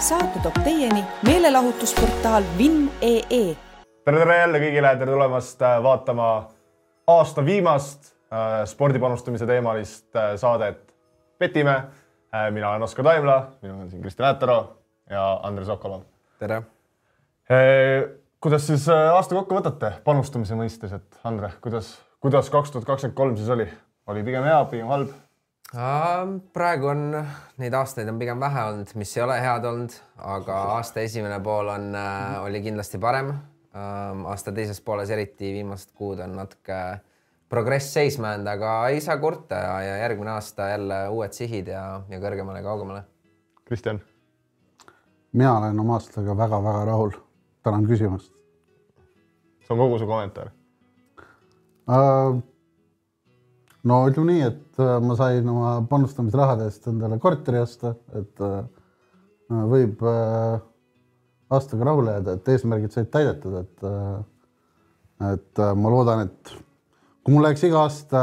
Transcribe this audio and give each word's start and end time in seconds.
saate 0.00 0.40
toob 0.40 0.56
teieni 0.64 1.02
meelelahutusportaal 1.26 2.44
Vinn.ee. 2.58 3.56
tere, 4.04 4.18
tere 4.18 4.36
jälle 4.38 4.60
kõigile, 4.62 4.92
tere 4.96 5.12
tulemast 5.12 5.60
äh, 5.62 5.76
vaatama 5.84 6.28
aasta 7.12 7.44
viimast 7.44 8.08
äh, 8.32 8.62
spordipanustamise 8.70 9.46
teemalist 9.46 10.16
äh, 10.16 10.32
saadet 10.40 10.86
Petime. 11.38 11.82
mina 12.50 12.68
olen 12.70 12.82
Oskar 12.82 13.04
Taimla, 13.04 13.36
minuga 13.62 13.82
on 13.82 13.90
siin 13.90 14.02
Kristjan 14.02 14.28
Äätero 14.28 14.58
ja 15.10 15.40
Andres 15.42 15.68
Okolov. 15.68 16.02
tere. 16.38 16.62
kuidas 18.40 18.66
siis 18.66 18.88
aasta 18.88 19.34
kokku 19.34 19.56
võtate 19.56 19.92
panustamise 20.04 20.54
mõistes, 20.54 20.92
et 20.96 21.20
Andre, 21.24 21.50
kuidas, 21.60 21.98
kuidas 22.20 22.50
kaks 22.50 22.70
tuhat 22.70 22.86
kakskümmend 22.86 23.16
kolm 23.16 23.36
siis 23.36 23.48
oli? 23.48 23.68
oli 24.06 24.22
pigem 24.24 24.44
hea, 24.44 24.64
pigem 24.64 24.86
halb? 24.86 25.12
Praegu 26.52 26.88
on, 26.90 27.02
neid 27.62 27.74
aastaid 27.78 28.08
on 28.10 28.18
pigem 28.18 28.40
vähe 28.42 28.64
olnud, 28.72 28.90
mis 28.98 29.12
ei 29.16 29.22
ole 29.22 29.36
head 29.38 29.66
olnud, 29.68 29.94
aga 30.18 30.56
aasta 30.76 31.04
esimene 31.06 31.38
pool 31.44 31.70
on, 31.70 31.94
äh, 31.94 32.40
oli 32.42 32.62
kindlasti 32.64 32.98
parem. 32.98 33.32
aasta 33.70 34.50
teises 34.50 34.80
pooles, 34.82 35.10
eriti 35.14 35.52
viimased 35.54 35.92
kuud 35.94 36.18
on 36.18 36.32
natuke 36.34 36.74
progress 37.48 37.92
seisma 37.94 38.32
jäänud, 38.32 38.48
aga 38.50 38.72
ei 38.88 39.00
saa 39.00 39.14
kurta 39.22 39.54
ja, 39.54 39.76
ja 39.82 39.96
järgmine 39.96 40.30
aasta 40.30 40.68
jälle 40.72 40.98
uued 41.08 41.38
sihid 41.38 41.70
ja, 41.70 42.00
ja 42.10 42.18
kõrgemale 42.18 42.64
kaugemale. 42.66 43.04
Kristjan? 43.64 44.02
mina 45.32 45.56
olen 45.58 45.80
oma 45.80 46.00
aastaga 46.00 46.34
väga-väga 46.36 46.84
rahul. 46.84 47.14
tänan 47.62 47.86
küsimast. 47.86 48.32
see 49.62 49.70
on 49.70 49.78
kogu 49.78 49.98
su 49.98 50.06
kommentaar 50.06 50.50
uh,? 51.86 52.42
No 53.88 54.00
ütleme 54.10 54.34
nii, 54.34 54.48
et 54.48 54.80
äh, 54.82 54.96
ma 55.04 55.16
sain 55.18 55.46
oma 55.48 55.74
panustamisrahade 55.88 56.66
eest 56.68 56.88
endale 56.90 57.20
korteri 57.22 57.60
osta, 57.62 57.94
et 58.18 58.42
äh, 58.44 58.58
võib 59.70 60.02
äh, 60.06 60.58
aastaga 61.50 61.88
rahule 61.88 62.18
jääda, 62.18 62.36
et 62.36 62.50
eesmärgid 62.54 62.94
said 62.94 63.10
täidetud, 63.12 63.56
et 63.64 63.88
et 65.20 65.60
ma 65.76 65.90
loodan, 65.92 66.22
et 66.24 66.52
kui 67.20 67.34
mul 67.34 67.42
läheks 67.44 67.64
iga 67.66 67.82
aasta 67.82 68.20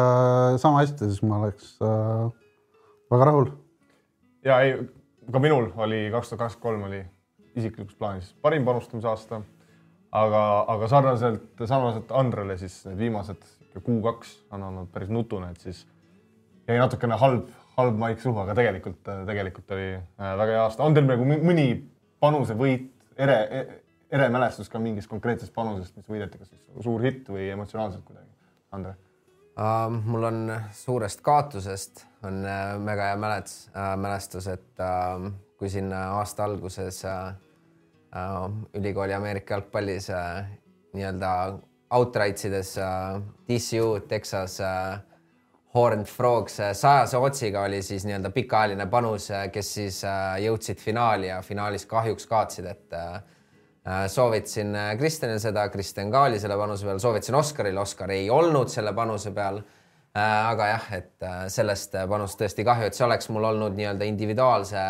sama 0.57 0.79
hästi, 0.79 1.11
siis 1.11 1.19
ma 1.21 1.43
oleks 1.43 1.75
väga 3.11 3.27
rahul. 3.29 3.51
ja 4.47 4.61
ei, 4.65 4.79
ka 5.29 5.41
minul 5.43 5.67
oli 5.75 6.07
kaks 6.13 6.31
tuhat 6.31 6.41
kakskümmend 6.45 6.63
kolm 6.63 6.87
oli 6.87 7.03
isiklikus 7.59 7.99
plaanis 7.99 8.31
parim 8.41 8.65
panustamise 8.65 9.11
aasta, 9.11 9.41
aga, 10.11 10.41
aga 10.73 10.89
sarnaselt, 10.89 11.51
sarnaselt 11.65 12.15
Andrele 12.15 12.57
siis 12.57 12.79
need 12.87 13.03
viimased 13.03 13.45
kuu-kaks 13.85 14.33
on 14.55 14.63
olnud 14.63 14.91
päris 14.93 15.09
nutune, 15.13 15.51
et 15.51 15.63
siis 15.63 15.85
jäi 16.67 16.77
natukene 16.79 17.17
halb, 17.19 17.49
halb 17.77 17.97
maik 17.99 18.21
suhu, 18.23 18.39
aga 18.43 18.55
tegelikult, 18.57 19.01
tegelikult 19.03 19.75
oli 19.75 19.89
äh, 19.95 20.31
väga 20.41 20.55
hea 20.55 20.63
aasta. 20.65 20.83
on 20.83 20.97
teil 20.97 21.07
nagu 21.09 21.27
mõni 21.27 21.67
panusevõit, 22.23 22.89
ere, 23.17 23.39
ere 24.11 24.29
mälestus 24.33 24.69
ka 24.71 24.81
mingist 24.81 25.09
konkreetsest 25.11 25.53
panusest, 25.55 25.95
mis 25.97 26.09
võideti, 26.09 26.39
kas 26.41 26.51
siis 26.53 26.85
suur 26.85 27.03
hitt 27.05 27.29
või 27.31 27.49
emotsionaalselt 27.55 28.05
kuidagi? 28.07 28.31
Andre 28.75 28.95
uh,? 29.57 29.89
mul 29.89 30.27
on 30.27 30.45
suurest 30.75 31.21
kaotusest 31.25 32.05
on 32.27 32.41
väga 32.85 33.11
hea 33.11 33.19
mäletus 33.19 33.67
uh,, 33.71 33.93
mälestus, 33.99 34.47
et 34.51 34.83
uh, 34.83 35.29
kui 35.57 35.69
siin 35.73 35.93
aasta 35.93 36.45
alguses 36.45 37.03
uh, 37.07 37.31
uh, 38.11 38.47
ülikooli 38.77 39.15
Ameerika 39.17 39.55
jalgpallis 39.55 40.09
uh, 40.13 40.43
nii-öelda 40.97 41.31
outright 41.91 42.45
ides 42.45 42.77
uh, 42.77 43.21
TCU, 43.47 43.99
Texas 44.07 44.59
uh, 44.59 44.97
Horned 45.73 46.05
Frogs 46.05 46.59
uh, 46.59 46.73
sajase 46.75 47.17
otsiga 47.17 47.63
oli 47.67 47.81
siis 47.85 48.05
nii-öelda 48.07 48.31
pikaajaline 48.35 48.87
panus, 48.91 49.29
kes 49.53 49.73
siis 49.79 50.01
jõudsid 50.43 50.81
finaali 50.83 51.31
ja 51.31 51.41
finaalis 51.45 51.85
kahjuks 51.85 52.27
kaotsid, 52.27 52.69
et 52.71 52.95
soovitasin 54.11 54.73
Kristjanile 54.99 55.39
seda, 55.39 55.67
Kristjan 55.71 56.09
ka 56.11 56.25
oli 56.27 56.39
selle 56.43 56.57
panuse 56.59 56.87
peal, 56.87 56.99
soovitasin 56.99 57.37
Oskarile, 57.39 57.79
Oskar 57.79 58.11
ei 58.11 58.25
olnud 58.29 58.67
selle 58.71 58.91
panuse 58.93 59.31
peal. 59.31 59.61
aga 60.17 60.67
jah, 60.67 60.85
et 60.97 61.25
sellest 61.53 61.93
panust 62.09 62.39
tõesti 62.41 62.65
kahju, 62.65 62.87
et 62.89 62.97
see 62.97 63.05
oleks 63.05 63.29
mul 63.29 63.45
olnud 63.51 63.75
nii-öelda 63.77 64.07
individuaalse 64.09 64.83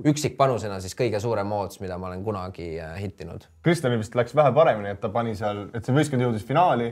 üksikpanusena 0.00 0.78
siis 0.80 0.94
kõige 0.96 1.20
suurem 1.20 1.50
ootus, 1.52 1.80
mida 1.82 1.98
ma 2.00 2.08
olen 2.08 2.22
kunagi 2.24 2.68
äh, 2.80 2.94
hittinud. 3.02 3.44
Kristjanil 3.64 4.00
vist 4.00 4.14
läks 4.16 4.34
vähe 4.36 4.52
paremini, 4.56 4.94
et 4.94 5.00
ta 5.02 5.10
pani 5.12 5.34
seal, 5.36 5.66
et 5.76 5.84
see 5.84 5.96
võistkond 5.96 6.24
jõudis 6.24 6.46
finaali 6.48 6.88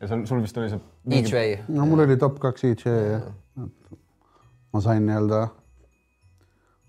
ja 0.00 0.08
sul, 0.08 0.24
sul 0.30 0.42
vist 0.42 0.56
oli 0.60 0.70
see 0.72 0.80
mingi.... 1.04 1.34
Way. 1.34 1.58
no 1.68 1.86
mul 1.90 2.06
oli 2.06 2.16
top 2.20 2.38
kaks 2.42 2.64
way 2.64 2.76
jah. 2.84 3.26
ma 4.72 4.82
sain 4.84 5.04
nii-öelda 5.06 5.42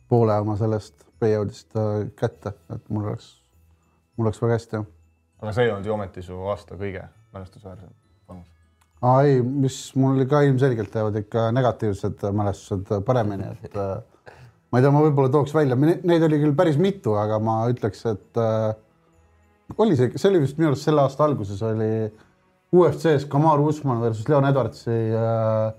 poole 0.10 0.38
oma 0.42 0.56
sellest 0.60 1.06
payout'ist 1.20 1.76
äh, 1.76 2.06
kätte, 2.20 2.56
et 2.74 2.86
mul 2.90 3.10
oleks, 3.12 3.34
mul 4.18 4.30
läks 4.30 4.42
väga 4.42 4.60
hästi. 4.60 4.84
aga 5.42 5.56
see 5.56 5.68
ei 5.68 5.74
olnud 5.74 5.90
ju 5.90 5.98
ometi 5.98 6.24
su 6.24 6.40
aasta 6.54 6.80
kõige 6.80 7.04
mälestusväärsem 7.36 7.92
panus? 8.30 8.48
aa 9.02 9.26
ei, 9.28 9.42
mis 9.44 9.82
mul 10.00 10.16
oli 10.16 10.30
ka 10.30 10.42
ilmselgelt 10.48 10.96
jäävad 10.96 11.20
ikka 11.20 11.50
negatiivsed 11.52 12.24
mälestused 12.32 13.04
paremini, 13.06 13.52
et 13.64 13.76
äh, 13.76 14.00
ma 14.70 14.78
ei 14.78 14.86
tea, 14.86 14.94
ma 14.94 15.02
võib-olla 15.02 15.32
tooks 15.34 15.54
välja, 15.56 15.78
neid 15.80 16.24
oli 16.26 16.40
küll 16.42 16.56
päris 16.58 16.78
mitu, 16.82 17.16
aga 17.18 17.40
ma 17.42 17.62
ütleks, 17.72 18.04
et 18.10 18.40
äh, 18.42 18.72
oli 19.82 19.98
see, 19.98 20.12
see 20.16 20.30
oli 20.30 20.44
vist 20.44 20.60
minu 20.60 20.72
arust 20.72 20.86
selle 20.86 21.04
aasta 21.06 21.26
alguses 21.26 21.62
oli 21.66 21.92
UFC-s 22.76 23.26
Kamaru 23.30 23.70
Usman 23.72 24.02
versus 24.04 24.28
Leon 24.30 24.46
Edwardsi 24.46 24.94
äh, 24.94 25.72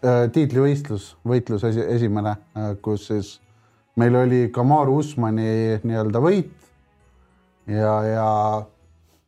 äh, 0.00 0.22
tiitlivõistlus, 0.32 1.10
võitlus 1.28 1.66
esi, 1.68 1.84
esimene 1.96 2.36
äh,, 2.56 2.72
kus 2.84 3.10
siis 3.10 3.34
meil 4.00 4.16
oli 4.16 4.46
Kamaru 4.52 4.96
Usmani 5.02 5.76
nii-öelda 5.84 6.20
võit. 6.24 6.54
Ja, 7.66 7.92
ja 8.06 8.26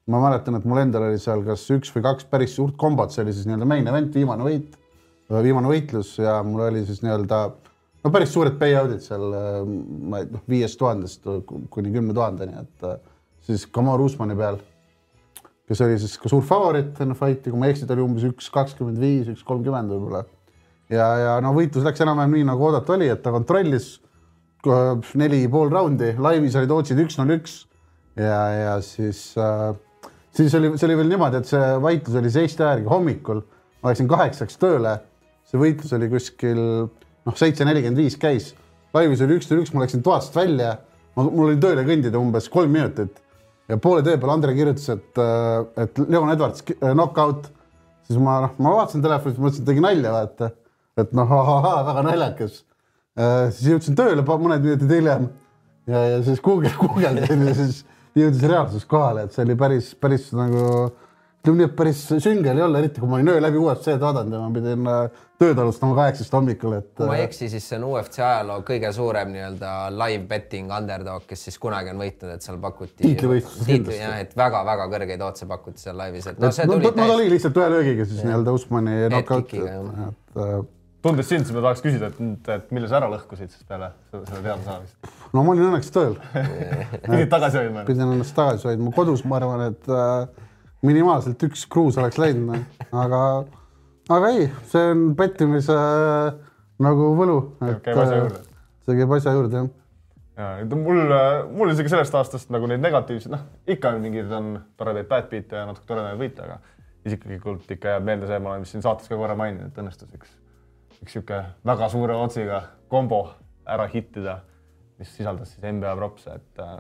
ma 0.09 0.19
mäletan, 0.23 0.57
et 0.57 0.67
mul 0.69 0.81
endal 0.85 1.09
oli 1.09 1.21
seal 1.21 1.41
kas 1.45 1.65
üks 1.75 1.91
või 1.93 2.05
kaks 2.05 2.29
päris 2.31 2.53
suurt 2.57 2.77
kombot, 2.81 3.13
see 3.13 3.25
oli 3.25 3.35
siis 3.37 3.49
nii-öelda 3.49 3.69
main 3.69 3.89
event, 3.91 4.13
viimane 4.15 4.47
võit, 4.47 4.77
viimane 5.29 5.69
võitlus 5.69 6.15
ja 6.21 6.39
mul 6.47 6.69
oli 6.69 6.85
siis 6.89 7.03
nii-öelda 7.05 7.41
äh, 7.49 7.69
no 8.05 8.13
päris 8.15 8.33
suured 8.35 8.59
payout'id 8.61 9.05
seal, 9.05 9.29
äh, 9.35 9.61
ma 9.67 10.23
ei 10.23 10.29
noh, 10.33 10.43
viiest 10.51 10.79
tuhandest 10.81 11.29
kuni 11.47 11.93
kümne 11.95 12.17
tuhandeni, 12.17 12.65
et 12.65 12.89
äh, 12.89 12.99
siis 13.47 13.67
Kamar 13.73 14.03
Usmani 14.05 14.37
peal, 14.39 14.61
kes 15.69 15.85
oli 15.85 15.99
siis 16.01 16.17
ka 16.21 16.31
suur 16.33 16.45
favoriit 16.47 16.99
enne 17.05 17.17
fight'i, 17.19 17.53
kui 17.53 17.61
ma 17.61 17.69
ei 17.69 17.77
eksi, 17.77 17.89
ta 17.89 17.97
oli 17.97 18.07
umbes 18.07 18.27
üks 18.29 18.51
kakskümmend 18.55 19.01
viis, 19.03 19.31
üks 19.33 19.45
kolmkümmend 19.49 19.95
võib-olla. 19.95 20.25
ja, 20.93 21.09
ja 21.25 21.33
no 21.45 21.55
võitlus 21.57 21.87
läks 21.87 22.05
enam-vähem 22.05 22.39
nii, 22.39 22.47
nagu 22.53 22.71
oodata 22.71 22.97
oli, 22.97 23.11
et 23.13 23.25
ta 23.25 23.35
kontrollis 23.35 23.97
neli 25.17 25.45
pool 25.49 25.71
raundi, 25.73 26.15
laivis 26.19 26.57
olid 26.59 26.73
otsid 26.75 26.99
üks-null 27.05 27.37
üks 27.37 27.61
ja, 28.19 28.41
ja 28.53 28.73
siis 28.85 29.31
äh, 29.39 29.77
siis 30.39 30.55
oli, 30.55 30.73
see 30.79 30.89
oli 30.89 30.97
veel 31.01 31.13
niimoodi, 31.13 31.41
et 31.41 31.51
see 31.51 31.69
võitlus 31.83 32.19
oli 32.21 32.33
seitse 32.33 32.65
järgi 32.65 32.91
hommikul, 32.91 33.43
ma 33.83 33.93
läksin 33.93 34.11
kaheksaks 34.11 34.59
tööle, 34.61 34.99
see 35.49 35.61
võitlus 35.61 35.95
oli 35.97 36.11
kuskil 36.13 36.63
noh, 37.29 37.37
seitse 37.37 37.67
nelikümmend 37.69 38.01
viis 38.01 38.17
käis, 38.21 38.53
laivis 38.97 39.23
oli 39.25 39.39
üks 39.39 39.51
null 39.51 39.65
üks, 39.65 39.73
ma 39.75 39.85
läksin 39.85 40.05
toast 40.05 40.37
välja, 40.37 40.77
mul 41.19 41.51
oli 41.51 41.59
tööle 41.61 41.85
kõndida 41.87 42.21
umbes 42.21 42.49
kolm 42.53 42.73
minutit. 42.75 43.21
Ja 43.69 43.77
poole 43.83 44.01
tee 44.05 44.17
peal 44.17 44.33
Andre 44.33 44.55
kirjutas, 44.57 44.87
et, 44.95 45.19
äh, 45.21 45.83
et 45.85 45.99
Leon 46.09 46.31
Edwards 46.33 46.65
äh, 46.73 46.95
knockout, 46.95 47.51
siis 48.09 48.21
ma 48.23 48.39
noh, 48.47 48.55
ma 48.65 48.73
vaatasin 48.79 49.05
telefonist, 49.05 49.43
mõtlesin, 49.43 49.67
et 49.67 49.69
tegi 49.69 49.85
nalja, 49.85 50.15
vaata, 50.15 50.49
et 51.03 51.13
noh, 51.17 51.35
väga 51.91 52.05
naljakas. 52.07 52.63
Äh, 53.19 53.51
siis 53.53 53.75
jõudsin 53.75 53.99
tööle 53.99 54.25
mõned 54.25 54.65
minutid 54.65 54.95
hiljem. 54.95 55.29
Ja, 55.89 56.01
ja 56.15 56.23
siis 56.25 56.41
guugeldasin 56.47 57.45
ja 57.45 57.55
siis 57.59 57.83
jõudis 58.17 58.49
reaalsus 58.49 58.89
kohale, 58.89 59.27
et 59.27 59.37
see 59.37 59.45
oli 59.45 59.57
päris, 59.59 59.93
päris 60.01 60.31
nagu 60.37 60.89
ütleme 61.49 61.63
nii, 61.63 61.71
et 61.71 61.77
päris 61.77 62.01
sünge 62.21 62.51
oli 62.53 62.63
olla, 62.63 62.83
eriti 62.83 63.01
kui 63.01 63.09
ma 63.09 63.17
olin 63.17 63.31
öö 63.33 63.41
läbi 63.41 63.59
UFC-d 63.61 64.01
vaadanud 64.03 64.37
ja 64.37 64.41
ma 64.43 64.51
pidin 64.53 64.91
äh, 64.93 65.25
tööd 65.41 65.61
alustama 65.63 65.97
kaheksast 65.97 66.35
hommikul, 66.35 66.77
et. 66.79 66.89
kui 66.99 67.09
ma 67.09 67.17
ei 67.17 67.25
äh, 67.25 67.29
eksi, 67.29 67.49
siis 67.53 67.69
see 67.71 67.79
on 67.79 67.87
UFC 67.89 68.21
ajaloo 68.21 68.61
kõige 68.69 68.91
suurem 68.95 69.33
nii-öelda 69.35 69.75
live 69.95 70.25
betting 70.31 70.73
underdog, 70.75 71.25
kes 71.29 71.47
siis 71.49 71.59
kunagi 71.63 71.93
on 71.95 72.03
võitnud, 72.03 72.33
et 72.35 72.45
seal 72.45 72.59
pakuti. 72.63 72.97
tiitlivõistluses 73.03 73.69
kindlasti. 73.69 74.01
jah, 74.03 74.17
et 74.25 74.35
väga-väga 74.39 74.89
kõrgeid 74.95 75.29
otse 75.29 75.49
pakuti 75.51 75.85
seal 75.85 75.97
laivis, 76.01 76.27
et 76.33 76.43
no 76.43 76.51
see 76.55 76.67
no, 76.69 76.77
tuli 76.77 76.91
no, 76.91 76.97
no 76.97 77.07
ta 77.13 77.21
oli 77.21 77.31
lihtsalt 77.35 77.63
ühe 77.63 77.71
löögiga 77.77 78.09
siis 78.11 78.27
nii-öelda 78.27 78.57
Usmani 78.59 78.99
knock-out. 79.07 79.55
et 79.55 80.43
äh, 80.43 80.59
tundes 81.07 81.31
sind, 81.31 81.47
siis 81.47 81.57
ma 81.57 81.65
tahaks 81.69 81.85
küsida, 81.87 82.11
et, 82.13 82.53
et 82.59 82.75
mille 82.75 82.91
sa 82.91 83.01
ära 83.01 83.09
lõhkusid 83.15 83.55
siis 83.55 83.65
peale 83.69 83.93
seda 84.13 84.43
teada 84.43 84.61
saamist? 84.67 85.15
no 85.33 85.47
ma 85.47 85.55
olin 85.55 85.71
õnneks 85.71 85.95
tööl 85.95 86.19
pidid 87.09 87.33
tagasi 87.33 87.63
hoidma? 87.63 87.87
pidin 87.89 88.11
ennast 88.11 88.37
tagasi 88.37 88.73
hoidma, 88.73 88.93
kodus 88.97 89.25
ma 89.25 89.39
arvan, 89.39 89.69
et 89.71 89.91
äh, 89.95 90.47
minimaalselt 90.87 91.43
üks 91.49 91.65
kruus 91.71 91.99
oleks 91.99 92.19
läinud, 92.21 92.63
aga, 92.93 93.23
aga 94.15 94.31
ei, 94.35 94.47
see 94.71 94.93
on 94.93 95.05
pettimise 95.19 95.75
äh, 95.75 96.33
nagu 96.85 97.13
võlu. 97.19 97.39
juurde. 97.65 98.43
see 98.87 98.99
käib 99.01 99.15
asja 99.19 99.35
juurde, 99.37 99.65
jah 99.65 99.75
ja 100.39 100.67
mul, 100.79 101.15
mul 101.59 101.73
isegi 101.73 101.91
sellest 101.91 102.15
aastast 102.15 102.53
nagu 102.55 102.69
neid 102.71 102.83
negatiivseid, 102.85 103.33
noh, 103.35 103.47
ikka 103.67 103.97
mingid 103.99 104.31
on 104.35 104.53
toredaid 104.79 105.09
bad 105.11 105.27
beat'e 105.33 105.65
ja 105.65 105.65
natuke 105.67 105.89
toredaid 105.89 106.21
võite, 106.21 106.45
aga 106.47 106.61
isiklikult 107.09 107.71
ikka 107.75 107.97
jääb 107.97 108.07
meelde 108.07 108.29
see, 108.31 108.39
ma 108.43 108.53
olen 108.53 108.63
vist 108.63 108.77
siin 108.77 108.85
saates 108.87 109.11
ka 109.11 109.19
korra 109.19 109.35
maininud, 109.39 109.73
et 109.73 109.81
õnnestus 109.83 110.15
üks, 110.15 110.37
üks 111.03 111.17
sihuke 111.17 111.41
väga 111.67 111.91
suure 111.91 112.15
otsiga 112.23 112.63
kombo 112.93 113.25
ära 113.69 113.89
hittida 113.91 114.39
mis 114.99 115.17
sisaldas 115.17 115.55
siis 115.55 115.73
NBA 115.73 115.95
propse, 115.97 116.35
et 116.35 116.63
äh, 116.63 116.79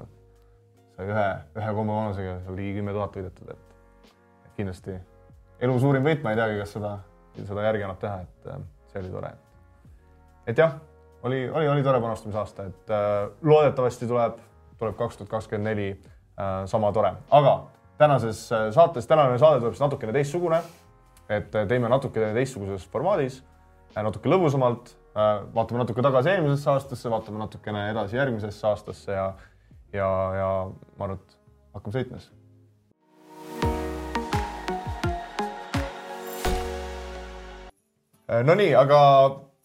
sai 0.97 1.09
ühe, 1.11 1.27
ühe 1.61 1.75
kombo 1.77 1.99
vanusega 2.01 2.39
ligi 2.57 2.79
kümme 2.79 2.95
tuhat 2.97 3.19
võidetud, 3.19 3.53
et 3.55 3.68
et 3.68 3.68
kindlasti 4.59 4.99
elu 5.65 5.79
suurim 5.81 6.05
võit, 6.07 6.23
ma 6.25 6.35
ei 6.35 6.43
teagi, 6.43 6.61
kas 6.61 6.77
seda, 6.77 6.93
seda 7.39 7.65
järgi 7.71 7.87
annab 7.87 8.03
teha, 8.03 8.21
et 8.27 8.53
äh, 8.53 8.63
see 8.93 9.03
oli 9.03 9.15
tore. 9.15 9.33
et 10.49 10.59
jah, 10.59 10.79
oli, 11.23 11.51
oli, 11.51 11.69
oli 11.69 11.83
tore 11.83 12.01
panustamisaasta, 12.01 12.65
et 12.65 12.91
äh, 12.91 13.31
loodetavasti 13.43 14.07
tuleb, 14.07 14.39
tuleb 14.79 14.97
kaks 14.97 15.19
tuhat 15.19 15.31
kakskümmend 15.31 15.71
neli 15.71 15.89
äh, 15.91 16.63
sama 16.67 16.93
tore, 16.93 17.13
aga 17.31 17.55
tänases 17.99 18.45
äh, 18.53 18.69
saates, 18.75 19.07
tänane 19.07 19.39
saade 19.39 19.61
tuleb 19.61 19.75
siis 19.75 19.85
natukene 19.87 20.13
teistsugune. 20.13 20.63
et 21.29 21.51
teeme 21.69 21.89
natuke 21.93 22.31
teistsuguses 22.33 22.87
formaadis, 22.89 23.43
natuke 23.93 24.31
lõbusamalt, 24.33 24.95
vaatame 25.53 25.83
natuke 25.83 26.01
tagasi 26.01 26.31
eelmisesse 26.33 26.71
aastasse, 26.71 27.11
vaatame 27.13 27.43
natukene 27.43 27.83
edasi 27.91 28.17
järgmisesse 28.17 28.67
aastasse 28.67 29.13
ja, 29.13 29.27
ja, 29.93 30.09
ja 30.39 30.49
ma 30.97 31.05
arvan, 31.05 31.19
et 31.21 31.37
hakkame 31.75 31.99
sõitma 31.99 32.23
siis. 32.23 32.38
Nonii, 38.29 38.75
aga 38.77 39.01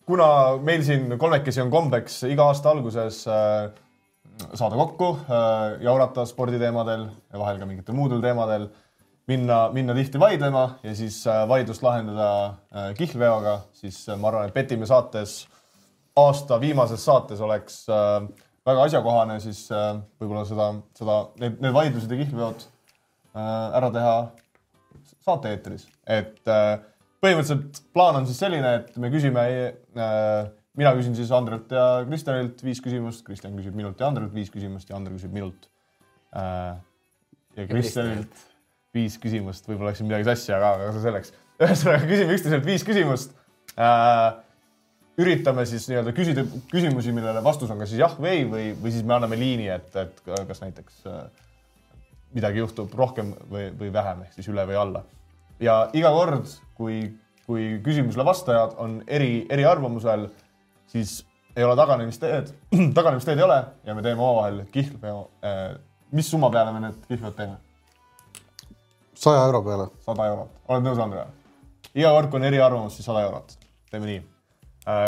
kuna 0.07 0.27
meil 0.63 0.83
siin 0.87 1.17
kolmekesi 1.19 1.61
on 1.63 1.71
kombeks 1.71 2.21
iga 2.31 2.45
aasta 2.47 2.71
alguses 2.71 3.25
äh, 3.27 3.65
saada 4.53 4.77
kokku 4.79 5.09
äh,, 5.19 5.81
jaurata 5.83 6.23
sporditeemadel 6.27 7.05
ja 7.09 7.41
vahel 7.41 7.59
ka 7.59 7.67
mingitel 7.67 7.97
muudel 7.97 8.21
teemadel, 8.23 8.69
minna, 9.27 9.65
minna 9.75 9.95
tihti 9.97 10.19
vaidlema 10.19 10.63
ja 10.83 10.95
siis 10.95 11.21
äh, 11.27 11.43
vaidlust 11.49 11.83
lahendada 11.83 12.29
äh, 12.47 12.93
kihlveoga, 12.97 13.59
siis 13.75 13.99
äh, 14.09 14.19
ma 14.19 14.31
arvan, 14.31 14.47
et 14.47 14.55
Petimäe 14.55 14.87
saates, 14.87 15.41
aasta 16.19 16.59
viimases 16.61 17.03
saates 17.05 17.43
oleks 17.43 17.83
äh, 17.91 18.23
väga 18.67 18.87
asjakohane 18.87 19.39
siis 19.43 19.65
äh, 19.75 19.91
võib-olla 20.21 20.45
seda, 20.47 20.69
seda, 20.95 21.19
need, 21.43 21.59
need 21.63 21.75
vaidlused 21.75 22.11
ja 22.11 22.21
kihlveod 22.23 22.63
äh, 22.63 23.77
ära 23.79 23.91
teha 23.91 24.15
saate-eetris, 25.23 25.87
et 26.07 26.47
äh, 26.47 26.77
põhimõtteliselt 27.23 27.81
plaan 27.95 28.19
on 28.19 28.27
siis 28.27 28.39
selline, 28.43 28.75
et 28.81 28.97
me 28.99 29.09
küsime 29.13 29.43
äh,, 29.47 30.51
mina 30.79 30.93
küsin 30.97 31.15
siis 31.17 31.31
Andrelt 31.35 31.71
ja 31.73 32.03
Kristjanilt 32.07 32.63
viis 32.65 32.81
küsimust, 32.83 33.23
Kristjan 33.27 33.55
küsib 33.57 33.75
minult 33.77 34.01
ja 34.01 34.09
Andrelt 34.09 34.33
viis 34.35 34.51
küsimust 34.53 34.89
ja 34.89 34.97
Ander 34.97 35.13
küsib 35.15 35.35
minult 35.35 35.69
äh,. 36.35 36.73
ja 37.59 37.67
Kristjanilt 37.69 38.49
viis 38.93 39.17
küsimust, 39.21 39.67
võib-olla 39.69 39.91
läksin 39.91 40.09
midagi 40.09 40.27
sassi, 40.27 40.51
aga, 40.53 40.75
aga 40.77 40.91
see 40.93 41.05
selleks. 41.07 41.33
ühesõnaga 41.63 42.09
küsime 42.09 42.35
üksteiselt 42.35 42.67
viis 42.67 42.85
küsimust 42.87 43.37
äh,. 43.77 44.25
üritame 45.21 45.65
siis 45.69 45.87
nii-öelda 45.91 46.13
küsida 46.17 46.43
küsimusi, 46.73 47.13
millele 47.15 47.43
vastus 47.45 47.71
on 47.71 47.81
kas 47.81 47.93
siis 47.93 48.01
jah 48.01 48.17
või 48.17 48.31
ei 48.33 48.45
või, 48.49 48.67
või 48.81 48.93
siis 48.95 49.05
me 49.05 49.15
anname 49.17 49.37
liini, 49.39 49.69
et, 49.69 49.95
et 50.01 50.23
kas 50.49 50.63
näiteks 50.65 51.03
äh, 51.09 51.25
midagi 52.33 52.63
juhtub 52.63 52.93
rohkem 52.97 53.35
või, 53.49 53.69
või 53.77 53.93
vähem 53.93 54.25
ehk 54.25 54.33
siis 54.33 54.49
üle 54.49 54.65
või 54.69 54.79
alla. 54.81 55.03
Ja 55.59 55.89
iga 55.93 56.11
kord, 56.13 56.47
kui, 56.77 57.03
kui 57.47 57.67
küsimusele 57.83 58.25
vastajad 58.25 58.77
on 58.81 59.01
eri, 59.07 59.45
eriarvamusel, 59.49 60.27
siis 60.87 61.21
ei 61.55 61.63
ole 61.63 61.75
taganemisteed, 61.77 62.53
taganemisteed 62.97 63.37
ei 63.37 63.45
ole 63.45 63.59
ja 63.85 63.95
me 63.95 64.01
teeme 64.01 64.21
omavahel 64.21 64.63
kihlveo. 64.71 65.29
mis 66.11 66.29
summa 66.29 66.49
peale 66.53 66.73
me 66.73 66.79
need 66.87 66.99
kihlveod 67.07 67.37
teeme? 67.37 67.57
saja 69.15 69.45
euro 69.45 69.61
peale. 69.63 69.87
sada 70.05 70.27
eurot, 70.27 70.55
oled 70.67 70.87
nõus, 70.87 71.01
Andre? 71.01 71.25
iga 71.93 72.13
kord, 72.15 72.29
kui 72.31 72.41
on 72.41 72.47
eriarvamus, 72.49 72.97
siis 72.97 73.05
sada 73.05 73.21
eurot, 73.27 73.57
teeme 73.91 74.09
nii. 74.09 74.23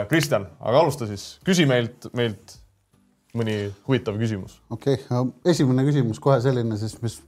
Kristjan, 0.08 0.46
aga 0.64 0.80
alusta 0.80 1.08
siis, 1.10 1.34
küsi 1.44 1.66
meilt, 1.68 2.08
meilt 2.16 2.54
mõni 3.36 3.58
huvitav 3.88 4.18
küsimus. 4.20 4.60
okei 4.72 5.00
okay., 5.02 5.32
esimene 5.52 5.86
küsimus 5.88 6.22
kohe 6.24 6.40
selline 6.44 6.78
siis, 6.80 6.96
mis 7.04 7.20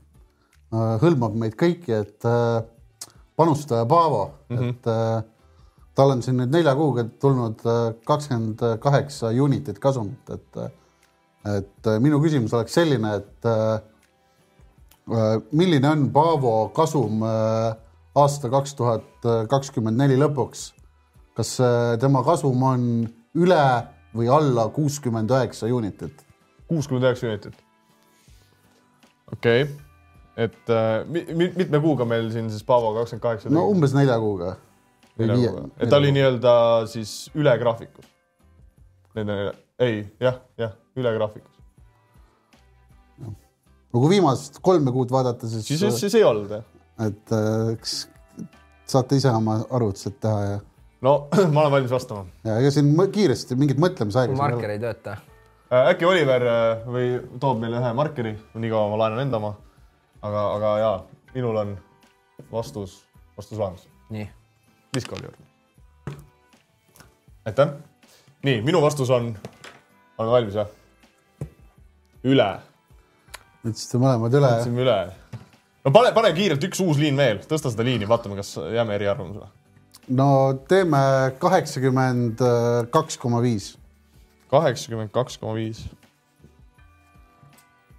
äh, 0.72 0.96
hõlmab 1.02 1.36
meid 1.38 1.58
kõiki, 1.60 1.92
et 1.98 2.28
äh, 2.28 2.62
panustaja 3.38 3.86
Paavo 3.86 4.24
mm, 4.48 4.56
-hmm. 4.56 4.70
et 4.70 4.90
äh, 4.90 5.22
tal 5.94 6.10
on 6.14 6.22
siin 6.22 6.36
nüüd 6.38 6.50
nelja 6.54 6.74
kuuga 6.78 7.04
tulnud 7.22 7.62
kakskümmend 8.06 8.60
kaheksa 8.82 9.30
unitit 9.34 9.78
kasumit, 9.78 10.30
et 10.30 10.68
et 11.46 11.86
äh, 11.86 11.98
minu 12.02 12.20
küsimus 12.22 12.54
oleks 12.56 12.74
selline, 12.78 13.14
et 13.20 13.48
äh, 13.48 13.80
äh, 15.12 15.36
milline 15.52 15.90
on 15.90 16.08
Paavo 16.12 16.70
kasum 16.74 17.22
äh, 17.22 17.76
aasta 18.18 18.50
kaks 18.50 18.74
tuhat 18.78 19.28
kakskümmend 19.50 20.00
neli 20.00 20.18
lõpuks? 20.20 20.72
kas 21.38 21.54
äh, 21.62 21.94
tema 22.02 22.24
kasum 22.26 22.62
on 22.66 22.86
üle 23.38 23.64
või 24.16 24.30
alla 24.32 24.68
kuuskümmend 24.74 25.30
üheksa 25.30 25.70
unitit? 25.70 26.24
kuuskümmend 26.68 27.06
üheksa 27.06 27.30
unitit. 27.30 27.60
okei 29.32 29.62
okay., 29.62 29.87
et 30.38 30.70
äh, 30.70 31.02
mi, 31.10 31.24
mi, 31.34 31.50
mitme 31.56 31.80
kuuga 31.82 32.06
meil 32.08 32.30
siin 32.34 32.50
siis 32.52 32.62
Paavo 32.66 32.92
kakskümmend 32.96 33.24
kaheksa 33.24 33.52
no 33.52 33.66
umbes 33.72 33.94
nelja 33.96 34.18
kuuga. 34.22 34.54
et 35.18 35.90
ta 35.90 35.98
oli 35.98 36.12
nii-öelda 36.14 36.52
siis 36.90 37.14
üle 37.34 37.56
graafikus. 37.58 38.06
Nende, 39.18 39.38
ei, 39.82 40.04
jah, 40.22 40.38
jah, 40.60 40.76
üle 40.98 41.14
graafikus. 41.16 41.54
no 43.18 43.34
kui 43.98 44.12
viimast 44.14 44.62
kolme 44.62 44.94
kuud 44.94 45.10
vaadata, 45.10 45.50
siis, 45.50 45.66
siis, 45.66 46.00
siis 46.00 46.14
ei 46.20 46.24
olnud 46.28 46.54
jah? 46.58 46.64
et 47.08 47.34
äh, 47.34 47.74
eks 47.74 47.98
saate 48.88 49.18
ise 49.18 49.30
oma 49.34 49.58
arvutused 49.74 50.20
teha 50.22 50.40
ja, 50.44 50.58
no 51.04 51.14
ma 51.54 51.64
olen 51.64 51.74
valmis 51.80 51.94
vastama. 51.94 52.26
ja 52.46 52.60
ega 52.62 52.70
siin 52.74 52.94
kiiresti 53.14 53.58
mingit 53.58 53.80
mõtlemisaega. 53.82 54.38
marker 54.38 54.74
ei 54.74 54.82
tööta. 54.82 55.18
äkki 55.82 56.06
Oliver 56.06 56.46
äh, 56.46 56.84
või 56.86 57.14
toob 57.42 57.58
meile 57.64 57.82
ühe 57.82 57.96
markeri, 58.04 58.38
nii 58.54 58.70
kaua 58.70 58.92
ma 58.92 59.02
laenan 59.02 59.26
enda 59.26 59.42
oma. 59.42 59.56
aga, 60.22 60.42
aga 60.56 60.72
jaa, 60.82 60.96
minul 61.34 61.56
on 61.56 61.76
vastus, 62.52 63.02
vastus 63.36 63.58
olemas. 63.58 63.86
nii, 64.10 64.28
viska 64.96 65.16
Oliver. 65.16 65.36
aitäh. 67.46 67.68
nii, 68.42 68.62
minu 68.62 68.82
vastus 68.82 69.10
on, 69.10 69.30
oleme 70.18 70.32
valmis 70.32 70.58
või? 70.58 70.66
üle, 72.32 72.48
ütlesite 73.64 74.00
mõlemad 74.02 74.34
üle. 74.34 74.50
ütlesime 74.56 74.82
üle. 74.86 74.98
no 75.84 75.94
pane, 75.94 76.12
pane 76.16 76.32
kiirelt 76.36 76.66
üks 76.70 76.82
uus 76.84 76.98
liin 77.00 77.16
veel, 77.18 77.42
tõsta 77.46 77.72
seda 77.74 77.86
liini, 77.86 78.08
vaatame, 78.08 78.38
kas 78.40 78.56
jääme 78.74 78.98
eriarvamusele. 78.98 79.46
no 80.18 80.30
teeme 80.70 81.04
kaheksakümmend 81.38 82.42
kaks 82.90 83.20
koma 83.22 83.42
viis. 83.44 83.76
kaheksakümmend 84.50 85.14
kaks 85.14 85.38
koma 85.38 85.54
viis. 85.60 85.86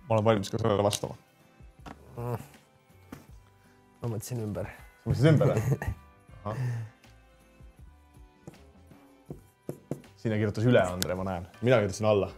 ma 0.09 0.17
olen 0.17 0.31
valmis 0.33 0.51
ka 0.51 0.59
sellele 0.59 0.83
vastama. 0.83 1.15
Ma 2.19 4.11
mõtlesin 4.11 4.43
ümber. 4.43 4.67
sa 4.69 5.09
mõtlesid 5.09 5.31
ümber 5.33 5.47
või? 5.55 5.61
sina 10.19 10.35
kirjutas 10.35 10.65
üle, 10.67 10.81
Andre, 10.83 11.15
ma 11.15 11.25
näen, 11.27 11.47
mina 11.63 11.79
kirjutasin 11.79 12.07
alla. 12.09 12.29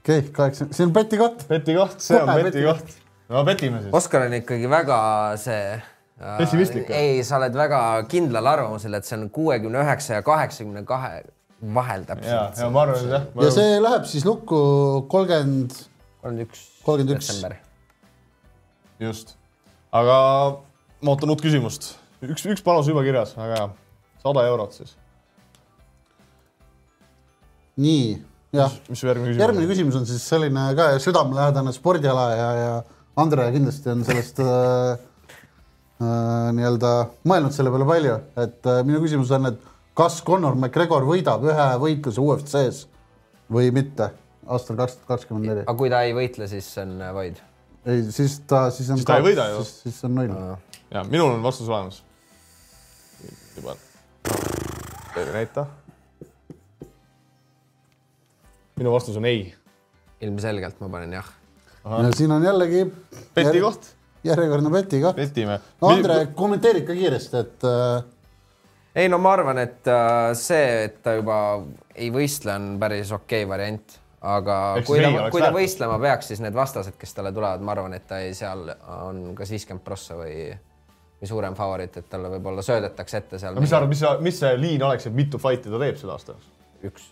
okei 0.00 0.18
okay,, 0.18 0.32
kaheksa, 0.32 0.68
see 0.72 0.86
on 0.88 0.92
beti 0.96 1.20
koht. 1.20 1.46
beti 1.50 1.76
koht, 1.76 1.98
see 2.04 2.18
on 2.20 2.28
Kohe 2.30 2.36
beti 2.46 2.58
beti 2.58 2.66
koht. 2.68 2.88
no 3.32 3.44
betime 3.48 3.82
siis. 3.84 3.94
Oskar 4.00 4.26
on 4.28 4.38
ikkagi 4.40 4.70
väga 4.72 4.98
see 5.42 5.66
äh, 5.74 6.38
Pessimistlik, 6.40 6.88
jah? 6.88 7.02
ei, 7.02 7.20
sa 7.28 7.38
oled 7.40 7.56
väga 7.58 7.80
kindlal 8.12 8.46
arvamusel, 8.54 8.96
et 8.98 9.08
see 9.08 9.18
on 9.20 9.28
kuuekümne 9.34 9.84
üheksa 9.84 10.20
ja 10.20 10.26
kaheksakümne 10.26 10.84
kahe 10.88 11.12
vahel 11.74 12.06
ja, 12.06 12.14
täpselt. 12.14 12.62
ja 12.64 12.70
ma 12.72 12.86
arvan, 12.86 13.04
et 13.04 13.18
jah. 13.18 13.28
ja 13.44 13.52
see 13.58 13.76
läheb 13.82 14.08
siis 14.14 14.24
lukku 14.28 14.62
kolmkümmend, 15.12 15.76
kolmkümmend 16.24 16.48
üks. 16.48 16.64
31.. 16.88 17.71
just, 19.06 19.36
aga 19.92 20.16
ma 21.02 21.14
ootan 21.14 21.32
uut 21.32 21.42
küsimust. 21.44 21.94
üks, 22.22 22.44
üks 22.46 22.64
panus 22.64 22.90
juba 22.90 23.04
kirjas, 23.06 23.34
väga 23.38 23.60
hea. 23.60 23.68
sada 24.22 24.46
eurot 24.50 24.76
siis. 24.78 24.96
nii, 27.82 28.16
jah. 28.54 28.74
mis 28.88 29.00
su 29.00 29.08
järgmine 29.08 29.32
küsimus 29.32 29.46
järgmine 29.46 29.70
küsimus 29.70 30.00
on 30.00 30.08
siis 30.08 30.26
selline 30.28 30.66
ka 30.78 30.92
südamelähedane 31.02 31.72
spordiala 31.76 32.26
ja, 32.36 32.50
ja 32.58 32.74
Andre 33.16 33.50
kindlasti 33.52 33.90
on 33.92 34.06
sellest 34.08 34.38
äh, 34.40 34.94
äh, 36.00 36.46
nii-öelda 36.56 36.92
mõelnud 37.28 37.52
selle 37.52 37.68
peale 37.74 37.84
palju, 37.84 38.14
et 38.40 38.70
äh, 38.72 38.80
minu 38.88 39.02
küsimus 39.04 39.32
on, 39.36 39.50
et 39.50 39.68
kas 39.98 40.22
Conor 40.24 40.56
McGregor 40.56 41.04
võidab 41.04 41.44
ühe 41.44 41.68
võitluse 41.82 42.22
UFC-s 42.24 42.86
või 43.52 43.68
mitte 43.74 44.08
aastal 44.48 44.78
kaks 44.80 44.96
tuhat 44.96 45.08
kakskümmend 45.12 45.50
neli? 45.50 45.64
aga 45.66 45.76
kui 45.78 45.90
ta 45.92 46.02
ei 46.06 46.14
võitle, 46.16 46.48
siis 46.50 46.68
on 46.82 46.96
äh, 47.00 47.12
void. 47.14 47.40
ei, 47.86 48.02
siis 48.10 48.40
ta, 48.46 48.70
siis 48.70 48.90
on. 48.90 49.00
Siis 49.00 49.08
ta 49.08 49.18
ei 49.18 49.26
võida 49.26 49.48
ju. 49.52 49.64
siis, 49.66 49.98
on 50.06 50.14
null. 50.16 50.34
ja 50.92 51.04
minul 51.08 51.34
on 51.34 51.42
vastus 51.42 51.68
olemas. 51.68 52.02
juba. 53.56 53.76
teile 55.14 55.32
näita. 55.32 55.66
minu 58.76 58.92
vastus 58.94 59.18
on 59.18 59.26
ei. 59.28 59.54
ilmselgelt 60.20 60.80
ma 60.80 60.88
panen 60.88 61.18
jah. 61.18 61.32
ja 61.84 62.14
siin 62.16 62.32
on 62.32 62.44
jällegi 62.44 62.86
beti 63.34 63.60
koht, 63.60 63.92
järjekordne 64.24 64.70
beti 64.70 65.00
koht. 65.02 65.16
betime. 65.16 65.60
no 65.80 65.94
Andre, 65.94 66.26
kommenteeri 66.34 66.84
ikka 66.84 66.98
kiiresti, 66.98 67.42
et 67.42 67.66
äh, 67.66 68.04
ei 68.94 69.08
no 69.08 69.18
ma 69.18 69.34
arvan, 69.34 69.58
et 69.58 69.88
äh, 69.90 70.30
see, 70.38 70.84
et 70.86 71.02
ta 71.02 71.16
juba 71.18 71.38
ei 71.94 72.12
võistle, 72.14 72.54
on 72.54 72.76
päris 72.80 73.10
okei 73.12 73.48
variant. 73.48 73.98
Aga 74.22 74.56
Ehk 74.78 74.86
kui 74.86 75.00
ta 75.02 75.28
kui 75.34 75.42
ta 75.42 75.50
võistlema 75.54 75.98
peaks, 76.02 76.30
siis 76.30 76.42
need 76.42 76.54
vastased, 76.54 76.94
kes 76.98 77.16
talle 77.16 77.32
tulevad, 77.34 77.62
ma 77.64 77.74
arvan, 77.74 77.96
et 77.96 78.06
ta 78.08 78.20
ei, 78.22 78.34
seal 78.38 78.68
on 78.94 79.22
kas 79.38 79.50
viiskümmend 79.50 79.84
prossa 79.84 80.16
või, 80.18 80.52
või 81.20 81.30
suurem 81.30 81.56
favoriit, 81.58 81.98
et 81.98 82.08
talle 82.10 82.30
võib-olla 82.36 82.64
söödetakse 82.66 83.22
ette 83.22 83.40
seal 83.42 83.58
mis 83.58 83.72
sa 83.72 83.80
arvad, 83.80 83.92
mis, 83.92 84.04
mis 84.28 84.42
see 84.44 84.52
liin 84.60 84.86
oleks, 84.86 85.08
et 85.10 85.16
mitu 85.16 85.42
fight'i 85.42 85.72
ta 85.72 85.82
teeb 85.82 85.98
sel 86.00 86.14
aastal? 86.14 86.38
üks, 86.86 87.10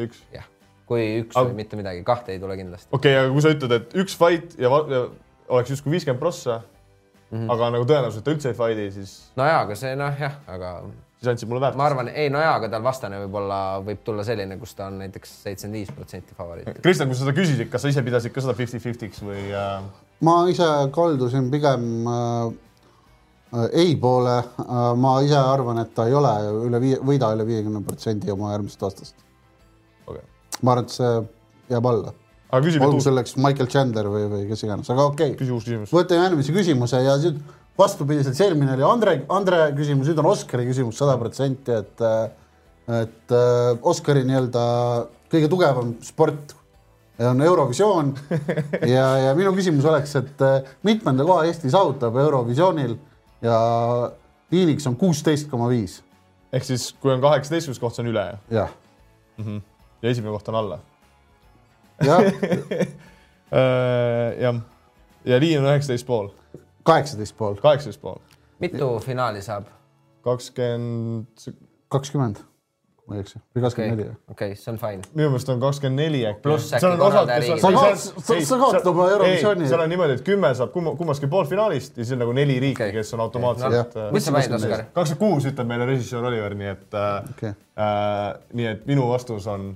üks? 0.00 0.20
jah. 0.36 0.48
kui 0.90 1.06
üks 1.22 1.38
Aga- 1.38 1.48
või 1.48 1.62
mitte 1.62 1.80
midagi, 1.80 2.04
kahte 2.06 2.36
ei 2.36 2.42
tule 2.42 2.58
kindlasti. 2.60 2.92
okei 2.92 3.16
okay,, 3.16 3.24
aga 3.24 3.34
kui 3.36 3.46
sa 3.46 3.54
ütled, 3.56 3.76
et 3.78 4.00
üks 4.04 4.18
fight 4.20 4.58
ja, 4.60 4.72
ja 4.92 5.04
oleks 5.50 5.72
justkui 5.76 5.96
viiskümmend 5.96 6.20
prossa 6.20 6.60
mm. 6.60 7.38
-hmm. 7.38 7.52
aga 7.56 7.70
nagu 7.76 7.88
tõenäoliselt 7.88 8.26
ta 8.26 8.36
üldse 8.36 8.52
ei 8.52 8.58
fight'i, 8.60 8.90
siis, 9.00 9.16
no 9.40 9.48
jaa, 9.48 9.62
aga 9.64 9.78
see 9.80 9.96
noh, 9.96 10.26
jah, 10.28 10.36
aga 10.50 10.80
siis 11.20 11.30
andsid 11.34 11.50
mulle 11.50 11.60
väärtust 11.60 11.78
ma. 11.78 11.86
arvan, 11.90 12.08
ei 12.08 12.30
no 12.32 12.40
jaa, 12.40 12.54
aga 12.56 12.70
tal 12.72 12.84
vastane 12.84 13.18
võib-olla 13.24 13.58
võib 13.84 14.00
tulla 14.04 14.24
selline, 14.24 14.56
kus 14.60 14.72
ta 14.76 14.86
on 14.88 14.96
näiteks 15.02 15.34
seitsekümmend 15.44 15.78
viis 15.78 15.92
protsenti 15.96 16.36
favoriit. 16.36 16.80
Kristjan, 16.80 17.10
kui 17.10 17.18
sa 17.18 17.26
seda 17.26 17.34
küsisid, 17.36 17.68
kas 17.72 17.84
sa 17.84 17.92
ise 17.92 18.04
pidasid 18.06 18.32
ka 18.32 18.44
seda 18.44 18.56
fifty-fifty'ks 18.56 19.20
või 19.26 19.42
äh, 19.52 19.82
ma 20.24 20.36
ise 20.52 20.68
kaldusin 20.96 21.50
pigem 21.52 22.08
äh, 22.08 23.58
ei 23.82 23.92
poole 24.00 24.38
äh,. 24.38 24.78
ma 24.96 25.18
ise 25.26 25.36
arvan, 25.36 25.82
et 25.84 25.92
ta 25.94 26.08
ei 26.08 26.16
ole 26.16 26.32
üle 26.70 26.80
viie, 26.86 27.02
võida 27.12 27.34
üle 27.36 27.46
viiekümne 27.48 27.84
protsendi 27.84 28.32
oma 28.32 28.54
järgmisest 28.54 28.88
aastast. 28.88 29.14
okay.? 30.06 30.24
ma 30.62 30.76
arvan, 30.76 30.88
et 30.88 30.96
see 30.96 31.14
jääb 31.74 31.92
alla. 31.92 32.16
aga 32.48 32.64
küsime 32.64 32.88
olgu 32.88 33.04
selleks 33.04 33.36
Michael 33.36 33.68
Chandler 33.68 34.08
või, 34.08 34.24
või 34.32 34.48
kes 34.48 34.64
iganes, 34.64 34.88
aga 34.96 35.10
okei 35.12 35.36
okay.. 35.36 35.82
võtame 35.92 36.30
järgmise 36.30 36.56
küsimuse 36.56 37.04
ja 37.04 37.20
nüüd 37.20 37.44
vastupidiselt, 37.78 38.36
see 38.36 38.48
eelmine 38.48 38.74
oli 38.74 38.86
Andre, 38.86 39.16
Andre 39.32 39.60
küsimus, 39.76 40.10
nüüd 40.10 40.18
on 40.22 40.30
Oskari 40.32 40.66
küsimus 40.68 40.98
sada 41.00 41.16
protsenti, 41.20 41.76
et 41.76 42.06
et 42.90 43.32
Oskari 43.86 44.24
nii-öelda 44.26 44.62
kõige 45.30 45.48
tugevam 45.52 45.94
sport 46.02 46.56
on 47.28 47.42
Eurovisioon. 47.42 48.14
Ja, 48.94 49.06
ja 49.18 49.34
minu 49.36 49.52
küsimus 49.54 49.84
oleks, 49.84 50.14
et 50.18 50.42
mitmenda 50.86 51.24
koha 51.26 51.44
Eesti 51.48 51.70
saavutab 51.70 52.16
Eurovisioonil 52.16 52.96
ja 53.44 53.56
liiniks 54.52 54.86
on 54.88 54.96
kuusteist 54.96 55.50
koma 55.50 55.68
viis, 55.70 56.00
ehk 56.52 56.64
siis, 56.66 56.90
kui 57.00 57.12
on 57.12 57.22
kaheksateistkümnes 57.22 57.80
koht, 57.82 57.96
see 57.96 58.04
on 58.04 58.10
üle 58.12 58.24
jah, 58.52 58.72
ja 59.38 60.10
esimene 60.10 60.32
koht 60.34 60.48
on 60.50 60.58
alla? 60.62 60.80
Jah, 62.04 62.24
äh,. 63.60 64.40
jah, 64.40 64.60
ja 65.28 65.40
liin 65.42 65.60
on 65.60 65.68
üheksateist 65.70 66.08
pool, 66.08 66.30
kaheksateist 66.84 67.36
pool, 67.36 67.54
kaheksateist 67.62 68.00
pool, 68.00 68.18
mitu 68.60 68.98
finaali 69.04 69.42
saab? 69.42 69.64
kakskümmend, 70.24 71.52
kakskümmend, 71.88 72.36
ma 73.08 73.16
ei 73.16 73.22
eksi, 73.24 73.38
või 73.40 73.62
okei 73.62 73.62
kakskümmend 73.64 73.96
neli, 74.02 74.10
okei, 74.30 74.54
see 74.60 74.70
on 74.72 74.78
fine. 74.78 75.00
minu 75.16 75.30
meelest 75.32 75.48
on 75.48 75.60
kakskümmend 75.62 76.02
neli 76.02 76.20
äkki. 76.28 76.42
Pluss 76.44 76.74
äkki 76.76 76.90
korraldajariigid. 77.00 77.62
Sa 77.62 77.70
kaot- 77.74 78.44
sa- 78.46 78.58
kaotad 78.60 78.86
oma 78.92 79.06
Eurovisiooni. 79.10 79.68
seal 79.68 79.80
on 79.80 79.88
niimoodi, 79.94 80.18
et 80.18 80.24
kümme 80.26 80.50
saab 80.54 80.70
kumma- 80.76 80.92
kummaski 80.96 81.26
poolfinaalist 81.26 81.96
ja 81.98 82.04
siis 82.04 82.12
on 82.12 82.18
nagu 82.26 82.32
neli 82.36 82.58
riiki 82.60 82.82
okay., 82.82 82.92
kes 82.92 83.14
on 83.16 83.20
automaatselt 83.24 83.72
Jah. 83.74 83.86
äh, 83.96 84.12
mis 84.12 84.24
sa 84.28 84.32
panid, 84.36 84.52
Oskar? 84.58 84.84
kakskümmend 84.92 85.24
kuus 85.24 85.48
ütleb 85.52 85.66
meile 85.72 85.86
režissöör 85.88 86.28
Oliver, 86.30 86.54
nii 86.54 86.70
et 86.76 86.94
äh, 86.94 87.30
okei, 87.32 87.48
äh, 87.80 88.28
nii 88.52 88.66
et 88.74 88.86
minu 88.86 89.08
vastus 89.08 89.46
on 89.46 89.72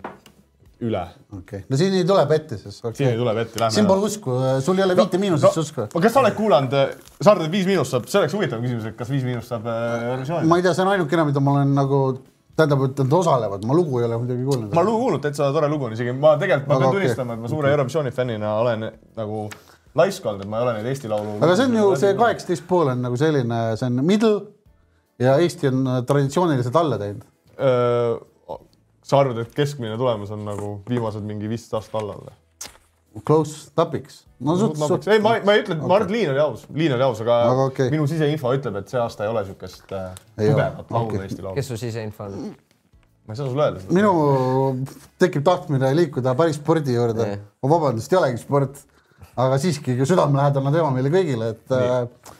üle. 0.83 1.03
okei, 1.39 1.65
no 1.71 1.79
siin 1.79 1.95
ei 1.95 2.05
tule 2.09 2.25
petti 2.31 2.59
siis, 2.59 2.79
siin 2.81 2.91
okei 2.91 3.09
ei. 3.13 3.19
tule 3.19 3.35
vett, 3.37 3.57
lähme 3.61 3.75
siin 3.77 3.87
pole 3.87 4.09
usku, 4.09 4.37
sul 4.65 4.79
ei 4.81 4.85
ole 4.87 4.97
viite 4.99 5.21
miinusest 5.23 5.61
usku. 5.63 5.87
kas 5.95 6.15
sa 6.15 6.23
oled 6.23 6.35
kuulanud, 6.39 6.75
Saarde 7.25 7.47
viis 7.53 7.69
miinust 7.69 7.95
saab, 7.95 8.09
see 8.11 8.21
oleks 8.21 8.35
huvitav 8.35 8.63
küsimus, 8.65 8.89
et 8.91 8.97
kas 8.99 9.11
viis 9.13 9.23
miinust 9.27 9.53
saab 9.53 9.69
äh, 9.71 10.09
Eurovisiooni? 10.11 10.51
ma 10.51 10.59
ei 10.59 10.65
tea, 10.67 10.73
see 10.77 10.85
on 10.85 10.91
ainukene, 10.95 11.27
mida 11.31 11.43
ma 11.45 11.55
olen 11.59 11.77
nagu, 11.79 12.01
tähendab, 12.59 12.83
et 12.89 13.05
nad 13.05 13.17
osalevad, 13.21 13.69
ma 13.71 13.77
lugu 13.79 14.01
ei 14.01 14.09
ole 14.09 14.19
muidugi 14.25 14.49
kuulnud. 14.49 14.75
ma 14.75 14.85
lugu 14.87 15.05
kuulnud, 15.05 15.23
täitsa 15.25 15.53
tore 15.55 15.71
lugu 15.71 15.89
on 15.89 15.95
isegi, 15.97 16.17
ma 16.19 16.35
tegelikult, 16.41 16.69
ma 16.73 16.81
Aga 16.81 16.83
pean 16.83 16.91
okei. 16.91 17.01
tunnistama, 17.01 17.39
et 17.39 17.45
ma 17.45 17.53
suure 17.55 17.73
Eurovisiooni 17.77 18.15
fännina 18.19 18.57
olen 18.65 18.89
nagu 19.21 19.47
laisk 20.03 20.27
olnud, 20.27 20.45
et 20.45 20.51
ma 20.51 20.61
ei 20.61 20.67
ole 20.67 20.77
neid 20.81 20.91
Eesti 20.91 21.13
Laulu. 21.13 21.39
aga 21.39 21.57
see 21.57 21.71
on 21.71 21.79
ju 21.79 21.89
see. 22.03 22.19
kaheksateist 22.19 22.69
pool 22.69 22.93
on 22.93 23.07
nagu 23.07 23.21
selline, 23.21 23.63
see 23.79 23.89
on 23.93 24.05
middle 24.05 24.37
ja 25.23 25.39
Eesti 25.39 25.71
on 25.71 25.87
äh, 25.87 26.03
traditsiooniliselt 26.09 26.77
alla 26.83 26.99
teinud. 26.99 27.27
Sa 29.05 29.21
arvad, 29.21 29.43
et 29.45 29.53
keskmine 29.57 29.99
tulemus 30.01 30.33
on 30.35 30.47
nagu 30.47 30.71
viimased 30.89 31.25
mingi 31.27 31.51
viisteist 31.51 31.77
aastat 31.81 32.01
alla 32.01 32.17
olnud? 32.17 32.41
Close 33.23 33.71
topics. 33.79 34.25
no 34.43 34.57
suht, 34.59 34.79
suht. 34.81 35.07
ei, 35.13 35.21
ma, 35.23 35.37
ma 35.47 35.55
ei 35.55 35.63
ütle, 35.63 35.77
ma 35.79 35.95
arvan, 36.01 36.09
et 36.09 36.15
liin 36.17 36.31
oli 36.33 36.41
aus, 36.43 36.65
liin 36.75 36.95
oli 36.97 37.05
aus, 37.07 37.21
aga, 37.23 37.37
Aga 37.53 37.67
okei. 37.71 37.91
minu 37.95 38.09
siseinfo 38.11 38.51
ütleb, 38.57 38.81
et 38.81 38.91
see 38.91 38.99
aasta 38.99 39.27
ei 39.27 39.31
ole 39.31 39.45
niisugust 39.45 39.93
äh, 39.95 40.09
tugevat 40.35 40.91
laulu 40.91 41.13
Okei. 41.13 41.21
Eesti 41.29 41.45
Laulu. 41.45 41.55
kes 41.61 41.71
su 41.71 41.79
siseinfo 41.79 42.27
on? 42.27 42.49
ma 43.25 43.33
ei 43.33 43.39
saa 43.39 43.47
sulle 43.47 43.69
öelda 43.69 43.85
seda. 43.85 43.95
minu 43.95 44.15
tekib 45.23 45.45
tahtmine 45.47 45.93
liikuda 45.97 46.35
päris 46.41 46.59
spordi 46.59 46.97
juurde 46.97 47.29
Nii.. 47.29 47.39
ma 47.63 47.71
vabandust, 47.77 48.13
ei 48.13 48.19
olegi 48.19 48.43
sport, 48.43 48.83
aga 49.47 49.61
siiski 49.63 49.95
südamelähedane 50.03 50.75
teema 50.75 50.91
meile 50.97 51.13
kõigile, 51.15 51.53
et, 51.55 52.35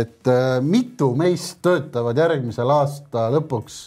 et 0.00 0.32
äh, 0.32 0.46
mitu 0.64 1.12
meist 1.18 1.60
töötavad 1.66 2.16
järgmisel 2.24 2.72
aasta 2.78 3.28
lõpuks 3.36 3.82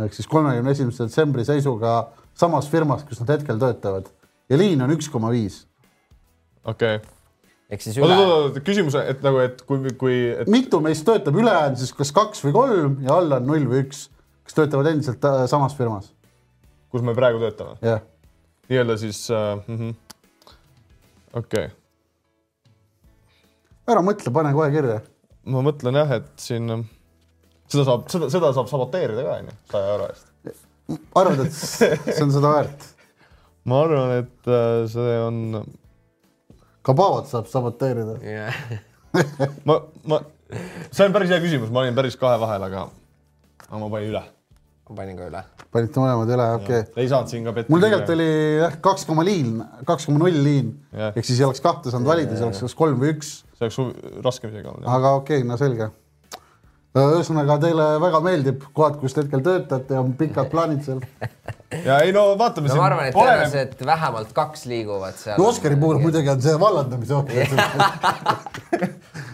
ehk 0.00 0.14
siis 0.16 0.28
kolmekümne 0.30 0.72
esimese 0.72 1.06
detsembri 1.06 1.44
seisuga 1.44 1.96
samas 2.38 2.68
firmas, 2.72 3.04
kus 3.08 3.20
nad 3.20 3.34
hetkel 3.34 3.60
töötavad 3.60 4.08
ja 4.48 4.58
liin 4.60 4.80
on 4.84 4.92
üks 4.94 5.10
koma 5.12 5.32
viis. 5.32 5.62
okei. 6.64 7.00
ehk 7.72 7.84
siis 7.84 7.98
oota, 7.98 8.14
üle, 8.14 8.22
oota, 8.22 8.38
oota, 8.46 8.64
küsimus, 8.64 8.96
et 9.00 9.20
nagu, 9.24 9.42
et 9.44 9.60
kui, 9.68 9.92
kui, 10.00 10.16
et 10.44 10.48
mitu 10.52 10.80
meist 10.84 11.04
töötab, 11.08 11.36
ülejäänud 11.40 11.80
siis 11.80 11.92
kas 11.96 12.12
kaks 12.16 12.44
või 12.46 12.56
kolm 12.56 12.96
ja 13.04 13.18
alla 13.20 13.40
on 13.42 13.48
null 13.50 13.68
või 13.68 13.84
üks, 13.86 14.06
kes 14.46 14.58
töötavad 14.58 14.90
endiselt 14.92 15.28
äh, 15.28 15.44
samas 15.50 15.76
firmas, 15.78 16.10
kus 16.92 17.04
me 17.04 17.16
praegu 17.18 17.42
töötame, 17.42 17.76
jah. 17.84 18.02
nii-öelda 18.72 18.98
siis 19.00 19.26
äh, 19.30 19.54
-hmm. 19.68 19.94
okei 21.34 21.68
okay., 21.68 21.78
ära 23.92 24.00
mõtle, 24.04 24.32
pane 24.32 24.52
kohe 24.56 24.72
kirja. 24.72 25.00
ma 25.44 25.64
mõtlen 25.68 26.00
jah, 26.00 26.16
et 26.20 26.32
siin 26.40 26.70
äh, 26.70 26.84
seda 27.72 27.86
saab, 27.88 28.08
seda, 28.12 28.30
seda 28.32 28.52
saab 28.56 28.70
saboteerida 28.70 29.24
ka 29.26 29.38
onju, 29.40 29.54
saja 29.72 29.94
euro 29.94 30.08
eest. 30.12 30.26
arvad, 31.18 31.46
et 31.46 31.56
see 31.56 32.24
on 32.24 32.34
seda 32.34 32.52
väärt? 32.52 32.90
ma 33.68 33.84
arvan, 33.86 34.16
et 34.22 34.50
äh, 34.50 34.82
see 34.90 35.16
on, 35.22 35.62
Kabavat 36.82 37.28
saab 37.30 37.46
saboteerida. 37.46 38.16
ma, 39.68 39.76
ma, 40.10 40.18
see 40.90 41.06
on 41.06 41.14
päris 41.14 41.30
hea 41.30 41.38
küsimus, 41.44 41.70
ma 41.70 41.84
olin 41.84 41.94
päris 41.96 42.16
kahe 42.18 42.40
vahel, 42.42 42.64
aga, 42.66 42.86
aga 43.68 43.78
ma 43.78 43.90
panin 43.92 44.10
üle. 44.10 44.22
ma 44.88 44.96
panin 44.98 45.20
ka 45.20 45.28
üle. 45.30 45.44
panite 45.72 46.02
mõlemad 46.02 46.32
üle, 46.34 46.48
okei 46.58 46.80
okay.. 46.82 47.02
ei 47.04 47.12
saanud 47.12 47.30
siin 47.30 47.46
ka 47.46 47.54
petti. 47.56 47.72
mul 47.72 47.84
tegelikult 47.84 48.14
oli 48.16 48.28
jah, 48.64 48.74
kaks 48.88 49.06
koma 49.08 49.24
liin, 49.28 49.62
kaks 49.88 50.08
koma 50.08 50.24
null 50.24 50.42
liin 50.44 50.74
Jah. 50.90 51.14
ehk 51.14 51.28
siis 51.28 51.38
ei 51.38 51.46
oleks 51.46 51.62
kahte 51.64 51.94
saanud 51.94 52.10
valida, 52.10 52.34
siis 52.34 52.44
oleks 52.48 52.64
kas 52.66 52.76
kolm 52.82 52.98
või 53.00 53.14
üks, 53.14 53.30
see 53.54 53.68
oleks 53.68 54.26
raskem 54.26 54.50
isegi 54.52 54.72
olnud. 54.72 54.88
aga 54.98 55.14
okei 55.20 55.40
okay,, 55.40 55.48
no 55.48 55.60
selge. 55.60 55.92
Ühesõnaga 56.92 57.56
teile 57.60 57.84
väga 58.02 58.18
meeldib 58.24 58.64
kohad, 58.76 58.98
kus 59.00 59.14
te 59.16 59.22
hetkel 59.22 59.40
töötate, 59.44 59.96
on 59.96 60.12
pikad 60.18 60.50
plaanid 60.52 60.82
seal. 60.84 61.00
ja 61.88 62.00
ei 62.04 62.12
no 62.12 62.26
vaatame 62.40 62.68
no 62.68 62.76
ma 62.76 62.88
arvan, 62.90 63.06
et 63.08 63.16
tõenäoliselt 63.16 63.80
vähemalt 63.88 64.34
kaks 64.36 64.66
liiguvad 64.68 65.16
seal. 65.16 65.38
no 65.40 65.48
Oskari 65.48 65.78
puhul 65.80 66.02
muidugi 66.02 66.28
on 66.34 66.44
see 66.44 66.58
vallandamise 66.60 67.16
oht. 67.16 67.32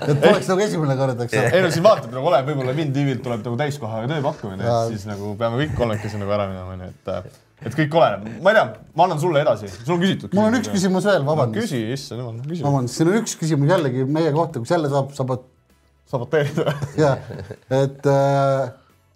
et 0.07 0.23
poleks 0.23 0.53
nagu 0.53 0.65
esimene 0.69 0.97
kord, 1.01 1.27
eks 1.27 1.35
ole. 1.35 1.51
ei 1.51 1.67
no 1.67 1.73
siin 1.75 1.87
vaatab 1.89 2.15
nagu 2.15 2.31
ole, 2.31 2.41
võib-olla 2.47 2.77
mind 2.79 2.95
tiivilt 2.95 3.27
tuleb 3.27 3.43
nagu 3.43 3.61
täiskohaga 3.65 4.07
tööpakkumine, 4.15 4.63
et 4.63 4.95
siis 4.95 5.11
nagu 5.11 5.35
peame 5.43 5.59
kõik 5.65 5.77
kolmekesi 5.83 6.23
nagu 6.23 6.39
ära 6.39 6.47
minema, 6.53 6.79
onju, 6.79 6.95
et, 6.95 7.43
et 7.67 7.79
kõik 7.83 7.99
oleneb. 7.99 8.33
ma 8.39 8.55
ei 8.55 8.61
tea, 8.61 8.67
ma 8.95 9.09
annan 9.11 9.23
sulle 9.27 9.43
edasi, 9.43 9.75
sul 9.83 9.99
on 9.99 10.07
küsitud. 10.07 10.31
mul 10.39 10.53
on 10.53 10.63
üks. 10.63 10.71
küsimus 10.79 11.11
veel, 11.11 11.25
no,. 11.27 11.33
vabandust. 11.35 11.67
küsi, 11.67 11.83
issand 11.99 12.23
jumal, 12.23 12.39
küsi. 12.47 12.63
vabandust, 12.71 13.01
siin 13.01 13.11
on 13.11 13.23
üks 13.25 13.39
küsimus 13.43 13.75
jällegi 13.75 14.07
meie 14.07 14.31
kohta, 14.37 14.63
kus 14.63 14.79
jälle 14.79 14.95
saab, 14.95 15.11
saab 15.19 15.41
saboteerida. 16.09 16.73
jah, 16.97 17.19
et 17.71 18.07
äh, 18.07 18.63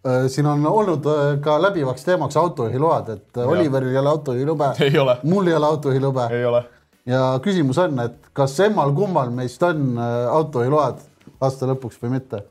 äh, 0.07 0.27
siin 0.29 0.47
on 0.47 0.67
olnud 0.67 1.07
äh, 1.07 1.41
ka 1.41 1.57
läbivaks 1.63 2.05
teemaks 2.05 2.37
autojuhiload, 2.37 3.09
et 3.17 3.41
äh, 3.41 3.49
Oliveril 3.49 3.95
ei 3.95 3.99
ole 3.99 4.13
autojuhilube, 4.13 4.73
ei 4.89 4.99
ole, 4.99 5.17
mul 5.23 5.51
ei 5.51 5.57
ole 5.57 5.67
autojuhilube 5.67 6.29
ei 6.31 6.45
ole. 6.45 6.65
ja 7.07 7.23
küsimus 7.45 7.81
on, 7.83 7.99
et 8.07 8.33
kas 8.33 8.59
emmal-kummal 8.69 9.33
meist 9.35 9.63
on 9.67 9.99
autojuhiload 10.31 11.03
aasta 11.41 11.71
lõpuks 11.73 12.01
või 12.03 12.19
mitte? 12.19 12.45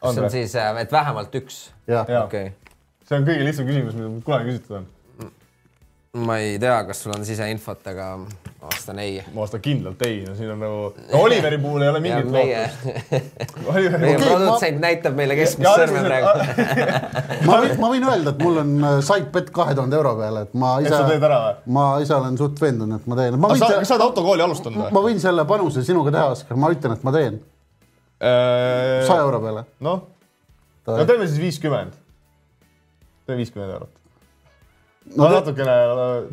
kas 0.00 0.14
see 0.14 0.24
on 0.24 0.32
siis, 0.32 0.56
et 0.84 0.92
vähemalt 0.92 1.34
üks? 1.40 1.62
okei. 2.24 2.52
see 3.08 3.20
on 3.20 3.28
kõige 3.28 3.48
lihtsam 3.48 3.68
küsimus, 3.68 3.96
mida 3.96 4.08
mul 4.08 4.24
kunagi 4.26 4.52
küsitud 4.52 4.82
on. 4.82 4.90
Ma 6.12 6.38
ei 6.42 6.58
tea, 6.58 6.84
kas 6.88 7.04
sul 7.04 7.12
on 7.14 7.22
siseinfot, 7.22 7.84
aga 7.86 8.06
ma 8.18 8.66
vastan 8.66 8.98
ei. 8.98 9.20
ma 9.30 9.44
vastan 9.44 9.60
kindlalt 9.62 10.00
ei, 10.02 10.24
no 10.26 10.32
siin 10.34 10.50
on 10.50 10.58
nagu 10.58 10.78
no,, 10.90 11.20
Oliveri 11.20 11.58
puhul 11.62 11.84
ei 11.84 11.90
ole 11.92 12.00
mingit 12.02 12.26
meie, 12.34 12.64
lootust. 12.64 13.60
Meie 13.60 13.92
Okei, 13.92 14.16
puhul. 14.16 14.24
produtsent 14.24 14.82
näitab 14.82 15.14
meile 15.20 15.36
keskmist 15.38 15.70
sõrme 15.70 16.02
praegu. 16.08 16.32
ma 17.46 17.60
võin, 17.62 17.76
ma 17.78 17.92
võin 17.92 18.08
öelda, 18.08 18.34
et 18.34 18.42
mul 18.42 18.58
on 18.64 18.72
äh, 18.88 18.96
side 19.06 19.30
bet 19.36 19.52
kahe 19.54 19.76
tuhande 19.78 19.98
euro 20.00 20.16
peale, 20.18 20.42
et 20.48 20.58
ma 20.64 20.72
et 20.80 20.88
ise 20.88 20.96
sa, 20.96 21.04
teed 21.12 21.28
ära 21.30 21.38
või? 21.44 21.62
ma 21.78 21.86
ise 22.02 22.16
olen 22.18 22.40
suht 22.42 22.64
veendunud, 22.64 22.98
et 22.98 23.06
ma 23.12 23.20
teen. 23.22 23.38
ma 23.38 23.52
kas 23.54 23.62
sa, 23.62 23.70
kas 23.76 23.92
sa 23.92 23.96
oled 24.00 24.06
autokooli 24.08 24.46
alustanud 24.48 24.82
või? 24.82 24.90
ma 24.98 25.04
võin 25.06 25.22
selle 25.22 25.46
panuse 25.54 25.86
sinuga 25.86 26.16
teha, 26.16 26.26
Oskar, 26.34 26.58
ma 26.58 26.72
ütlen, 26.74 26.98
et 26.98 27.06
ma 27.06 27.14
teen 27.14 27.38
saja 28.18 29.22
euro 29.22 29.38
peale. 29.46 29.64
noh, 29.86 30.02
no 30.90 31.06
teeme 31.06 31.30
siis 31.30 31.38
viiskümmend. 31.46 31.94
teeme 33.30 33.44
viiskümmend 33.44 33.78
eurot. 33.78 33.99
No 35.16 35.28
natukene, 35.32 35.76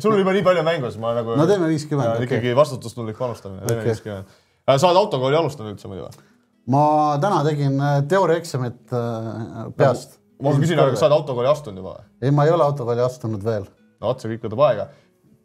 sul 0.02 0.14
on 0.14 0.22
juba 0.22 0.34
nii 0.36 0.44
palju 0.46 0.64
mängus, 0.66 0.98
ma 1.02 1.14
nagu. 1.16 1.36
No 1.38 1.46
teeme 1.50 1.70
50, 1.70 2.10
okei. 2.14 2.26
ikkagi 2.28 2.56
vastutustundlik 2.58 3.18
panustamine, 3.18 3.66
teeme 3.66 3.86
viiskümmend. 3.86 4.36
sa 4.68 4.90
oled 4.90 5.00
autokooli 5.00 5.38
alustanud 5.38 5.74
üldse 5.74 5.90
muidu 5.90 6.06
või? 6.06 6.28
ma 6.68 6.84
täna 7.22 7.42
tegin 7.46 7.80
äh, 7.80 7.98
teooriaeksamit 8.08 8.94
äh, 8.94 9.66
peast. 9.76 10.18
ma 10.42 10.54
küsin, 10.56 10.78
aga 10.78 10.92
kas 10.92 11.02
sa 11.02 11.08
oled 11.08 11.18
autokooli 11.18 11.50
astunud 11.50 11.82
juba 11.82 11.96
või? 11.96 12.08
ei, 12.22 12.32
ma 12.34 12.46
ei 12.46 12.54
ole 12.54 12.66
autokooli 12.66 13.04
astunud 13.04 13.44
veel. 13.44 13.68
no 13.98 14.10
vot, 14.10 14.22
see 14.22 14.34
kõik 14.34 14.48
võtab 14.48 14.64
aega. 14.68 14.88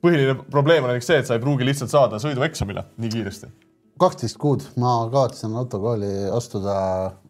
põhiline 0.03 0.37
probleem 0.51 0.85
on 0.85 0.93
näiteks 0.93 1.11
see, 1.11 1.21
et 1.23 1.29
sa 1.29 1.37
ei 1.37 1.43
pruugi 1.43 1.67
lihtsalt 1.67 1.93
saada 1.93 2.19
sõidueksamile 2.23 2.85
nii 3.01 3.13
kiiresti. 3.15 3.51
kaksteist 4.03 4.39
kuud 4.41 4.67
ma 4.81 4.97
kavatsen 5.13 5.55
autokooli 5.63 6.11
astuda. 6.33 6.75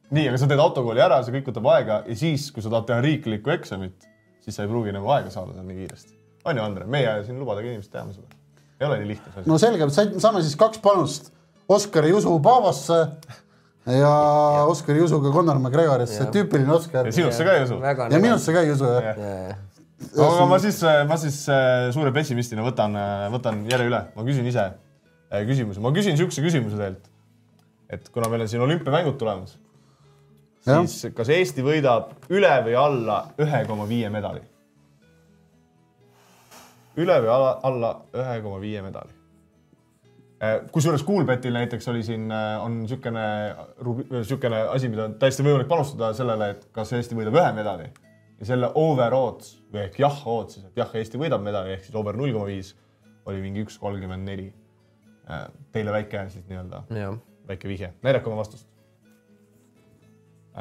nii, 0.10 0.32
aga 0.32 0.42
sa 0.42 0.50
teed 0.50 0.64
autokooli 0.66 1.06
ära, 1.06 1.22
see 1.24 1.38
kõik 1.38 1.54
võtab 1.54 1.70
aega 1.76 2.02
ja 2.10 2.18
siis, 2.18 2.50
kui 2.56 2.66
sa 2.66 2.74
tahad 2.74 2.90
teha 2.90 3.06
riiklikku 3.06 3.54
eksamit, 3.54 4.10
siis 4.44 4.58
sa 4.58 4.66
ei 4.66 4.72
pruugi 4.72 4.94
nagu 4.96 5.10
aega 5.16 5.32
saada 5.34 5.56
seal 5.56 5.68
nii 5.68 5.80
kiiresti. 5.82 6.18
on 6.46 6.58
ju, 6.58 6.64
Andre, 6.64 6.88
meie 6.90 7.14
siin 7.28 7.40
lubadagi 7.40 7.72
inimesed 7.72 7.92
teame 7.94 8.16
seda. 8.16 8.42
ei 8.80 8.88
ole 8.88 9.00
nii 9.02 9.14
lihtne 9.14 9.32
see 9.32 9.42
asi. 9.42 9.50
no 9.50 9.60
selge, 9.62 9.90
saime 9.96 10.44
siis 10.44 10.58
kaks 10.60 10.84
panust 10.84 11.32
Oskar 11.72 12.06
Jusu 12.06 12.34
Paavosse 12.44 13.00
ja 14.00 14.14
Oskar 14.68 14.96
Jusuga 15.00 15.32
Connor 15.32 15.60
McGregorisse, 15.60 16.28
tüüpiline 16.32 16.76
Oskar 16.76 17.08
ja. 17.08 17.16
sinusse 17.16 17.48
ka 17.48 17.56
ei 17.58 17.64
usu. 17.68 17.80
väga 17.82 18.10
ja 18.12 18.20
minusse 18.24 18.56
ka 18.56 18.64
ei 18.64 18.72
usu 18.72 18.92
jah. 18.92 19.24
aga 20.28 20.46
ma 20.52 20.60
siis, 20.60 20.80
ma 21.08 21.18
siis 21.20 21.40
äh, 21.52 21.90
suure 21.96 22.12
pessimistina 22.16 22.66
võtan, 22.66 22.96
võtan 23.34 23.64
järje 23.72 23.92
üle, 23.92 24.06
ma 24.16 24.28
küsin 24.28 24.48
ise 24.52 24.70
äh, 24.70 25.44
küsimuse, 25.48 25.84
ma 25.84 25.92
küsin 25.96 26.18
niisuguse 26.18 26.44
küsimuse 26.46 26.80
teilt. 26.80 27.12
et 27.94 28.10
kuna 28.12 28.32
meil 28.32 28.46
on 28.46 28.52
siin 28.52 28.64
olümpiamängud 28.66 29.20
tulemas. 29.20 29.58
Siis 30.66 31.14
kas 31.16 31.30
Eesti 31.34 31.66
võidab 31.66 32.14
üle 32.34 32.54
või 32.66 32.76
alla 32.80 33.20
ühe 33.42 33.64
koma 33.68 33.88
viie 33.90 34.10
medali? 34.14 34.42
üle 36.98 37.16
või 37.24 37.32
alla, 37.34 37.58
alla 37.64 37.92
ühe 38.14 38.40
koma 38.46 38.62
viie 38.62 38.82
medali? 38.86 39.14
kusjuures 40.72 41.06
Coolbetil 41.08 41.56
näiteks 41.56 41.88
oli 41.88 42.04
siin, 42.04 42.32
on 42.62 42.82
niisugune, 42.82 43.26
niisugune 44.12 44.62
asi, 44.74 44.90
mida 44.92 45.08
on 45.08 45.14
täiesti 45.20 45.46
võimalik 45.46 45.70
panustada 45.72 46.12
sellele, 46.18 46.50
et 46.56 46.66
kas 46.76 46.92
Eesti 46.94 47.16
võidab 47.16 47.38
ühe 47.40 47.52
medali 47.56 47.88
ja 48.40 48.50
selle 48.52 48.70
over 48.76 49.16
odds 49.16 49.56
või 49.72 49.86
ehk 49.86 50.00
jah 50.04 50.24
odds 50.28 50.60
et 50.60 50.80
jah, 50.80 50.92
Eesti 51.00 51.22
võidab 51.22 51.44
medali 51.44 51.78
ehk 51.78 51.88
siis 51.88 51.96
over 51.96 52.18
null 52.20 52.36
koma 52.36 52.50
viis 52.52 52.74
oli 53.26 53.40
mingi 53.44 53.64
üks 53.64 53.78
kolmkümmend 53.80 54.28
neli. 54.28 54.50
Teile 55.72 55.94
väike 55.96 56.26
siis 56.34 56.44
nii-öelda, 56.50 56.84
väike 57.48 57.70
vihje, 57.72 57.94
näidake 58.04 58.28
oma 58.28 58.42
vastust. 58.42 58.68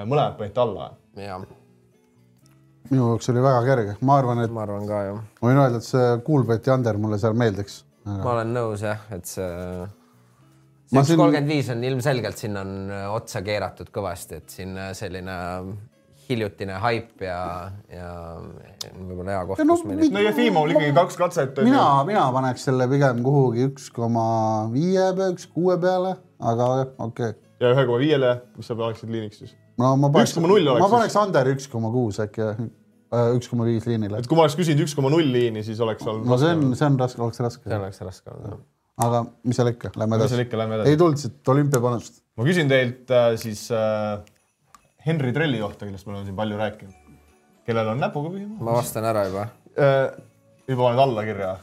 Mõlemad 0.01 0.39
panite 0.39 0.63
alla. 0.63 0.93
ja 1.21 1.39
minu 2.91 3.09
jaoks 3.13 3.31
oli 3.33 3.45
väga 3.45 3.63
kerge, 3.67 3.97
ma 4.05 4.19
arvan, 4.21 4.43
et 4.45 4.53
ma 4.53 4.67
arvan 4.67 4.87
ka 4.89 5.01
ju. 5.09 5.17
ma 5.41 5.49
võin 5.49 5.63
öelda, 5.65 5.81
et 5.81 5.89
see 5.89 6.09
Kuulbeti 6.27 6.73
under 6.75 6.99
mulle 7.01 7.19
seal 7.23 7.37
meeldiks. 7.39 7.83
ma 8.09 8.35
olen 8.35 8.53
nõus 8.57 8.85
jah, 8.85 9.05
et 9.15 9.29
see, 9.29 9.47
üks 10.93 11.09
siin- 11.13 11.21
kolmkümmend 11.21 11.53
viis 11.53 11.71
on 11.73 11.85
ilmselgelt 11.89 12.45
sinna 12.45 12.67
on 12.67 12.75
äh, 12.91 13.07
otsa 13.15 13.45
keeratud 13.47 13.93
kõvasti, 13.95 14.43
et 14.43 14.59
siin 14.59 14.77
äh, 14.77 14.93
selline 14.99 15.39
hiljutine 16.29 16.77
haip 16.81 17.23
ja, 17.25 17.39
ja 17.93 18.11
võib-olla 18.95 19.37
hea 19.37 19.47
koht 19.49 19.65
no 19.67 19.77
kus 19.77 20.13
no 20.15 20.23
Jefimov 20.23 20.69
oli 20.69 20.77
ikkagi 20.77 20.95
kaks 20.97 21.19
katset. 21.21 21.63
mina, 21.67 21.87
mina 22.09 22.27
paneks 22.35 22.69
selle 22.69 22.87
pigem 22.91 23.25
kuhugi 23.27 23.67
üks 23.71 23.89
koma 23.95 24.27
viie 24.73 25.11
üks 25.31 25.49
kuue 25.53 25.79
peale, 25.83 26.17
aga 26.41 26.71
okei 26.83 27.33
okay.. 27.33 27.35
ja 27.63 27.75
ühe 27.75 27.89
koma 27.89 28.01
viiele, 28.03 28.37
mis 28.57 28.71
sa 28.71 28.79
paneksid 28.79 29.13
liiniks 29.13 29.43
siis? 29.43 29.57
No 29.81 29.93
ma 30.01 30.11
paneks, 30.13 30.37
1,0 30.37 30.45
oleks 30.49 30.69
ma 30.69 30.89
siis. 30.89 30.95
paneks 30.97 31.19
under 31.23 31.53
üks 31.55 31.69
koma 31.73 31.91
kuus 31.95 32.21
äkki, 32.23 32.49
üks 33.37 33.51
koma 33.53 33.67
viis 33.69 33.87
liinile 33.89 34.21
et. 34.21 34.29
kui 34.29 34.39
ma 34.39 34.47
oleks 34.47 34.57
küsinud 34.59 34.85
üks 34.85 34.95
koma 34.99 35.13
null 35.13 35.33
liini, 35.35 35.65
siis 35.67 35.81
oleks 35.85 36.07
olnud 36.09 36.29
no 36.29 36.39
see 36.41 36.53
on, 36.57 36.77
see 36.79 36.89
on 36.89 36.99
raske, 37.01 37.23
oleks 37.25 37.43
raske 37.45 37.65
see. 37.69 37.79
oleks 37.79 38.03
raske 38.05 38.33
olnud. 38.33 38.65
aga 39.07 39.25
mis 39.49 39.61
seal 39.61 39.73
ikka, 39.73 39.93
lähme 39.97 40.17
Mis 40.17 40.25
edasi 40.25 40.37
seal. 40.37 40.45
ikka, 40.47 40.61
lähme 40.63 40.79
edasi 40.79 40.95
ei. 40.95 41.01
tulnud 41.01 41.23
siit 41.23 41.53
olümpiapanust. 41.55 42.21
ma 42.39 42.49
küsin 42.49 42.73
teilt 42.73 43.13
äh, 43.13 43.31
siis 43.41 43.65
äh, 43.77 44.21
Henry 45.07 45.33
Trelli 45.35 45.63
kohta, 45.63 45.87
kellest 45.87 46.07
me 46.07 46.17
oleme 46.17 46.29
siin 46.29 46.39
palju 46.39 46.61
rääkinud. 46.61 47.17
kellel 47.67 47.95
on 47.95 48.03
näpuga 48.03 48.33
pühima 48.35 48.69
ma 48.69 48.77
vastan 48.79 49.09
ära 49.09 49.27
juba. 49.29 49.49
äh,. 49.77 50.13
juba 50.69 50.89
paned 50.89 51.05
alla 51.07 51.27
kirja. 51.29 51.57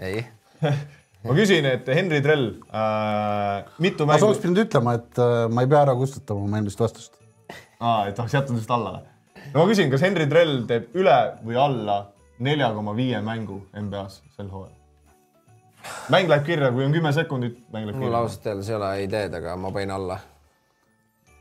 ei, 0.00 0.24
ma 1.26 1.36
küsin, 1.36 1.68
et 1.68 1.88
Henry 1.88 2.22
Trell 2.24 2.48
äh,, 2.68 3.74
mitu 3.84 4.08
mängu 4.08 4.30
oleks, 4.30 4.40
pidanud 4.44 4.64
ütlema, 4.66 4.96
et 5.00 5.20
äh, 5.20 5.36
ma 5.52 5.64
ei 5.64 5.70
pea 5.70 5.84
ära 5.88 5.96
kustutama 5.98 6.46
oma 6.48 6.60
eelmist 6.60 6.80
vastust. 6.80 7.23
aa, 7.80 8.06
et 8.08 8.18
oleks 8.18 8.34
jätnud 8.34 8.58
lihtsalt 8.58 8.78
alla 8.78 8.94
või? 8.98 9.10
no 9.54 9.60
ma 9.60 9.66
küsin, 9.70 9.90
kas 9.92 10.04
Henry 10.04 10.26
Trell 10.30 10.64
teeb 10.68 10.94
üle 10.98 11.18
või 11.44 11.58
alla 11.60 11.98
nelja 12.44 12.70
koma 12.74 12.94
viie 12.96 13.20
mängu 13.24 13.60
NBA-s 13.78 14.22
sel 14.36 14.50
hooajal? 14.50 14.74
mäng 16.12 16.30
läheb 16.30 16.46
kirja, 16.46 16.70
kui 16.72 16.86
on 16.86 16.94
kümme 16.94 17.12
sekundit, 17.12 17.58
mäng 17.72 17.88
läheb 17.88 17.98
mul 17.98 18.08
kirja. 18.08 18.22
ausalt 18.22 18.46
öeldes 18.52 18.70
ei 18.70 18.78
ole 18.78 18.92
ideed, 19.04 19.34
aga 19.40 19.56
ma 19.60 19.72
panin 19.74 19.94
alla. 19.94 20.18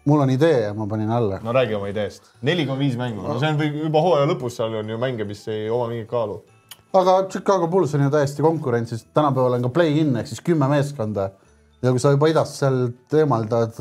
mul 0.05 0.25
on 0.25 0.33
idee 0.33 0.59
ja 0.65 0.73
ma 0.73 0.87
panin 0.87 1.11
alla. 1.11 1.39
no 1.43 1.53
räägi 1.55 1.75
oma 1.75 1.91
ideest. 1.91 2.33
neli 2.41 2.65
koma 2.65 2.79
viis 2.79 2.97
mängu, 2.99 3.23
no 3.27 3.39
see 3.39 3.53
on 3.53 3.79
juba 3.83 4.01
hooaja 4.03 4.27
lõpus, 4.33 4.57
seal 4.59 4.75
on 4.81 4.89
ju 4.89 4.97
mänge, 4.99 5.27
mis 5.29 5.47
ei 5.47 5.69
oma 5.69 5.87
mingit 5.91 6.09
kaalu. 6.11 6.41
aga 6.93 7.17
Chicago 7.29 7.67
Bulls 7.67 7.95
on 7.95 8.07
ju 8.07 8.11
täiesti 8.13 8.45
konkurentsis, 8.45 9.07
tänapäeval 9.13 9.59
on 9.59 9.69
ka 9.69 9.73
play-in 9.79 10.15
ehk 10.19 10.27
siis 10.27 10.43
kümme 10.43 10.67
meeskonda 10.71 11.31
ja 11.83 11.91
kui 11.91 11.99
sa 11.99 12.13
juba 12.13 12.29
idast 12.31 12.59
sealt 12.59 13.19
eemaldad, 13.19 13.79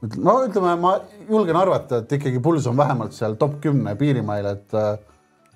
no 0.00 0.36
ütleme, 0.46 0.74
ma 0.80 0.94
julgen 1.28 1.58
arvata, 1.60 2.00
et 2.02 2.12
ikkagi 2.16 2.40
Bulls 2.42 2.66
on 2.70 2.78
vähemalt 2.78 3.14
seal 3.16 3.36
top 3.40 3.58
kümne 3.64 3.94
piirimail, 4.00 4.48
et 4.54 4.76
äh, 4.78 4.94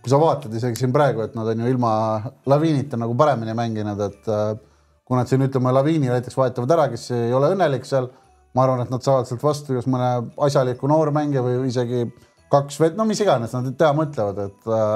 kui 0.03 0.13
sa 0.13 0.21
vaatad 0.21 0.53
isegi 0.55 0.83
siin 0.83 0.93
praegu, 0.93 1.25
et 1.25 1.37
nad 1.37 1.49
on 1.49 1.65
ju 1.65 1.71
ilma 1.73 1.95
Laviinita 2.51 3.01
nagu 3.01 3.17
paremini 3.17 3.57
mänginud, 3.57 4.05
et 4.05 4.29
äh, 4.29 4.53
kui 5.05 5.19
nad 5.19 5.31
siin 5.31 5.47
ütleme, 5.47 5.73
Laviini 5.73 6.13
näiteks 6.13 6.37
vahetavad 6.37 6.77
ära, 6.77 6.91
kes 6.93 7.09
ei 7.17 7.33
ole 7.37 7.55
õnnelik 7.55 7.89
seal, 7.89 8.11
ma 8.55 8.67
arvan, 8.67 8.85
et 8.85 8.93
nad 8.93 9.05
saavad 9.05 9.29
sealt 9.29 9.43
vastu 9.45 9.79
kas 9.79 9.89
mõne 9.91 10.11
asjaliku 10.47 10.89
noormängija 10.93 11.43
või 11.45 11.65
isegi 11.71 12.05
kaks 12.53 12.79
vet-, 12.83 12.99
no 12.99 13.09
mis 13.09 13.21
iganes 13.25 13.57
nad 13.57 13.73
teha 13.81 13.97
mõtlevad, 13.97 14.45
et 14.49 14.71
äh, 14.71 14.95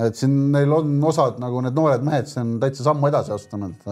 et 0.00 0.16
siin 0.16 0.34
neil 0.54 0.72
on 0.72 0.94
osad 1.04 1.36
nagu 1.42 1.60
need 1.60 1.76
noored 1.76 2.04
mehed, 2.06 2.28
see 2.30 2.40
on 2.40 2.56
täitsa 2.62 2.86
sammu 2.86 3.10
edasi 3.10 3.34
astunud. 3.34 3.88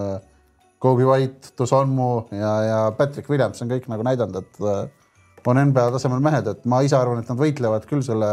Kobe 0.81 1.05
White, 1.05 1.53
Dosanmu 1.57 2.09
ja, 2.33 2.53
ja 2.65 2.79
Patrick 2.97 3.29
Williams 3.29 3.61
on 3.61 3.69
kõik 3.69 3.85
nagu 3.91 4.05
näidanud, 4.05 4.41
et 4.41 4.63
äh, 4.65 5.45
on 5.45 5.59
NBA 5.69 5.83
tasemel 5.93 6.23
mehed, 6.25 6.49
et 6.49 6.65
ma 6.69 6.81
ise 6.85 6.97
arvan, 6.97 7.21
et 7.21 7.29
nad 7.29 7.37
võitlevad 7.37 7.85
küll 7.89 8.01
selle 8.05 8.31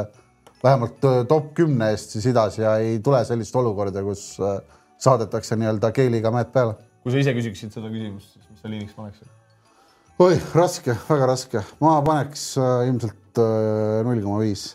vähemalt 0.63 1.05
äh, 1.05 1.21
top 1.29 1.53
kümne 1.59 1.91
eest 1.93 2.17
siis 2.17 2.31
idas 2.33 2.57
ja 2.61 2.79
ei 2.81 3.03
tule 3.05 3.21
sellist 3.29 3.57
olukorda, 3.61 4.01
kus 4.07 4.31
äh, 4.41 4.63
saadetakse 4.97 5.61
nii-öelda 5.61 5.93
keeliga 5.97 6.33
mehed 6.33 6.55
peale. 6.55 6.79
kui 7.05 7.13
sa 7.13 7.21
ise 7.21 7.37
küsiksid 7.37 7.77
seda 7.77 7.93
küsimust, 7.93 8.33
siis 8.33 8.49
mis 8.49 8.65
sa 8.65 8.73
liiniks 8.73 8.97
paneksid? 8.97 9.29
oi, 10.25 10.41
raske, 10.57 10.97
väga 11.11 11.31
raske, 11.35 11.65
ma 11.85 11.99
paneks 12.07 12.51
ilmselt 12.89 13.45
null 14.09 14.25
koma 14.25 14.41
viis 14.41 14.71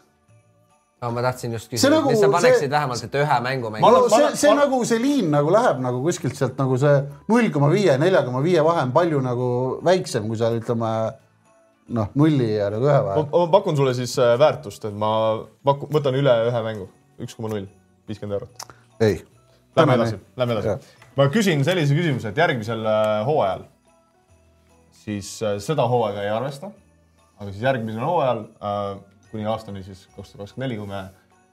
ma 1.12 1.22
tahtsin 1.26 1.52
just 1.54 1.68
See 1.70 1.76
küsida, 1.78 1.90
nagu- 1.98 2.10
mis 2.12 2.20
sa 2.22 2.28
paneksid 2.32 2.60
see- 2.64 2.70
vähemalt, 2.72 3.04
et 3.04 3.16
ühe 3.20 3.40
mängu 3.48 3.70
Ma 3.70 3.80
mängida 3.80 4.10
see, 4.10 4.24
ma- 4.24 4.36
see 4.36 4.54
ma- 4.54 4.60
nagu 4.62 4.86
see 4.86 5.00
liin 5.00 5.32
nagu 5.32 5.50
läheb 5.52 5.80
nagu 5.84 6.04
kuskilt 6.06 6.36
sealt 6.36 6.58
nagu 6.58 6.78
see 6.78 7.04
null 7.30 7.50
koma 7.52 7.70
viie, 7.74 7.98
nelja 8.00 8.24
koma 8.24 8.42
viie 8.46 8.64
vahe 8.64 8.82
on 8.88 8.92
palju 8.96 9.22
nagu 9.22 9.50
väiksem, 9.84 10.28
kui 10.28 10.38
seal 10.38 10.60
ütleme 10.62 11.14
noh, 11.90 12.08
nulli 12.16 12.56
ja 12.56 12.70
nagu 12.70 12.86
ühe 12.88 13.02
vahel. 13.10 13.28
ma 13.32 13.48
pakun 13.58 13.76
sulle 13.76 13.94
siis 13.94 14.18
äh, 14.20 14.38
väärtust, 14.40 14.86
et 14.86 14.94
ma 14.96 15.44
pakun, 15.66 15.90
võtan 15.90 16.16
üle 16.16 16.32
ühe 16.50 16.64
mängu, 16.64 16.88
üks 17.20 17.36
koma 17.36 17.50
null, 17.50 17.68
viiskümmend 18.08 18.40
eurot. 18.40 18.68
ei. 19.02 19.22
Lähme 19.76 19.96
edasi, 19.98 20.20
lähme 20.38 20.54
edasi. 20.60 20.96
ma 21.18 21.28
küsin 21.34 21.64
sellise 21.66 21.96
küsimuse, 21.98 22.30
et 22.30 22.38
järgmisel 22.38 22.86
äh, 22.86 23.26
hooajal 23.26 23.66
siis 25.04 25.30
äh, 25.44 25.58
seda 25.60 25.86
hooaega 25.90 26.24
ei 26.24 26.30
arvesta, 26.32 26.70
aga 27.40 27.52
siis 27.52 27.64
järgmisel 27.66 28.06
hooajal 28.06 28.44
äh, 28.62 29.02
kuni 29.34 29.50
aastani 29.50 29.84
siis 29.84 30.06
kaks 30.16 30.34
tuhat 30.34 30.46
kakskümmend 30.46 30.68
neli, 30.68 30.80
kui 30.80 30.90
me 30.90 31.02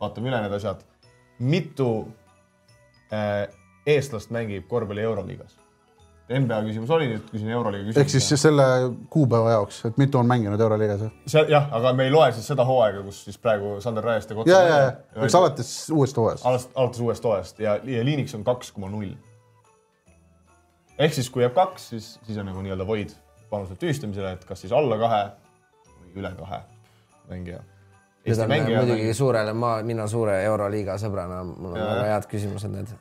vaatame 0.01 0.31
üle 0.31 0.43
need 0.45 0.55
asjad, 0.59 0.85
mitu 1.41 1.91
äh, 3.13 3.49
eestlast 3.89 4.33
mängib 4.35 4.69
korvpalli 4.69 5.05
Euroliigas? 5.09 5.57
NBA 6.31 6.61
küsimus 6.63 6.91
oli, 6.95 7.09
nüüd 7.11 7.25
küsin 7.27 7.49
Euroliiga 7.51 7.89
küsimuse. 7.89 8.03
ehk 8.05 8.13
siis 8.13 8.43
selle 8.43 8.67
kuupäeva 9.11 9.57
jaoks, 9.57 9.81
et 9.89 9.97
mitu 9.99 10.21
on 10.21 10.29
mänginud 10.31 10.61
Euroliigas. 10.61 11.03
jah, 11.49 11.67
aga 11.75 11.93
me 11.97 12.07
ei 12.07 12.13
loe 12.15 12.29
siis 12.37 12.47
seda 12.53 12.65
hooaega, 12.69 13.03
kus 13.03 13.25
siis 13.27 13.39
praegu 13.39 13.79
Sander 13.83 14.05
Raieste 14.05 14.37
ja, 14.47 14.61
ja, 14.63 14.77
ja, 14.77 14.93
eks 15.25 15.35
alates 15.35 15.73
uuest 15.91 16.17
hooajast. 16.17 16.47
alates, 16.47 16.69
alates 16.75 17.01
uuest 17.01 17.27
hooajast 17.27 17.65
ja, 17.65 17.79
ja 17.83 18.05
liiniks 18.07 18.35
on 18.39 18.47
kaks 18.47 18.71
koma 18.77 18.93
null. 18.93 19.17
ehk 20.99 21.19
siis, 21.19 21.31
kui 21.35 21.43
jääb 21.43 21.57
kaks, 21.57 21.89
siis, 21.97 22.13
siis 22.29 22.39
on 22.39 22.47
nagu 22.53 22.63
nii-öelda 22.63 22.87
void 22.87 23.17
panuse 23.51 23.75
tühistamisele, 23.75 24.37
et 24.39 24.45
kas 24.47 24.63
siis 24.63 24.73
alla 24.77 25.01
kahe 25.01 25.25
või 25.97 26.23
üle 26.23 26.37
kahe 26.39 26.63
mängija. 27.31 27.63
Need 28.27 28.43
on 28.45 28.53
muidugi 28.53 29.15
suurele, 29.17 29.55
ma, 29.57 29.79
mina 29.87 30.05
suure 30.11 30.43
Euroliiga 30.45 30.99
sõbrana, 31.01 31.41
mul 31.49 31.73
on 31.73 31.81
Jaa. 31.81 31.91
väga 31.95 32.09
head 32.13 32.29
küsimused 32.29 32.75
need. 32.75 32.95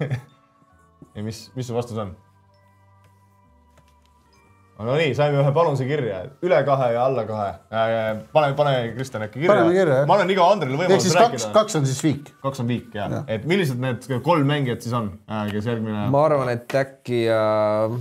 ja 1.14 1.22
mis, 1.22 1.46
mis 1.54 1.68
su 1.70 1.76
vastus 1.76 2.00
on? 2.02 2.14
no 4.74 4.96
nii, 4.98 5.12
saime 5.14 5.38
ühe 5.38 5.50
panuse 5.54 5.86
kirja, 5.86 6.24
üle 6.42 6.56
kahe 6.66 6.88
ja 6.96 7.04
alla 7.06 7.22
kahe. 7.28 7.52
pane, 8.32 8.48
pane 8.58 8.72
Kristjan 8.96 9.22
äkki 9.28 9.44
kirja. 9.44 9.60
Jah. 9.70 10.00
ma 10.08 10.16
annan 10.16 10.32
iga 10.34 10.48
Andrile 10.50 10.74
ehk 10.74 10.82
võimaluse 10.82 11.06
siis 11.06 11.14
kaks, 11.14 11.28
rääkida. 11.28 11.52
kaks 11.54 11.78
on 11.78 11.86
siis 11.86 12.00
viik. 12.02 12.32
kaks 12.42 12.64
on 12.64 12.70
viik 12.72 12.96
ja, 12.98 13.06
ja., 13.12 13.20
et 13.36 13.46
millised 13.46 13.78
need 13.80 14.08
kolm 14.26 14.50
mängijat 14.50 14.82
siis 14.82 14.96
on, 14.98 15.12
kes 15.52 15.70
järgmine? 15.70 16.08
ma 16.10 16.24
arvan, 16.26 16.50
et 16.56 16.74
äkki 16.82 17.22
äh, 17.30 17.94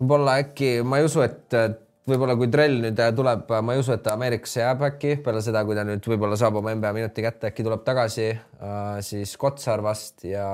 võib-olla 0.00 0.36
äkki, 0.44 0.74
ma 0.84 1.00
ei 1.00 1.08
usu, 1.08 1.24
et 1.24 1.56
äh, 1.56 1.72
võib-olla 2.10 2.36
kui 2.38 2.50
Trell 2.52 2.80
nüüd 2.84 3.00
äh, 3.00 3.12
tuleb, 3.16 3.46
ma 3.64 3.76
ei 3.76 3.82
usu, 3.82 3.94
et 3.94 4.02
ta 4.04 4.14
Ameerikasse 4.16 4.62
jääb 4.62 4.84
äkki 4.90 5.14
peale 5.24 5.42
seda, 5.44 5.62
kui 5.68 5.78
ta 5.78 5.84
nüüd 5.86 6.04
võib-olla 6.12 6.38
saab 6.40 6.60
oma 6.60 6.74
NBA 6.76 6.92
minuti 6.96 7.24
kätte, 7.24 7.50
äkki 7.50 7.66
tuleb 7.66 7.82
tagasi 7.86 8.28
äh, 8.32 9.00
siis 9.06 9.36
Kotsar 9.40 9.82
vast 9.84 10.26
ja, 10.28 10.46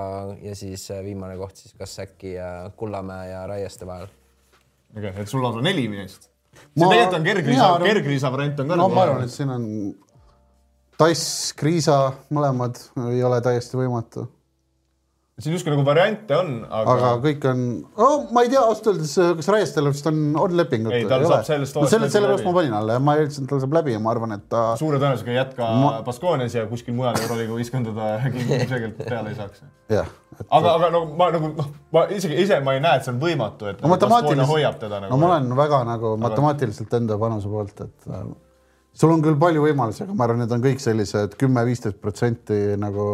ja 0.42 0.54
siis 0.58 0.88
äh, 0.94 1.02
viimane 1.06 1.38
koht 1.40 1.60
siis 1.62 1.76
kas 1.78 1.98
äkki 2.06 2.36
äh, 2.38 2.70
Kullamäe 2.78 3.30
ja 3.32 3.44
Raieste 3.50 3.88
vahel. 3.88 4.08
okei, 4.96 5.12
et 5.12 5.32
sul 5.32 5.44
lausa 5.44 5.64
neli 5.64 5.88
meest. 5.92 6.30
see 6.56 6.84
Ma- 6.84 6.92
tegelikult 6.92 7.20
on 7.20 7.30
kergriisa 7.30 7.70
kergriisa 7.84 8.32
variant 8.32 8.60
on 8.60 8.68
ka 8.68 8.76
no 8.76 8.82
nagu 8.84 8.96
ma 8.96 9.06
arvan, 9.08 9.24
et 9.26 9.34
siin 9.34 9.52
on 9.52 9.70
Tass, 10.96 11.52
Kriisa, 11.52 12.14
mõlemad 12.32 12.78
ei 13.10 13.18
ole 13.24 13.42
täiesti 13.44 13.76
võimatu, 13.76 14.22
siin 15.36 15.52
justkui 15.52 15.68
nagu 15.74 15.82
variante 15.84 16.32
on, 16.32 16.46
aga, 16.64 16.92
aga 16.94 17.08
kõik 17.20 17.42
on 17.50 17.58
oh,, 18.00 18.22
ma 18.32 18.40
ei 18.46 18.48
tea 18.48 18.60
ausalt 18.64 18.86
öeldes, 18.94 19.10
kas 19.36 19.48
Raiestel 19.52 19.90
vist 19.90 20.06
on, 20.08 20.20
on 20.40 20.54
lepingut. 20.56 20.94
Ei, 20.96 21.02
tal 21.10 21.26
saab 21.28 21.42
sellest 21.44 21.76
no, 21.76 21.82
selle, 21.92 22.08
sellepärast 22.12 22.46
ma 22.46 22.52
panin 22.56 22.76
alla 22.78 22.94
ja 22.96 23.02
ma 23.04 23.16
eeldasin, 23.18 23.44
et 23.44 23.50
tal 23.52 23.60
saab 23.60 23.74
läbi 23.76 23.92
ja 23.92 23.98
ma 24.00 24.14
arvan, 24.14 24.32
et 24.38 24.46
ta 24.48 24.62
suure 24.80 24.96
tõenäosusega 25.02 25.34
ei 25.34 25.36
jätka 25.36 25.66
Ma- 25.82 25.90
Baskoonias 26.06 26.54
ja 26.56 26.62
kuskil 26.70 26.94
mujal 26.96 27.18
Euroliiga 27.20 27.52
võistkondade 27.58 28.06
ilmselgelt 28.32 29.02
peale 29.02 29.34
ei 29.34 29.36
saaks. 29.36 29.60
jah, 29.92 30.08
aga, 30.48 30.72
aga 30.72 30.88
no 30.94 31.02
ma 31.20 31.26
nagu 31.34 31.50
noh, 31.52 31.68
ma 31.92 32.06
isegi 32.16 32.38
ise 32.46 32.62
ma 32.64 32.78
ei 32.78 32.80
näe, 32.86 32.96
et 32.96 33.04
see 33.04 33.12
on 33.12 33.18
võimatu, 33.20 33.68
et 33.74 33.82
no 33.82 33.90
nagu 33.90 33.92
matemaatiliselt 33.92 34.52
hoiab 34.54 34.78
teda 34.86 35.02
nagu. 35.04 35.10
no 35.12 35.18
ma 35.20 35.28
olen 35.34 35.50
väga 35.60 35.82
nagu 35.90 36.14
matemaatiliselt 36.24 36.96
enda 37.02 37.18
panuse 37.20 37.50
poolt, 37.52 37.84
et 37.84 38.08
äh, 38.08 38.24
sul 38.96 39.12
on 39.12 39.20
küll 39.28 39.36
palju 39.44 39.66
võimalusi, 39.68 40.00
aga 40.08 40.16
ma 40.16 40.24
arvan, 40.30 40.40
need 40.46 40.56
on 40.56 40.64
kõik 40.64 40.80
sellised 40.80 41.36
kümme-viisteist 41.44 42.00
protsenti 42.00 42.62
nagu 42.80 43.04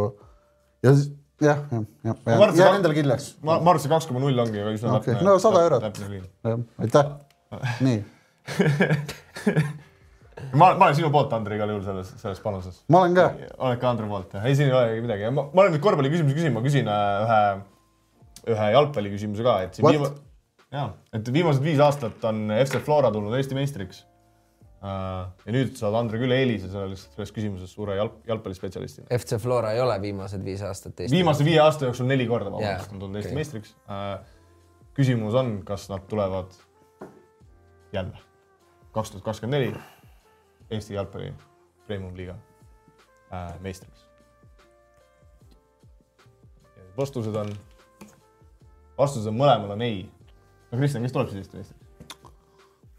ja 0.86 0.94
s- 0.94 1.10
jah, 1.40 1.58
jah, 1.72 2.16
jah, 2.26 2.56
jään 2.56 2.76
endale 2.80 2.94
kindlaks. 2.94 3.36
ma, 3.42 3.58
ma 3.58 3.72
arvan, 3.72 3.80
et 3.80 3.84
see 3.86 3.92
kaks 3.92 4.06
koma 4.10 4.20
null 4.22 4.38
ongi 4.44 4.58
üsna 4.74 4.88
Okei, 4.98 5.14
täpne. 5.14 5.28
no 5.28 5.32
100 5.38 5.62
eurot. 5.66 5.82
aitäh. 6.84 7.04
nii, 7.86 7.98
ma, 10.60 10.66
ma 10.74 10.86
olen 10.86 10.96
sinu 10.98 11.10
poolt, 11.14 11.32
Andrei, 11.36 11.56
igal 11.60 11.70
juhul 11.72 11.84
selles, 11.86 12.08
selles 12.22 12.40
panuses. 12.44 12.76
ma 12.92 12.96
olen 13.04 13.14
ka. 13.18 13.24
oled 13.58 13.78
ka 13.82 13.86
Andre 13.92 14.06
poolt 14.10 14.30
jah? 14.36 14.42
ei, 14.48 14.54
siin 14.58 14.68
ei 14.70 14.76
olegi 14.76 15.00
midagi. 15.06 15.22
ma, 15.30 15.40
ma 15.52 15.58
olen 15.64 15.72
nüüd 15.76 15.84
korvpalliküsimuse 15.84 16.36
küsin, 16.38 16.52
ma 16.56 16.60
küsin 16.64 16.86
äh, 16.92 16.98
ühe, 17.24 17.40
ühe 18.54 18.66
jalgpalliküsimuse 18.76 19.42
ka, 19.46 19.52
et 19.66 19.72
siin 19.78 19.88
viima-, 19.88 20.12
jaa, 20.72 20.88
et 21.16 21.24
viimased 21.34 21.62
viis 21.64 21.80
aastat 21.82 22.18
on 22.30 22.36
FC 22.60 22.74
Flora 22.84 23.08
tulnud 23.14 23.34
Eesti 23.38 23.54
meistriks. 23.58 23.98
Ja 24.82 25.54
nüüd 25.54 25.76
saad 25.78 25.94
Andre 25.94 26.18
küll 26.18 26.34
eelise 26.34 26.70
selles, 26.72 27.04
selles 27.14 27.30
küsimuses 27.34 27.70
suure 27.70 27.94
jalg, 27.94 28.16
jalgpallispetsialistina. 28.26 29.06
FC 29.14 29.38
Flora 29.42 29.70
ei 29.76 29.80
ole 29.82 29.94
viimased 30.02 30.42
viis 30.42 30.64
aastat 30.66 31.04
Eesti. 31.04 31.14
viimase 31.14 31.46
viie 31.46 31.60
aasta 31.62 31.86
jooksul 31.86 32.08
neli 32.10 32.26
korda, 32.26 32.50
vabandust 32.50 32.88
Jaa, 32.88 32.96
on 32.96 33.04
tulnud 33.04 33.20
Eesti 33.20 33.38
meistriks 33.38 33.76
uh,. 33.86 34.18
küsimus 34.98 35.38
on, 35.38 35.60
kas 35.66 35.86
nad 35.92 36.08
tulevad 36.10 36.50
jälle 37.94 38.18
kaks 38.92 39.10
tuhat 39.10 39.24
kakskümmend 39.24 39.60
neli 39.60 39.74
Eesti 40.70 40.94
jalgpalli 40.94 41.30
premium-liiga 41.86 42.34
uh, 42.34 43.60
meistriks. 43.60 44.08
vastused 46.96 47.38
on, 47.38 47.54
vastused 48.98 49.30
on 49.30 49.38
mõlemal 49.38 49.76
on 49.76 49.86
ei. 49.86 50.02
no 50.72 50.78
Kristjan, 50.78 51.06
kes 51.06 51.14
tuleb 51.14 51.30
siis 51.30 51.44
Eesti 51.44 51.60
meistriks? 51.60 51.81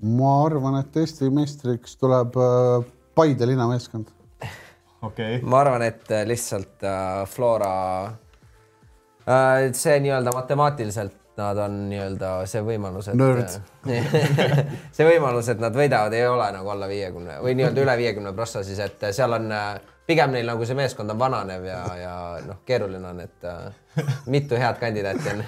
Ma 0.03 0.33
arvan, 0.45 0.79
et 0.81 0.97
Eesti 0.97 1.29
meistriks 1.33 1.97
tuleb 2.01 2.35
äh, 2.37 2.85
Paide 3.15 3.47
linnameeskond. 3.47 4.07
okei 5.01 5.37
okay., 5.37 5.41
ma 5.41 5.61
arvan, 5.63 5.85
et 5.87 6.11
äh, 6.11 6.25
lihtsalt 6.27 6.83
äh, 6.83 7.23
Flora 7.29 7.73
äh,, 8.05 9.71
see 9.71 9.99
nii-öelda 10.03 10.33
matemaatiliselt 10.35 11.19
nad 11.37 11.57
on 11.57 11.77
nii-öelda 11.89 12.33
see 12.45 12.61
võimalus, 12.61 13.07
et 13.09 13.17
see 14.95 15.07
võimalus, 15.07 15.47
et 15.49 15.63
nad 15.63 15.73
võidavad, 15.73 16.13
ei 16.13 16.27
ole 16.29 16.51
nagu 16.53 16.69
alla 16.69 16.89
viiekümne 16.91 17.39
või 17.41 17.55
nii-öelda 17.57 17.81
üle 17.81 17.95
viiekümne 18.03 18.35
prossa 18.37 18.61
siis, 18.63 18.77
et 18.83 19.07
seal 19.09 19.33
on 19.39 19.49
pigem 20.05 20.35
neil 20.35 20.45
nagu 20.51 20.67
see 20.67 20.77
meeskond 20.77 21.09
on 21.09 21.17
vananev 21.17 21.65
ja, 21.65 21.81
ja 21.97 22.13
noh, 22.45 22.61
keeruline 22.67 23.09
on, 23.15 23.23
et 23.25 23.49
mitu 24.29 24.59
head 24.61 24.77
kandidaati 24.83 25.33
on. 25.33 25.43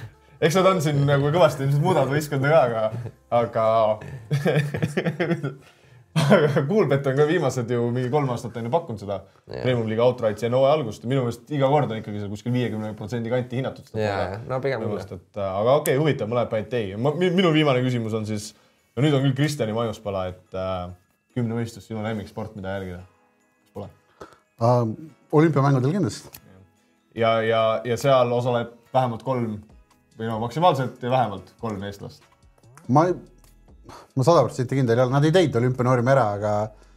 Eks 0.45 0.59
nad 0.59 0.69
on 0.69 0.83
siin 0.83 1.01
nagu 1.07 1.31
kõvasti 1.33 1.65
ilmselt 1.65 1.83
muudavad 1.83 2.13
võistkonda 2.13 2.51
ka, 2.51 2.59
aga, 2.65 2.83
aga 3.41 3.65
aga 6.15 6.61
Kuulbet 6.69 7.07
on 7.09 7.17
ka 7.17 7.25
viimased 7.27 7.71
ju 7.71 7.87
mingi 7.91 8.09
kolm 8.11 8.29
aastat 8.31 8.55
on 8.59 8.67
ju 8.67 8.71
pakkunud 8.71 9.01
seda 9.01 9.17
Premium-liiga 9.49 10.05
outright'i 10.05 10.47
enne 10.47 10.59
hooaja 10.59 10.77
algust 10.77 11.07
minu 11.09 11.25
meelest 11.25 11.51
iga 11.55 11.67
kord 11.71 11.91
on 11.91 11.99
ikkagi 11.99 12.21
seal 12.21 12.31
kuskil 12.31 12.55
viiekümne 12.55 12.93
protsendi 12.99 13.31
kanti 13.33 13.59
hinnatud 13.59 13.89
seda 13.89 14.39
no 14.47 14.61
pigem 14.63 14.85
küll 14.85 15.01
äh, 15.01 15.09
aga 15.41 15.75
okei 15.81 15.81
okay,, 15.81 15.97
huvitav, 15.99 16.31
mõlemad 16.31 16.53
panid 16.53 16.77
ei. 16.79 16.95
minu 16.95 17.51
viimane 17.55 17.83
küsimus 17.83 18.15
on 18.15 18.27
siis, 18.29 18.53
no 18.95 19.03
nüüd 19.03 19.17
on 19.17 19.27
küll 19.27 19.35
Kristjani 19.41 19.75
majuspala, 19.75 20.29
et 20.31 20.55
äh, 20.55 20.87
kümnevõistlus 21.35 21.89
sinu 21.89 22.03
lemmiksport, 22.05 22.55
mida 22.55 22.77
jälgida? 22.77 23.03
kas 23.03 23.75
pole? 23.75 23.91
äh,. 24.63 24.81
olümpiamängudel 25.35 25.97
kindlasti. 25.97 26.43
ja, 27.19 27.37
ja, 27.43 27.63
ja 27.83 27.99
seal 27.99 28.31
osaleb 28.39 28.71
vähemalt 28.95 29.27
kolm 29.27 29.59
või 30.19 30.29
no 30.31 30.39
maksimaalselt 30.43 31.01
vähemalt 31.03 31.53
kolm 31.61 31.83
eestlast 31.87 32.23
ma 32.87 33.07
ei, 33.09 33.15
ma 34.15 34.25
sada 34.27 34.43
protsenti 34.45 34.79
kindel 34.79 34.99
ei 34.99 35.07
ole, 35.07 35.15
nad 35.15 35.27
ei 35.27 35.35
teinud 35.35 35.61
olümpianormi 35.61 36.13
ära, 36.15 36.31
aga 36.39 36.55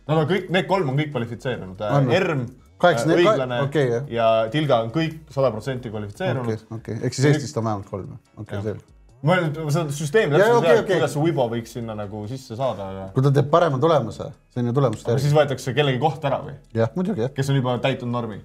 Nad 0.09 0.23
on 0.23 0.29
kõik, 0.29 0.47
need 0.55 0.69
kolm 0.69 0.89
on 0.89 0.97
kõik 0.97 1.11
kvalifitseerunud 1.13 1.83
või?. 1.83 2.13
Erm, 2.17 2.47
Kaheksa- 2.81 3.11
õiglane 3.13 3.59
okei, 3.67 3.89
jah. 3.91 4.05
ja 4.13 4.29
Tilga 4.53 4.79
on 4.85 4.93
kõik 4.95 5.19
sada 5.35 5.51
protsenti 5.51 5.89
okei 5.89 5.97
kvalifitseerunud, 5.97 6.63
okei, 6.79 7.01
ehk 7.03 7.17
siis 7.17 7.27
Eestist 7.33 7.59
on 7.59 7.67
vähemalt 7.67 7.91
kolm, 7.91 8.15
okei 8.39 8.57
Jah. 8.57 8.65
selge. 8.69 8.95
ma 9.27 9.37
nüüd 9.41 9.59
seda 9.75 9.97
süsteemi 9.99 10.37
täpselt 10.37 10.53
ei 10.53 10.61
okei, 10.61 10.71
tea, 10.71 10.83
okei. 10.85 10.95
kuidas 10.95 11.13
see 11.17 11.25
Uibo 11.27 11.49
võiks 11.51 11.75
sinna 11.75 11.97
nagu 11.99 12.23
sisse 12.31 12.57
saada, 12.57 12.87
aga 12.93 13.09
kui 13.17 13.27
ta 13.27 13.33
teeb 13.35 13.51
parema 13.51 13.81
tulemuse, 13.83 14.29
aga 14.31 15.17
järgi. 15.17 15.25
siis 15.27 15.35
võetakse 15.35 15.75
kellegi 15.75 16.01
koht 16.05 16.29
ära 16.31 16.39
või, 16.47 16.55
jah, 16.79 16.95
muidugi 16.95 17.27
jah, 17.27 17.35
kes 17.35 17.51
on 17.51 17.59
juba 17.59 17.75
täitnud 17.83 18.15
normi, 18.15 18.39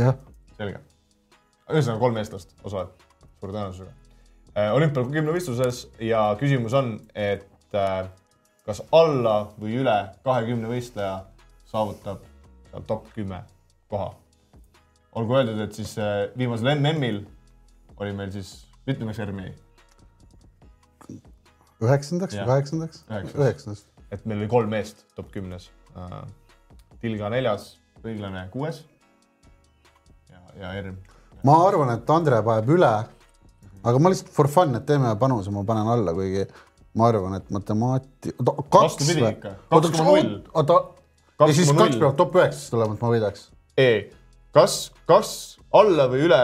jah. 0.00 0.16
selge. 0.56 0.80
ühesõnaga 1.68 2.00
kolm 2.06 2.22
eestlast 2.24 2.56
osaleb 2.64 3.07
suure 3.38 3.54
tõenäosusega. 3.54 3.92
olümpial 4.74 5.10
kümnevõistluses 5.12 5.84
ja 6.02 6.22
küsimus 6.40 6.74
on, 6.74 6.96
et 7.14 7.74
äh, 7.74 8.08
kas 8.66 8.82
alla 8.92 9.52
või 9.60 9.78
üle 9.80 9.96
kahekümne 10.24 10.68
võistleja 10.70 11.20
saavutab 11.68 12.24
top 12.86 13.06
kümme 13.14 13.42
koha. 13.88 14.12
olgu 15.12 15.34
öeldud, 15.34 15.60
et 15.64 15.74
siis 15.74 15.96
äh, 15.98 16.28
viimasel 16.38 16.74
MM-il 16.74 17.22
oli 17.98 18.12
meil 18.12 18.30
siis 18.32 18.66
mitmeks 18.86 19.18
ERM 19.18 19.40
jäi, 19.42 19.54
üheksandaks 21.82 22.36
kaheksandaks? 22.44 23.04
Üheksandaks. 23.34 23.86
et 24.10 24.24
meil 24.26 24.42
oli 24.42 24.48
kolm 24.48 24.70
meest 24.70 25.04
top 25.14 25.30
kümnes. 25.32 25.70
Tilga 27.02 27.28
neljas, 27.30 27.76
õiglane 28.02 28.44
kuues 28.52 28.82
ja, 30.30 30.42
ja 30.60 30.72
ERM. 30.80 30.98
ma 31.46 31.56
arvan, 31.66 31.94
et 31.94 32.10
Andre 32.10 32.42
paneb 32.46 32.74
üle, 32.76 32.92
aga 33.88 34.02
ma 34.02 34.12
lihtsalt 34.12 34.32
for 34.34 34.50
fun, 34.52 34.76
et 34.78 34.86
teeme 34.88 35.14
panuse, 35.20 35.52
ma 35.54 35.64
panen 35.68 35.88
alla, 35.94 36.14
kuigi 36.16 36.46
ma 36.98 37.10
arvan, 37.12 37.38
et 37.38 37.50
matemaati-, 37.54 38.34
kaks 38.38 38.78
Vastupidi 38.78 39.24
või 39.24 39.34
ikka,? 39.36 39.54
kaks 39.72 39.92
koma 39.96 40.14
null. 40.16 40.38
oota, 40.54 40.78
ja 41.44 41.52
siis 41.56 41.72
kaks 41.72 41.98
peab 42.00 42.16
top 42.18 42.38
üheksasse 42.38 42.74
tulema, 42.74 42.96
et 42.96 43.04
ma 43.04 43.12
võidaks. 43.12 43.48
E, 43.78 43.90
kas, 44.56 44.78
kas 45.10 45.32
alla 45.74 46.08
või 46.10 46.24
üle 46.26 46.42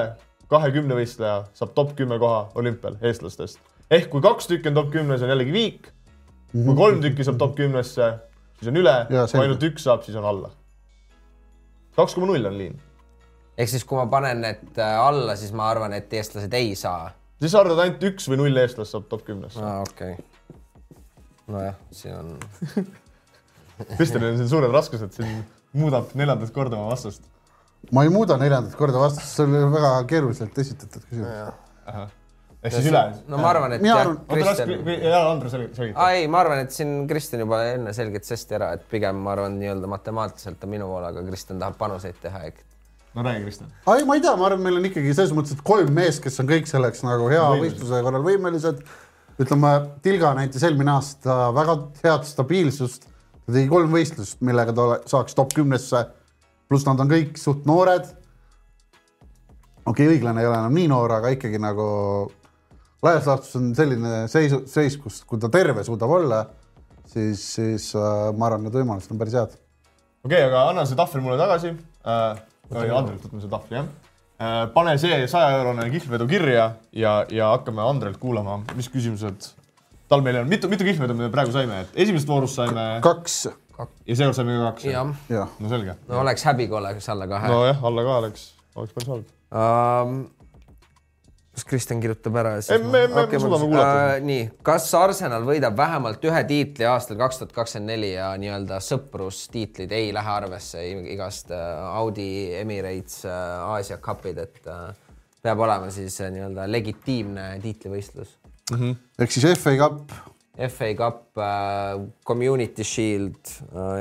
kahekümne 0.53 0.97
võistleja 0.99 1.45
saab 1.57 1.75
top 1.77 1.95
kümme 1.99 2.19
koha 2.23 2.47
olümpial 2.59 2.99
eestlastest? 3.03 3.61
ehk 3.91 4.09
kui 4.13 4.23
kaks 4.25 4.49
tükki 4.51 4.71
on 4.71 4.79
top 4.79 4.91
kümnes, 4.95 5.23
on 5.23 5.33
jällegi 5.33 5.53
viik. 5.55 5.91
kui 6.53 6.77
kolm 6.79 7.03
tükki 7.03 7.27
saab 7.27 7.39
top 7.41 7.57
kümnesse, 7.59 8.11
siis 8.59 8.71
on 8.71 8.81
üle, 8.81 8.95
kui 9.11 9.43
ainult 9.43 9.67
üks 9.71 9.87
saab, 9.89 10.05
siis 10.07 10.17
on 10.21 10.29
alla. 10.29 10.51
kaks 11.97 12.17
koma 12.17 12.31
null 12.31 12.51
on 12.51 12.59
liin. 12.59 12.79
ehk 13.59 13.71
siis, 13.71 13.85
kui 13.85 13.99
ma 13.99 14.07
panen 14.11 14.43
need 14.45 14.79
äh, 14.79 14.97
alla, 15.01 15.37
siis 15.41 15.53
ma 15.57 15.69
arvan, 15.73 15.97
et 15.97 16.13
eestlased 16.13 16.55
ei 16.55 16.75
saa. 16.79 17.11
Siis 17.41 17.53
sa 17.55 17.63
arvad, 17.63 17.81
ainult 17.85 18.07
üks 18.11 18.29
või 18.31 18.41
null 18.43 18.63
eestlast 18.63 18.95
saab 18.95 19.09
top 19.11 19.25
kümnesse. 19.27 19.61
aa, 19.63 19.83
okei 19.85 20.17
okay.. 20.17 21.05
nojah, 21.51 21.79
siin 21.95 22.17
on, 22.19 22.35
Kristjanil 23.99 24.33
on 24.33 24.41
siin 24.41 24.51
suured 24.53 24.75
raskused, 24.75 25.15
siin 25.17 25.41
muudab 25.75 26.13
neljandat 26.19 26.53
korda 26.55 26.79
oma 26.79 26.93
vastust. 26.95 27.25
ma 27.93 28.05
ei 28.07 28.13
muuda 28.15 28.39
neljandat 28.41 28.77
korda 28.79 29.03
vastust, 29.03 29.33
see 29.35 29.47
oli 29.47 29.65
väga 29.75 29.95
keeruliselt 30.11 30.61
esitatud 30.65 31.09
küsimus. 31.09 32.13
ehk 32.63 32.77
siis 32.77 32.91
üle. 32.93 33.03
no 33.29 33.41
ma 33.43 33.51
arvan, 33.51 33.77
et 33.77 33.87
jah 33.89 34.13
Kristjan, 34.31 34.77
jaa, 35.03 35.25
Andres 35.33 35.57
selgitab. 35.57 35.99
aa 35.99 36.13
ei, 36.19 36.29
ma 36.31 36.45
arvan, 36.45 36.63
et 36.65 36.77
siin 36.77 37.03
Kristjan 37.11 37.43
juba 37.45 37.65
enne 37.73 37.97
selgitas 37.97 38.37
hästi 38.37 38.61
ära, 38.61 38.71
et 38.79 38.87
pigem 38.91 39.19
ma 39.27 39.35
arvan, 39.35 39.59
nii-öelda 39.61 39.91
matemaatiliselt 39.91 40.65
on 40.65 40.75
minu 40.77 40.89
pool, 40.93 41.11
aga 41.11 41.27
Kristjan 41.27 41.61
tahab 41.63 41.77
panuseid 41.83 42.23
teha, 42.23 42.47
ehk 42.51 42.63
no 43.15 43.23
räägi, 43.23 43.43
Kristjan. 43.47 43.71
ei, 43.97 44.05
ma 44.05 44.17
ei 44.19 44.23
tea, 44.25 44.35
ma 44.37 44.49
arvan, 44.49 44.63
meil 44.65 44.81
on 44.81 44.89
ikkagi 44.89 45.15
selles 45.15 45.33
mõttes, 45.37 45.55
et 45.55 45.65
kolm 45.67 45.93
meest, 45.95 46.23
kes 46.25 46.41
on 46.43 46.51
kõik 46.51 46.69
selleks 46.71 47.05
nagu 47.07 47.29
hea 47.31 47.45
võistluse 47.63 48.03
korral 48.07 48.27
võimelised. 48.27 48.83
ütleme, 49.41 49.73
Tilga 50.03 50.35
näitas 50.39 50.63
eelmine 50.63 50.93
aasta 50.95 51.49
väga 51.55 51.79
head 52.03 52.29
stabiilsust. 52.29 53.09
ta 53.47 53.53
tegi 53.53 53.69
kolm 53.69 53.93
võistlust, 53.93 54.39
millega 54.41 54.73
ta 54.73 54.83
ole- 54.83 55.01
saaks 55.07 55.35
top 55.35 55.55
kümnesse. 55.55 56.07
pluss 56.69 56.87
nad 56.87 57.01
on 57.01 57.09
kõik 57.09 57.37
suht 57.39 57.67
noored. 57.67 58.07
okei 59.87 60.07
okay,, 60.07 60.17
õiglane 60.17 60.41
ei 60.41 60.47
ole 60.47 60.59
enam 60.59 60.75
nii 60.75 60.89
noor, 60.89 61.13
aga 61.13 61.29
ikkagi 61.29 61.59
nagu 61.59 62.33
laias 63.05 63.27
laastus 63.27 63.57
on 63.57 63.75
selline 63.77 64.25
seis, 64.33 64.55
seis, 64.67 64.97
kus, 64.97 65.23
kui 65.29 65.39
ta 65.39 65.49
terve 65.49 65.85
suudab 65.85 66.11
olla, 66.11 66.47
siis, 67.07 67.43
siis 67.55 67.91
äh, 67.95 68.33
ma 68.37 68.49
arvan, 68.49 68.65
need 68.65 68.75
võimalused 68.75 69.13
on 69.13 69.21
päris 69.21 69.37
head. 69.39 69.55
okei 70.25 70.41
okay,, 70.41 70.49
aga 70.49 70.71
anna 70.71 70.87
see 70.89 70.97
tahvel 70.97 71.23
mulle 71.23 71.39
tagasi 71.39 71.75
äh,. 72.07 72.43
Andrelt 72.73 73.25
võtame 73.27 73.43
selle 73.43 73.53
tahvli, 73.53 73.79
jah 73.79 73.91
äh,. 74.39 74.63
pane 74.75 74.97
see 75.01 75.19
saja 75.31 75.59
eurone 75.59 75.89
kihlvedu 75.93 76.29
kirja 76.31 76.71
ja, 76.93 77.19
ja 77.31 77.53
hakkame 77.55 77.85
Andrelt 77.85 78.19
kuulama, 78.23 78.61
mis 78.79 78.89
küsimused 78.93 79.53
tal 80.09 80.25
meil 80.25 80.41
on, 80.43 80.49
mitu, 80.51 80.71
mitu 80.73 80.87
kihlvedu 80.87 81.17
me 81.19 81.31
praegu 81.33 81.55
saime, 81.55 81.85
et 81.85 82.01
esimesest 82.05 82.31
voorust 82.31 82.61
saime 82.61 82.87
kaks, 83.05 83.39
ja 83.79 84.17
seekord 84.17 84.37
saime 84.37 84.57
ka 84.59 84.73
kaks. 84.73 84.89
no 85.61 85.73
selge. 85.73 85.97
no 86.09 86.21
oleks 86.23 86.47
häbi, 86.49 86.69
kui 86.71 86.79
oleks 86.81 87.09
alla 87.13 87.29
kahe 87.31 87.51
no.. 87.51 87.61
nojah, 87.63 87.85
alla 87.91 88.07
ka 88.07 88.17
oleks, 88.23 88.49
oleks 88.77 88.97
päris 88.97 89.13
halb. 89.15 89.31
Um, 89.55 90.19
kas 91.55 91.65
Kristjan 91.69 92.01
kirjutab 92.03 92.37
ära? 92.41 92.55
Ei, 92.59 92.79
me- 92.83 93.07
me 93.07 93.25
suudame 93.39 93.69
kuulata. 93.69 94.01
Uh, 94.17 94.25
nii, 94.27 94.43
kas 94.67 94.89
Arsenal 94.99 95.45
võidab 95.47 95.77
vähemalt 95.79 96.25
ühe 96.27 96.43
tiitli 96.49 96.87
aastal 96.91 97.19
kaks 97.21 97.39
tuhat 97.41 97.55
kakskümmend 97.55 97.93
neli 97.93 98.13
ja 98.17 98.33
nii-öelda 98.41 98.81
sõprustiitlid 98.83 99.95
ei 99.95 100.11
lähe 100.17 100.33
arvesse 100.35 100.83
igast 101.15 101.53
uh, 101.55 101.63
Audi 102.01 102.27
Emirates 102.59 103.21
uh, 103.29 103.71
Aasia 103.77 103.99
Cupid, 104.03 104.39
et 104.43 104.61
peab 105.45 105.61
olema 105.67 105.91
siis 105.95 106.19
nii-öelda 106.21 106.67
legitiimne 106.71 107.49
tiitlivõistlus. 107.63 108.35
ehk 108.75 109.31
siis 109.35 109.47
FA 109.61 109.77
Cup, 109.79 110.15
FA 110.73 110.93
Cup 110.99 111.43
Community 112.27 112.85
Shield 112.87 113.53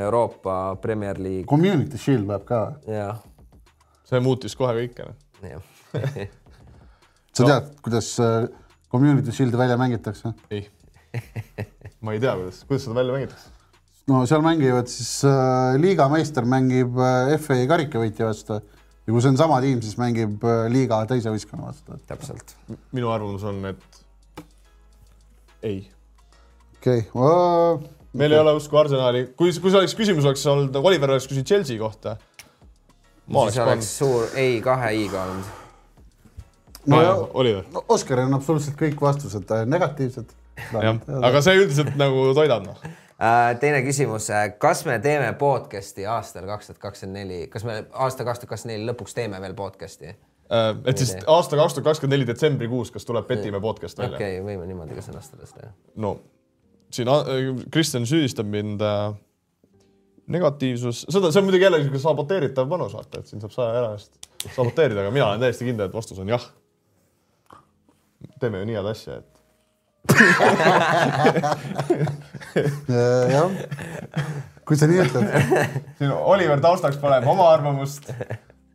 Euroopa 0.02 0.76
Premier 0.82 1.20
League 1.20 1.46
Community 1.50 1.98
Shield 1.98 2.30
läheb 2.30 2.46
ka. 2.48 2.62
ja, 2.88 3.10
see 4.10 4.20
muutis 4.24 4.56
kohe 4.56 4.74
kõike. 4.80 5.12
jah 5.44 5.62
sa 7.34 7.48
tead, 7.50 7.72
kuidas 7.86 8.14
äh, 8.22 8.46
Community 8.92 9.34
Shield'i 9.34 9.58
välja 9.58 9.78
mängitakse? 9.78 10.34
ei, 10.54 10.68
ma 12.06 12.14
ei 12.14 12.22
tea, 12.22 12.36
kuidas, 12.38 12.62
kuidas 12.68 12.86
seda 12.86 12.98
välja 13.00 13.18
mängitakse. 13.18 13.50
no 14.12 14.22
seal 14.30 14.44
mängivad 14.46 14.92
siis 14.92 15.24
äh, 15.28 15.80
liiga 15.82 16.08
meister 16.14 16.46
mängib 16.50 17.00
äh, 17.00 17.34
FA 17.42 17.58
karikavõitja 17.72 18.30
vastu 18.30 18.60
ja 18.60 19.10
kui 19.10 19.24
see 19.24 19.34
on 19.34 19.40
sama 19.40 19.58
tiim, 19.64 19.82
siis 19.84 19.98
mängib 20.02 20.46
äh, 20.46 20.68
liiga 20.74 21.02
teise 21.10 21.34
võistkonna 21.34 21.72
vastu. 21.72 21.98
täpselt. 22.10 22.56
minu 22.92 23.10
arvamus 23.14 23.48
on, 23.50 23.64
et 23.72 24.46
ei 25.64 25.80
okei 26.78 27.08
okay., 27.10 27.90
meil 28.14 28.36
ei 28.36 28.44
ole 28.44 28.54
usku 28.60 28.78
Arsenali, 28.78 29.26
kui, 29.34 29.50
kui 29.58 29.74
see 29.74 29.82
oleks 29.82 29.98
küsimus 29.98 30.30
oleks 30.30 30.46
olnud, 30.54 30.78
Oliver 30.84 31.16
oleks 31.16 31.28
küsinud 31.32 31.50
Chelsea 31.50 31.82
kohta. 31.82 32.18
siis 33.26 33.42
oleks 33.42 33.60
pannud, 33.64 33.90
suur 33.90 34.40
ei 34.46 34.62
kahe 34.62 34.94
i-ga 35.02 35.26
olnud 35.26 35.63
no 36.88 37.02
ja 37.02 37.14
Oliver, 37.34 37.64
no, 37.74 37.86
Oskar 37.94 38.24
on 38.26 38.34
absoluutselt 38.38 38.78
kõik 38.80 39.00
vastused 39.02 39.54
äh, 39.56 39.64
negatiivsed. 39.70 40.36
jah, 40.74 41.00
aga 41.22 41.42
see 41.46 41.56
üldiselt 41.62 41.96
nagu 42.00 42.30
toidab 42.38 42.68
noh. 42.68 42.84
Äh, 43.24 43.54
teine 43.62 43.80
küsimus, 43.86 44.28
kas 44.60 44.84
me 44.88 44.98
teeme 45.04 45.32
podcast'i 45.40 46.06
aastal 46.10 46.48
kaks 46.50 46.72
tuhat 46.72 46.84
kakskümmend 46.90 47.22
neli, 47.22 47.48
kas 47.52 47.66
me 47.68 47.84
aasta 47.94 48.26
kaks 48.28 48.44
tuhat 48.44 48.56
kakskümmend 48.56 48.82
neli 48.82 48.92
lõpuks 48.92 49.16
teeme 49.16 49.40
veel 49.42 49.56
podcast'i? 49.58 50.12
Äh, 50.14 50.70
et 50.90 51.00
siis 51.00 51.16
aasta 51.28 51.60
kaks 51.60 51.78
tuhat 51.78 51.92
kakskümmend 51.92 52.18
neli 52.18 52.30
detsembrikuus, 52.30 52.92
kas 52.92 53.08
tuleb 53.08 53.30
Petimäe 53.30 53.64
podcast 53.64 54.00
okei 54.00 54.12
välja 54.12 54.20
okay,, 54.20 54.46
võime 54.46 54.68
niimoodi 54.70 54.98
ka 54.98 55.06
sõnastada 55.06 55.48
seda. 55.50 55.72
no 55.96 56.18
siin 56.94 57.10
äh, 57.10 57.64
Kristjan 57.72 58.06
süüdistab 58.10 58.50
mind 58.50 58.82
äh, 58.82 59.14
negatiivsus, 60.34 61.06
seda, 61.10 61.32
see 61.32 61.42
on 61.42 61.48
muidugi 61.48 61.66
jälle 61.66 61.80
niisugune 61.82 62.04
saboteeritav 62.04 62.70
panus, 62.70 62.94
vaata, 62.96 63.22
et 63.22 63.32
siin 63.32 63.42
saab 63.44 63.56
saja 63.56 63.80
ära 63.80 63.96
eest 63.98 64.30
saboteerida, 64.52 65.04
aga 65.04 65.14
mina 65.16 65.30
olen 65.32 65.44
täiesti 65.44 65.68
kindel, 65.68 65.90
et 65.90 65.96
vastus 65.96 66.20
on 66.20 66.32
jah. 66.32 66.46
Teeme 68.44 68.62
ju 68.62 68.70
nii 68.70 68.80
head 68.80 68.92
asja, 68.92 69.22
et 69.24 69.34
Äh, 72.54 73.32
jah, 73.32 73.52
kui 74.68 74.78
sa 74.78 74.88
nii 74.90 75.00
ütled. 75.06 75.30
siin 75.98 76.12
Oliver 76.12 76.60
taustaks 76.64 77.00
paneb 77.02 77.28
oma 77.32 77.48
arvamust. 77.54 78.10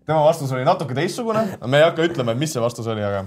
tema 0.08 0.22
vastus 0.24 0.52
oli 0.56 0.64
natuke 0.66 0.96
teistsugune, 0.96 1.44
me 1.66 1.82
ei 1.82 1.84
hakka 1.84 2.06
ütlema, 2.08 2.34
mis 2.38 2.56
see 2.56 2.62
vastus 2.64 2.88
oli, 2.88 3.04
aga, 3.04 3.26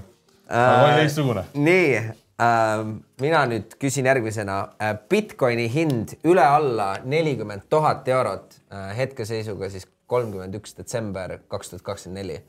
aga 0.50 0.88
oli 0.88 0.98
teistsugune. 1.04 1.46
nii 1.54 1.92
äh,, 2.02 2.84
mina 3.22 3.44
nüüd 3.54 3.78
küsin 3.82 4.10
järgmisena 4.10 4.58
äh,. 4.82 4.96
Bitcoini 5.10 5.70
hind 5.72 6.18
üle-alla 6.26 6.96
nelikümmend 7.06 7.70
tuhat 7.70 8.10
eurot 8.10 8.58
äh,, 8.74 8.92
hetkeseisuga 8.98 9.70
siis 9.70 9.86
kolmkümmend 10.12 10.58
üks 10.58 10.74
detsember 10.78 11.38
kaks 11.54 11.70
tuhat 11.76 11.86
kakskümmend 11.94 12.24
neli. 12.24 12.42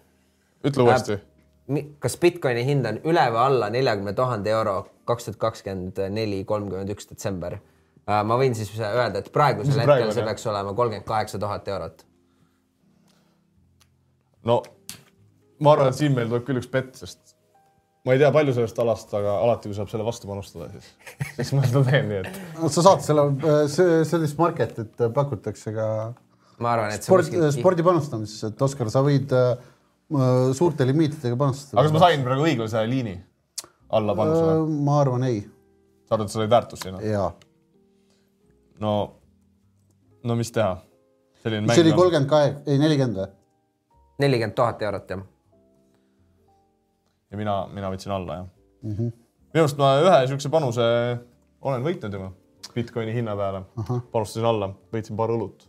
ütle 0.65 0.89
uuesti. 0.89 1.21
Kas 2.03 2.16
Bitcoini 2.20 2.64
hind 2.66 2.87
on 2.88 2.98
üle 3.09 3.25
või 3.35 3.42
alla 3.42 3.68
neljakümne 3.70 4.14
tuhande 4.18 4.51
euro 4.51 4.77
kaks 5.09 5.29
tuhat 5.29 5.38
kakskümmend 5.46 6.01
neli, 6.14 6.42
kolmkümmend 6.48 6.90
üks 6.94 7.11
detsember? 7.11 7.59
ma 8.07 8.38
võin 8.38 8.57
siis 8.59 8.72
öelda, 8.83 9.20
et 9.22 9.29
praegusel 9.35 9.77
hetkel 9.79 9.87
praegu 9.87 10.09
on, 10.09 10.16
see 10.16 10.25
peaks 10.27 10.46
olema 10.51 10.72
kolmkümmend 10.75 11.07
kaheksa 11.07 11.38
tuhat 11.38 11.68
eurot. 11.70 12.03
no 14.51 14.62
ma 15.62 15.77
arvan, 15.77 15.92
et 15.92 16.01
siin 16.01 16.16
meil 16.16 16.27
tuleb 16.31 16.48
küll 16.48 16.59
üks 16.59 16.70
pett, 16.70 16.96
sest 16.98 17.37
ma 18.03 18.16
ei 18.16 18.18
tea 18.18 18.33
palju 18.35 18.57
sellest 18.57 18.81
alast, 18.83 19.14
aga 19.14 19.37
alati, 19.44 19.70
kui 19.70 19.79
saab 19.79 19.92
selle 19.92 20.07
vastu 20.07 20.27
panustada, 20.27 20.66
siis, 20.75 20.90
siis 21.37 21.55
ma 21.55 21.62
seda 21.68 21.85
teen, 21.87 22.11
nii 22.11 22.20
et 22.25 22.42
sa 22.75 22.83
saad 22.88 23.07
selle, 23.07 23.29
see 23.70 24.03
sellist 24.11 24.40
marketit 24.42 25.07
pakutakse 25.14 25.75
ka 25.77 25.87
ma 26.62 26.75
arvan, 26.75 26.96
et 26.96 27.07
sport, 27.07 27.31
spordi 27.55 27.87
panustamises, 27.87 28.51
et 28.51 28.66
Oskar, 28.66 28.90
sa 28.92 29.05
võid 29.07 29.31
äh, 29.37 29.55
suurte 30.59 30.87
limiitidega 30.88 31.38
panustada. 31.38 31.81
aga 31.81 31.88
kas 31.88 31.96
ma 31.96 32.03
sain 32.05 32.25
praegu 32.27 32.46
õiglase 32.48 32.85
liini 32.88 33.16
alla 33.98 34.16
panna 34.18 34.38
sulle? 34.38 34.83
ma 34.88 35.01
arvan 35.01 35.27
ei, 35.29 35.40
sa 36.07 36.16
arvad, 36.16 36.29
et 36.29 36.35
sa 36.35 36.40
said 36.40 36.55
väärtust 36.55 36.88
sinna? 36.88 37.03
jaa. 37.07 37.29
no, 38.85 38.94
no 40.25 40.38
mis 40.38 40.53
teha? 40.55 40.77
selline 41.42 41.75
see 41.75 41.85
oli 41.85 41.94
mäng 41.94 42.03
kolmkümmend 42.03 42.31
kaheksa, 42.35 42.62
ei 42.66 42.83
nelikümmend 42.83 43.22
või? 43.22 43.33
nelikümmend 44.27 44.59
tuhat 44.59 44.87
eurot 44.88 45.16
jah. 45.16 45.25
ja 47.33 47.40
mina, 47.40 47.57
mina 47.72 47.90
võtsin 47.94 48.14
alla, 48.18 48.42
jah 48.42 48.46
mm 48.83 48.94
-hmm.. 48.94 49.18
minu 49.55 49.66
arust 49.66 49.83
ma 49.83 49.96
ühe 50.05 50.22
niisuguse 50.22 50.53
panuse 50.53 50.87
olen 51.62 51.85
võitnud 51.87 52.18
juba 52.18 52.33
Bitcoini 52.75 53.14
hinna 53.14 53.35
peale. 53.37 53.62
panustasin 54.12 54.46
alla, 54.48 54.70
võitsin 54.92 55.16
paar 55.16 55.33
õlut. 55.35 55.66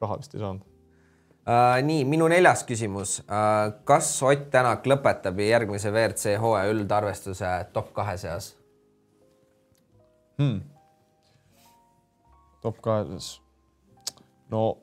raha 0.00 0.16
vist 0.20 0.34
ei 0.34 0.40
saanud. 0.40 0.64
Uh, 1.50 1.80
nii 1.82 2.04
minu 2.06 2.28
neljas 2.30 2.60
küsimus 2.62 3.16
uh,. 3.24 3.72
kas 3.88 4.12
Ott 4.22 4.44
Tänak 4.52 4.84
lõpetab 4.86 5.40
järgmise 5.42 5.90
WRC 5.90 6.36
hooaja 6.38 6.70
üldarvestuse 6.70 7.48
top 7.74 7.88
kahe 7.96 8.14
seas? 8.20 8.52
top 12.62 12.78
kahes. 12.84 13.40
no, 14.52 14.78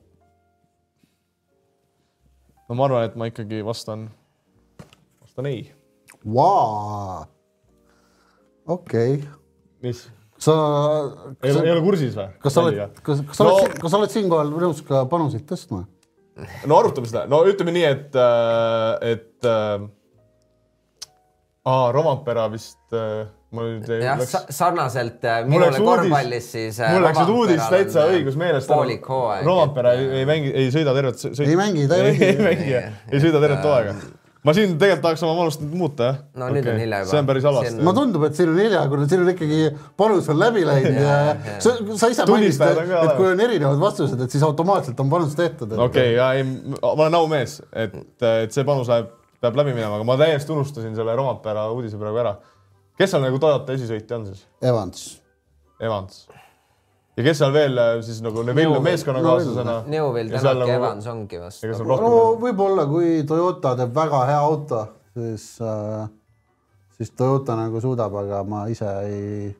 no 2.68 2.76
ma 2.76 2.84
arvan, 2.90 3.08
et 3.08 3.16
ma 3.16 3.30
ikkagi 3.30 3.64
vastan, 3.64 4.08
vastan 5.22 5.48
ei. 5.50 5.64
Okei, 8.68 9.22
mis? 9.82 10.08
sa, 10.38 10.54
ei 11.42 11.52
ole, 11.54 11.62
ei 11.64 11.72
ole 11.72 11.82
kursis 11.86 12.18
või? 12.18 12.28
kas 12.42 12.54
sa 12.54 12.66
oled, 12.66 12.98
kas, 13.02 13.22
kas 13.30 13.40
sa 13.40 13.46
No- 13.46 13.54
oled, 13.56 13.78
kas 13.80 13.94
sa 13.94 14.02
oled 14.02 14.12
siinkohal 14.12 14.52
nõus 14.52 14.82
ka 14.86 15.06
panuseid 15.10 15.46
tõstma? 15.48 15.86
No 16.66 16.78
arutame 16.78 17.10
seda, 17.10 17.24
no 17.30 17.42
ütleme 17.48 17.74
nii, 17.74 17.86
et, 17.88 18.18
et 19.14 19.48
äh, 19.48 19.88
Rompera 21.94 22.46
vist 22.52 22.96
äh,, 22.96 23.26
mul 23.54 23.68
nüüd 23.78 23.88
ei 23.92 24.02
jah, 24.04 24.18
läks, 24.20 24.34
sarnaselt 24.52 25.24
äh, 25.24 25.40
minule 25.48 25.80
korvpallis, 25.80 26.50
siis 26.52 26.80
äh, 26.82 26.92
mul 26.94 27.06
läks 27.06 27.20
nüüd 27.22 27.34
uudis 27.34 27.64
täitsa 27.72 28.04
äh, 28.04 28.18
õigus 28.18 28.36
meelest. 28.40 28.68
poolik 28.68 29.08
hooaeg. 29.08 29.46
Rompera 29.48 29.94
ei, 29.96 30.08
ei 30.20 30.28
mängi, 30.28 30.52
ei 30.52 30.72
sõida 30.74 30.94
tervet 30.96 31.20
sõit. 31.22 31.40
Ei 31.46 31.56
mängi, 31.58 31.86
ta 31.88 32.00
ei 32.00 32.10
mängi. 32.10 32.26
ei 32.28 32.40
mängi, 32.44 32.74
ei 32.76 33.22
sõida 33.22 33.40
tervet 33.44 33.64
hooaega. 33.64 33.94
Ma 34.46 34.54
siin 34.54 34.74
tegelikult 34.78 35.02
tahaks 35.04 35.22
oma 35.26 35.34
manust 35.40 35.62
nüüd 35.62 35.74
muuta, 35.80 36.08
jah. 36.08 36.18
No 36.38 36.48
nüüd 36.54 36.68
on 36.70 36.78
hilja 36.78 37.00
juba. 37.02 37.10
see 37.10 37.20
on 37.20 37.28
päris 37.28 37.46
halvasti 37.48 37.86
ma. 37.88 37.94
tundub, 37.96 38.24
et 38.28 38.38
siin 38.38 38.52
on 38.52 38.60
hilja, 38.62 38.82
kuna 38.92 39.08
siin 39.10 39.24
on 39.24 39.30
ikkagi 39.32 39.60
panus 39.98 40.30
on 40.32 40.38
läbi 40.38 40.64
läinud 40.68 40.98
ja, 41.02 41.16
ja 41.34 41.56
sa, 41.64 41.74
sa 41.98 42.10
ise 42.12 42.26
mainisid, 42.30 42.62
ka 42.62 42.70
et 42.70 42.82
olemas. 42.84 43.12
kui 43.18 43.30
on 43.32 43.44
erinevad 43.48 43.82
vastused, 43.82 44.24
et 44.24 44.34
siis 44.34 44.46
automaatselt 44.46 45.02
on 45.04 45.12
panus 45.12 45.34
tehtud. 45.38 45.74
okei, 45.88 46.14
ja 46.14 46.30
ei, 46.38 46.46
ma 46.46 46.92
olen 46.94 47.18
aumees, 47.18 47.58
et, 47.72 47.98
et 48.22 48.54
see 48.54 48.66
panus 48.68 48.90
läheb, 48.92 49.10
peab 49.42 49.58
läbi 49.58 49.74
minema, 49.74 49.98
aga 49.98 50.06
ma 50.06 50.18
täiesti 50.20 50.54
unustasin 50.54 50.94
selle 50.98 51.18
Rompera 51.18 51.66
uudise 51.74 51.98
praegu 52.00 52.22
ära. 52.22 52.36
kes 52.98 53.14
seal 53.14 53.26
nagu 53.26 53.42
Toyota 53.42 53.74
esisõitja 53.74 54.20
on 54.20 54.28
siis? 54.30 54.46
Evans, 54.62 55.08
Evans. 55.82 56.28
Ja 57.18 57.24
kes 57.26 57.40
seal 57.42 57.54
veel 57.54 57.78
äh, 57.82 57.94
siis 58.06 58.20
nagu 58.24 58.44
Neville 58.46 58.68
Neuvill. 58.68 58.84
meeskonnakaaslasena? 58.86 59.76
Neuvill, 59.90 60.30
Tänak 60.34 60.70
ja 60.70 60.78
Evans 60.78 61.08
ongi 61.10 61.40
vast. 61.42 61.64
no 61.66 62.20
võib-olla, 62.40 62.86
kui 62.90 63.22
Toyota 63.28 63.74
teeb 63.78 63.94
väga 63.96 64.24
hea 64.30 64.38
auto, 64.38 64.84
siis 65.16 65.48
äh,, 65.62 66.04
siis 66.98 67.10
Toyota 67.18 67.58
nagu 67.58 67.82
suudab, 67.82 68.14
aga 68.22 68.44
ma 68.46 68.66
ise 68.70 68.92
ei 69.08 69.50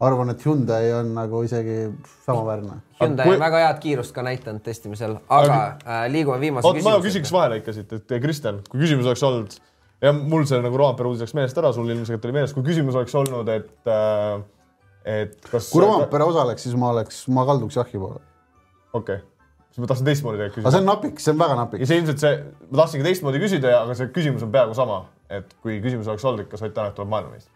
arvan, 0.00 0.32
et 0.32 0.42
Hyundai 0.44 0.90
on 0.92 1.14
nagu 1.16 1.40
isegi 1.44 1.78
samaväärne. 2.26 2.80
Hyundai 3.00 3.28
kui- 3.28 3.36
on 3.38 3.44
väga 3.46 3.62
head 3.66 3.78
kiirust 3.84 4.12
ka 4.16 4.24
näidanud 4.26 4.64
testimisel, 4.64 5.16
aga 5.28 5.60
äh, 5.84 6.02
liigume 6.12 6.40
viimase 6.40 6.68
oot, 6.68 6.82
ma 6.84 6.98
küsiks 6.98 7.28
küsimuse. 7.28 7.38
vahele 7.38 7.62
ikka 7.62 7.76
siit, 7.76 7.96
et 7.96 8.20
Kristjan, 8.24 8.60
kui 8.70 8.82
küsimus 8.84 9.08
oleks 9.08 9.24
olnud 9.24 9.56
ja 10.04 10.12
mul 10.12 10.44
see 10.48 10.60
nagu 10.64 10.76
Roompere 10.80 11.08
uudis 11.08 11.24
läks 11.24 11.36
meelest 11.36 11.60
ära, 11.60 11.72
sul 11.72 11.88
ilmselgelt 11.92 12.28
oli 12.28 12.36
meeles, 12.36 12.52
kui 12.56 12.64
küsimus 12.66 12.98
oleks 12.98 13.14
olnud, 13.16 13.48
et 13.52 13.88
äh, 13.92 14.44
et 15.06 15.48
kas 15.50 15.70
kui 15.70 15.84
Roompere 15.84 16.26
osaleks, 16.26 16.66
siis 16.66 16.76
ma 16.78 16.90
oleks, 16.94 17.22
ma 17.32 17.46
kalduks 17.48 17.78
jahi 17.78 18.00
poole. 18.02 18.20
okei 18.92 19.20
okay., 19.20 19.24
siis 19.70 19.82
ma 19.84 19.90
tahtsin 19.90 20.08
teistmoodi 20.08 20.40
tegelikult 20.40 20.64
aga 20.64 20.72
küsida 20.72 20.74
see 20.74 20.82
on 20.82 20.88
napik, 20.90 21.20
see 21.22 21.34
on 21.34 21.42
väga 21.42 21.56
ja 21.56 21.58
napik. 21.60 21.84
see 21.86 22.00
ilmselt 22.00 22.22
see, 22.24 22.38
ma 22.70 22.80
tahtsingi 22.82 23.06
teistmoodi 23.06 23.42
küsida, 23.42 23.74
aga 23.82 23.96
see 23.98 24.10
küsimus 24.14 24.46
on 24.46 24.52
peaaegu 24.54 24.76
sama, 24.78 25.02
et 25.38 25.54
kui 25.62 25.78
küsimus 25.84 26.10
oleks 26.10 26.26
olnud, 26.26 26.46
et 26.46 26.50
kas 26.50 26.64
Ott 26.66 26.74
Tänak 26.74 26.96
tuleb 26.96 27.12
maailmameister, 27.12 27.52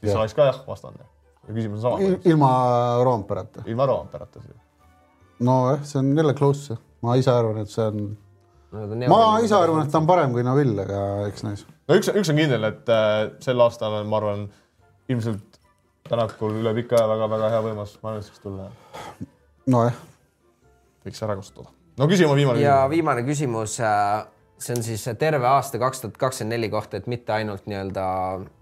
siis 0.00 0.12
Jah. 0.12 0.20
oleks 0.22 0.36
ka 0.38 0.48
jah 0.50 0.62
vastanud. 0.68 1.04
ja 1.48 1.54
küsimus 1.58 1.84
on 1.84 1.86
sama, 1.88 2.18
ilma 2.32 2.50
Roompereta. 3.04 3.66
ilma 3.66 3.86
Roompereta 3.90 4.40
siis. 4.40 4.56
nojah, 5.40 5.84
see 5.84 6.00
on 6.00 6.12
jälle 6.16 6.34
close, 6.34 6.78
ma 7.02 7.18
ise 7.20 7.34
arvan, 7.34 7.60
et 7.60 7.76
see 7.76 7.86
on, 7.90 8.16
ma 9.08 9.22
ise 9.44 9.58
arvan, 9.58 9.84
et 9.84 9.92
ta 9.92 10.00
on 10.00 10.06
parem 10.06 10.32
kui 10.32 10.46
Neville, 10.46 10.86
aga 10.86 11.28
eks 11.28 11.44
näis. 11.44 11.66
no 11.88 11.98
üks, 11.98 12.14
üks 12.14 12.30
on 12.30 12.38
kindel, 12.38 12.70
et 12.70 12.94
äh, 12.94 13.32
sel 13.44 13.60
aastal 13.60 14.00
on, 14.00 14.06
ma 14.06 14.22
arvan, 14.22 14.46
ilmselt 15.08 15.54
Tänakul 16.04 16.58
üle 16.60 16.74
pika 16.76 16.98
aja 16.98 17.08
väga-väga 17.08 17.48
hea 17.48 17.60
võimalus 17.64 17.94
maailmameistriks 18.02 18.42
tulla. 18.42 18.66
nojah, 19.72 19.94
võiks 21.06 21.22
ära 21.24 21.36
kasutada. 21.38 21.70
no 21.96 22.08
küsi 22.10 22.26
oma 22.26 22.36
viimane 22.36 22.60
ja 22.60 22.74
küsimus. 22.74 22.90
viimane 22.92 23.22
küsimus, 23.24 23.76
see 24.66 24.74
on 24.76 24.82
siis 24.84 25.04
terve 25.18 25.48
aasta 25.48 25.78
kaks 25.80 26.02
tuhat 26.02 26.18
kakskümmend 26.20 26.58
neli 26.58 26.68
kohta, 26.68 27.00
et 27.00 27.08
mitte 27.08 27.32
ainult 27.32 27.64
nii-öelda 27.64 28.04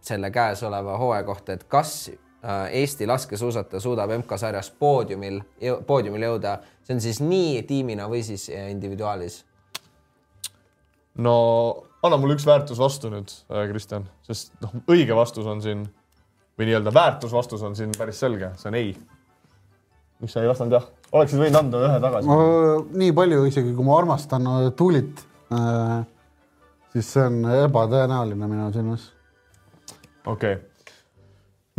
selle 0.07 0.31
käesoleva 0.31 0.95
hooaja 1.01 1.25
kohta, 1.27 1.57
et 1.59 1.65
kas 1.67 2.13
äh, 2.13 2.69
Eesti 2.79 3.09
laskesuusataja 3.11 3.83
suudab 3.83 4.15
MK-sarjas 4.21 4.71
poodiumil, 4.79 5.41
poodiumil 5.87 6.29
jõuda, 6.29 6.61
see 6.87 6.95
on 6.95 7.03
siis 7.03 7.19
nii 7.25 7.65
tiimina 7.67 8.07
või 8.13 8.23
siis 8.27 8.47
äh, 8.55 8.69
individuaalis 8.71 9.41
no 11.27 11.35
anna 12.07 12.21
mulle 12.23 12.39
üks 12.39 12.47
väärtus 12.47 12.79
vastu 12.79 13.11
nüüd, 13.11 13.35
Kristjan, 13.51 14.07
sest 14.31 14.55
noh, 14.63 14.79
õige 14.95 15.19
vastus 15.19 15.51
on 15.51 15.59
siin 15.65 15.83
või 16.59 16.69
nii-öelda 16.69 16.93
väärtusvastus 16.95 17.63
on 17.67 17.77
siin 17.77 17.93
päris 17.97 18.21
selge, 18.23 18.53
see 18.61 18.71
on 18.71 18.79
ei. 18.79 18.93
miks 20.23 20.35
sa 20.37 20.43
ei 20.43 20.51
vastanud 20.51 20.77
jah? 20.77 20.89
oleksid 21.13 21.41
võinud 21.43 21.61
anda 21.61 21.85
ühe 21.89 22.01
tagasi 22.03 22.29
ma. 22.31 22.37
nii 23.05 23.15
palju 23.17 23.47
isegi, 23.51 23.73
kui 23.77 23.89
ma 23.89 23.97
armastan 24.01 24.51
äh, 24.51 24.67
Tuulit, 24.77 25.25
siis 26.93 27.15
see 27.15 27.25
on 27.25 27.41
ebatõenäoline 27.65 28.51
minu 28.51 28.69
silmis. 28.75 29.09
okei 30.25 30.59
okay.. 30.59 30.95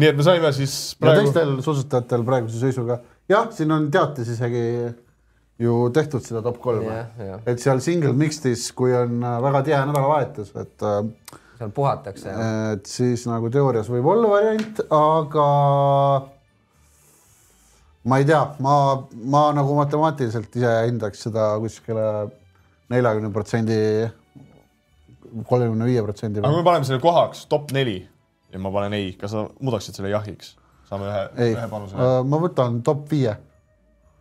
nii 0.01 0.11
et 0.11 0.19
me 0.19 0.27
saime 0.27 0.53
siis 0.57 0.75
ja 0.93 1.05
praegu, 1.05 1.23
teistel 1.23 1.55
suusatajatel 1.65 2.27
praeguse 2.27 2.61
seisuga, 2.61 2.99
jah, 3.31 3.49
siin 3.55 3.73
on 3.73 3.89
teates 3.93 4.35
isegi 4.35 4.65
ju 5.61 5.77
tehtud 5.93 6.23
seda 6.25 6.41
top 6.45 6.59
kolme 6.61 6.89
Jah, 6.89 7.23
jah. 7.27 7.41
et 7.47 7.61
seal 7.61 7.81
single 7.83 8.13
mixed'is, 8.17 8.69
kui 8.75 8.93
on 8.97 9.21
äh, 9.21 9.39
väga 9.43 9.63
tihe 9.67 9.81
nädalavahetus, 9.89 10.53
et 10.59 10.85
äh, 10.85 11.39
seal 11.63 11.73
puhatakse 11.75 12.37
et 12.75 12.87
siis 12.89 13.25
nagu 13.29 13.49
teoorias 13.53 13.89
võib 13.91 14.07
olla 14.13 14.31
variant, 14.35 14.83
aga 14.99 15.47
ma 18.11 18.19
ei 18.21 18.27
tea, 18.29 18.43
ma, 18.63 18.77
ma 19.35 19.43
nagu 19.55 19.75
matemaatiliselt 19.79 20.59
ise 20.59 20.73
hindaks 20.87 21.27
seda 21.27 21.53
kuskile 21.63 22.07
neljakümne 22.93 23.31
protsendi, 23.33 23.77
kolmekümne 25.47 25.87
viie 25.87 26.03
protsendi 26.05 26.43
aga 26.43 26.51
kui 26.51 26.59
me 26.59 26.67
paneme 26.67 26.89
selle 26.89 27.03
kohaks 27.03 27.47
top 27.51 27.71
neli 27.75 28.01
ja 28.53 28.61
ma 28.61 28.71
panen 28.73 28.93
ei, 28.97 29.13
kas 29.17 29.33
sa 29.33 29.47
muudaksid 29.59 29.97
selle 29.97 30.11
jahiks? 30.13 30.55
saame 30.89 31.09
ühe, 31.09 31.21
ei 31.41 31.55
ühe, 31.55 31.67
panuse. 31.71 32.09
ma 32.29 32.39
võtan 32.41 32.81
top 32.85 33.05
viie. 33.11 33.35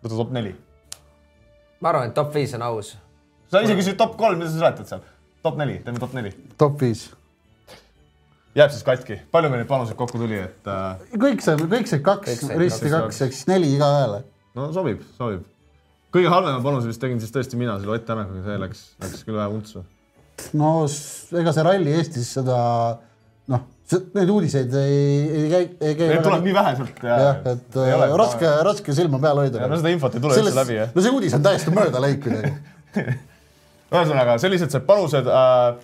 võta 0.05 0.19
top 0.19 0.33
neli. 0.35 0.55
ma 1.81 1.93
arvan, 1.93 2.11
et 2.11 2.17
top 2.17 2.33
viis 2.35 2.55
on 2.57 2.65
aus. 2.71 2.95
sa 3.53 3.65
ise 3.65 3.77
küsid 3.79 3.99
top 4.01 4.17
kolm, 4.21 4.41
mida 4.41 4.51
sa 4.51 4.61
seletad 4.63 4.89
seal? 4.89 5.03
top 5.45 5.59
neli, 5.61 5.81
teeme 5.85 6.01
top 6.03 6.17
neli. 6.17 6.33
top 6.61 6.81
viis. 6.81 7.11
Jääb 8.59 8.73
siis 8.75 8.85
katki. 8.87 9.19
palju 9.33 9.51
meil 9.51 9.63
neid 9.63 9.71
panuseid 9.71 9.99
kokku 9.99 10.21
tuli, 10.21 10.39
et 10.43 10.69
äh, 10.69 11.05
kõik 11.21 11.45
see, 11.45 11.57
kõik 11.57 11.89
see 11.91 12.03
kaks 12.05 12.45
risti 12.61 12.93
kaks, 12.93 13.23
ehk 13.27 13.37
siis 13.37 13.49
neli 13.51 13.73
igaühele. 13.77 14.23
no 14.59 14.69
sobib, 14.77 15.05
sobib. 15.17 15.47
kõige 16.15 16.33
halvema 16.33 16.61
panuse 16.65 16.91
vist 16.91 17.01
tegin 17.03 17.21
siis 17.23 17.33
tõesti 17.35 17.61
mina 17.61 17.79
selle 17.81 17.97
Ott 17.97 18.07
Tänakaga, 18.09 18.45
see 18.49 18.59
läks, 18.67 18.83
läks 19.05 19.25
küll 19.29 19.39
vähe 19.39 19.49
untsu. 19.57 19.85
no 20.59 20.75
ega 21.41 21.55
see 21.57 21.67
ralli 21.69 21.97
Eestis 21.97 22.33
seda 22.37 22.59
noh, 23.53 23.65
neid 24.19 24.33
uudiseid 24.33 24.77
ei, 24.83 24.99
ei 25.39 25.47
käi, 25.53 25.65
ei 25.81 25.97
käi. 25.97 26.11
Neid 26.13 26.27
tuleb 26.27 26.45
nii 26.47 26.57
vähe 26.57 26.75
sealt 26.81 27.03
ja, 27.09 27.17
jah, 27.27 27.41
et 27.55 27.79
äh, 27.81 28.05
raske, 28.21 28.51
raske 28.69 28.97
silma 28.97 29.21
peal 29.23 29.41
hoida. 29.45 29.65
No 29.69 29.81
seda 29.81 29.93
infot 29.95 30.17
ei 30.17 30.25
tule 30.25 30.37
üldse 30.37 30.57
läbi, 30.61 30.77
jah. 30.83 30.93
no 30.93 31.05
see 31.05 31.15
uudis 31.15 31.39
on 31.39 31.47
täiesti 31.49 31.73
mööda 31.73 32.05
läik 32.05 32.21
kuidagi. 32.27 32.53
ühesõnaga, 33.93 34.37
sellised 34.45 34.77
said 34.77 34.85
panused 34.89 35.29
äh,. 35.29 35.81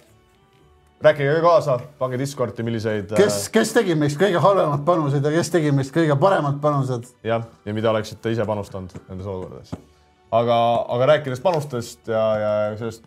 Rääkige 1.01 1.35
ka 1.35 1.41
kaasa, 1.41 1.79
pange 1.99 2.19
Discordi, 2.19 2.63
milliseid 2.67 3.13
äh, 3.13 3.21
kes, 3.21 3.47
kes 3.55 3.73
tegi 3.77 3.95
meist 3.99 4.19
kõige 4.21 4.41
halvemad 4.43 4.83
panused 4.87 5.25
ja 5.25 5.31
kes 5.35 5.53
tegi 5.55 5.71
meist 5.75 5.95
kõige 5.95 6.17
paremad 6.19 6.59
panused? 6.63 7.07
jah, 7.27 7.47
ja 7.65 7.75
mida 7.77 7.93
oleksite 7.93 8.33
ise 8.35 8.47
panustanud 8.49 8.95
nendes 9.09 9.27
olukordades. 9.27 9.75
aga, 10.31 10.59
aga 10.97 11.13
rääkides 11.13 11.43
panustest 11.45 12.11
ja, 12.11 12.25
ja 12.43 12.51
sellest 12.81 13.07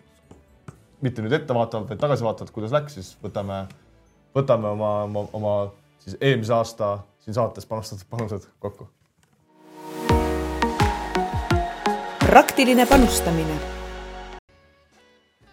mitte 1.02 1.26
nüüd 1.26 1.36
ettevaatavalt, 1.36 1.90
vaid 1.90 2.02
tagasivaatavalt, 2.02 2.54
kuidas 2.56 2.74
läks, 2.76 2.96
siis 3.00 3.12
võtame, 3.24 3.66
võtame 4.38 4.72
oma, 4.72 4.92
oma, 5.10 5.26
oma 5.34 5.56
siis 6.00 6.18
eelmise 6.22 6.56
aasta 6.56 6.98
siin 7.26 7.36
saates 7.36 7.68
panustatud 7.68 8.08
panused 8.10 8.48
kokku. 8.64 8.88
praktiline 12.32 12.86
panustamine 12.88 13.81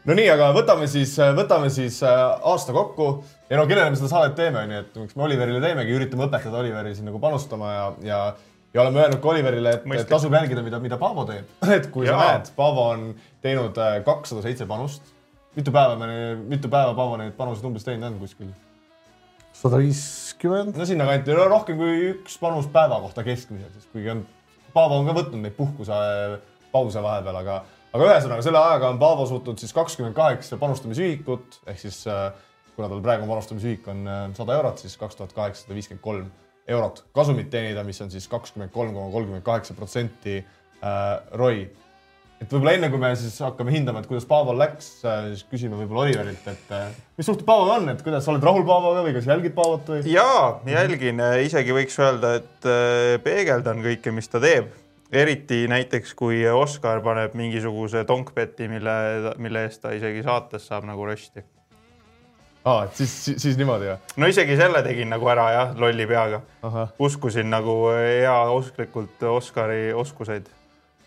no 0.09 0.17
nii, 0.17 0.29
aga 0.33 0.51
võtame 0.57 0.89
siis, 0.91 1.15
võtame 1.37 1.71
siis 1.73 2.01
äh, 2.07 2.21
aasta 2.49 2.75
kokku 2.77 3.09
ja 3.51 3.61
no 3.61 3.67
kellele 3.69 3.93
me 3.93 4.01
seda 4.01 4.13
saadet 4.13 4.39
teeme, 4.39 4.65
onju, 4.65 4.85
et 4.85 5.01
miks 5.05 5.19
me 5.19 5.27
Oliverile 5.29 5.61
teemegi, 5.65 5.97
üritame 5.99 6.29
õpetada 6.29 6.63
Oliveri 6.63 6.95
siin 6.97 7.11
nagu 7.11 7.21
panustama 7.23 7.73
ja, 7.75 7.89
ja 8.09 8.23
ja 8.75 8.83
oleme 8.83 9.01
öelnud 9.01 9.21
ka 9.25 9.31
Oliverile, 9.33 9.75
et 9.79 9.85
Mõistlik. 9.89 10.11
tasub 10.11 10.35
jälgida, 10.37 10.63
mida, 10.63 10.81
mida 10.83 10.99
Paavo 11.01 11.25
teeb. 11.29 11.49
et 11.77 11.89
kui 11.93 12.07
Jaa. 12.07 12.17
sa 12.19 12.33
näed, 12.33 12.51
Paavo 12.57 12.89
on 12.95 13.05
teinud 13.45 13.79
äh, 13.81 14.01
kakssada 14.07 14.45
seitse 14.45 14.69
panust. 14.69 15.15
mitu 15.57 15.73
päeva 15.75 15.97
me, 15.99 16.09
mitu 16.47 16.69
päeva 16.71 16.95
Paavo 16.95 17.17
neid 17.19 17.33
panuseid 17.37 17.67
umbes 17.67 17.87
teinud 17.87 18.11
on 18.11 18.19
kuskil? 18.21 18.53
sada 19.59 19.81
viiskümmend. 19.81 20.77
no 20.77 20.87
sinnakanti, 20.87 21.35
no 21.35 21.49
rohkem 21.51 21.81
kui 21.81 22.13
üks 22.13 22.37
panus 22.39 22.69
päeva 22.73 23.01
kohta 23.03 23.25
keskmiselt, 23.27 23.73
siis 23.75 23.89
kuigi 23.93 24.13
on, 24.13 24.23
Paavo 24.75 25.01
on 25.01 25.09
ka 25.09 25.17
võtnud 25.17 25.43
neid 25.43 25.57
puhkuse 25.57 25.97
pause 26.71 27.03
vahepeal, 27.03 27.41
aga, 27.41 27.63
aga 27.93 28.11
ühesõnaga 28.11 28.45
selle 28.45 28.61
ajaga 28.61 28.93
on 28.93 29.01
Paavo 29.01 29.25
suutnud 29.29 29.61
siis 29.61 29.73
kakskümmend 29.77 30.17
kaheksa 30.17 30.59
panustamisühikut 30.61 31.63
ehk 31.71 31.81
siis 31.87 32.03
äh, 32.11 32.29
kuna 32.77 32.91
tal 32.91 33.03
praegu 33.05 33.29
panustamisühik 33.31 33.89
on 33.91 34.05
äh, 34.07 34.23
sada 34.37 34.59
eurot, 34.59 34.85
siis 34.85 34.97
kaks 35.01 35.19
tuhat 35.19 35.35
kaheksasada 35.37 35.77
viiskümmend 35.79 36.05
kolm 36.05 36.31
eurot 36.69 37.05
kasumit 37.17 37.51
teenida, 37.53 37.85
mis 37.87 38.01
on 38.05 38.13
siis 38.13 38.29
kakskümmend 38.29 38.75
kolm 38.75 38.95
koma 38.97 39.13
kolmkümmend 39.15 39.47
kaheksa 39.47 39.77
protsenti 39.79 40.41
äh, 40.41 41.05
ROI 41.33 41.69
et 42.39 42.53
võib-olla 42.53 42.77
enne 42.77 42.91
kui 42.93 43.01
me 43.03 43.09
siis 43.19 43.35
hakkame 43.43 43.73
hindama, 43.75 44.03
et 44.03 44.07
kuidas 44.07 44.27
Paaval 44.29 44.61
läks, 44.61 44.91
siis 45.03 45.41
küsime 45.51 45.75
võib-olla 45.81 46.05
Oliverilt, 46.05 46.45
et 46.53 46.69
mis 47.19 47.27
suhted 47.27 47.43
Paavoga 47.49 47.81
on, 47.81 47.89
et 47.91 48.05
kuidas 48.05 48.23
sa 48.23 48.31
oled 48.31 48.45
rahul 48.47 48.63
Paavoga 48.69 49.03
või 49.03 49.17
kas 49.17 49.27
jälgid 49.27 49.57
Paavot 49.57 49.91
või? 49.91 50.05
jaa, 50.13 50.45
jälgin, 50.71 51.25
isegi 51.43 51.75
võiks 51.75 51.99
öelda, 51.99 52.37
et 52.39 52.69
peegeldan 53.25 53.83
kõike, 53.83 54.15
mis 54.15 54.31
ta 54.31 54.39
teeb. 54.45 54.71
Eriti 55.13 55.67
näiteks, 55.69 56.15
kui 56.15 56.43
Oskar 56.49 57.01
paneb 57.05 57.37
mingisuguse 57.39 58.05
tonkbeti, 58.05 58.69
mille, 58.69 58.91
mille 59.39 59.65
eest 59.69 59.83
ta 59.83 59.93
isegi 59.97 60.23
saates 60.23 60.67
saab 60.69 60.85
nagu 60.89 61.07
rösti. 61.07 61.45
aa, 62.65 62.85
et 62.85 62.97
siis, 62.97 63.15
siis, 63.25 63.43
siis 63.43 63.57
niimoodi 63.57 63.89
või? 63.89 63.97
no 64.17 64.29
isegi 64.29 64.57
selle 64.57 64.83
tegin 64.85 65.09
nagu 65.09 65.29
ära 65.33 65.49
jah, 65.53 65.75
lolli 65.77 66.07
peaga. 66.07 66.43
uskusin 66.99 67.51
nagu 67.51 67.81
heausklikult 67.95 69.23
Oskari 69.23 69.93
oskuseid. 69.93 70.51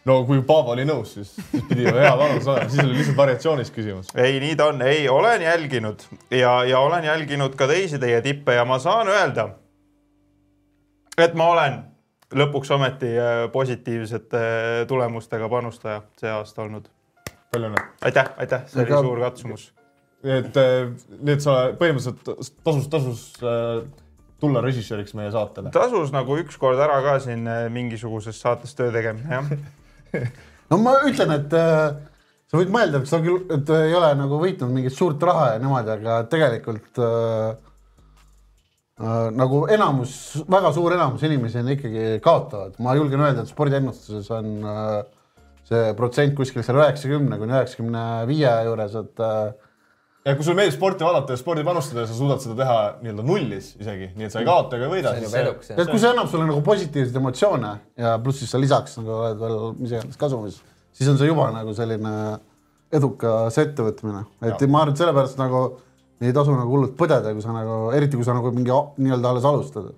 no 0.05 0.23
kui 0.25 0.41
Paavo 0.41 0.73
oli 0.73 0.85
nõus, 0.85 1.13
siis, 1.13 1.35
siis 1.51 1.67
pidi 1.69 1.85
ju 1.85 1.93
hea 1.93 2.15
vanus 2.17 2.47
olema, 2.47 2.69
siis 2.69 2.83
oli 2.83 2.97
lihtsalt 2.97 3.17
variatsioonis 3.17 3.71
küsimus. 3.71 4.09
ei, 4.15 4.39
nii 4.39 4.55
ta 4.55 4.71
on, 4.73 4.81
ei, 4.81 5.05
olen 5.09 5.45
jälginud 5.45 6.07
ja, 6.31 6.63
ja 6.65 6.79
olen 6.79 7.05
jälginud 7.05 7.55
ka 7.55 7.69
teisi 7.69 8.01
teie 8.01 8.21
tippe 8.25 8.57
ja 8.57 8.65
ma 8.65 8.79
saan 8.79 9.13
öelda, 9.13 9.49
et 11.21 11.37
ma 11.37 11.53
olen 11.53 11.81
lõpuks 12.37 12.73
ometi 12.75 13.11
äh, 13.17 13.45
positiivsete 13.53 14.41
tulemustega 14.87 15.49
panustaja 15.49 16.01
see 16.21 16.31
aasta 16.31 16.65
olnud. 16.65 16.89
palju 17.51 17.71
õnne. 17.71 17.85
aitäh, 18.07 18.33
aitäh, 18.37 18.67
see 18.67 18.81
oli 18.81 18.89
Ega- 18.89 19.01
suur 19.05 19.23
katsumus. 19.25 19.71
et, 20.23 20.61
nii 21.17 21.35
et 21.35 21.43
sa 21.43 21.57
põhimõtteliselt 21.79 22.61
tasus, 22.63 22.87
tasus 22.93 23.25
äh, 23.43 23.81
tulla 24.41 24.61
režissööriks 24.65 25.15
meie 25.17 25.31
saatele. 25.33 25.71
tasus 25.75 26.13
nagu 26.13 26.37
ükskord 26.41 26.79
ära 26.81 27.01
ka 27.05 27.17
siin 27.23 27.45
äh, 27.49 27.65
mingisuguses 27.73 28.39
saates 28.41 28.73
töö 28.77 28.91
tegemine, 28.93 29.41
jah. 29.41 30.23
no 30.71 30.79
ma 30.81 30.97
ütlen, 31.07 31.35
et 31.37 31.53
äh, 31.57 31.91
sa 32.51 32.59
võid 32.59 32.71
mõelda, 32.73 33.01
et 33.01 33.11
sa 33.11 33.21
küll, 33.23 33.43
et 33.53 33.69
ei 33.77 33.97
ole 33.97 34.13
nagu 34.19 34.39
võitnud 34.41 34.73
mingit 34.73 34.95
suurt 34.95 35.21
raha 35.27 35.53
ja 35.53 35.61
niimoodi, 35.61 35.93
aga 35.97 36.21
tegelikult 36.31 37.01
äh, 37.01 37.11
äh, 37.51 37.70
nagu 39.35 39.63
enamus, 39.71 40.13
väga 40.51 40.71
suur 40.75 40.93
enamus 40.97 41.23
inimesi 41.25 41.59
on 41.61 41.71
ikkagi 41.73 42.05
kaotavad. 42.23 42.77
ma 42.79 42.93
julgen 42.97 43.23
öelda, 43.23 43.41
et 43.45 43.51
spordiennustuses 43.51 44.29
on 44.35 44.53
äh, 44.67 45.01
see 45.71 45.91
protsent 45.97 46.35
kuskil 46.37 46.63
seal 46.65 46.79
üheksakümne 46.81 47.37
kuni 47.41 47.55
üheksakümne 47.55 48.05
viie 48.29 48.51
juures, 48.67 48.95
et 48.99 49.23
äh, 49.25 49.53
ja 50.25 50.35
kui 50.37 50.45
sulle 50.45 50.59
meeldib 50.59 50.75
sporti 50.77 51.05
vaadata 51.07 51.33
ja 51.33 51.39
spordi 51.41 51.63
panustada 51.65 52.03
ja 52.03 52.09
sa 52.11 52.17
suudad 52.17 52.43
seda 52.43 52.57
teha 52.59 52.79
nii-öelda 53.01 53.25
nullis 53.25 53.71
isegi, 53.81 54.11
nii 54.17 54.27
et 54.27 54.35
sa 54.35 54.43
ei 54.43 54.49
kaota 54.49 54.77
ega 54.77 54.89
ei 54.89 54.93
võida, 54.97 55.15
et 55.17 55.87
kui 55.89 56.01
see 56.01 56.11
annab 56.11 56.29
sulle 56.29 56.45
nagu 56.49 56.61
positiivseid 56.65 57.17
emotsioone 57.21 57.71
ja 58.03 58.17
pluss 58.21 58.43
siis 58.43 58.53
sa 58.53 58.61
lisaks 58.61 58.99
nagu 59.01 59.15
oled 59.17 59.41
veel 59.41 59.57
mis 59.79 59.95
iganes 59.95 60.19
kasumis, 60.21 60.59
siis 60.93 61.09
on 61.09 61.17
see 61.21 61.31
juba 61.31 61.49
nagu 61.55 61.73
selline 61.77 62.13
edukas 62.91 63.57
ettevõtmine, 63.61 64.25
et 64.43 64.59
Ja. 64.61 64.67
ma 64.67 64.81
arvan, 64.83 64.93
et 64.93 64.99
sellepärast 65.01 65.39
nagu 65.39 65.61
ei 66.29 66.35
tasu 66.35 66.53
nagu 66.53 66.69
hullult 66.69 66.93
põdeda, 66.99 67.33
kui 67.33 67.43
sa 67.43 67.55
nagu, 67.55 67.89
eriti 67.97 68.19
kui 68.19 68.27
sa 68.27 68.35
nagu 68.37 68.51
mingi 68.53 68.71
nii-öelda 68.71 69.33
alles 69.33 69.47
alustad. 69.47 69.89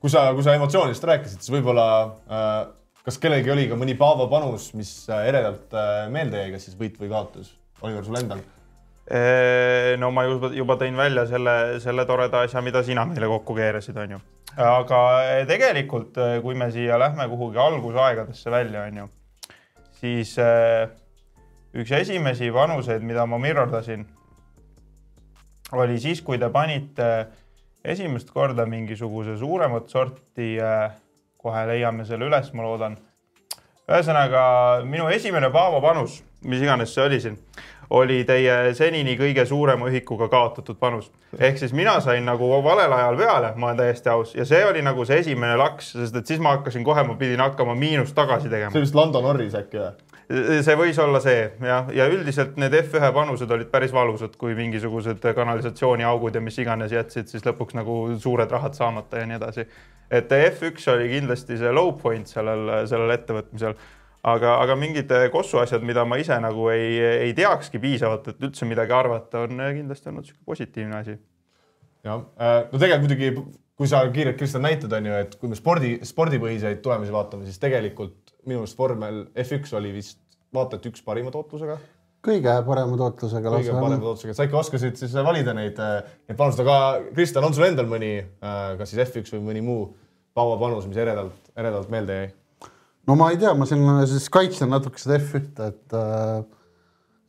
kui 0.00 0.12
sa, 0.12 0.30
kui 0.36 0.44
sa 0.44 0.54
emotsioonidest 0.58 1.08
rääkisid, 1.08 1.40
siis 1.40 1.54
võib-olla 1.54 1.86
äh, 2.28 2.60
kas 3.04 3.18
kellelgi 3.20 3.52
oli 3.52 3.66
ka 3.70 3.78
mõni 3.80 3.96
Paavo 3.98 4.28
panus, 4.30 4.70
mis 4.76 4.92
äh, 5.10 5.26
eredalt 5.32 5.74
äh, 5.76 6.06
meelde 6.12 6.44
jäi, 6.44 6.54
kas 6.54 6.68
siis 6.68 6.78
võit 6.78 6.98
või 7.00 7.10
kaotus? 7.12 7.54
Oliver, 7.80 8.04
sul 8.04 8.18
endal? 8.20 8.42
no 9.98 10.10
ma 10.14 10.22
juba, 10.22 10.52
juba 10.54 10.76
tõin 10.78 10.94
välja 10.94 11.24
selle, 11.26 11.54
selle 11.82 12.04
toreda 12.06 12.44
asja, 12.44 12.60
mida 12.62 12.82
sina 12.86 13.02
meile 13.08 13.26
kokku 13.32 13.56
keerasid, 13.56 13.96
onju. 13.98 14.20
aga 14.62 15.00
eh, 15.24 15.40
tegelikult, 15.48 16.20
eh, 16.20 16.36
kui 16.44 16.54
me 16.54 16.68
siia 16.70 16.98
lähme 17.00 17.26
kuhugi 17.32 17.58
algusaegadesse 17.58 18.52
välja, 18.54 18.84
onju, 18.86 19.08
siis 19.98 20.36
eh, 20.38 20.92
üks 21.74 21.90
esimesi 21.98 22.52
panuseid, 22.54 23.02
mida 23.02 23.26
ma 23.26 23.40
mirrordasin, 23.42 24.06
oli 25.72 25.98
siis, 26.00 26.22
kui 26.22 26.38
te 26.38 26.48
panite 26.50 27.10
esimest 27.84 28.30
korda 28.30 28.66
mingisuguse 28.66 29.36
suuremat 29.40 29.88
sorti, 29.88 30.56
kohe 31.40 31.66
leiame 31.70 32.04
selle 32.04 32.28
üles, 32.28 32.52
ma 32.54 32.66
loodan. 32.66 32.98
ühesõnaga 33.90 34.42
minu 34.86 35.08
esimene 35.10 35.50
Paavo 35.50 35.80
panus, 35.82 36.20
mis 36.46 36.60
iganes 36.62 36.92
see 36.94 37.04
oli 37.04 37.20
siin, 37.20 37.38
oli 37.90 38.20
teie 38.24 38.74
senini 38.74 39.16
kõige 39.18 39.46
suurema 39.48 39.88
ühikuga 39.90 40.28
kaotatud 40.28 40.78
panus. 40.78 41.10
ehk 41.38 41.58
siis 41.58 41.72
mina 41.72 42.00
sain 42.00 42.24
nagu 42.24 42.50
valel 42.64 42.92
ajal 42.92 43.16
peale, 43.16 43.52
ma 43.56 43.66
olen 43.66 43.80
täiesti 43.80 44.08
aus, 44.08 44.34
ja 44.34 44.44
see 44.44 44.64
oli 44.64 44.82
nagu 44.82 45.04
see 45.04 45.18
esimene 45.24 45.56
laks, 45.56 45.92
sest 45.96 46.16
et 46.16 46.26
siis 46.26 46.40
ma 46.40 46.56
hakkasin 46.58 46.84
kohe, 46.84 47.02
ma 47.02 47.16
pidin 47.16 47.40
hakkama 47.40 47.74
miinust 47.74 48.14
tagasi 48.14 48.48
tegema 48.48 48.70
see 48.70 48.82
oli 48.82 48.86
vist 48.86 48.94
Lando 48.94 49.22
Norris 49.24 49.56
äkki 49.58 49.80
või? 49.80 50.09
See 50.30 50.74
võis 50.78 50.98
olla 51.02 51.20
see 51.22 51.38
jah, 51.64 51.88
ja 51.94 52.06
üldiselt 52.10 52.58
need 52.60 52.74
F1 52.84 53.10
panused 53.14 53.50
olid 53.50 53.70
päris 53.72 53.92
valusad, 53.94 54.36
kui 54.38 54.54
mingisugused 54.58 55.24
kanalisatsiooniaugud 55.36 56.36
ja 56.38 56.42
mis 56.44 56.58
iganes 56.62 56.94
jätsid 56.94 57.30
siis 57.32 57.46
lõpuks 57.46 57.74
nagu 57.78 57.96
suured 58.20 58.52
rahad 58.54 58.76
saamata 58.78 59.22
ja 59.22 59.30
nii 59.30 59.38
edasi. 59.40 59.66
et 60.10 60.30
F1 60.30 60.92
oli 60.94 61.08
kindlasti 61.16 61.58
see 61.58 61.72
low 61.74 61.90
point 61.98 62.30
sellel, 62.30 62.86
sellel 62.90 63.16
ettevõtmisel. 63.16 63.74
aga, 64.22 64.58
aga 64.60 64.76
mingid 64.76 65.12
kossu 65.32 65.58
asjad, 65.58 65.82
mida 65.82 66.04
ma 66.04 66.20
ise 66.20 66.36
nagu 66.40 66.68
ei, 66.68 67.00
ei 67.26 67.34
teakski 67.34 67.80
piisavalt, 67.80 68.28
et 68.28 68.42
üldse 68.44 68.68
midagi 68.68 68.92
arvata, 68.92 69.46
on 69.48 69.58
kindlasti 69.58 70.12
olnud 70.12 70.28
niisugune 70.28 70.46
positiivne 70.46 70.96
asi. 71.00 71.18
jah, 72.04 72.22
no 72.22 72.78
tegelikult 72.78 73.08
muidugi, 73.08 73.34
kui 73.80 73.88
sa 73.88 74.04
kiirelt, 74.12 74.36
Kristjan, 74.36 74.62
näitad, 74.62 74.92
on 74.92 75.06
ju, 75.08 75.18
et 75.24 75.34
kui 75.40 75.48
me 75.48 75.56
spordi, 75.56 75.94
spordipõhiseid 76.04 76.82
tulemusi 76.84 77.14
vaatame, 77.14 77.46
siis 77.48 77.58
tegelikult 77.58 78.19
minu 78.48 78.64
arust 78.64 78.78
vormel 78.78 79.24
F1 79.38 79.74
oli 79.78 79.94
vist 79.94 80.20
vaata 80.54 80.78
et 80.78 80.86
üks 80.90 81.02
parima 81.06 81.32
tootlusega, 81.34 81.78
kõige 82.26 82.54
parema 82.66 82.98
tootlusega 83.00 83.54
kõige 83.56 83.74
parema 83.76 84.02
tootlusega, 84.02 84.36
sa 84.36 84.46
ikka 84.48 84.60
oskasid 84.60 85.00
siis 85.00 85.14
valida 85.14 85.54
neid, 85.56 85.78
neid 85.78 86.38
panuseid, 86.38 86.66
aga 86.66 87.10
Kristjan, 87.14 87.46
on 87.46 87.56
sul 87.56 87.68
endal 87.68 87.88
mõni, 87.90 88.16
kas 88.40 88.92
siis 88.92 89.02
F1 89.08 89.36
või 89.36 89.46
mõni 89.50 89.64
muu 89.66 89.90
Paavo 90.30 90.54
panus, 90.60 90.84
mis 90.86 90.98
eredalt, 91.00 91.50
eredalt 91.58 91.90
meelde 91.90 92.16
jäi? 92.16 92.28
no 93.08 93.16
ma 93.18 93.30
ei 93.32 93.38
tea, 93.40 93.50
ma 93.58 93.66
siin 93.66 93.82
siis 94.08 94.28
kaitsen 94.32 94.70
natuke 94.70 95.00
seda 95.00 95.18
F1-te, 95.18 95.70
et 95.72 95.96
äh, 95.98 96.44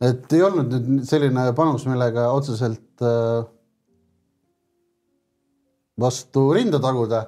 et 0.02 0.34
ei 0.36 0.42
olnud 0.46 0.72
nüüd 0.74 1.06
selline 1.08 1.48
panus, 1.56 1.86
millega 1.90 2.28
otseselt 2.34 3.02
äh, 3.06 3.42
vastu 6.02 6.48
rinda 6.54 6.80
taguda. 6.82 7.24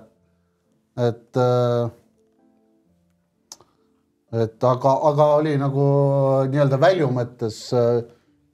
et 0.94 1.36
äh, 1.42 1.90
et 4.42 4.64
aga, 4.66 4.92
aga 5.10 5.26
oli 5.38 5.54
nagu 5.60 5.84
nii-öelda 6.50 6.78
välju 6.82 7.10
mõttes 7.14 7.58
äh, 7.76 8.02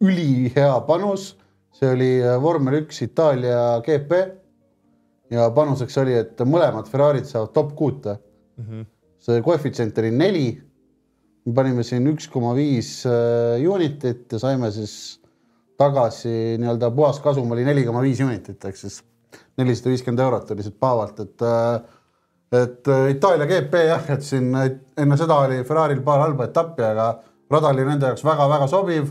ülihea 0.05 0.75
panus, 0.89 1.35
see 1.77 1.93
oli 1.95 2.11
äh, 2.21 2.37
vormel 2.43 2.83
üks 2.83 3.01
Itaalia 3.07 3.81
GP 3.87 4.21
ja 5.35 5.47
panuseks 5.55 6.01
oli, 6.03 6.17
et 6.21 6.43
mõlemad 6.45 6.89
Ferrarid 6.91 7.29
saavad 7.29 7.55
top 7.57 7.77
kuute 7.79 8.17
mm. 8.17 8.65
-hmm. 8.65 8.89
see 9.21 9.43
koefitsient 9.47 9.99
oli 9.99 10.11
neli. 10.11 10.49
me 11.47 11.55
panime 11.55 11.83
siin 11.83 12.07
üks 12.07 12.29
koma 12.29 12.55
viis 12.55 13.07
äh, 13.07 13.63
unitit 13.69 14.33
ja 14.33 14.39
saime 14.39 14.71
siis 14.71 15.21
tagasi 15.79 16.59
nii-öelda 16.61 16.91
puhaskasum 16.91 17.51
oli 17.53 17.65
neli 17.65 17.85
koma 17.85 18.03
viis 18.03 18.21
unitit 18.21 18.65
ehk 18.65 18.77
siis 18.77 19.01
nelisada 19.57 19.91
viiskümmend 19.91 20.21
eurot 20.21 20.51
oli 20.51 20.63
siit 20.63 20.77
päevalt, 20.81 21.21
et 21.21 21.43
äh, 21.43 21.81
et 22.51 22.89
äh, 22.89 23.11
Itaalia 23.15 23.47
GP 23.47 23.83
jah, 23.87 24.07
et 24.15 24.27
siin 24.27 24.51
enne 24.55 25.19
seda 25.19 25.41
oli 25.47 25.63
Ferrari'l 25.67 26.03
paar 26.07 26.25
halba 26.25 26.49
etappi, 26.51 26.83
aga 26.83 27.11
rada 27.51 27.73
oli 27.75 27.87
nende 27.87 28.11
jaoks 28.11 28.25
väga-väga 28.27 28.69
sobiv 28.71 29.11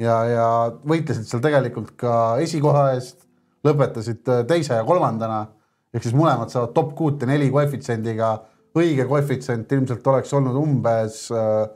ja, 0.00 0.16
ja 0.28 0.46
võitlesid 0.86 1.28
seal 1.28 1.42
tegelikult 1.44 1.94
ka 2.00 2.14
esikoha 2.44 2.90
eest, 2.94 3.22
lõpetasid 3.64 4.28
äh, 4.28 4.42
teise 4.48 4.78
ja 4.78 4.86
kolmandana 4.86 5.46
ehk 5.94 6.04
siis 6.04 6.16
mõlemad 6.16 6.50
saavad 6.52 6.74
top 6.74 6.92
kuute 6.98 7.28
neli 7.30 7.50
koefitsiendiga. 7.54 8.34
õige 8.74 9.04
koefitsient 9.06 9.70
ilmselt 9.72 10.06
oleks 10.10 10.32
olnud 10.34 10.56
umbes 10.58 11.28
äh, 11.30 11.68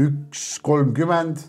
üks 0.00 0.56
kolmkümmend 0.64 1.42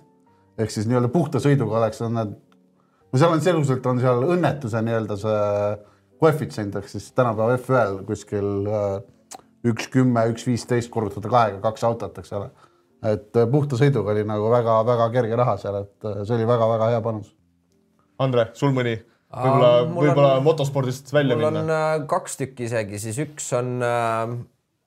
ehk 0.59 0.74
siis 0.74 0.88
nii-öelda 0.89 1.09
puhta 1.13 1.39
sõiduga 1.39 1.80
oleks 1.80 2.01
nad, 2.11 2.34
no 2.34 3.20
seal 3.20 3.34
on 3.34 3.43
selguselt 3.43 3.86
on 3.86 4.01
seal 4.03 4.26
õnnetuse 4.36 4.82
nii-öelda 4.84 5.18
see 5.22 5.45
koefitsient 6.22 6.76
ehk 6.80 6.89
siis 6.91 7.11
tänapäeva 7.15 7.57
F1-l 7.57 8.01
kuskil 8.07 8.70
äh, 8.72 8.97
üks 9.68 9.89
kümme, 9.93 10.24
üks 10.32 10.47
viisteist 10.47 10.91
korrutada 10.93 11.32
kahega, 11.32 11.61
kaks 11.63 11.86
autot, 11.88 12.18
eks 12.22 12.34
ole. 12.38 12.49
et 13.05 13.38
äh, 13.38 13.49
puhta 13.51 13.80
sõiduga 13.80 14.13
oli 14.13 14.26
nagu 14.28 14.49
väga-väga 14.53 15.09
kerge 15.13 15.39
raha 15.39 15.57
seal, 15.61 15.82
et 15.84 16.07
äh, 16.07 16.24
see 16.24 16.38
oli 16.38 16.49
väga-väga 16.49 16.91
hea 16.93 17.03
panus. 17.05 17.32
Andre, 18.24 18.49
sul 18.57 18.74
mõni 18.74 18.95
võib-olla, 18.97 19.72
võib-olla 19.91 20.36
motospordist 20.45 21.11
välja 21.13 21.38
mul 21.38 21.49
minna? 21.49 21.63
on 21.63 21.74
äh, 21.74 22.05
kaks 22.09 22.39
tükki 22.41 22.68
isegi, 22.70 23.01
siis 23.01 23.20
üks 23.22 23.51
on, 23.57 23.76
äh, 23.86 24.38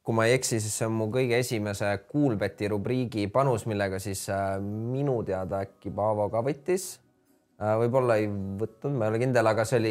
kui 0.06 0.16
ma 0.16 0.26
ei 0.26 0.38
eksi, 0.38 0.58
siis 0.62 0.80
see 0.80 0.88
on 0.88 0.96
mu 0.98 1.10
kõige 1.12 1.38
esimese 1.38 1.92
Coolbeti 2.10 2.70
rubriigi 2.72 3.28
panus, 3.32 3.66
millega 3.70 4.00
siis 4.02 4.26
minu 4.64 5.20
teada 5.26 5.62
äkki 5.66 5.92
Paavo 5.94 6.30
ka 6.32 6.42
võttis. 6.46 6.94
Võib-olla 7.60 8.16
ei 8.16 8.24
võtnud, 8.26 8.94
ma 8.96 9.04
ei 9.04 9.12
ole 9.12 9.18
kindel, 9.20 9.50
aga 9.50 9.66
see 9.68 9.76
oli 9.80 9.90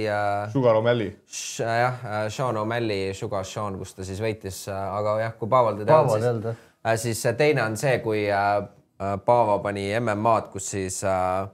Sugar 0.53 0.79
O'Malley. 0.79 1.11
jah, 1.59 1.99
Sean 2.33 2.57
O'Malley, 2.57 3.13
Sugar 3.13 3.45
Sean, 3.45 3.77
kus 3.77 3.93
ta 3.93 4.07
siis 4.07 4.21
võitis, 4.23 4.63
aga 4.73 5.19
jah, 5.21 5.35
kui 5.37 5.51
Paaval 5.51 5.77
teda 5.83 5.99
ei 6.01 6.15
olnud, 6.17 6.49
siis 6.49 6.65
siis 6.97 7.21
see 7.21 7.33
teine 7.39 7.63
on 7.63 7.77
see, 7.77 7.99
kui 8.03 8.25
äh, 8.31 8.57
äh, 9.01 9.15
Paavo 9.25 9.59
pani 9.63 9.89
MM-ad, 9.99 10.49
kus 10.53 10.71
siis 10.75 11.03
äh, 11.03 11.47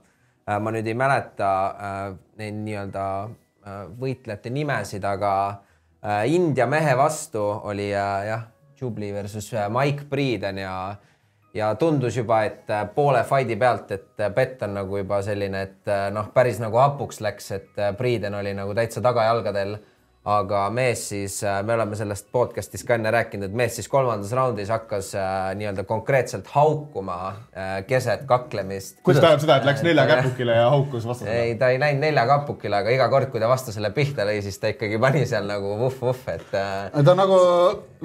äh, 0.48 0.60
ma 0.60 0.74
nüüd 0.74 0.88
ei 0.88 0.98
mäleta 0.98 1.52
äh, 1.90 2.18
neid 2.42 2.60
nii-öelda 2.62 3.06
äh, 3.26 3.80
võitlejate 4.00 4.54
nimesid, 4.54 5.06
aga 5.06 5.34
äh, 5.50 6.26
India 6.34 6.68
mehe 6.70 6.96
vastu 6.98 7.44
oli 7.44 7.92
äh, 7.94 8.28
jah, 8.30 8.48
Jubli 8.80 9.14
versus 9.16 9.54
äh, 9.54 9.70
Mike 9.72 10.10
Breeden 10.10 10.58
ja 10.60 10.96
ja 11.56 11.76
tundus 11.76 12.18
juba, 12.18 12.44
et 12.44 12.70
äh, 12.70 12.84
poole 12.96 13.24
fight'i 13.24 13.56
pealt, 13.56 13.92
et 13.92 14.20
äh, 14.20 14.32
bett 14.34 14.62
on 14.66 14.76
nagu 14.76 14.98
juba 15.00 15.22
selline, 15.24 15.62
et 15.70 15.92
äh, 15.92 16.08
noh, 16.14 16.28
päris 16.34 16.60
nagu 16.60 16.80
hapuks 16.82 17.22
läks, 17.24 17.52
et 17.56 17.84
Breeden 17.98 18.36
oli 18.36 18.54
nagu 18.58 18.76
täitsa 18.76 19.02
tagajalgadel 19.02 19.78
aga 20.26 20.64
mees 20.74 21.04
siis, 21.12 21.38
me 21.66 21.76
oleme 21.76 21.98
sellest 21.98 22.32
podcast'is 22.34 22.82
ka 22.88 22.96
enne 22.98 23.12
rääkinud, 23.14 23.46
et 23.52 23.58
mees 23.58 23.76
siis 23.78 23.88
kolmandas 23.92 24.32
raundis 24.34 24.72
hakkas 24.74 25.12
äh, 25.20 25.52
nii-öelda 25.60 25.86
konkreetselt 25.86 26.50
haukuma 26.56 27.18
äh, 27.30 27.76
keset 27.86 28.26
kaklemist. 28.30 28.98
mis 29.06 29.20
tähendab 29.20 29.44
seda, 29.44 29.60
et 29.62 29.70
läks 29.70 29.86
nelja 29.86 30.08
käpukile 30.10 30.58
ja 30.58 30.72
haukus 30.74 31.06
vastasele? 31.06 31.38
ei, 31.44 31.56
ta 31.62 31.70
ei 31.70 31.80
läinud 31.82 32.02
nelja 32.08 32.26
kapukile, 32.30 32.82
aga 32.82 32.96
iga 32.98 33.10
kord, 33.14 33.30
kui 33.34 33.44
ta 33.44 33.52
vastasele 33.52 33.94
pihta 33.94 34.26
lõi, 34.26 34.42
siis 34.46 34.58
ta 34.62 34.74
ikkagi 34.74 35.00
pani 35.02 35.26
seal 35.30 35.46
nagu 35.50 35.78
vuh-vuh, 35.84 36.26
et 36.34 36.58
äh, 36.58 37.02
ta 37.06 37.18
nagu, 37.18 37.40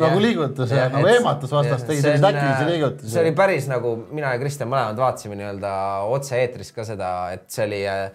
nagu 0.05 0.21
liigutas 0.21 0.77
ja 0.77 0.85
Jah, 0.85 0.95
nagu 0.99 1.09
eematas 1.09 1.57
vastast, 1.57 1.89
tegi 1.89 2.05
selliseid 2.05 2.35
äkilisi 2.35 2.67
äh, 2.67 2.73
liigutusi. 2.75 3.15
see 3.15 3.25
oli 3.25 3.37
päris 3.37 3.69
nagu 3.73 3.97
mina 4.11 4.37
ja 4.37 4.43
Kristjan 4.43 4.69
mõlemad 4.69 5.01
vaatasime 5.01 5.41
nii-öelda 5.41 5.77
otse-eetris 6.19 6.77
ka 6.77 6.85
seda, 6.85 7.15
et 7.33 7.49
see 7.49 7.65
oli 7.65 7.87
äh, 7.89 8.11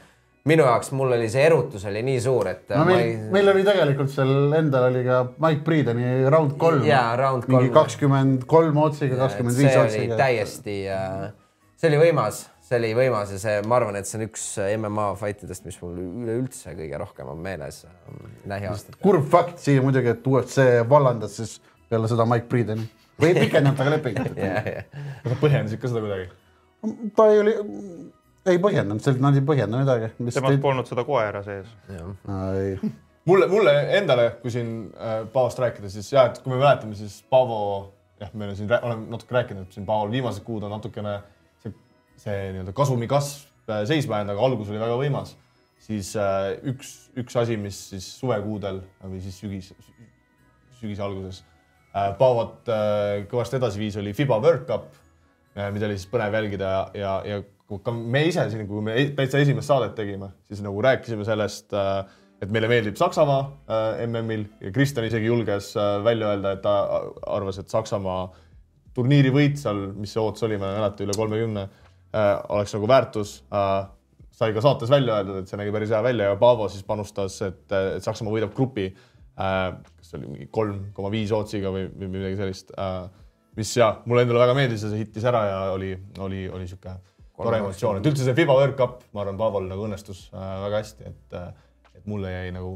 minu 0.46 0.66
jaoks, 0.68 0.92
mul 0.94 1.14
oli 1.16 1.28
see 1.32 1.46
erutus 1.48 1.86
oli 1.90 2.04
nii 2.06 2.20
suur, 2.22 2.48
et 2.52 2.70
äh, 2.72 2.78
no 2.78 2.86
meil 2.86 3.00
ei- 3.02 3.14
ei..., 3.16 3.30
meil 3.34 3.48
oli 3.54 3.64
tegelikult 3.66 4.12
seal 4.14 4.54
endal 4.60 4.90
oli 4.92 5.02
ka 5.08 5.22
Mike 5.42 5.64
Breedeni 5.66 6.12
round 6.30 6.54
kolm. 6.62 6.84
Jaa, 6.86 7.16
round 7.20 7.48
mingi 7.50 7.72
kakskümmend 7.74 8.46
kolm 8.50 8.78
otsiga, 8.84 9.18
kakskümmend 9.24 9.58
see 9.58 9.66
viis 9.66 9.80
oli 9.80 9.88
otsiga. 9.90 10.20
täiesti, 10.22 10.76
see 11.82 11.90
oli 11.90 12.02
võimas, 12.04 12.44
see 12.66 12.78
oli 12.80 12.92
võimas 12.98 13.34
ja 13.34 13.40
see, 13.42 13.56
ma 13.66 13.80
arvan, 13.80 13.98
et 14.00 14.10
see 14.10 14.20
on 14.20 14.26
üks 14.28 14.44
MMA 14.78 15.08
fight 15.22 15.42
idest, 15.48 15.66
mis 15.66 15.80
mul 15.82 15.98
üleüldse 16.04 16.76
kõige 16.78 17.00
rohkem 17.02 17.32
on 17.34 17.42
meeles 17.46 17.82
lähiaastatel. 18.50 19.02
kurb 19.02 19.26
fakt 19.34 19.58
siia 19.66 19.82
muidugi, 19.86 20.14
et 20.14 20.30
UFC 20.30 20.62
vallandas 20.90 21.40
siis 21.42 21.58
peale 21.90 22.10
seda 22.12 22.26
Mike 22.30 22.46
Breedeni 22.54 22.86
või 23.22 23.34
pikendab 23.38 23.78
temaga 23.80 23.98
lepingut. 23.98 24.38
sa 25.30 25.38
põhjendasid 25.42 25.82
ka 25.82 25.90
seda 25.90 26.06
kuidagi? 26.06 26.30
ta 27.18 27.28
ei 27.34 27.40
oli, 27.42 27.54
ei 28.50 28.62
põhjendanud, 28.62 29.02
sealt 29.04 29.22
nad 29.24 29.36
ei 29.38 29.44
põhjenda 29.46 29.82
midagi. 29.82 30.12
temast 30.20 30.62
polnud 30.62 30.90
seda 30.90 31.06
koera 31.08 31.42
sees. 31.46 31.70
ei, 31.90 32.76
mulle, 33.30 33.48
mulle 33.52 33.74
endale, 33.98 34.30
kui 34.42 34.54
siin 34.54 34.72
äh, 34.94 35.24
Paavost 35.34 35.62
rääkida, 35.62 35.90
siis 35.92 36.12
jah, 36.14 36.30
et 36.30 36.42
kui 36.44 36.54
me 36.54 36.60
mäletame, 36.62 36.98
siis 36.98 37.22
Paavo, 37.30 37.60
jah, 38.22 38.34
me 38.38 38.52
siin, 38.58 38.70
oleme 38.82 39.10
natuke 39.14 39.38
rääkinud, 39.40 39.72
siin 39.74 39.88
Paaval 39.88 40.14
viimased 40.14 40.46
kuud 40.46 40.66
on 40.68 40.76
natukene 40.76 41.18
see, 41.64 41.74
see 42.22 42.38
nii-öelda 42.54 42.76
kasumi 42.78 43.10
kasv 43.12 43.72
äh, 43.72 43.82
seisma 43.90 44.22
jäänud, 44.22 44.36
aga 44.36 44.48
algus 44.50 44.70
oli 44.74 44.84
väga 44.84 45.00
võimas. 45.02 45.34
siis 45.86 46.14
äh, 46.20 46.54
üks, 46.72 46.94
üks 47.18 47.42
asi, 47.42 47.58
mis 47.62 47.80
siis 47.92 48.12
suvekuudel 48.20 48.84
või 49.04 49.24
siis 49.26 49.42
sügis, 49.42 49.74
sügise 50.80 51.04
alguses 51.06 51.42
äh, 51.96 52.14
Paavot 52.20 52.70
äh, 52.70 53.26
kõvasti 53.32 53.58
edasi 53.58 53.82
viis, 53.82 53.98
oli 53.98 54.14
Fiba 54.14 54.38
World 54.42 54.70
Cup, 54.70 54.94
mida 55.72 55.88
oli 55.88 55.96
siis 55.96 56.10
põnev 56.12 56.34
jälgida 56.36 56.70
ja, 56.70 57.12
ja, 57.24 57.36
ka 57.66 57.94
me 57.96 58.22
ise 58.30 58.46
siin, 58.52 58.68
kui 58.70 58.84
me 58.86 58.96
e- 59.00 59.10
täitsa 59.18 59.42
esimest 59.42 59.72
saadet 59.72 59.96
tegime, 59.98 60.30
siis 60.46 60.62
nagu 60.66 60.82
rääkisime 60.86 61.26
sellest 61.26 61.74
äh, 61.74 62.04
et 62.44 62.52
meile 62.54 62.70
meeldib 62.70 62.98
Saksamaa 63.00 63.40
äh, 63.42 64.04
MM-il 64.06 64.46
ja 64.62 64.74
Kristjan 64.76 65.08
isegi 65.08 65.32
julges 65.32 65.72
äh, 65.80 65.98
välja 66.06 66.34
öelda, 66.34 66.56
et 66.56 66.62
ta 66.66 66.76
arvas, 67.34 67.60
et 67.62 67.72
Saksamaa 67.72 68.28
turniiri 68.96 69.34
võit 69.34 69.58
seal, 69.60 69.82
mis 69.98 70.14
see 70.14 70.22
ootus 70.22 70.46
oli, 70.48 70.60
ma 70.62 70.70
ei 70.72 70.80
mäleta, 70.80 71.04
üle 71.04 71.18
kolmekümne 71.18 71.66
oleks 72.56 72.72
nagu 72.72 72.88
väärtus 72.88 73.32
sai 74.32 74.54
ka 74.56 74.62
saates 74.64 74.88
välja 74.88 75.18
öeldud, 75.18 75.42
et 75.42 75.50
see 75.52 75.58
nägi 75.60 75.74
päris 75.76 75.90
hea 75.92 76.00
välja 76.04 76.30
ja 76.30 76.38
Paavo 76.40 76.70
siis 76.72 76.86
panustas, 76.88 77.36
et, 77.44 77.66
et 77.68 78.06
Saksamaa 78.06 78.32
võidab 78.32 78.54
grupi 78.56 78.86
kas 79.36 80.08
see 80.08 80.22
oli 80.22 80.30
mingi 80.30 80.48
kolm 80.48 80.78
koma 80.96 81.12
viis 81.12 81.34
ootsiga 81.36 81.74
või, 81.76 81.90
või 81.92 82.08
midagi 82.14 82.40
sellist 82.40 82.72
mis 83.60 83.74
ja 83.76 83.90
mulle 84.06 84.24
endale 84.24 84.46
väga 84.46 84.56
meeldis 84.56 84.86
ja 84.86 84.94
see 84.94 85.02
hittis 85.02 85.28
ära 85.28 85.44
ja 85.50 85.60
oli, 85.74 85.92
oli, 86.24 86.46
oli 86.48 86.70
sihuke 86.72 86.96
tore 87.38 87.60
emotsioon, 87.60 88.00
et 88.00 88.10
üldse 88.10 88.26
see 88.28 88.36
Fiba 88.38 88.56
World 88.56 88.78
Cup, 88.80 89.02
ma 89.14 89.26
arvan, 89.26 89.38
Paaval 89.40 89.70
nagu 89.70 89.88
õnnestus 89.88 90.28
äh, 90.32 90.52
väga 90.66 90.84
hästi, 90.84 91.12
et 91.12 91.38
äh, 91.40 91.54
et 91.96 92.10
mulle 92.10 92.32
jäi 92.32 92.52
nagu 92.56 92.76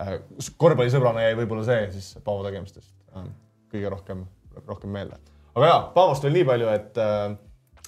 äh, 0.00 0.16
korvpallisõbrana 0.60 1.26
jäi 1.26 1.36
võib-olla 1.38 1.66
see 1.66 1.88
siis 1.96 2.14
Paavo 2.24 2.44
tegemistest 2.46 2.92
äh, 3.14 3.26
kõige 3.72 3.90
rohkem, 3.92 4.24
rohkem 4.66 4.94
meelde. 4.94 5.18
aga 5.54 5.70
jaa, 5.70 5.82
Paavost 5.96 6.26
veel 6.26 6.38
nii 6.38 6.48
palju, 6.48 6.70
et 6.72 7.02
äh,, 7.02 7.36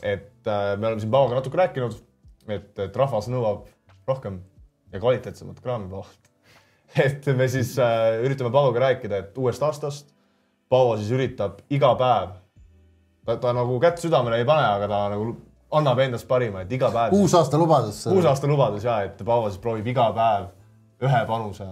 et 0.02 0.50
äh, 0.50 0.74
me 0.76 0.90
oleme 0.90 1.02
siin 1.02 1.14
Paavoga 1.14 1.40
natuke 1.40 1.60
rääkinud, 1.62 1.96
et, 2.48 2.72
et 2.84 2.98
rahvas 3.02 3.30
nõuab 3.32 3.66
rohkem 4.06 4.40
ja 4.92 5.02
kvaliteetsemat 5.02 5.62
kraami 5.62 5.88
Paavolt. 5.90 6.32
et 7.06 7.26
me 7.36 7.48
siis 7.50 7.72
äh, 7.82 8.18
üritame 8.26 8.52
Paavoga 8.54 8.84
rääkida, 8.88 9.22
et 9.22 9.38
uuest 9.40 9.62
aastast 9.62 10.12
Paavo 10.68 10.96
siis 10.98 11.12
üritab 11.14 11.62
iga 11.70 11.92
päev, 11.98 12.36
ta, 13.24 13.38
ta 13.42 13.52
nagu 13.54 13.78
kätt 13.82 14.02
südamele 14.02 14.42
ei 14.42 14.48
pane, 14.48 14.66
aga 14.76 14.90
ta 14.90 15.02
nagu 15.14 15.30
annab 15.76 16.00
endast 16.04 16.28
parima, 16.28 16.64
et 16.64 16.72
iga 16.72 16.90
päev. 16.92 17.14
uus 17.16 17.34
aasta 17.34 17.58
lubadus. 17.60 18.04
uus 18.12 18.28
aasta 18.28 18.50
lubadus 18.50 18.84
ja, 18.84 19.00
et 19.06 19.22
Paavo 19.24 19.50
siis 19.50 19.62
proovib 19.62 19.86
iga 19.92 20.10
päev 20.16 20.48
ühe 21.06 21.22
panuse 21.28 21.68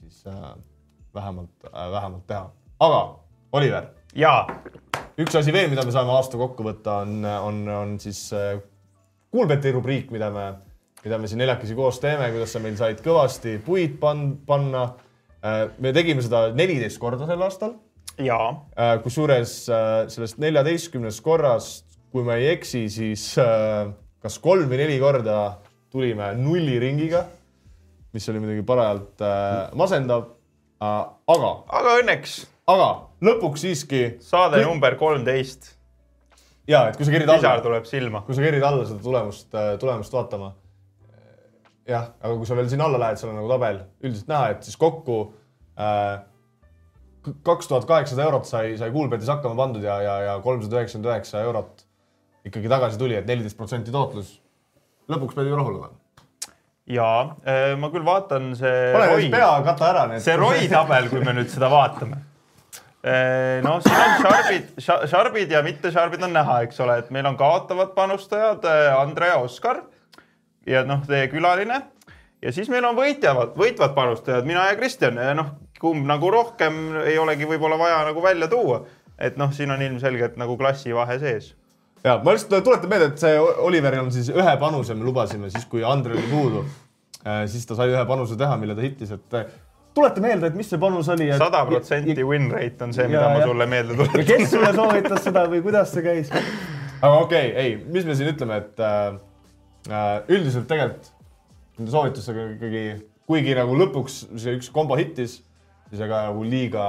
siis 0.00 0.26
äh, 0.26 0.54
vähemalt 1.14 1.68
äh,, 1.68 1.90
vähemalt 1.92 2.26
teha. 2.26 2.50
aga 2.80 3.02
Oliver, 3.52 3.86
jaa, 4.16 4.46
üks 5.20 5.36
asi 5.36 5.52
veel, 5.52 5.68
mida 5.70 5.84
me 5.84 5.92
saame 5.92 6.14
aasta 6.16 6.38
kokku 6.40 6.64
võtta, 6.64 7.02
on, 7.04 7.24
on, 7.24 7.62
on 7.68 7.96
siis 8.00 8.30
äh, 8.36 8.56
Kuulbeti 9.32 9.70
rubriik, 9.72 10.10
mida 10.12 10.28
me, 10.32 10.42
mida 11.04 11.16
me 11.20 11.28
siin 11.28 11.40
neljakesi 11.40 11.76
koos 11.76 12.00
teeme, 12.02 12.26
kuidas 12.34 12.52
sa 12.52 12.60
meil 12.60 12.76
said 12.76 13.00
kõvasti 13.04 13.56
puid 13.64 13.96
pan-, 14.00 14.34
panna 14.48 14.90
äh,. 15.40 15.66
me 15.78 15.92
tegime 15.96 16.24
seda 16.24 16.50
neliteist 16.56 17.00
korda 17.00 17.28
sel 17.28 17.44
aastal 17.44 17.76
jaa, 18.20 18.48
äh,. 18.76 18.98
kusjuures 19.04 19.56
äh, 19.72 19.92
sellest 20.12 20.40
neljateistkümnest 20.42 21.24
korrast, 21.24 21.91
kui 22.12 22.24
ma 22.26 22.36
ei 22.40 22.52
eksi, 22.52 22.86
siis 22.92 23.26
äh, 23.40 23.88
kas 24.22 24.38
kolm 24.42 24.68
või 24.70 24.82
neli 24.84 25.00
korda 25.00 25.38
tulime 25.92 26.32
nulliringiga, 26.38 27.24
mis 28.12 28.28
oli 28.28 28.40
muidugi 28.42 28.64
parajalt 28.68 29.24
äh, 29.24 29.74
masendav 29.78 30.26
äh,. 30.82 31.04
aga, 31.34 31.52
aga 31.80 32.00
õnneks 32.02 32.40
aga 32.70 32.88
lõpuks 33.24 33.64
siiski 33.66 34.02
saade 34.22 34.60
Kõik- 34.60 34.68
number 34.70 34.96
kolmteist, 35.00 35.70
ja 36.68 36.86
et 36.90 36.98
kui 36.98 37.06
sa 37.06 37.14
kerid 37.14 37.30
alla 37.30 37.42
pisar, 37.42 37.62
tuleb 37.64 37.86
silma. 37.90 38.24
kui 38.26 38.36
sa 38.36 38.44
kerid 38.44 38.66
alla 38.66 38.88
seda 38.88 39.02
tulemust, 39.02 39.48
tulemust 39.82 40.18
vaatama. 40.18 40.52
jah, 41.88 42.12
aga 42.22 42.34
kui 42.36 42.46
sa 42.46 42.58
veel 42.58 42.68
sinna 42.70 42.86
alla 42.86 43.00
lähed, 43.02 43.18
seal 43.20 43.32
on 43.32 43.40
nagu 43.40 43.50
tabel 43.50 43.80
üldiselt 44.02 44.28
näha, 44.30 44.52
et 44.54 44.68
siis 44.68 44.78
kokku 44.78 45.22
äh, 45.74 46.20
kaks 47.46 47.70
tuhat 47.70 47.86
kaheksasada 47.86 48.28
eurot 48.28 48.46
sai, 48.46 48.76
sai 48.78 48.90
Kuulbetis 48.94 49.30
hakkama 49.30 49.58
pandud 49.58 49.82
ja, 49.82 50.00
ja, 50.02 50.14
ja 50.28 50.36
kolmsada 50.42 50.80
üheksakümmend 50.80 51.10
üheksa 51.10 51.42
eurot 51.46 51.84
ikkagi 52.48 52.70
tagasi 52.70 52.98
tuli, 53.00 53.16
et 53.18 53.28
neliteist 53.28 53.58
protsenti 53.58 53.94
tootlus. 53.94 54.38
lõpuks 55.10 55.36
pead 55.36 55.50
ju 55.50 55.58
rahul 55.58 55.78
olema. 55.78 55.96
jaa, 56.90 57.36
ma 57.78 57.90
küll 57.92 58.04
vaatan 58.06 58.52
see 58.58 58.92
pane 58.94 59.08
ROI 59.12 59.30
pea 59.30 59.54
kata 59.68 59.88
ära 59.92 60.04
need. 60.10 60.24
see 60.24 60.36
ROI 60.36 60.68
tabel, 60.72 61.08
kui 61.12 61.24
me 61.24 61.34
nüüd 61.38 61.50
seda 61.52 61.70
vaatame. 61.72 62.20
no 63.66 63.78
siin 63.82 64.02
on 64.02 64.12
šarbid, 64.26 64.68
šarbid 65.10 65.50
ja 65.50 65.62
mitte 65.66 65.90
šarbid 65.94 66.22
on 66.22 66.36
näha, 66.36 66.60
eks 66.66 66.80
ole, 66.84 66.98
et 67.02 67.10
meil 67.14 67.26
on 67.26 67.38
kaotavad 67.38 67.94
panustajad 67.96 68.66
äh, 68.68 68.92
Andre 68.98 69.32
ja 69.32 69.40
Oskar 69.42 69.82
ja 70.66 70.84
noh, 70.86 71.02
teie 71.06 71.26
külaline 71.30 71.80
ja 72.42 72.52
siis 72.52 72.70
meil 72.70 72.84
on 72.86 72.96
võitjavad, 72.98 73.54
võitvad 73.58 73.94
panustajad, 73.94 74.46
mina 74.46 74.66
ja 74.70 74.76
Kristjan, 74.78 75.18
noh, 75.38 75.54
kumb 75.82 76.06
nagu 76.06 76.30
rohkem 76.30 76.78
ei 77.06 77.18
olegi 77.18 77.46
võib-olla 77.48 77.78
vaja 77.78 78.02
nagu 78.10 78.22
välja 78.22 78.48
tuua. 78.50 78.84
et 79.22 79.36
noh, 79.38 79.52
siin 79.54 79.70
on 79.70 79.82
ilmselgelt 79.82 80.36
nagu 80.40 80.56
klassivahe 80.58 81.18
sees. 81.20 81.52
Ja 82.04 82.18
ma 82.24 82.34
lihtsalt 82.34 82.64
tuletan 82.64 82.90
meelde, 82.90 83.10
et 83.12 83.22
see 83.22 83.34
Oliveril 83.40 84.06
on 84.06 84.12
siis 84.14 84.30
ühe 84.32 84.54
panuse 84.60 84.94
me 84.98 85.06
lubasime 85.06 85.50
siis, 85.50 85.66
kui 85.70 85.84
Andre 85.86 86.16
oli 86.16 86.30
puudu. 86.30 86.64
siis 87.46 87.66
ta 87.66 87.78
sai 87.78 87.92
ühe 87.92 88.06
panuse 88.06 88.36
teha, 88.36 88.56
mille 88.58 88.74
ta 88.74 88.82
hittis, 88.82 89.12
et 89.14 89.38
äh, 89.38 89.46
tuleta 89.94 90.20
meelde, 90.24 90.50
et 90.50 90.58
mis 90.58 90.68
see 90.68 90.80
panus 90.80 91.08
oli. 91.12 91.28
sada 91.38 91.64
protsenti 91.68 92.24
win 92.26 92.50
rate 92.52 92.84
on 92.84 92.94
see, 92.96 93.06
mida 93.10 93.26
Ja, 93.26 93.32
ma 93.36 93.46
sulle 93.46 93.66
meelde 93.66 93.96
tuletan. 93.96 94.24
kes 94.26 94.50
sulle 94.50 94.72
soovitas 94.74 95.24
seda 95.28 95.44
või 95.52 95.62
kuidas 95.64 95.92
see 95.94 96.04
käis? 96.06 96.32
aga 96.32 97.14
okei 97.18 97.50
okay,, 97.50 97.64
ei, 97.64 97.76
mis 97.94 98.08
me 98.08 98.16
siin 98.18 98.32
ütleme, 98.32 98.58
et 98.62 98.82
äh, 98.82 99.18
äh, 99.90 100.14
üldiselt 100.32 100.68
tegelikult 100.70 101.12
nende 101.78 101.92
soovitustega 101.94 102.48
ikkagi, 102.56 102.84
kuigi 103.28 103.54
nagu 103.58 103.76
lõpuks 103.78 104.18
see 104.40 104.56
üks 104.58 104.68
kombo 104.72 104.96
hittis, 105.00 105.38
siis 105.90 106.02
ega 106.04 106.26
nagu 106.28 106.44
liiga, 106.46 106.84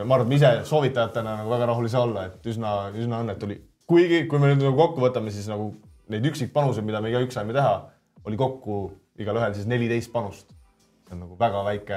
ma 0.00 0.04
arvan, 0.04 0.26
et 0.26 0.32
me 0.32 0.40
ise 0.40 0.50
soovitajatena 0.68 1.38
nagu 1.42 1.52
väga 1.54 1.70
rahul 1.70 1.86
ei 1.86 1.94
saa 1.94 2.02
olla, 2.06 2.26
et 2.30 2.50
üsna, 2.50 2.74
üsna 2.94 3.22
õnnetu 3.24 3.48
oli. 3.48 3.60
kuigi, 3.94 4.24
kui 4.30 4.42
me 4.42 4.50
nüüd 4.50 4.64
nagu 4.64 4.76
kokku 4.78 5.02
võtame, 5.04 5.32
siis 5.34 5.46
nagu 5.50 5.70
neid 6.12 6.26
üksikpanuseid, 6.30 6.86
mida 6.86 7.00
me 7.02 7.12
igaüks 7.12 7.36
saime 7.38 7.54
teha, 7.56 7.76
oli 8.26 8.38
kokku 8.40 8.80
igalühel 9.20 9.54
siis 9.56 9.68
neliteist 9.70 10.12
panust. 10.12 10.50
see 11.04 11.14
on 11.14 11.20
nagu 11.26 11.36
väga 11.38 11.60
väike, 11.66 11.96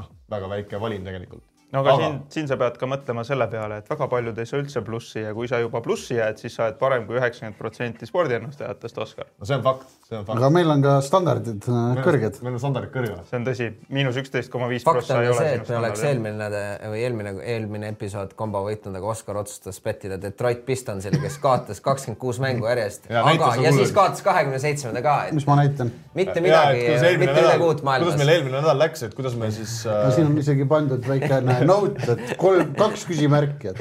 noh, 0.00 0.06
väga 0.32 0.48
väike 0.48 0.80
valim 0.80 1.04
tegelikult. 1.04 1.44
No 1.72 1.80
aga, 1.80 1.94
Aga- 1.94 2.04
siin, 2.04 2.16
siin 2.34 2.48
sa 2.50 2.58
pead 2.60 2.76
ka 2.80 2.88
mõtlema 2.90 3.24
selle 3.26 3.46
peale, 3.52 3.80
et 3.82 3.88
väga 3.90 4.08
paljud 4.12 4.38
ei 4.38 4.48
saa 4.48 4.60
üldse 4.60 4.82
plussi 4.84 5.24
ja 5.24 5.32
kui 5.36 5.48
sa 5.48 5.60
juba 5.62 5.80
plussi 5.84 6.18
jääd, 6.18 6.40
siis 6.42 6.56
sa 6.58 6.66
oled 6.68 6.78
parem 6.80 7.06
kui 7.08 7.18
üheksakümmend 7.20 7.58
protsenti 7.58 8.08
spordiennustajatest, 8.08 8.98
Oskar. 9.04 9.30
no 9.38 9.48
see 9.48 9.56
on 9.56 9.64
fakt, 9.64 9.86
see 10.08 10.18
on 10.18 10.26
fakt. 10.26 10.38
aga 10.38 10.50
meil 10.52 10.72
on 10.74 10.84
ka 10.84 10.96
standardid 11.04 11.68
äh, 11.72 12.02
kõrged. 12.04 12.40
meil 12.44 12.58
on 12.58 12.62
standardid 12.62 12.94
kõrged. 12.94 13.22
see 13.30 13.40
on 13.40 13.48
tõsi, 13.48 13.70
miinus 13.88 14.20
üksteist 14.20 14.52
koma 14.52 14.68
viis 14.72 14.84
fakt 14.86 15.00
prossa 15.00 15.16
on 15.16 15.24
ei 15.24 15.30
ju 15.30 15.36
ole 15.36 15.46
see, 15.46 15.54
et 15.60 15.72
me 15.72 15.78
oleks 15.80 16.04
eelmine 16.10 16.36
nädal 16.42 16.92
või 16.92 17.04
eelmine, 17.06 17.34
eelmine 17.54 17.92
episood 17.94 18.36
kombo 18.38 18.64
võitnud, 18.68 18.98
aga 19.00 19.12
Oskar 19.14 19.40
otsustas 19.40 19.80
pettida 19.84 20.20
Detroit 20.20 20.66
Pistonsile, 20.68 21.20
kes 21.22 21.40
kaotas 21.42 21.80
kakskümmend 21.84 22.20
kuus 22.20 22.40
mängu 22.42 22.68
järjest. 22.68 23.08
Ja 23.10 23.24
aga 23.24 23.54
ja 23.56 23.70
nagu 23.70 23.80
siis 23.80 23.94
kaotas 23.96 24.24
kahekümne 24.24 24.60
seitsmenda 24.62 25.02
ka, 25.04 25.16
et 25.30 25.36
mis 25.36 25.48
ma 25.48 25.56
näitan? 25.62 25.92
mitte 26.14 26.40
midagi, 26.44 26.84
mitte 27.16 27.32
midagi 27.32 27.64
uut 27.64 27.80
kuidas 27.80 27.82
meil 27.82 28.04
maailmas. 28.04 28.28
eelmine 28.28 28.60
nädal 28.60 28.78
läks, 28.78 29.02
et 29.08 29.14
kuidas 29.16 29.36
me 29.40 29.50
siis 29.54 29.82
no 29.88 29.96
äh, 29.96 30.14
siin 30.14 30.28
on 30.28 30.38
isegi 30.42 30.66
pandud 30.68 31.08
väikene 31.08 31.61
note, 31.70 32.06
et 32.16 32.34
kolm, 32.40 32.74
kaks 32.78 33.04
küsimärki, 33.08 33.72
et, 33.72 33.80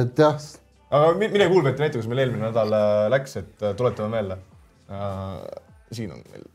et 0.00 0.22
jah, 0.24 0.38
aga 0.90 1.12
mi- 1.18 1.30
mine 1.32 1.48
Kuulbeti 1.52 1.82
näita, 1.84 1.98
kuidas 1.98 2.10
meil 2.10 2.24
eelmine 2.24 2.48
nädal 2.48 2.76
äh, 2.76 3.08
läks, 3.12 3.36
et 3.42 3.62
äh, 3.66 3.74
tuletame 3.78 4.08
meelde 4.16 4.38
äh,. 4.90 5.42
siin 5.92 6.12
on 6.14 6.22
meil 6.32 6.46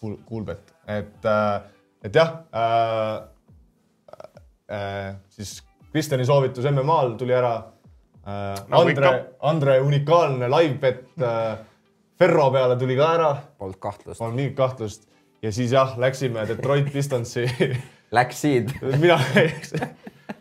Kuul-, 0.00 0.18
Kuulbet, 0.28 0.74
et 0.86 1.24
äh,, 1.24 1.54
et 2.04 2.14
jah 2.14 2.34
äh,, 2.52 3.16
äh, 4.70 5.14
siis 5.30 5.58
Kristjani 5.92 6.26
soovitus 6.28 6.66
MM-al 6.70 7.14
tuli 7.20 7.32
ära 7.32 7.54
äh,. 8.26 8.60
Nagu 8.68 8.82
Andre 8.82 9.14
Andre 9.40 9.80
unikaalne 9.80 10.50
live 10.50 10.78
bet 10.82 11.06
äh, 11.22 11.56
Ferro 12.18 12.50
peale 12.50 12.76
tuli 12.80 12.96
ka 12.96 13.10
ära, 13.14 13.30
Polnud 13.58 13.78
kahtlust. 13.80 14.18
polnud 14.18 14.36
mingit 14.40 14.56
kahtlust 14.56 15.08
ja 15.42 15.52
siis 15.52 15.72
jah, 15.72 15.96
läksime 16.00 16.46
Detroit 16.48 16.88
Pistonsi 16.92 17.46
Läksid. 18.14 18.70
mina, 19.02 19.18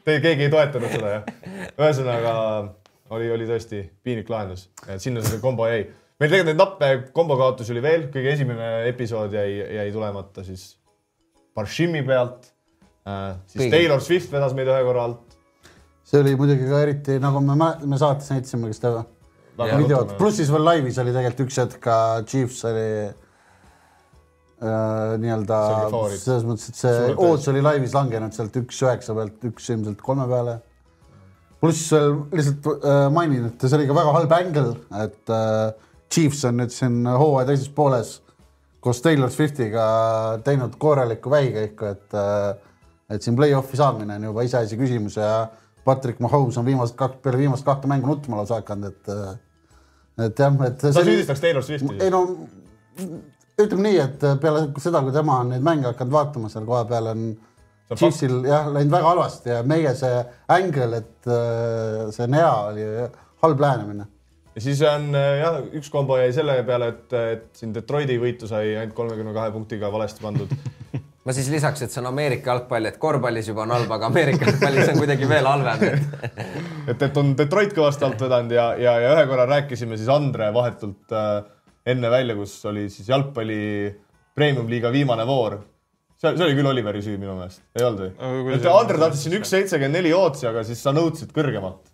te 0.06 0.18
keegi 0.22 0.48
ei 0.48 0.52
toetanud 0.54 0.92
seda 0.94 1.14
jah. 1.16 1.30
ühesõnaga 1.80 2.34
oli, 3.16 3.30
oli 3.34 3.48
tõesti 3.50 3.84
piinlik 4.06 4.30
lahendus, 4.30 4.68
et 4.88 5.02
sinna 5.02 5.24
see 5.26 5.42
kombo 5.44 5.68
jäi. 5.70 5.86
meil 6.20 6.32
tegelikult 6.32 6.52
neid 6.52 6.62
nappe 6.62 6.92
kombokaotusi 7.16 7.74
oli 7.76 7.84
veel, 7.86 8.08
kõige 8.14 8.34
esimene 8.36 8.70
episood 8.92 9.34
jäi, 9.34 9.58
jäi 9.80 9.88
tulemata 9.94 10.46
siis 10.46 10.76
Barshimi 11.56 12.04
pealt 12.06 12.52
äh,. 13.08 13.36
siis 13.48 13.66
Kõige. 13.66 13.74
Taylor 13.78 14.04
Swift 14.04 14.32
vedas 14.34 14.56
meid 14.58 14.70
ühe 14.70 14.86
korra 14.86 15.10
alt. 15.10 15.38
see 16.06 16.22
oli 16.22 16.38
muidugi 16.38 16.70
ka 16.70 16.86
eriti 16.86 17.20
nagu 17.24 17.42
me, 17.42 17.58
me 17.58 18.02
saates 18.02 18.30
näitasime, 18.34 18.70
kas 18.70 18.84
te 18.84 18.94
videot, 19.56 20.18
pluss 20.20 20.38
siis 20.42 20.52
veel 20.54 20.66
laivis 20.68 20.98
oli 21.02 21.14
tegelikult 21.16 21.48
üks 21.48 21.62
hetk 21.64 21.82
ka 21.82 22.00
Chiefs 22.30 22.62
oli 22.70 22.90
nii-öelda 24.62 25.56
oli 25.68 25.80
favoriit. 25.90 26.22
selles 26.22 26.46
mõttes, 26.48 26.70
et 26.72 26.78
see 26.80 27.00
ootus 27.16 27.50
oli 27.52 27.64
laivis 27.66 27.96
langenud 27.96 28.34
sealt 28.36 28.56
üks 28.62 28.78
üheksa 28.86 29.16
pealt 29.18 29.44
üks 29.50 29.68
ilmselt 29.74 30.00
kolme 30.02 30.28
peale. 30.32 30.54
pluss 31.60 31.90
lihtsalt 31.92 32.70
äh, 32.78 33.02
mainin, 33.12 33.50
et 33.50 33.66
see 33.66 33.76
oli 33.78 33.90
ka 33.90 33.98
väga 33.98 34.14
halb 34.16 34.38
ängel, 34.38 34.72
et 35.04 35.34
äh, 35.34 35.74
Chiefs 36.12 36.46
on 36.48 36.62
nüüd 36.62 36.72
siin 36.72 37.04
hooaja 37.10 37.50
teises 37.52 37.68
pooles 37.76 38.16
koos 38.86 39.02
Taylor 39.02 39.32
Swiftiga 39.34 39.86
teinud 40.46 40.76
korralikku 40.78 41.30
vähikäiku, 41.34 41.86
et 41.86 42.14
äh, 42.14 42.56
et 43.10 43.22
siin 43.22 43.36
play-off'i 43.38 43.78
saamine 43.78 44.16
on 44.18 44.28
juba 44.30 44.46
iseasi 44.46 44.78
küsimus 44.78 45.18
ja 45.18 45.48
Patrick 45.86 46.20
Mahomes 46.20 46.58
on 46.58 46.66
viimased 46.66 46.96
kaks, 46.98 47.20
peale 47.22 47.38
viimast 47.38 47.66
kahte 47.66 47.90
mängu 47.90 48.10
nutma 48.10 48.40
lausa 48.40 48.60
hakanud, 48.62 48.94
et 48.94 49.10
äh, 49.14 49.34
et 50.26 50.40
jah, 50.40 50.60
et 50.68 50.86
sa 50.86 51.02
süüdistaks 51.02 51.42
Taylor 51.42 51.66
Swifti 51.66 51.98
ei? 52.00 52.14
no 52.14 52.22
ütleme 53.62 53.90
nii, 53.90 54.00
et 54.04 54.24
peale 54.42 54.68
seda, 54.84 55.02
kui 55.06 55.14
tema 55.16 55.40
on 55.44 55.54
neid 55.54 55.64
mänge 55.66 55.92
hakanud 55.92 56.16
vaatama 56.16 56.52
seal 56.52 56.66
koha 56.68 56.86
peal 56.90 57.12
on 57.14 57.28
on 57.90 57.98
Chiefsil 57.98 58.42
jah 58.48 58.68
läinud 58.74 58.94
väga 58.94 59.14
halvasti 59.14 59.54
ja 59.54 59.62
meie 59.68 59.94
see 59.98 60.22
ängel, 60.56 60.98
et 61.02 61.30
äh, 61.30 62.06
see 62.16 62.28
Nea 62.32 62.52
oli 62.72 62.86
halb 63.44 63.62
lähenemine. 63.62 64.08
ja 64.56 64.62
siis 64.62 64.82
on 64.90 65.12
äh, 65.16 65.32
jah, 65.44 65.60
üks 65.78 65.92
kombo 65.94 66.18
jäi 66.18 66.32
selle 66.34 66.58
peale, 66.66 66.90
et, 66.96 67.14
et 67.36 67.50
siin 67.60 67.76
Detroiti 67.76 68.18
võitu 68.22 68.50
sai 68.50 68.74
ainult 68.74 68.96
kolmekümne 68.98 69.36
kahe 69.36 69.54
punktiga 69.54 69.92
valesti 69.94 70.26
pandud. 70.26 70.56
ma 71.26 71.36
siis 71.38 71.50
lisaks, 71.54 71.86
et 71.86 71.94
see 71.94 72.02
on 72.02 72.10
Ameerika 72.10 72.54
jalgpall, 72.54 72.90
et 72.90 72.98
korvpallis 73.02 73.52
juba 73.52 73.66
on 73.68 73.76
halb, 73.78 73.92
aga 73.92 74.10
Ameerika 74.10 74.50
jalgpallis 74.50 74.90
on 74.90 75.02
kuidagi 75.04 75.30
veel 75.30 75.50
halvem. 75.52 75.86
et, 76.88 77.02
et 77.10 77.22
on 77.22 77.36
Detroit 77.38 77.78
kõvasti 77.78 78.08
alt 78.08 78.26
vedanud 78.26 78.58
ja, 78.58 78.72
ja, 78.82 78.98
ja 79.04 79.14
ühe 79.14 79.28
korra 79.30 79.46
rääkisime 79.52 80.00
siis 80.02 80.10
Andre 80.10 80.50
vahetult 80.58 81.14
äh, 81.14 81.44
enne 81.86 82.10
välja, 82.10 82.36
kus 82.38 82.54
oli 82.66 82.88
siis 82.90 83.08
jalgpalli 83.10 83.60
premium-liiga 84.36 84.92
viimane 84.94 85.26
voor. 85.28 85.60
see, 86.18 86.32
see 86.38 86.46
oli 86.46 86.56
küll 86.58 86.68
Oliveri 86.72 87.02
süü 87.04 87.18
minu 87.22 87.36
meelest, 87.38 87.62
ei 87.78 87.84
olnud 87.86 88.06
Aga 88.08 88.40
või? 88.46 88.54
et 88.56 88.62
see- 88.64 88.72
Andre 88.80 88.98
tahtis 89.02 89.26
siin 89.26 89.36
üks 89.40 89.52
seitsekümmend 89.54 90.00
neli 90.00 90.14
ootsi, 90.16 90.48
aga 90.50 90.64
siis 90.64 90.82
sa 90.82 90.92
nõudsid 90.96 91.32
kõrgemat. 91.36 91.92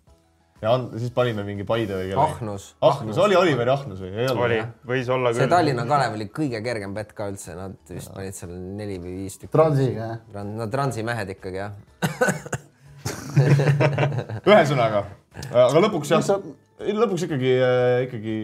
ja 0.62 0.72
And, 0.76 0.92
siis 0.98 1.10
panime 1.10 1.42
mingi 1.42 1.64
Paide 1.66 1.96
või 1.98 2.10
kellegi. 2.12 2.22
Ahnus. 2.22 2.68
ahnus, 2.80 3.18
oli 3.18 3.34
Oliveri 3.36 3.70
ahnus 3.70 3.98
või 4.00 4.12
ei 4.14 4.28
olnud? 4.30 4.44
oli, 4.46 4.60
võis 4.86 5.08
olla 5.10 5.32
see 5.34 5.42
küll. 5.42 5.50
Tallinna 5.50 5.86
Kalev 5.90 6.14
oli 6.14 6.28
kõige 6.30 6.62
kergem 6.62 6.94
bett 6.94 7.12
ka 7.18 7.26
üldse, 7.32 7.56
nad 7.58 7.74
vist 7.90 8.12
panid 8.14 8.34
seal 8.38 8.50
neli 8.78 8.98
või 9.02 9.16
viis 9.24 9.38
tükki. 9.38 9.52
Transiga 9.52 10.06
jah. 10.12 10.44
no 10.46 10.68
transi 10.70 11.02
mehed 11.02 11.34
ikkagi 11.34 11.58
jah. 11.64 11.72
ühesõnaga, 14.46 15.04
aga 15.50 15.80
lõpuks 15.82 16.10
jah 16.12 16.22
lõpuks 17.02 17.24
ikkagi, 17.26 17.52
ikkagi 18.06 18.36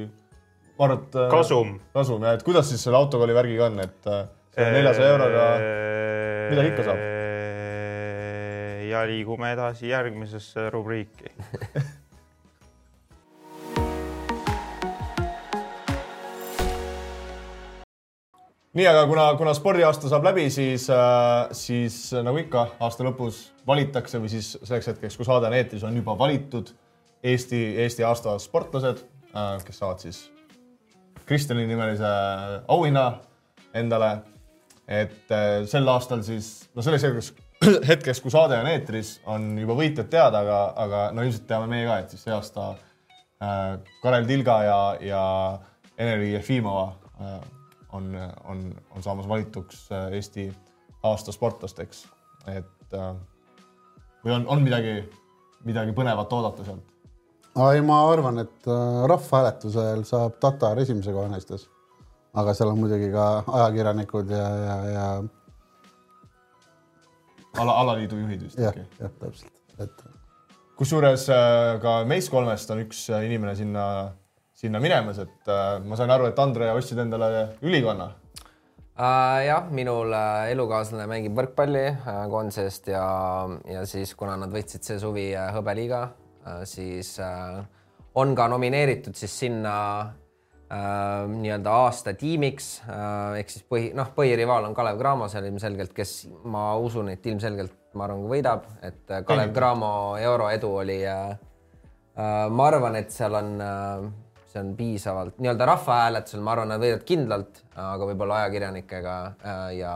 ma 0.79 0.87
arvan, 0.87 0.99
et. 1.03 1.17
kasum. 1.31 1.77
kasum 1.95 2.23
ja 2.23 2.33
et 2.39 2.43
kuidas 2.47 2.69
siis 2.71 2.83
selle 2.87 2.99
autokooli 3.01 3.35
värgiga 3.35 3.67
on, 3.67 3.81
et 3.83 4.07
äh, 4.07 4.29
neljasaja 4.59 5.15
euroga 5.15 5.47
midagi 6.51 6.69
ikka 6.73 6.83
saab.. 6.87 7.01
ja 8.89 9.07
liigume 9.11 9.53
edasi 9.53 9.91
järgmisesse 9.91 10.71
rubriiki. 10.73 11.29
nii, 18.79 18.87
aga 18.87 19.07
kuna, 19.11 19.35
kuna 19.41 19.55
spordiaasta 19.59 20.09
saab 20.13 20.25
läbi, 20.31 20.47
siis, 20.55 20.87
siis 21.59 22.01
nagu 22.23 22.39
ikka 22.39 22.69
aasta 22.87 23.05
lõpus 23.07 23.49
valitakse 23.67 24.23
või 24.23 24.31
siis 24.33 24.55
selleks 24.63 24.95
hetkeks, 24.95 25.19
kui 25.19 25.27
saade 25.27 25.51
on 25.51 25.59
eetris, 25.59 25.83
on 25.85 25.97
juba 25.99 26.15
valitud 26.19 26.71
Eesti, 27.27 27.59
Eesti 27.83 28.07
aasta 28.07 28.39
sportlased, 28.39 29.03
kes 29.67 29.81
saavad 29.83 29.99
siis 30.07 30.38
Kristjani 31.29 31.67
nimelise 31.69 32.09
auhinna 32.69 33.13
endale. 33.75 34.19
et 34.89 35.29
äh, 35.31 35.67
sel 35.69 35.89
aastal 35.93 36.23
siis, 36.25 36.69
no 36.73 36.81
selleks 36.81 37.03
hetkeks, 37.05 37.27
hetkeks, 37.91 38.23
kui 38.25 38.33
saade 38.33 38.57
on 38.57 38.71
eetris, 38.71 39.19
on 39.29 39.51
juba 39.61 39.75
võitjad 39.77 40.09
teada, 40.09 40.41
aga, 40.41 40.61
aga 40.81 41.01
no 41.13 41.27
ilmselt 41.27 41.45
teame 41.51 41.69
meie 41.69 41.85
ka, 41.85 41.99
et 42.01 42.15
siis 42.15 42.23
see 42.25 42.33
aasta 42.33 42.71
äh, 43.45 43.75
Karel 44.01 44.25
Tilga 44.31 44.57
ja, 44.65 44.79
ja 45.05 45.23
Eneli 46.01 46.33
Jefimova 46.33 46.87
äh, 47.21 47.37
on, 47.93 48.09
on, 48.49 48.65
on 48.97 49.05
saamas 49.05 49.29
valituks 49.29 49.85
Eesti 49.93 50.49
aasta 51.05 51.33
sportlasteks. 51.37 52.07
et 52.49 52.97
või 54.25 54.33
on, 54.35 54.47
on 54.57 54.65
midagi, 54.65 55.03
midagi 55.69 55.93
põnevat 55.97 56.33
oodata 56.33 56.65
sealt? 56.65 56.98
ei, 57.73 57.81
ma 57.83 57.99
arvan, 58.11 58.39
et 58.45 58.69
äh, 58.71 59.01
rahvahääletusel 59.11 60.05
saab 60.09 60.39
Tatar 60.43 60.79
esimese 60.83 61.15
koha 61.15 61.29
naistes. 61.33 61.69
aga 62.39 62.53
seal 62.55 62.71
on 62.71 62.79
muidugi 62.79 63.09
ka 63.11 63.25
ajakirjanikud 63.57 64.31
ja, 64.31 64.49
ja, 64.63 64.75
ja 64.93 65.07
ala, 67.63 67.73
alaliidu 67.83 68.19
juhid 68.21 68.45
vist 68.45 68.61
jah 68.61 68.77
jah, 68.77 69.11
täpselt, 69.19 69.51
et 69.81 70.05
kusjuures 70.79 71.25
äh, 71.35 71.73
ka 71.83 71.97
meist 72.07 72.31
kolmest 72.31 72.71
on 72.75 72.85
üks 72.85 73.07
äh, 73.11 73.25
inimene 73.27 73.57
sinna, 73.59 73.87
sinna 74.55 74.83
minemas, 74.85 75.19
et 75.25 75.53
ma 75.85 75.99
sain 75.99 76.13
aru, 76.15 76.29
et 76.29 76.39
Andre 76.39 76.71
ostsid 76.77 77.01
endale 77.03 77.49
ülikonna. 77.63 78.13
Uh, 78.99 79.41
jah, 79.47 79.67
minul 79.71 80.11
uh, 80.11 80.47
elukaaslane 80.51 81.05
mängib 81.07 81.37
võrkpalli 81.39 81.85
uh, 81.93 82.25
koondisest 82.31 82.91
ja, 82.91 83.05
ja 83.71 83.85
siis 83.87 84.11
kuna 84.19 84.35
nad 84.41 84.51
võitsid 84.51 84.83
see 84.83 84.99
suvi 84.99 85.29
uh, 85.37 85.53
hõbeliiga 85.55 86.09
siis 86.69 87.17
uh, 87.23 87.61
on 88.19 88.35
ka 88.37 88.49
nomineeritud 88.51 89.17
siis 89.19 89.35
sinna 89.45 89.75
uh, 90.05 91.25
nii-öelda 91.33 91.75
aasta 91.87 92.15
tiimiks. 92.19 92.71
Uh, 92.87 93.39
ehk 93.41 93.53
siis 93.55 93.67
põhi, 93.69 93.91
noh, 93.97 94.13
põhirivaal 94.17 94.69
on 94.69 94.77
Kalev 94.77 95.01
Cramo 95.01 95.29
seal 95.33 95.49
ilmselgelt, 95.51 95.93
kes 95.97 96.15
ma 96.45 96.71
usun, 96.81 97.13
et 97.15 97.27
ilmselgelt 97.27 97.77
ma 97.99 98.09
arvan, 98.09 98.25
võidab, 98.31 98.71
et 98.83 99.05
uh, 99.11 99.23
Kalev 99.27 99.53
Cramo 99.57 99.93
euroedu 100.21 100.73
oli 100.85 101.03
uh, 101.07 101.35
uh, 101.35 102.49
ma 102.51 102.71
arvan, 102.73 102.99
et 103.01 103.15
seal 103.15 103.39
on 103.39 103.55
uh, 103.59 104.09
see 104.49 104.61
on 104.61 104.77
piisavalt 104.77 105.39
nii-öelda 105.39 105.67
rahvahääletusel, 105.69 106.41
ma 106.45 106.55
arvan, 106.55 106.73
nad 106.73 106.83
võidavad 106.83 107.05
kindlalt, 107.09 107.63
aga 107.77 108.09
võib-olla 108.09 108.43
ajakirjanikega 108.43 109.17
äh, 109.27 109.63
ja 109.79 109.95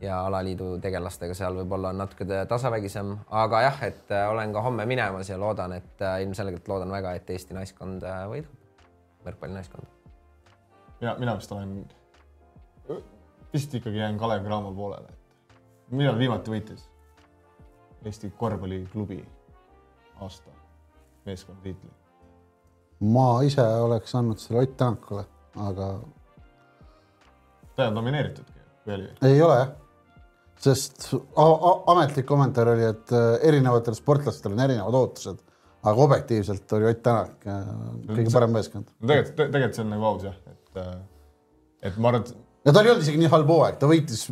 ja 0.00 0.20
alaliidu 0.26 0.78
tegelastega 0.80 1.34
seal 1.36 1.56
võib-olla 1.60 1.92
on 1.92 2.00
natuke 2.00 2.26
tasavägisem, 2.48 3.12
aga 3.42 3.62
jah, 3.66 3.80
et 3.84 4.12
äh, 4.14 4.28
olen 4.30 4.52
ka 4.52 4.62
homme 4.64 4.86
minemas 4.88 5.28
ja 5.28 5.38
loodan, 5.40 5.74
et 5.76 6.02
äh, 6.02 6.20
ilmselgelt 6.24 6.68
loodan 6.68 6.92
väga, 6.92 7.12
et 7.18 7.30
Eesti 7.30 7.56
naiskond 7.56 8.04
äh, 8.08 8.22
võidab, 8.30 8.86
võrkpallinaiskond. 9.26 9.86
ja 11.00 11.16
mina 11.18 11.36
vist 11.36 11.52
olen, 11.52 11.74
vist 13.52 13.74
ikkagi 13.74 14.00
jään 14.00 14.18
Kalev 14.18 14.44
Cramo 14.44 14.72
poolele, 14.72 15.12
et 15.12 15.92
millal 15.92 16.18
viimati 16.18 16.50
võitis 16.50 16.88
Eesti 18.04 18.32
korvpalliklubi 18.38 19.20
aasta 20.20 20.50
meeskonnatiitli? 21.26 21.90
ma 23.00 23.42
ise 23.44 23.64
oleks 23.84 24.14
andnud 24.14 24.40
selle 24.40 24.64
Ott 24.64 24.76
Tänakule, 24.76 25.26
aga 25.56 25.92
ta 27.76 27.82
ei 27.82 27.88
olnud 27.88 28.00
nomineeritudki 28.00 28.58
või 28.86 28.96
oli? 28.96 29.12
ei 29.28 29.42
ole 29.42 29.60
jah. 29.60 29.76
Sest 30.60 31.08
ametlik 31.90 32.26
kommentaar 32.28 32.74
oli, 32.74 32.84
et 32.90 33.14
äh, 33.16 33.30
erinevatel 33.48 33.96
sportlastel 33.96 34.54
on 34.56 34.62
erinevad 34.66 34.98
ootused, 34.98 35.40
aga 35.80 36.04
objektiivselt 36.04 36.76
oli 36.76 36.90
Ott 36.90 37.02
Tänak 37.06 37.48
äh, 37.48 37.72
kõige 38.10 38.34
parem 38.34 38.54
meeskond. 38.56 38.92
tegelikult, 39.00 39.40
tegelikult 39.40 39.78
see 39.78 39.86
on 39.86 39.92
nagu 39.94 40.08
aus 40.10 40.28
jah, 40.28 40.38
et, 40.50 40.86
et 41.88 41.98
ma 41.98 42.12
arvan, 42.12 42.26
et 42.26 42.68
ja 42.68 42.74
tal 42.76 42.86
ei 42.86 42.92
olnud 42.94 43.06
isegi 43.06 43.22
nii 43.22 43.32
halb 43.32 43.52
hooaeg, 43.54 43.78
ta 43.80 43.88
võitis 43.90 44.26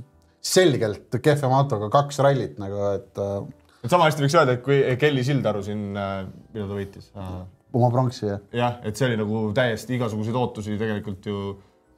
selgelt 0.49 1.17
kehvema 1.23 1.63
autoga 1.63 1.89
kaks 1.93 2.21
rallit 2.25 2.61
nagu, 2.61 2.83
et 2.99 3.23
äh, 3.25 3.39
et 3.85 3.93
sama 3.93 4.09
hästi 4.09 4.25
võiks 4.25 4.37
öelda, 4.37 4.59
et 4.59 4.65
kui 4.65 4.81
Kelly 5.01 5.25
Sildaru 5.27 5.63
siin, 5.65 5.93
millal 5.95 6.69
ta 6.69 6.77
võitis. 6.77 7.11
Äh, 7.15 7.39
oma 7.79 7.91
pronksi 7.95 8.27
ja 8.27 8.39
jah, 8.57 8.79
et 8.87 8.99
see 8.99 9.09
oli 9.09 9.19
nagu 9.21 9.49
täiesti 9.57 9.97
igasuguseid 9.99 10.37
ootusi 10.39 10.79
tegelikult 10.81 11.29
ju, 11.29 11.43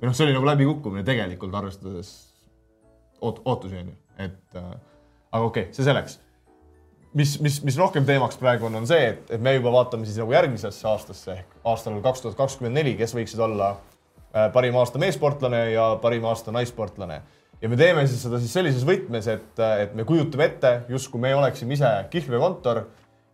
või 0.00 0.10
noh, 0.10 0.16
see 0.16 0.26
oli 0.26 0.36
nagu 0.36 0.48
läbikukkumine 0.48 1.06
tegelikult 1.06 1.54
arvestades 1.60 2.12
oot-, 3.20 3.42
ootusi 3.44 3.78
on 3.80 3.92
ju, 3.92 3.98
et 4.26 4.58
äh, 4.58 4.74
aga 5.32 5.44
okei 5.46 5.66
okay,, 5.68 5.74
see 5.76 5.86
selleks. 5.86 6.18
mis, 7.14 7.36
mis, 7.42 7.60
mis 7.66 7.78
rohkem 7.78 8.06
teemaks 8.06 8.38
praegu 8.40 8.68
on, 8.68 8.80
on 8.82 8.86
see, 8.86 9.12
et, 9.14 9.24
et 9.34 9.42
me 9.42 9.54
juba 9.56 9.72
vaatame 9.74 10.06
siis 10.08 10.20
nagu 10.22 10.34
järgmisesse 10.36 10.88
aastasse 10.88 11.32
ehk 11.38 11.56
aastal 11.72 11.98
kaks 12.04 12.24
tuhat 12.24 12.38
kakskümmend 12.38 12.78
neli, 12.78 12.94
kes 12.98 13.14
võiksid 13.16 13.42
olla 13.46 13.72
äh, 13.74 14.48
parim 14.54 14.78
aasta 14.80 15.02
meessportlane 15.02 15.70
ja 15.74 15.92
parim 16.02 16.26
aasta 16.30 16.54
naissportlane. 16.54 17.22
ja 17.62 17.68
me 17.68 17.76
teeme 17.80 18.06
siis 18.06 18.22
seda 18.26 18.38
siis 18.42 18.52
sellises 18.52 18.86
võtmes, 18.86 19.26
et, 19.30 19.64
et 19.84 19.94
me 19.94 20.06
kujutame 20.08 20.46
ette, 20.52 20.76
justkui 20.88 21.20
me 21.20 21.34
oleksime 21.34 21.76
ise 21.78 21.90
kihlveokontor 22.12 22.84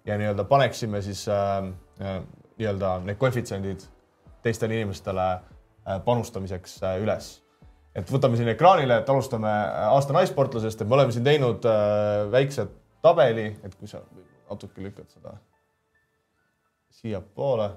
ja 0.07 0.17
nii-öelda 0.19 0.45
paneksime 0.45 1.03
siis 1.03 1.27
äh, 1.29 1.69
äh, 2.01 2.23
nii-öelda 2.59 2.99
need 3.05 3.21
koefitsiendid 3.21 3.85
teistele 4.47 4.75
inimestele 4.75 5.27
äh, 5.33 6.01
panustamiseks 6.05 6.83
äh, 6.83 7.01
üles. 7.03 7.43
Et 7.97 8.13
võtame 8.13 8.37
siin 8.39 8.51
ekraanile, 8.53 9.01
et 9.01 9.11
alustame 9.13 9.51
äh, 9.51 9.89
aasta 9.95 10.17
naissportlasest, 10.17 10.83
et 10.83 10.89
me 10.89 10.99
oleme 10.99 11.15
siin 11.15 11.25
teinud 11.27 11.65
äh, 11.69 12.27
väikse 12.33 12.69
tabeli, 13.05 13.49
et 13.65 13.77
kui 13.79 13.89
sa 13.91 14.03
natuke 14.51 14.85
lükkad 14.85 15.09
seda 15.11 15.37
siiapoole, 16.97 17.71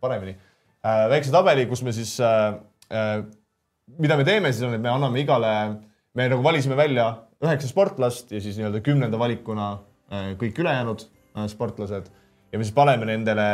paremini 0.00 0.34
äh,. 0.36 1.06
väikse 1.12 1.32
tabeli, 1.34 1.66
kus 1.70 1.82
me 1.86 1.94
siis 1.96 2.16
äh,, 2.20 2.56
äh, 2.92 3.20
mida 3.98 4.16
me 4.18 4.26
teeme 4.26 4.52
siis 4.52 4.66
on, 4.66 4.74
et 4.76 4.82
me 4.82 4.92
anname 4.92 5.22
igale, 5.22 5.52
me 6.16 6.28
nagu 6.32 6.44
valisime 6.44 6.76
välja 6.78 7.10
üheksa 7.44 7.68
sportlast 7.70 8.32
ja 8.32 8.40
siis 8.40 8.58
nii-öelda 8.58 8.82
kümnenda 8.84 9.20
valikuna 9.20 9.72
äh, 10.12 10.30
kõik 10.40 10.60
ülejäänud 10.64 11.06
äh, 11.06 11.48
sportlased 11.52 12.08
ja 12.52 12.58
me 12.58 12.64
siis 12.64 12.76
paneme 12.76 13.08
nendele 13.08 13.48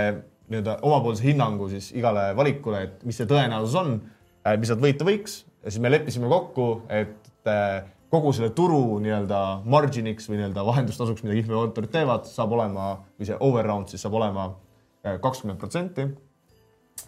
nii-öelda 0.53 0.79
omapoolse 0.87 1.27
hinnangu 1.27 1.69
siis 1.73 1.93
igale 1.97 2.31
valikule, 2.37 2.87
et 2.89 3.07
mis 3.09 3.19
see 3.19 3.31
tõenäosus 3.31 3.79
on 3.79 3.97
äh,, 3.99 4.57
mis 4.59 4.73
nad 4.73 4.83
võita 4.83 5.07
võiks 5.09 5.43
ja 5.63 5.71
siis 5.71 5.83
me 5.83 5.91
leppisime 5.91 6.29
kokku, 6.31 6.67
et 6.91 7.51
äh, 7.51 7.85
kogu 8.13 8.33
selle 8.37 8.51
turu 8.57 8.99
nii-öelda 9.03 9.39
margin'iks 9.73 10.29
või 10.29 10.41
nii-öelda 10.41 10.65
vahendustasuks, 10.67 11.23
mida 11.25 11.39
kihlveokontorid 11.39 11.93
teevad, 11.95 12.27
saab 12.29 12.53
olema 12.59 12.97
või 13.19 13.29
see 13.29 13.39
overround 13.41 13.93
siis 13.93 14.03
saab 14.05 14.19
olema 14.19 14.51
äh, 14.51 15.17
kakskümmend 15.23 15.61
protsenti. 15.63 16.09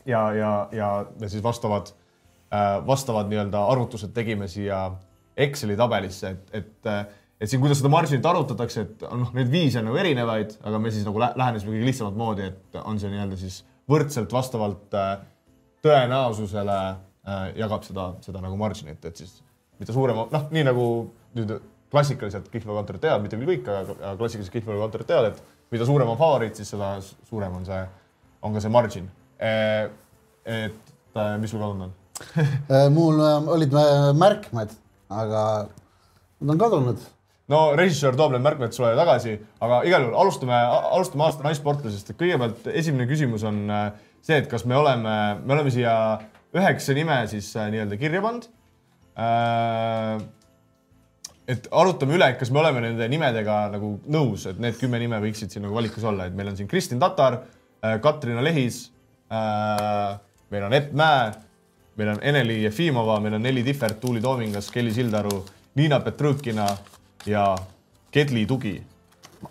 ja, 0.07 0.23
ja, 0.33 0.53
ja 0.73 0.95
me 1.21 1.29
siis 1.29 1.43
vastavad, 1.43 1.93
vastavad 2.87 3.29
nii-öelda 3.29 3.67
arvutused 3.73 4.15
tegime 4.15 4.49
siia 4.49 4.87
Exceli 5.37 5.75
tabelisse, 5.77 6.31
et, 6.31 6.51
et, 6.55 6.89
et 7.41 7.51
siin, 7.51 7.59
kuidas 7.61 7.81
seda 7.81 7.91
margin'it 7.91 8.27
arvutatakse, 8.31 8.85
et 8.85 9.01
noh, 9.11 9.33
neid 9.35 9.49
viise 9.51 9.81
on 9.81 9.89
nagu 9.89 9.99
erinevaid, 9.99 10.55
aga 10.63 10.79
me 10.79 10.93
siis 10.95 11.07
nagu 11.09 11.19
lähenesime 11.19 11.73
kõige 11.73 11.89
lihtsamat 11.89 12.21
moodi, 12.21 12.47
et 12.53 12.79
on 12.85 13.01
see 13.03 13.11
nii-öelda 13.11 13.39
siis 13.41 13.57
võrdselt 13.91 14.31
vastavalt 14.33 14.95
tõenäosusele 15.85 16.79
jagab 17.57 17.85
seda, 17.87 18.11
seda 18.25 18.43
nagu 18.45 18.57
margin'it, 18.61 19.05
et 19.05 19.17
siis 19.17 19.39
mida 19.81 19.95
suurem, 19.95 20.19
noh, 20.31 20.47
nii 20.55 20.65
nagu 20.67 20.87
nüüd 21.39 21.55
klassikaliselt 21.95 22.49
kihlveokontorid 22.53 23.03
teavad, 23.05 23.23
mitte 23.25 23.39
küll 23.39 23.53
kõik, 23.55 23.69
aga 23.71 24.15
klassikalised 24.19 24.53
kihlveokontorid 24.55 25.09
teavad, 25.09 25.35
et 25.35 25.75
mida 25.75 25.87
suurem 25.89 26.11
on 26.11 26.19
favoriit, 26.21 26.59
siis 26.59 26.73
seda 26.75 26.97
suurem 27.03 27.55
on 27.59 27.67
see, 27.67 27.81
on 28.45 28.57
ka 28.57 28.63
see 28.63 28.73
margin. 28.73 29.11
et 29.39 31.19
mis 31.41 31.51
sul 31.51 31.63
kadunud 31.63 31.89
on? 31.89 31.93
mul 32.97 33.21
olid 33.55 33.75
märkmed, 34.19 34.75
aga 35.11 35.43
nad 36.41 36.55
on 36.55 36.61
kadunud. 36.61 37.03
no 37.49 37.61
režissöör 37.79 38.17
toob 38.17 38.35
need 38.35 38.45
märkmed 38.45 38.75
sulle 38.75 38.95
tagasi, 38.99 39.37
aga 39.63 39.83
igal 39.89 40.07
juhul 40.07 40.19
alustame, 40.23 40.61
alustame 40.99 41.27
aasta 41.27 41.47
naissportlasest, 41.47 42.15
kõigepealt 42.19 42.71
esimene 42.73 43.09
küsimus 43.11 43.45
on 43.47 43.67
see, 44.25 44.39
et 44.39 44.49
kas 44.51 44.65
me 44.65 44.77
oleme, 44.79 45.17
me 45.45 45.57
oleme 45.57 45.73
siia 45.75 45.95
üheksa 46.55 46.95
nime 46.97 47.19
siis 47.31 47.51
nii-öelda 47.55 47.99
kirja 48.01 48.23
pannud. 48.25 48.47
Äh, 49.19 50.23
et 51.51 51.69
arutame 51.75 52.17
üle, 52.17 52.31
kas 52.41 52.51
me 52.55 52.63
oleme 52.63 52.83
nende 52.87 53.09
nimedega 53.11 53.59
nagu 53.75 53.95
nõus, 54.11 54.47
et 54.51 54.61
need 54.63 54.79
kümme 54.81 54.99
nime 55.03 55.21
võiksid 55.23 55.53
siin 55.53 55.67
nagu 55.67 55.77
valikus 55.77 56.07
olla, 56.09 56.29
et 56.29 56.37
meil 56.37 56.51
on 56.53 56.59
siin 56.59 56.71
Kristin 56.71 57.03
Tatar, 57.03 57.43
äh, 57.85 57.99
Katrina 58.03 58.43
Lehis, 58.45 58.87
äh, 59.31 60.15
meil 60.55 60.67
on 60.69 60.79
Epp 60.79 60.95
Mäe, 60.97 61.35
meil 62.01 62.15
on 62.15 62.25
Eneli 62.33 62.63
Jefimova, 62.65 63.21
meil 63.23 63.37
on 63.39 63.45
Nelli 63.45 63.63
Tihvert, 63.67 64.01
Tuuli 64.01 64.23
Toomingas, 64.25 64.71
Kelly 64.75 64.95
Sildaru, 64.95 65.45
Niina 65.79 66.01
Petrõkina 66.03 66.67
ja 67.27 67.47
Kedli 68.15 68.47
Tugi 68.47 68.79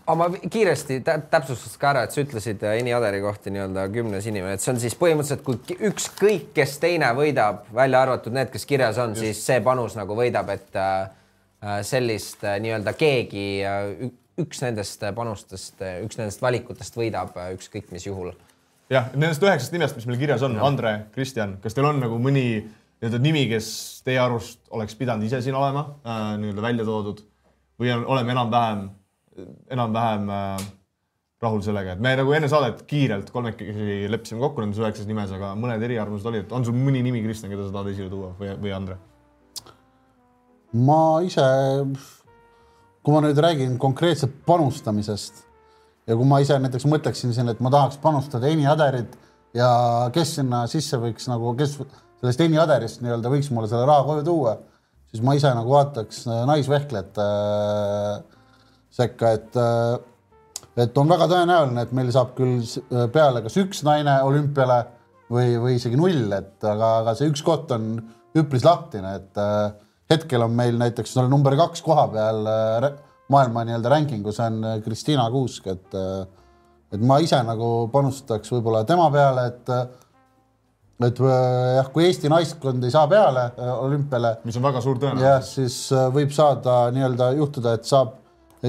aga 0.05 0.15
ma 0.19 0.27
kiiresti 0.37 0.99
täpsustaks 1.03 1.75
ka 1.79 1.89
ära, 1.91 2.03
et 2.05 2.15
sa 2.15 2.21
ütlesid 2.23 2.63
äh, 2.65 2.77
Ini 2.81 2.93
Aderi 2.97 3.21
kohta 3.23 3.51
nii-öelda 3.53 3.85
kümnes 3.93 4.27
inimene, 4.29 4.57
et 4.57 4.63
see 4.63 4.73
on 4.73 4.79
siis 4.81 4.95
põhimõtteliselt, 4.99 5.43
kui 5.45 5.77
ükskõik, 5.89 6.49
kes 6.55 6.77
teine 6.83 7.11
võidab, 7.17 7.65
välja 7.75 8.03
arvatud 8.05 8.35
need, 8.35 8.51
kes 8.53 8.67
kirjas 8.69 8.99
on, 9.01 9.15
siis 9.19 9.41
see 9.45 9.59
panus 9.65 9.97
nagu 9.99 10.17
võidab, 10.17 10.51
et 10.53 10.79
äh, 10.79 10.95
äh 11.63 11.81
sellist 11.87 12.43
nii-öelda 12.43 12.95
keegi 12.99 13.45
üks 14.41 14.63
nendest 14.63 15.03
panustest, 15.15 15.83
üks 16.03 16.17
nendest 16.19 16.41
valikutest 16.41 16.97
võidab 16.97 17.37
ükskõik 17.53 17.91
mis 17.93 18.07
juhul. 18.07 18.33
jah, 18.89 19.11
nendest 19.13 19.43
üheksast 19.43 19.75
nimest, 19.75 19.95
mis 19.99 20.09
meil 20.09 20.19
kirjas 20.21 20.43
on 20.45 20.57
Andre, 20.59 21.05
Kristjan, 21.13 21.59
kas 21.63 21.77
teil 21.77 21.87
on 21.87 22.01
nagu 22.03 22.17
mõni 22.21 22.47
nii-öelda 23.03 23.19
nimi, 23.21 23.45
kes 23.51 23.67
teie 24.05 24.19
arust 24.23 24.59
oleks 24.71 24.95
pidanud 24.95 25.27
ise 25.27 25.41
siin 25.43 25.55
olema 25.59 25.89
nii-öelda 26.39 26.65
välja 26.65 26.87
toodud? 26.87 27.23
Või 27.81 27.89
oleme 27.91 28.31
enam-vähem 28.31 28.83
enam-vähem 29.73 30.29
äh, 30.33 30.65
rahul 31.43 31.63
sellega, 31.65 31.95
et 31.95 32.03
me 32.03 32.13
nagu 32.17 32.33
enne 32.35 32.49
saadet 32.51 32.83
kiirelt 32.87 33.31
kolmekesi 33.33 34.05
leppisime 34.11 34.43
kokku 34.43 34.63
nendes 34.63 34.79
üheksas 34.81 35.07
nimes, 35.09 35.31
aga 35.35 35.53
mõned 35.59 35.83
eriarvamused 35.83 36.29
olid, 36.29 36.51
on 36.55 36.65
sul 36.67 36.77
mõni 36.77 37.03
nimi, 37.03 37.23
Kristjan, 37.25 37.51
keda 37.51 37.67
sa 37.67 37.75
tahad 37.75 37.91
esile 37.91 38.11
tuua 38.11 38.31
või, 38.39 38.53
või 38.63 38.75
Andre? 38.75 38.99
ma 40.73 41.21
ise, 41.21 41.43
kui 43.05 43.13
ma 43.13 43.19
nüüd 43.21 43.37
räägin 43.45 43.75
konkreetselt 43.81 44.39
panustamisest 44.47 45.43
ja 46.09 46.15
kui 46.17 46.25
ma 46.27 46.39
ise 46.41 46.57
näiteks 46.59 46.87
mõtleksin 46.89 47.35
siin, 47.35 47.51
et 47.51 47.61
ma 47.61 47.69
tahaks 47.73 47.99
panustada 48.01 48.49
Eni 48.49 48.65
Aderit 48.69 49.13
ja 49.53 49.69
kes 50.15 50.37
sinna 50.39 50.63
sisse 50.71 50.97
võiks 51.01 51.29
nagu, 51.29 51.53
kes 51.59 51.77
sellest 51.77 52.41
Eni 52.41 52.57
Aderist 52.61 53.03
nii-öelda 53.03 53.29
võiks 53.29 53.51
mulle 53.53 53.69
selle 53.69 53.85
raha 53.89 54.05
koju 54.07 54.25
tuua, 54.25 54.55
siis 55.11 55.21
ma 55.25 55.35
ise 55.37 55.51
nagu 55.53 55.75
vaataks 55.75 56.23
naisvehklejat 56.49 57.21
äh, 57.21 58.32
sekka, 58.93 59.35
et 59.37 59.59
äh, 59.59 59.95
et 60.83 60.97
on 60.97 61.09
väga 61.09 61.27
tõenäoline, 61.29 61.85
et 61.85 61.93
meil 61.93 62.11
saab 62.13 62.33
küll 62.37 62.59
äh, 62.61 63.07
peale 63.13 63.43
kas 63.45 63.57
üks 63.61 63.83
naine 63.85 64.19
olümpiale 64.25 64.79
või, 65.33 65.55
või 65.61 65.77
isegi 65.79 65.97
null, 65.99 66.27
et 66.33 66.65
aga, 66.65 66.99
aga 67.01 67.15
see 67.17 67.31
üks 67.31 67.43
koht 67.45 67.71
on 67.75 67.95
üpris 68.37 68.65
lahtine, 68.65 69.15
et 69.21 69.41
äh, 69.41 69.73
hetkel 70.13 70.45
on 70.45 70.53
meil 70.57 70.77
näiteks 70.81 71.15
number 71.29 71.57
kaks 71.57 71.81
koha 71.85 72.07
peal 72.13 72.47
maailma 73.33 73.63
nii-öelda 73.65 73.91
rankingus 73.93 74.39
on 74.43 74.65
Kristiina 74.85 75.25
Kuusk, 75.33 75.69
et 75.71 75.95
et 76.93 77.01
ma 77.01 77.17
ise 77.23 77.39
nagu 77.41 77.87
panustaks 77.89 78.51
võib-olla 78.53 78.83
tema 78.85 79.07
peale, 79.13 79.45
et 79.49 79.71
et 81.07 81.21
jah, 81.23 81.87
kui 81.95 82.05
Eesti 82.05 82.29
naiskond 82.29 82.83
ei 82.85 82.93
saa 82.93 83.07
peale 83.09 83.47
olümpiale. 83.73 84.35
mis 84.45 84.59
on 84.59 84.67
väga 84.67 84.83
suur 84.83 84.99
tõenäosus. 85.01 85.23
jah, 85.25 85.39
siis 85.41 85.77
võib 86.13 86.35
saada 86.35 86.91
nii-öelda 86.93 87.31
juhtuda, 87.39 87.73
et 87.79 87.89
saab 87.89 88.19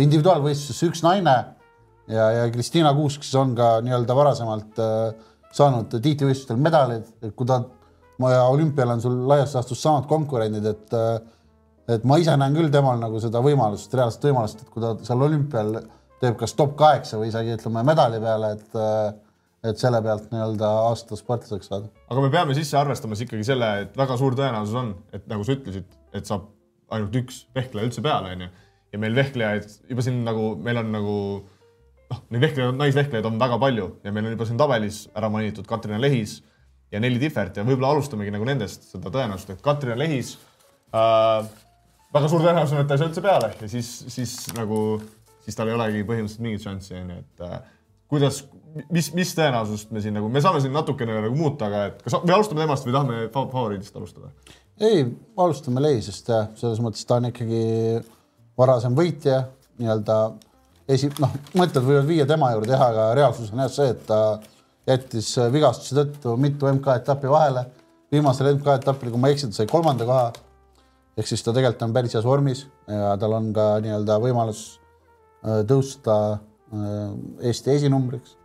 individuaalvõistluses 0.02 0.88
üks 0.88 1.04
naine 1.04 1.34
ja, 2.10 2.26
ja 2.38 2.48
Kristiina 2.52 2.92
Kuusk 2.96 3.24
siis 3.24 3.36
on 3.38 3.54
ka 3.58 3.78
nii-öelda 3.84 4.16
varasemalt 4.16 4.82
äh, 4.82 5.14
saanud 5.54 5.94
tiitlivõistlustel 5.94 6.60
medaleid, 6.60 7.06
et 7.22 7.34
kui 7.36 7.46
ta 7.48 7.62
ja 8.30 8.44
olümpial 8.46 8.94
on 8.94 9.02
sul 9.02 9.16
laias 9.28 9.54
laastus 9.56 9.82
samad 9.82 10.08
konkurendid, 10.10 10.66
et 10.70 10.96
äh, 10.98 11.16
et 11.94 12.04
ma 12.08 12.16
ise 12.16 12.32
näen 12.40 12.54
küll 12.56 12.70
temal 12.72 12.96
nagu 12.96 13.18
seda 13.20 13.42
võimalust, 13.44 13.92
reaalset 13.92 14.22
võimalust, 14.24 14.62
et 14.64 14.70
kui 14.72 14.80
ta 14.80 14.94
seal 15.04 15.20
olümpial 15.26 15.74
teeb 16.22 16.38
kas 16.40 16.54
top 16.56 16.72
kaheksa 16.80 17.18
või 17.20 17.28
isegi 17.28 17.58
ütleme 17.58 17.82
medali 17.84 18.20
peale, 18.22 18.54
et 18.56 18.80
äh, 18.80 19.12
et 19.64 19.80
selle 19.80 20.02
pealt 20.04 20.26
nii-öelda 20.28 20.68
aasta 20.90 21.16
sportlaseks 21.16 21.70
saada. 21.70 21.88
aga 22.12 22.20
me 22.20 22.30
peame 22.32 22.56
sisse 22.56 22.76
arvestama 22.76 23.16
siis 23.16 23.28
ikkagi 23.28 23.46
selle, 23.48 23.70
et 23.86 23.94
väga 23.96 24.18
suur 24.20 24.36
tõenäosus 24.36 24.76
on, 24.76 24.90
et 25.16 25.24
nagu 25.30 25.46
sa 25.46 25.56
ütlesid, 25.56 25.86
et 26.12 26.28
saab 26.28 26.50
ainult 26.92 27.16
üks 27.22 27.46
vehkleja 27.56 27.88
üldse 27.88 28.04
peale, 28.04 28.34
onju 28.36 28.50
ja 28.94 29.00
meil 29.02 29.16
vehklejaid 29.18 29.68
juba 29.90 30.06
siin 30.06 30.22
nagu, 30.26 30.54
meil 30.62 30.78
on 30.80 30.92
nagu 30.94 31.16
noh, 32.10 32.22
neid 32.30 32.46
vehklejaid, 32.46 32.78
naisvehklejaid 32.78 33.28
on 33.28 33.40
väga 33.40 33.58
palju 33.62 33.90
ja 34.06 34.14
meil 34.14 34.28
on 34.28 34.36
juba 34.36 34.46
siin 34.48 34.60
tabelis 34.60 35.04
ära 35.18 35.30
mainitud 35.34 35.66
Katrina 35.68 35.98
Lehis 36.00 36.38
ja 36.94 37.02
Nelli 37.02 37.18
Tihvert 37.22 37.58
ja 37.58 37.66
võib-olla 37.66 37.94
alustamegi 37.96 38.32
nagu 38.34 38.46
nendest 38.46 38.86
seda 38.92 39.10
tõenäosust, 39.10 39.54
et 39.56 39.64
Katrina 39.64 39.98
Lehis 39.98 40.36
äh, 40.94 41.42
väga 42.14 42.30
suur 42.30 42.44
tõenäosus 42.46 42.76
on, 42.76 42.84
et 42.84 42.90
ta 42.90 42.96
ei 42.96 43.02
saa 43.02 43.10
üldse 43.10 43.24
peale 43.24 43.52
ja 43.58 43.70
siis, 43.74 43.92
siis 44.14 44.36
nagu, 44.54 44.80
siis 45.44 45.58
tal 45.58 45.70
ei 45.70 45.78
olegi 45.78 46.06
põhimõtteliselt 46.06 46.46
mingit 46.46 46.66
šanssi, 46.68 46.98
onju, 47.00 47.20
et 47.24 47.46
äh, 47.48 47.56
kuidas, 48.14 48.44
mis, 48.94 49.10
mis 49.16 49.34
tõenäosust 49.34 49.94
me 49.94 50.02
siin 50.04 50.14
nagu, 50.20 50.30
me 50.30 50.42
saame 50.44 50.62
siin 50.62 50.74
natukene 50.76 51.18
nagu 51.18 51.34
muuta, 51.38 51.66
aga 51.70 51.86
et 51.90 52.04
kas 52.06 52.20
me 52.22 52.36
alustame 52.36 52.62
temast 52.62 52.86
või 52.86 52.94
tahame 52.94 53.24
favoriidist 53.34 53.98
alustada? 53.98 54.30
ei, 54.82 55.02
alustame 55.40 55.82
Lehisest 55.82 56.30
selles 56.60 56.82
mõttes 56.82 57.02
ta 57.08 57.18
on 57.18 57.32
ikkagi 57.32 57.64
varasem 58.58 58.94
võitja 58.96 59.44
nii-öelda 59.80 60.18
esi-, 60.90 61.12
noh, 61.22 61.32
mõtted 61.58 61.84
võivad 61.84 62.08
viia 62.08 62.26
tema 62.28 62.52
juurde 62.54 62.74
jah, 62.74 62.84
aga 62.90 63.06
reaalsus 63.18 63.52
on 63.52 63.64
jah 63.64 63.72
see, 63.72 63.90
et 63.94 64.04
ta 64.08 64.20
jättis 64.88 65.30
vigastuse 65.52 65.96
tõttu 65.96 66.36
mitu 66.40 66.68
MK-etappi 66.70 67.30
vahele. 67.30 67.66
viimasel 68.12 68.52
MK-etapil, 68.54 69.10
kui 69.10 69.20
ma 69.20 69.28
ei 69.28 69.34
eksi, 69.34 69.48
ta 69.50 69.58
sai 69.58 69.70
kolmanda 69.70 70.06
koha. 70.06 70.32
ehk 71.16 71.26
siis 71.30 71.42
ta 71.42 71.52
tegelikult 71.54 71.82
on 71.86 71.92
päris 71.94 72.14
heas 72.14 72.24
vormis 72.26 72.66
ja 72.90 73.16
tal 73.16 73.32
on 73.32 73.52
ka 73.54 73.78
nii-öelda 73.82 74.18
võimalus 74.18 74.80
äh, 75.46 75.62
tõusta 75.66 76.16
äh, 76.34 77.48
Eesti 77.48 77.70
esinumbriks. 77.70 78.36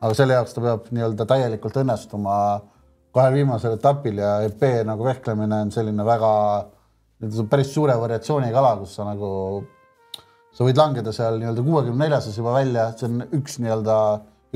aga 0.00 0.14
selle 0.14 0.34
jaoks 0.34 0.54
ta 0.56 0.60
peab 0.64 0.88
nii-öelda 0.90 1.26
täielikult 1.26 1.76
õnnestuma 1.76 2.36
kahel 3.14 3.34
viimasel 3.34 3.76
etapil 3.76 4.18
ja 4.18 4.40
EP 4.46 4.62
nagu 4.86 5.04
vehklemine 5.04 5.64
on 5.66 5.72
selline 5.74 6.04
väga 6.06 6.32
nüüd 7.20 7.42
on 7.42 7.48
päris 7.52 7.72
suure 7.74 7.96
variatsiooniga 8.00 8.60
ala, 8.60 8.76
kus 8.80 8.94
sa 8.96 9.04
nagu 9.08 9.30
sa 10.56 10.66
võid 10.66 10.78
langeda 10.80 11.12
seal 11.14 11.38
nii-öelda 11.40 11.64
kuuekümne 11.64 12.06
neljases 12.06 12.38
juba 12.40 12.54
välja, 12.56 12.90
see 12.98 13.08
on 13.08 13.24
üks 13.38 13.58
nii-öelda, 13.62 13.96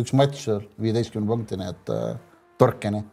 üks 0.01 0.15
matš 0.17 0.47
viieteistkümne 0.83 1.29
punktini, 1.31 1.69
et 1.71 1.93
äh, 1.93 2.15
torkeni. 2.61 3.05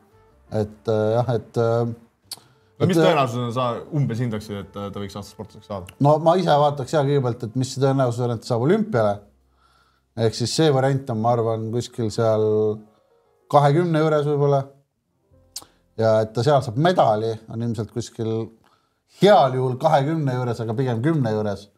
et 0.51 0.91
äh, 0.91 1.09
jah, 1.17 1.33
et 1.35 1.59
äh, 1.61 1.91
no 1.91 2.87
mis 2.89 2.97
et, 2.97 3.03
tõenäosusena 3.03 3.51
sa 3.55 3.67
umbes 3.97 4.23
hindaksid, 4.23 4.63
et 4.63 4.71
ta 4.73 5.03
võiks 5.03 5.17
aasta 5.17 5.35
sportlaseks 5.35 5.69
saada? 5.69 5.99
no 5.99 6.15
ma 6.23 6.37
ise 6.39 6.55
vaataks 6.63 6.95
ja 6.95 7.03
kõigepealt, 7.07 7.45
et 7.47 7.59
mis 7.59 7.73
see 7.73 7.83
tõenäosus 7.83 8.25
on, 8.25 8.35
et 8.37 8.47
saab 8.47 8.65
olümpiale. 8.65 9.17
ehk 10.25 10.37
siis 10.37 10.55
see 10.55 10.71
variant 10.73 11.11
on, 11.13 11.21
ma 11.21 11.35
arvan, 11.35 11.67
kuskil 11.75 12.09
seal 12.13 12.47
kahekümne 13.51 13.99
juures 13.99 14.25
võib-olla. 14.31 14.63
ja 15.99 16.17
et 16.23 16.33
ta 16.33 16.43
seal 16.47 16.63
saab 16.63 16.79
medali, 16.81 17.35
on 17.51 17.67
ilmselt 17.67 17.93
kuskil 17.93 18.33
heal 19.21 19.55
juhul 19.55 19.77
kahekümne 19.81 20.35
juures, 20.35 20.59
aga 20.63 20.75
pigem 20.77 21.01
kümne 21.03 21.31
juures. 21.35 21.69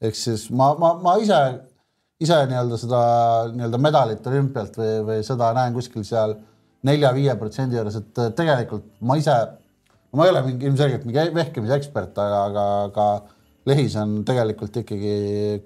ehk 0.00 0.16
siis 0.16 0.46
ma, 0.50 0.72
ma, 0.80 0.94
ma 1.02 1.16
ise, 1.20 1.38
ise 2.20 2.36
nii-öelda 2.48 2.78
seda 2.80 3.00
nii-öelda 3.52 3.80
medalit 3.80 4.26
olümpialt 4.26 4.78
või, 4.80 4.92
või 5.08 5.24
seda 5.26 5.50
näen 5.56 5.76
kuskil 5.76 6.04
seal 6.08 6.38
nelja-viie 6.88 7.34
protsendi 7.36 7.76
juures, 7.76 7.98
et 8.00 8.22
tegelikult 8.36 8.86
ma 9.04 9.18
ise 9.20 9.36
ma 10.16 10.26
ei 10.26 10.32
ole 10.32 10.42
mingi 10.46 10.66
ilmselgelt 10.66 11.04
mingi 11.06 11.26
vehkimise 11.34 11.76
ekspert, 11.76 12.18
aga, 12.18 12.40
aga, 12.48 12.64
aga 12.88 13.10
Lehis 13.68 13.94
on 14.00 14.22
tegelikult 14.26 14.78
ikkagi 14.80 15.12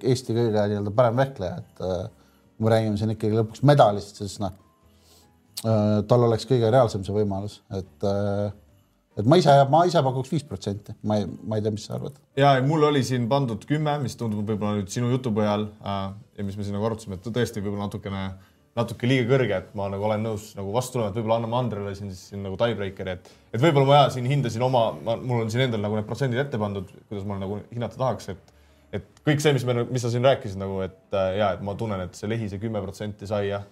Eesti 0.03 0.35
kõige 0.35 0.67
nii-öelda 0.73 0.93
parem 0.97 1.21
vehkleja, 1.23 1.61
et 1.63 1.85
äh, 1.87 2.03
kui 2.57 2.67
me 2.67 2.73
räägime 2.73 2.99
siin 3.01 3.15
ikkagi 3.15 3.39
lõpuks 3.39 3.63
medalist, 3.71 4.19
siis 4.19 4.35
noh 4.43 4.53
äh,, 5.63 6.03
tal 6.11 6.27
oleks 6.27 6.49
kõige 6.51 6.73
reaalsem 6.75 7.07
see 7.07 7.15
võimalus, 7.15 7.61
et 7.79 8.09
äh, 8.11 8.51
et 9.19 9.29
ma 9.31 9.39
ise, 9.41 9.53
ma 9.71 9.85
ise 9.89 10.03
pakuks 10.05 10.33
viis 10.33 10.47
protsenti, 10.47 10.95
ma 11.07 11.21
ei, 11.21 11.29
ma 11.47 11.59
ei 11.59 11.65
tea, 11.65 11.75
mis 11.75 11.87
sa 11.89 11.99
arvad. 11.99 12.17
ja 12.39 12.57
mul 12.67 12.89
oli 12.91 13.05
siin 13.07 13.29
pandud 13.31 13.63
kümme, 13.69 13.97
mis 14.03 14.19
tundub 14.21 14.49
võib-olla 14.49 14.81
nüüd 14.81 14.91
sinu 14.93 15.13
jutu 15.13 15.33
põhjal 15.35 15.69
äh, 15.85 16.03
ja 16.39 16.47
mis 16.47 16.59
me 16.59 16.67
siin 16.67 16.77
nagu 16.79 16.89
arutasime, 16.91 17.21
et 17.21 17.31
tõesti 17.31 17.63
võib-olla 17.63 17.89
natukene 17.89 18.25
natuke 18.75 19.07
liiga 19.07 19.29
kõrge, 19.31 19.61
et 19.63 19.75
ma 19.79 19.87
nagu 19.93 20.03
olen 20.09 20.25
nõus 20.27 20.49
nagu 20.59 20.73
vastu 20.75 20.97
tulema, 20.97 21.13
et 21.13 21.19
võib-olla 21.21 21.39
anname 21.39 21.59
Andrele 21.61 21.93
siin 21.95 22.11
siis 22.11 22.33
siin 22.33 22.43
nagu 22.43 22.59
tiebreakeri, 22.59 23.15
et 23.15 23.31
et 23.55 23.63
võib-olla 23.63 23.87
ma 23.87 24.01
ja 24.01 24.09
siin 24.17 24.27
hindasin 24.27 24.65
oma, 24.67 24.89
mul 25.15 25.45
on 25.45 25.53
siin 25.53 25.69
endal 25.69 25.85
nagu 25.85 25.99
need 25.99 26.09
protsendid 26.09 26.43
ette 26.43 26.59
pandud, 26.59 26.91
kuidas 27.07 27.29
ma 27.29 27.39
nagu 27.39 27.61
hinnata 27.71 28.01
tahaks, 28.01 28.33
et 28.35 28.53
et 28.95 29.23
kõik 29.27 29.43
see, 29.43 29.55
mis 29.57 29.65
me, 29.67 29.83
mis 29.91 30.03
sa 30.05 30.11
siin 30.11 30.27
rääkisid 30.27 30.59
nagu, 30.61 30.81
et 30.85 31.17
äh, 31.19 31.37
ja 31.41 31.53
et 31.55 31.63
ma 31.67 31.75
tunnen, 31.79 32.03
et 32.07 32.19
see 32.19 32.31
Lehi 32.31 32.51
see 32.51 32.63
kümme 32.63 32.83
protsenti 32.83 33.31
sai 33.31 33.49
jah, 33.49 33.65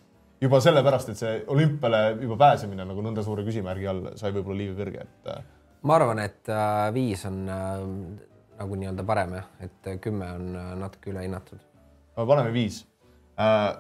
juba 0.43 0.61
sellepärast, 0.62 1.12
et 1.12 1.20
see 1.20 1.32
olümpiale 1.55 2.03
juba 2.22 2.36
pääsemine 2.40 2.86
nagu 2.88 3.05
nõnda 3.05 3.24
suure 3.24 3.45
küsimärgi 3.47 3.88
all 3.90 4.11
sai 4.18 4.34
võib-olla 4.34 4.59
liiga 4.59 4.76
kõrge, 4.80 5.07
et. 5.07 5.30
Äh. 5.30 5.45
ma 5.86 5.99
arvan, 5.99 6.22
et 6.24 6.51
äh, 6.51 6.88
viis 6.95 7.24
on 7.28 7.43
äh, 7.47 7.72
nagu 8.59 8.78
nii-öelda 8.78 9.07
parem 9.07 9.38
jah, 9.38 9.49
et 9.62 9.90
kümme 10.03 10.28
on 10.36 10.53
äh, 10.59 10.74
natuke 10.82 11.12
ülehinnatud. 11.14 11.62
paneme 12.18 12.53
viis 12.55 12.82
äh, 13.40 13.72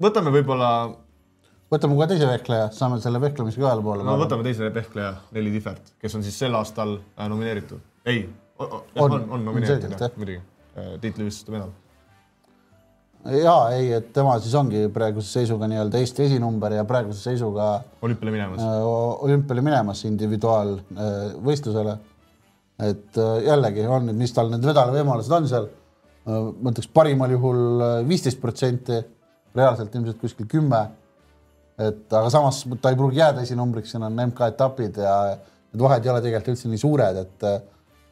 võtame 0.00 0.32
võib-olla. 0.34 0.70
võtame 1.72 1.98
kohe 1.98 2.08
teise 2.10 2.28
vehkleja, 2.28 2.70
saame 2.76 3.00
selle 3.02 3.20
vehklemisega 3.22 3.66
ühele 3.66 3.84
poole. 3.84 4.06
no 4.06 4.16
võtame 4.20 4.46
teise 4.46 4.70
vehkleja, 4.74 5.14
Nelli 5.36 5.54
Tihvert, 5.58 5.94
kes 6.00 6.16
on 6.18 6.26
siis 6.26 6.38
sel 6.38 6.56
aastal 6.58 6.98
äh, 7.00 7.28
nomineeritud. 7.28 7.82
ei, 8.06 8.24
on, 8.58 8.80
on, 9.04 9.22
on 9.36 9.46
nomineeritud 9.50 9.98
jah, 9.98 10.16
muidugi, 10.16 10.42
äh, 10.76 10.96
tiitlivõistluste 11.02 11.56
medal 11.56 11.74
ja 13.24 13.56
ei, 13.76 13.90
et 13.98 14.12
tema 14.16 14.38
siis 14.40 14.54
ongi 14.56 14.86
praeguse 14.94 15.28
seisuga 15.40 15.68
nii-öelda 15.70 15.98
Eesti 16.00 16.24
esinumber 16.28 16.72
ja 16.78 16.86
praeguse 16.88 17.20
seisuga 17.20 17.72
olümpiale 18.02 18.32
minemas 18.36 18.62
äh,, 18.64 18.78
olümpiale 19.26 19.64
minemas 19.66 20.04
individuaalvõistlusele 20.08 21.92
äh,. 21.96 22.88
et 22.90 23.20
äh, 23.20 23.36
jällegi 23.50 23.84
on 23.86 24.08
nüüd, 24.08 24.18
mis 24.22 24.32
tal 24.36 24.48
need 24.52 24.64
medalivõimalused 24.64 25.36
on 25.36 25.48
seal 25.50 25.68
ma 26.24 26.72
ütleks 26.72 26.90
parimal 26.92 27.32
juhul 27.32 27.82
viisteist 28.08 28.40
protsenti 28.40 28.98
reaalselt 29.56 29.94
ilmselt 29.94 30.20
kuskil 30.20 30.48
kümme. 30.48 30.88
et 31.80 32.12
aga 32.12 32.28
samas 32.28 32.64
ta 32.82 32.90
ei 32.92 32.96
pruugi 32.96 33.16
jääda 33.16 33.40
esinumbriks, 33.40 33.90
siin 33.94 34.02
on 34.04 34.18
MK-etapid 34.26 34.98
ja 35.00 35.14
need 35.72 35.80
vahed 35.80 36.04
ei 36.04 36.10
ole 36.12 36.20
tegelikult 36.20 36.50
üldse 36.52 36.68
nii 36.68 36.80
suured, 36.82 37.20
et 37.22 37.46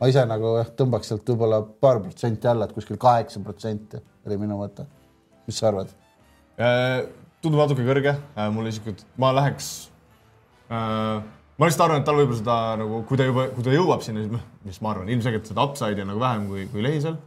ma 0.00 0.09
ise 0.09 0.22
nagu 0.24 0.54
jah, 0.56 0.70
tõmbaks 0.78 1.11
sealt 1.11 1.28
võib-olla 1.28 1.59
paar 1.80 2.00
protsenti 2.00 2.48
alla, 2.48 2.64
et 2.64 2.72
kuskil 2.72 2.96
kaheksa 2.96 3.42
protsenti 3.44 4.00
oli 4.26 4.38
minu 4.40 4.56
mõte. 4.56 4.86
Mis 5.49 5.59
sa 5.61 5.70
arvad? 5.72 5.90
Äh, 6.59 7.01
tundub 7.42 7.62
natuke 7.62 7.86
kõrge, 7.86 8.14
äh, 8.36 8.53
mulle 8.55 8.70
isiklikult, 8.74 9.03
ma 9.20 9.32
läheks 9.40 9.72
äh, 10.68 11.24
ma 11.59 11.66
lihtsalt 11.66 11.86
arvan, 11.88 12.05
et 12.05 12.07
tal 12.07 12.20
võib-olla 12.20 12.38
seda 12.42 12.61
nagu, 12.82 13.03
kui 13.09 13.18
ta 13.18 13.26
juba, 13.26 13.49
kui 13.57 13.66
ta 13.66 13.74
jõuab 13.74 14.05
sinna, 14.05 14.22
siis 14.22 14.36
noh, 14.36 14.44
mis 14.68 14.78
ma 14.84 14.94
arvan, 14.94 15.11
ilmselgelt 15.14 15.51
seda 15.51 15.66
upside'i 15.66 16.05
on 16.05 16.12
nagu 16.12 16.22
vähem 16.22 16.46
kui, 16.51 16.68
kui 16.70 16.86
Lehisel 16.86 17.18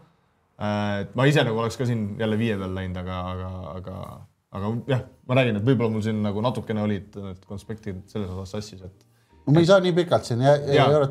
Äh, 0.62 1.04
et 1.06 1.16
ma 1.18 1.26
ise 1.30 1.42
nagu 1.46 1.58
oleks 1.58 1.78
ka 1.80 1.88
siin 1.90 2.04
jälle 2.20 2.38
viie 2.38 2.58
peal 2.60 2.76
läinud, 2.76 2.98
aga, 3.02 3.22
aga, 3.32 3.48
aga, 3.72 3.96
aga 4.58 4.74
jah, 4.92 5.06
ma 5.30 5.38
räägin, 5.40 5.58
et 5.58 5.66
võib-olla 5.66 5.94
mul 5.96 6.04
siin 6.06 6.20
nagu 6.22 6.44
natukene 6.46 6.84
olid 6.84 7.18
need 7.18 7.48
konspektid 7.50 8.04
selles 8.12 8.30
osas 8.30 8.54
sassis, 8.58 8.84
et. 8.86 9.08
no 9.48 9.56
me 9.56 9.64
ei 9.64 9.70
saa 9.70 9.82
nii 9.82 9.96
pikalt 9.98 10.28
siin 10.30 10.44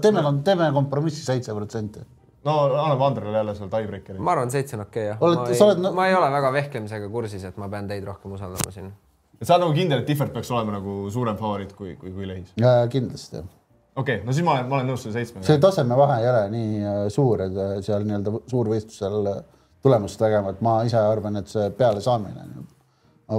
teeme, 0.05 0.23
teeme 0.47 0.71
kompromissi 0.77 1.25
seitse 1.25 1.57
protsenti 1.57 2.05
no 2.45 2.57
anname 2.71 3.05
Andrele 3.05 3.37
jälle 3.37 3.55
selle 3.55 3.71
tiebreakeri. 3.71 4.19
ma 4.19 4.35
arvan, 4.37 4.51
seitse 4.51 4.77
on 4.77 4.83
okei 4.87 5.11
okay, 5.11 5.13
jah. 5.13 5.23
oled, 5.29 5.55
sa 5.55 5.69
oled 5.69 5.85
no.... 5.85 5.95
ma 5.97 6.09
ei 6.09 6.17
ole 6.19 6.33
väga 6.33 6.53
vehklemisega 6.59 7.09
kursis, 7.13 7.45
et 7.45 7.57
ma 7.61 7.69
pean 7.69 7.89
teid 7.89 8.05
rohkem 8.09 8.37
usaldama 8.39 8.75
siin. 8.75 8.93
et 9.41 9.47
sa 9.47 9.57
oled 9.57 9.67
nagu 9.67 9.79
kindel, 9.79 10.05
et 10.05 10.11
Tihvert 10.11 10.33
peaks 10.37 10.51
olema 10.51 10.79
nagu 10.79 11.01
suurem 11.11 11.39
favoriit 11.41 11.73
kui, 11.79 11.97
kui, 12.01 12.13
kui 12.17 12.29
Lehis? 12.29 12.55
kindlasti 12.93 13.43
jah 13.43 13.57
okei 13.97 14.17
okay,, 14.17 14.27
no 14.27 14.33
siis 14.33 14.45
ma 14.45 14.57
olen, 14.57 14.69
ma 14.69 14.79
olen 14.79 14.91
nõus 14.93 15.05
selle 15.05 15.19
seitsmega. 15.19 15.47
see 15.47 15.61
tasemevahe 15.63 16.19
ei 16.23 16.29
ole 16.31 16.43
nii 16.55 16.83
äh, 16.83 16.99
suur, 17.13 17.45
et 17.47 17.57
äh, 17.57 17.73
seal 17.85 18.05
nii-öelda 18.09 18.35
suurvõistlusel 18.51 19.31
äh, 19.33 19.41
tulemust 19.83 20.21
tegema, 20.21 20.53
et 20.55 20.61
ma 20.65 20.81
ise 20.87 21.01
arvan, 21.01 21.41
et 21.41 21.49
see 21.49 21.71
pealesaamine, 21.77 22.47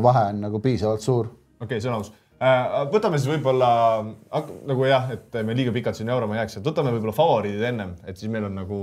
vahe 0.03 0.23
on 0.31 0.41
nagu 0.47 0.61
piisavalt 0.63 1.05
suur. 1.05 1.29
okei 1.59 1.65
okay,, 1.65 1.81
see 1.81 1.91
on 1.91 1.99
aus. 1.99 2.11
Võtame 2.91 3.19
siis 3.19 3.29
võib-olla 3.29 3.69
nagu 4.65 4.87
jah, 4.87 5.11
et 5.13 5.35
me 5.45 5.53
liiga 5.57 5.73
pikalt 5.75 5.99
siin 5.99 6.09
jaurama 6.09 6.33
ei 6.35 6.41
jääks, 6.41 6.57
et 6.57 6.65
võtame 6.65 6.93
võib-olla 6.95 7.13
favoriidid 7.13 7.67
ennem, 7.69 7.93
et 8.09 8.17
siis 8.17 8.31
meil 8.33 8.47
on 8.47 8.57
nagu 8.57 8.79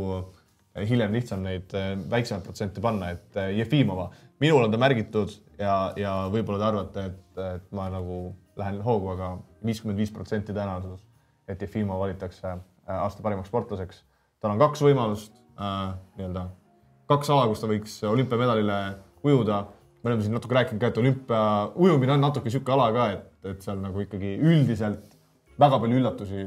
hiljem 0.79 1.17
lihtsam 1.17 1.43
neid 1.43 1.75
väiksemaid 2.11 2.47
protsente 2.47 2.83
panna, 2.85 3.11
et 3.17 3.41
Jefimova, 3.57 4.13
minul 4.39 4.69
on 4.69 4.71
ta 4.71 4.79
märgitud 4.79 5.35
ja, 5.59 5.75
ja 5.99 6.15
võib-olla 6.31 6.63
te 6.63 6.69
arvate, 6.69 7.07
et, 7.11 7.43
et 7.57 7.67
ma 7.75 7.89
nagu 7.91 8.21
lähen 8.59 8.79
hoogu, 8.87 9.11
aga 9.17 9.35
viiskümmend 9.67 9.99
viis 9.99 10.15
protsenti 10.15 10.55
tõenäosus 10.55 11.03
et 11.49 11.63
Jefimov 11.63 12.01
valitakse 12.03 12.47
äh, 12.49 12.61
aasta 13.01 13.23
parimaks 13.23 13.49
sportlaseks. 13.49 14.03
tal 14.41 14.55
on 14.55 14.61
kaks 14.61 14.83
võimalust 14.85 15.33
äh, 15.59 15.95
nii-öelda, 16.19 16.47
kaks 17.11 17.31
ala, 17.33 17.49
kus 17.51 17.63
ta 17.63 17.71
võiks 17.71 17.99
olümpiamedalile 18.07 18.79
ujuda. 19.25 19.65
Me 20.03 20.11
oleme 20.11 20.25
siin 20.25 20.35
natuke 20.37 20.55
rääkinud 20.55 20.83
ka, 20.83 20.93
et 20.93 21.03
olümpia 21.03 21.43
ujumine 21.75 22.15
on 22.15 22.25
natuke 22.27 22.49
niisugune 22.49 22.77
ala 22.77 22.89
ka, 22.95 23.07
et, 23.17 23.53
et 23.53 23.67
seal 23.67 23.81
nagu 23.83 24.05
ikkagi 24.05 24.37
üldiselt 24.39 25.05
väga 25.59 25.81
palju 25.83 26.01
üllatusi 26.01 26.47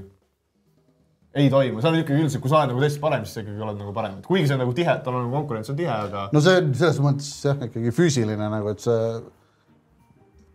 ei 1.31 1.49
toimu, 1.51 1.79
seal 1.79 1.95
on 1.95 2.01
ikkagi 2.01 2.19
üldiselt, 2.19 2.43
kui 2.43 2.51
sa 2.51 2.59
oled 2.59 2.73
nagu 2.73 2.81
teistest 2.83 3.03
parem, 3.03 3.27
siis 3.27 3.37
sa 3.37 3.43
ikkagi 3.43 3.63
oled 3.63 3.77
nagu 3.79 3.93
parem, 3.95 4.17
et 4.19 4.27
kuigi 4.27 4.49
see 4.49 4.55
on 4.57 4.63
nagu 4.65 4.73
tihe, 4.75 4.95
tal 5.03 5.15
on 5.15 5.25
nagu 5.25 5.35
konkurents 5.37 5.71
on 5.71 5.77
tihe, 5.79 5.91
aga. 5.91 6.25
no 6.35 6.41
see 6.43 6.57
on 6.59 6.73
selles 6.79 6.99
mõttes 7.03 7.29
jah, 7.47 7.61
ikkagi 7.67 7.93
füüsiline 7.95 8.49
nagu, 8.55 8.73
et 8.73 8.83
see 8.83 9.05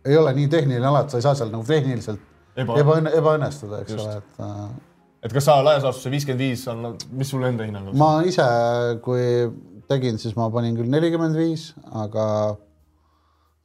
ei 0.07 0.17
ole 0.17 0.33
nii 0.37 0.51
tehniline 0.51 0.85
ala, 0.85 1.05
et 1.05 1.13
sa 1.13 1.21
ei 1.21 1.25
saa 1.25 1.37
seal 1.39 1.49
nagu 1.53 1.65
tehniliselt 1.67 2.21
Eba... 2.57 2.77
ebaõnne, 2.81 3.13
ebaõnnestuda, 3.17 3.81
eks 3.83 3.97
ole, 3.97 4.19
et. 4.21 4.37
Äh, 4.41 4.61
et 5.27 5.33
kas 5.33 5.45
sa 5.49 5.57
laias 5.65 5.83
laastus 5.85 6.05
see 6.05 6.13
viiskümmend 6.13 6.45
viis 6.45 6.63
on, 6.71 6.85
mis 7.17 7.33
sul 7.33 7.45
enda 7.45 7.65
hinnang 7.65 7.89
on? 7.89 7.97
ma 7.97 8.11
ise, 8.25 8.45
kui 9.05 9.25
tegin, 9.89 10.21
siis 10.21 10.37
ma 10.37 10.49
panin 10.53 10.77
küll 10.77 10.89
nelikümmend 10.93 11.37
viis, 11.37 11.71
aga, 12.05 12.25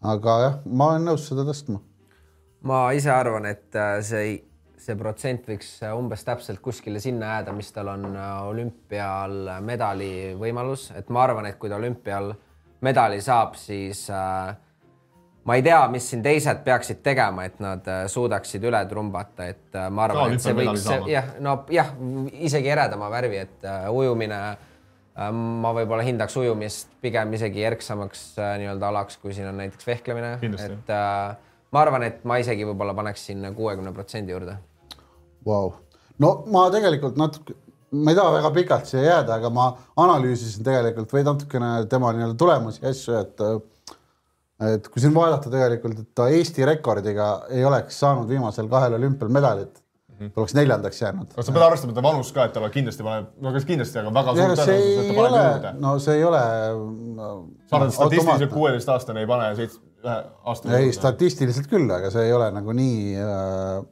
aga 0.02 0.38
jah, 0.42 0.60
ma 0.66 0.92
olen 0.92 1.10
nõus 1.10 1.26
seda 1.28 1.44
tõstma. 1.48 1.80
ma 2.68 2.84
ise 2.96 3.10
arvan, 3.10 3.46
et 3.50 3.74
äh, 3.78 3.98
see, 4.06 4.36
see 4.78 4.96
protsent 4.98 5.46
võiks 5.48 5.74
äh, 5.82 5.94
umbes 5.96 6.24
täpselt 6.26 6.62
kuskile 6.62 7.00
sinna 7.00 7.36
jääda, 7.36 7.54
mis 7.56 7.72
tal 7.72 7.92
on 7.94 8.08
olümpial 8.48 9.58
medali 9.62 10.32
võimalus, 10.38 10.90
et 10.96 11.10
ma 11.10 11.26
arvan, 11.26 11.50
et 11.50 11.58
kui 11.58 11.70
ta 11.70 11.78
olümpial 11.80 12.34
medali 12.82 13.20
saab, 13.22 13.54
siis 13.58 14.04
äh, 14.10 14.54
ma 15.44 15.56
ei 15.58 15.62
tea, 15.62 15.80
mis 15.90 16.08
siin 16.10 16.22
teised 16.22 16.64
peaksid 16.66 17.02
tegema, 17.02 17.46
et 17.46 17.62
nad 17.62 17.86
äh, 17.90 18.02
suudaksid 18.10 18.64
üle 18.66 18.82
trumbata, 18.90 19.46
et 19.54 19.78
äh, 19.78 19.88
ma 19.90 20.08
arvan 20.08 20.34
no,, 20.34 20.36
et 20.36 20.44
see 20.44 20.56
võiks 20.56 20.86
jah, 21.10 21.32
no 21.42 21.62
jah, 21.72 21.94
isegi 22.42 22.74
eredama 22.74 23.10
värvi, 23.12 23.42
et 23.46 23.72
ujumine 23.94 24.42
uh,, 24.50 24.68
ma 25.16 25.72
võib-olla 25.76 26.04
hindaks 26.06 26.36
ujumist 26.40 26.92
pigem 27.04 27.34
isegi 27.36 27.64
erksamaks 27.68 28.22
uh, 28.38 28.54
nii-öelda 28.60 28.88
alaks, 28.88 29.18
kui 29.20 29.34
siin 29.36 29.50
on 29.50 29.58
näiteks 29.60 29.86
vehklemine, 29.86 30.36
et 30.40 30.92
uh, 30.92 31.34
ma 31.72 31.82
arvan, 31.82 32.06
et 32.08 32.22
ma 32.28 32.38
isegi 32.40 32.64
võib-olla 32.68 32.94
paneks 32.96 33.26
sinna 33.30 33.52
kuuekümne 33.56 33.92
protsendi 33.92 34.32
juurde. 34.32 34.56
Wow.. 35.46 35.74
no 36.22 36.32
ma 36.54 36.68
tegelikult 36.72 37.18
natuke, 37.20 37.58
ma 37.92 38.14
ei 38.14 38.16
taha 38.16 38.36
väga 38.38 38.52
pikalt 38.56 38.88
siia 38.88 39.02
jääda, 39.04 39.36
aga 39.36 39.50
ma 39.52 39.68
analüüsisin 40.00 40.64
tegelikult 40.64 41.12
või 41.12 41.26
natukene 41.28 41.74
tema 41.92 42.14
nii-öelda 42.16 42.38
tulemusi 42.38 42.80
ja 42.84 42.94
asju, 42.94 43.20
et 43.20 43.44
uh, 43.44 43.60
et 44.62 44.88
kui 44.88 45.02
siin 45.02 45.14
vaadata 45.14 45.50
tegelikult, 45.50 46.00
et 46.04 46.10
ta 46.16 46.28
Eesti 46.32 46.64
rekordiga 46.68 47.32
ei 47.50 47.64
oleks 47.66 47.98
saanud 48.00 48.28
viimasel 48.30 48.68
kahel 48.70 48.94
olümpial 48.96 49.32
medalit 49.34 49.82
ta 50.30 50.42
oleks 50.42 50.54
neljandaks 50.56 51.00
jäänud. 51.02 51.30
kas 51.36 51.48
sa 51.48 51.54
pead 51.54 51.64
arvestama 51.66 51.96
ta 51.96 52.04
vanust 52.04 52.34
ka, 52.36 52.46
et 52.48 52.54
ta 52.56 52.70
kindlasti 52.72 53.06
paneb, 53.06 53.30
no 53.42 53.54
kas 53.54 53.66
kindlasti, 53.68 54.00
aga 54.02 54.12
väga 54.18 54.34
suur 54.36 54.52
tõenäosus, 54.52 55.00
et 55.02 55.08
ta 55.08 55.16
paneb 55.18 55.38
juurde,. 55.38 55.72
no 55.82 55.94
see 56.02 56.18
ei 56.18 56.26
ole. 56.28 56.42
sarnaselt 57.70 57.98
statistiliselt. 57.98 58.52
kuueteistaastane 58.52 59.24
ei 59.24 59.30
pane 59.30 59.50
seits-, 59.58 59.80
ühe 60.02 60.18
aasta 60.52 60.78
ei, 60.78 60.92
statistiliselt 60.96 61.68
küll, 61.70 61.90
aga 61.98 62.10
see 62.14 62.28
ei 62.28 62.36
ole 62.36 62.50
nagu 62.54 62.76
nii 62.76 63.18
äh,, 63.22 63.82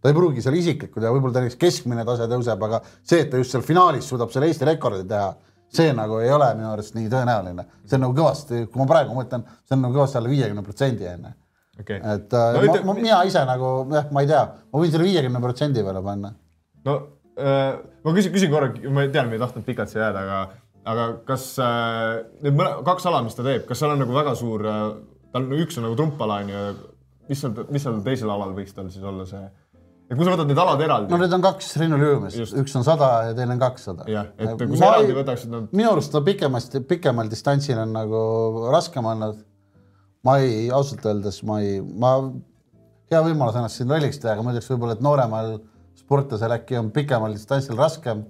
ta 0.00 0.12
ei 0.12 0.16
pruugi 0.16 0.44
seal 0.44 0.58
isiklikud 0.58 1.02
ja 1.02 1.14
võib-olla 1.14 1.38
ta 1.38 1.44
näiteks 1.44 1.60
keskmine 1.60 2.04
tase 2.06 2.28
tõuseb, 2.30 2.68
aga 2.68 2.82
see, 3.00 3.24
et 3.24 3.32
ta 3.32 3.40
just 3.40 3.54
seal 3.54 3.64
finaalis 3.66 4.08
suudab 4.10 4.34
selle 4.34 4.50
Eesti 4.50 4.68
rekordi 4.68 5.06
teha, 5.10 5.32
see 5.76 5.94
nagu 5.96 6.20
ei 6.22 6.30
ole 6.32 6.52
minu 6.58 6.70
arust 6.72 6.94
nii 6.96 7.10
tõenäoline. 7.12 7.66
see 7.84 7.98
on 7.98 8.06
nagu 8.06 8.14
kõvasti, 8.16 8.66
kui 8.70 8.82
ma 8.82 8.86
praegu 8.90 9.16
mõtlen, 9.16 9.44
see 9.66 9.76
on 9.76 9.84
nagu 9.86 9.98
kõvasti 9.98 10.20
alla 10.20 10.30
viiekümne 10.30 10.64
protsendi 10.66 11.08
onju. 11.10 11.34
okei, 11.80 11.98
et 12.00 12.32
äh, 12.36 12.46
No 12.56 12.60
no, 12.60 12.64
ütle- 12.68 12.84
ma, 12.84 12.92
ma, 12.92 13.00
mina 13.00 13.18
ise 13.28 13.42
nagu 13.48 13.72
jah, 13.92 14.08
ma 14.14 14.22
ei 14.24 14.30
tea, 14.30 14.44
ma 14.72 14.82
võin 14.82 14.92
selle 14.94 15.08
viiekümne 15.08 15.42
protsendi 15.44 15.84
peale 15.86 16.02
panna. 16.06 16.32
no 16.88 16.96
äh, 17.38 17.74
ma 18.04 18.14
küsin, 18.16 18.32
küsin 18.36 18.52
korra, 18.54 18.70
ma 18.92 19.06
tean, 19.12 19.28
me 19.30 19.36
ei 19.38 19.42
tahtnud 19.42 19.66
pikalt 19.66 19.92
siia 19.92 20.06
jääda, 20.06 20.22
aga, 20.24 20.40
aga 20.94 21.06
kas 21.28 21.44
äh, 21.62 22.24
need 22.46 22.56
mõne, 22.58 22.78
kaks 22.86 23.06
ala, 23.10 23.22
mis 23.26 23.36
ta 23.38 23.44
teeb, 23.46 23.66
kas 23.68 23.82
seal 23.82 23.92
on 23.96 24.02
nagu 24.04 24.16
väga 24.16 24.34
suur 24.38 24.64
äh,, 24.70 24.82
tal 25.34 25.44
on 25.48 25.60
üks 25.60 25.76
on 25.80 25.88
nagu 25.88 25.98
trumpala 25.98 26.40
onju, 26.44 26.64
mis 27.28 27.40
seal, 27.42 27.54
mis 27.74 27.82
seal 27.86 28.00
teisel 28.06 28.30
alal 28.32 28.54
võiks 28.56 28.74
tal 28.76 28.88
siis 28.94 29.04
olla 29.04 29.26
see, 29.28 29.42
et 30.06 30.14
kui 30.14 30.22
sa 30.22 30.30
võtad 30.36 30.46
need 30.46 30.60
alad 30.62 30.80
eraldi 30.86 31.10
no 31.10 31.18
need 31.18 31.32
on 31.34 31.42
kaks 31.42 31.72
rinnulüümist, 31.82 32.38
Just. 32.38 32.54
üks 32.62 32.76
on 32.78 32.84
sada 32.86 33.08
ja 33.26 33.34
teine 33.34 33.56
on 33.56 33.62
kakssada. 33.64 34.06
jah, 34.08 34.28
et 34.38 34.54
kui 34.62 34.78
sa 34.78 34.92
eraldi 34.94 35.16
võtaksid 35.18 35.50
nad, 35.50 35.66
minu 35.74 35.90
arust 35.96 36.14
ta 36.14 36.22
pikemast, 36.24 36.78
pikemal 36.88 37.28
distantsil 37.32 37.80
on 37.82 37.92
nagu 37.98 38.20
raskem 38.72 39.04
olnud. 39.12 39.42
Ma 40.26 40.38
ei, 40.42 40.66
ausalt 40.74 41.04
öeldes 41.06 41.40
ma 41.46 41.60
ei, 41.62 41.80
ma, 41.80 42.12
hea 43.12 43.20
võimalus 43.26 43.58
ennast 43.60 43.78
siin 43.80 43.90
lolliks 43.92 44.18
teha, 44.22 44.34
aga 44.34 44.44
ma 44.44 44.54
ütleks 44.54 44.70
võib-olla, 44.72 44.96
et 44.96 45.04
nooremal 45.04 45.52
sportlasel 45.96 46.54
äkki 46.56 46.78
on 46.80 46.90
pikemal 46.94 47.34
distantsil 47.36 47.78
raskem. 47.78 48.24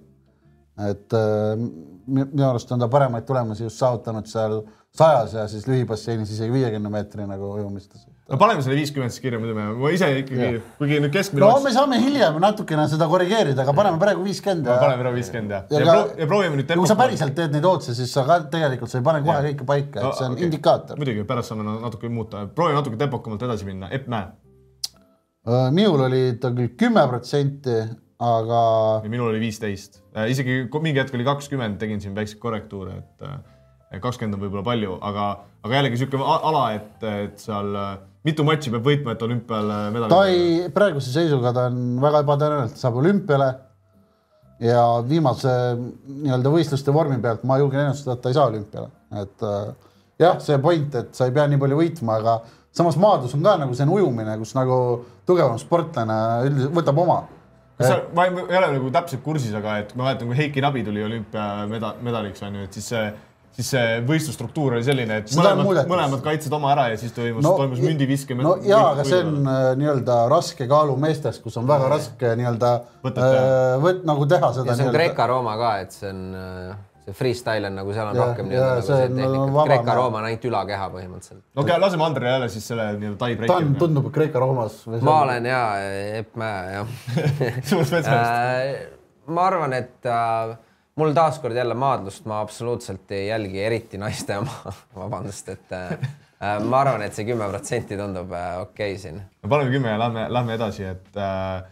et 0.76 1.14
äh, 1.16 1.55
mi- 1.57 2.26
minu 2.26 2.44
arust 2.51 2.72
on 2.74 2.82
ta 2.82 2.88
paremaid 2.92 3.24
tulemusi 3.24 3.64
just 3.64 3.80
saavutanud 3.80 4.26
seal 4.28 4.59
sajas 4.92 5.32
ja 5.32 5.47
siis 5.49 5.64
lühibasseinis 5.66 6.34
isegi 6.34 6.53
viiekümne 6.53 6.90
meetri 6.92 7.24
nagu 7.26 7.49
ujumistes. 7.55 8.05
No 8.26 8.38
paneme 8.40 8.62
selle 8.64 8.76
viiskümmend 8.80 9.12
siis 9.14 9.22
kirja, 9.22 9.38
muidu 9.42 9.54
me, 9.54 9.66
ma 9.78 9.90
ise 9.94 10.08
ikkagi, 10.20 10.60
kuigi 10.80 10.96
nüüd 11.04 11.12
keskmine 11.14 11.44
no 11.44 11.50
oleks- 11.54 11.64
me 11.68 11.72
saame 11.76 11.98
hiljem 12.02 12.38
natukene 12.42 12.88
seda 12.90 13.06
korrigeerida, 13.10 13.62
aga 13.62 13.74
paneme 13.76 14.00
praegu 14.02 14.24
viiskümmend 14.26 14.66
no,. 14.66 14.78
paneme 14.82 15.04
ära 15.06 15.12
viiskümmend 15.14 15.54
ja, 15.54 15.60
Ja 15.70 15.78
ja, 15.78 15.84
ka- 15.84 15.84
ja, 15.84 16.00
proo- 16.00 16.18
ja 16.24 16.26
proovime 16.32 16.58
nüüd 16.62 16.72
ja 16.74 16.78
kui 16.80 16.90
sa 16.90 16.96
päriselt 16.98 17.36
teed 17.38 17.54
neid 17.54 17.68
otse, 17.70 17.94
siis 17.94 18.10
sa 18.12 18.24
ka 18.26 18.40
tegelikult 18.50 18.90
sa 18.90 18.98
ei 18.98 19.06
pane 19.06 19.22
kohe 19.26 19.38
kõike 19.52 19.68
paika, 19.68 20.00
et 20.08 20.18
see 20.18 20.26
on 20.26 20.34
okay. 20.38 20.48
indikaator. 20.48 20.98
muidugi, 20.98 21.22
pärast 21.28 21.52
saame 21.54 21.62
na- 21.68 21.78
natuke 21.86 22.08
muuta, 22.10 22.46
proovime 22.50 22.80
natuke 22.80 22.98
tempokamalt 23.04 23.46
edasi 23.46 23.64
minna, 23.68 23.92
Epp 23.94 24.08
Mäe 24.10 24.26
Äh, 25.46 25.68
minul 25.70 26.00
oli 26.08 26.22
ta 26.42 26.50
küll 26.50 26.72
kümme 26.74 27.04
protsenti, 27.06 27.74
aga 28.18 28.62
ja 29.04 29.10
minul 29.12 29.28
oli 29.30 29.38
viisteist, 29.44 30.00
isegi 30.26 30.64
ku- 30.72 30.80
mingi 30.82 30.98
hetk 30.98 31.14
oli 31.14 31.22
kakskümmend, 31.28 31.78
tegin 31.78 32.00
siin 32.02 32.16
väikseid 32.16 32.40
korrektuure, 32.42 32.96
et 32.98 33.22
äh, 33.28 34.00
kakskümmend 34.02 34.34
on 34.34 34.42
võib-olla 34.42 34.64
palju, 34.66 34.96
aga, 35.06 35.26
aga 35.62 35.78
jällegi 35.78 36.00
niisugune 36.00 36.26
ala, 36.50 36.64
et, 36.80 37.06
et 37.12 37.38
seal 37.38 37.70
äh, 37.78 37.92
mitu 38.26 38.46
matši 38.46 38.72
peab 38.74 38.90
võitma, 38.90 39.14
et 39.14 39.22
olümpial 39.26 39.70
äh, 39.70 39.86
medali 39.94 40.12
ta 40.12 40.20
ei, 40.30 40.66
praeguse 40.74 41.14
seisuga 41.14 41.54
ta 41.54 41.68
on 41.70 41.80
väga 42.02 42.24
ebatõenäoline, 42.24 42.72
et 42.72 42.82
saab 42.82 43.00
olümpiale. 43.02 43.54
ja 44.64 44.82
viimase 45.04 45.50
nii-öelda 45.76 46.50
võistluste 46.52 46.92
vormi 46.94 47.18
pealt 47.20 47.42
ma 47.44 47.58
julgen 47.60 47.82
ennustada, 47.82 48.16
et 48.16 48.22
ta 48.24 48.30
ei 48.32 48.38
saa 48.38 48.46
olümpiale, 48.48 48.88
et 49.22 49.44
äh, 49.44 49.66
jah, 50.22 50.38
see 50.40 50.58
point, 50.64 50.94
et 50.96 51.12
sa 51.14 51.28
ei 51.28 51.34
pea 51.36 51.44
nii 51.50 51.60
palju 51.60 51.80
võitma, 51.82 52.20
aga 52.22 52.38
samas 52.76 52.96
maadlus 53.00 53.34
on 53.36 53.44
ka 53.44 53.56
nagu 53.60 53.76
see 53.76 53.86
on 53.86 53.94
ujumine, 53.96 54.36
kus 54.40 54.54
nagu 54.56 54.78
tugevam 55.28 55.58
sportlane 55.60 56.18
üldiselt 56.48 56.76
võtab 56.76 57.02
oma. 57.04 57.18
kas 57.76 57.92
sa, 57.92 58.00
ma 58.16 58.26
ei 58.26 58.34
ei 58.46 58.58
ole 58.58 58.72
nagu 58.78 58.90
täpselt 58.94 59.22
kursis, 59.24 59.54
aga 59.56 59.78
et 59.82 59.94
ma 59.96 60.08
mäletan, 60.08 60.30
kui 60.30 60.38
Heiki 60.40 60.64
Nabi 60.64 60.84
tuli 60.84 61.04
olümpiameda-, 61.04 61.96
medaliks 62.04 62.44
on 62.46 62.56
ju, 62.56 62.68
et 62.68 62.80
siis 62.80 62.88
see, 62.94 63.06
siis 63.57 63.70
see 63.72 64.00
võistlusstruktuur 64.09 64.74
oli 64.76 64.84
selline, 64.84 65.20
et 65.22 65.30
Seda 65.32 65.54
mõlemad 65.57 65.88
mõlemad 65.90 66.20
kaitsid 66.24 66.52
oma 66.52 66.72
ära 66.74 66.88
ja 66.92 66.98
siis 67.00 67.14
toimus 67.16 67.44
no,, 67.46 67.54
toimus 67.57 67.80
mündivisse. 67.80 68.34
no 68.36 68.57
jaa, 68.66 68.90
aga 68.92 69.04
see 69.09 69.20
on 69.24 69.38
äh, 69.48 69.68
nii-öelda 69.80 70.16
raske 70.32 70.66
kaalu 70.68 70.96
meestes, 71.00 71.38
kus 71.44 71.57
on 71.61 71.68
väga 71.68 71.88
raske 71.94 72.34
nii-öelda 72.36 72.72
äh, 73.07 73.78
võt- 73.84 74.04
nagu 74.09 74.26
teha 74.28 74.50
seda. 74.59 74.68
ja 74.72 74.76
see 74.80 74.90
on 74.90 74.98
Kreeka-Rooma 74.98 75.54
ka, 75.62 75.70
et 75.86 75.96
see 75.96 76.11
on, 76.12 76.20
see 77.07 77.14
freestyle 77.16 77.70
on 77.70 77.78
nagu 77.80 77.94
seal 77.96 78.11
on 78.11 78.18
Ja- 78.20 78.26
rohkem 78.28 78.50
nii-öelda 78.52 78.74
nagu 78.74 78.86
see 78.90 79.09
tehnika, 79.09 79.64
Kreeka-Rooma 79.70 80.20
on 80.20 80.28
ainult 80.28 80.44
ülakeha 80.50 80.90
põhimõtteliselt. 80.98 81.42
no 81.57 81.64
okei, 81.64 81.78
laseme 81.86 82.04
Andre 82.11 82.30
jälle 82.34 82.48
siis 82.52 82.68
selle 82.74 82.90
nii-öelda 82.98 83.18
tai 83.24 83.32
ta 83.40 83.57
on, 83.57 83.64
breiki. 83.64 83.78
tundub 83.86 84.11
Kreeka-Roomas. 84.18 84.82
ma 85.00 85.16
olen 85.22 85.48
ja 85.48 85.62
Epp 86.20 86.36
Mäe 86.36 86.76
jah 86.76 86.94
suur 87.72 87.88
spetsialist. 87.88 88.12
Äh, 88.12 88.86
ma 89.32 89.48
arvan, 89.48 89.72
et 89.80 90.07
äh, 90.07 90.57
mul 90.97 91.12
taaskord 91.16 91.57
jälle 91.57 91.74
maadlust 91.74 92.24
ma 92.26 92.40
absoluutselt 92.40 93.11
ei 93.12 93.28
jälgi, 93.28 93.62
eriti 93.62 93.99
naiste 94.01 94.38
oma, 94.38 94.72
vabandust, 94.97 95.49
et 95.53 95.72
äh, 95.76 95.90
äh, 96.40 96.61
ma 96.64 96.80
arvan, 96.84 97.05
et 97.07 97.16
see 97.16 97.26
kümme 97.28 97.49
protsenti 97.53 97.99
tundub 98.01 98.32
äh, 98.32 98.55
okei 98.62 98.94
okay 98.94 99.03
siin. 99.03 99.20
no 99.42 99.51
paneme 99.53 99.74
kümme 99.74 99.92
ja 99.92 99.99
lähme, 100.01 100.26
lähme 100.32 100.57
edasi, 100.57 100.88
et 100.94 101.20
äh, 101.20 101.66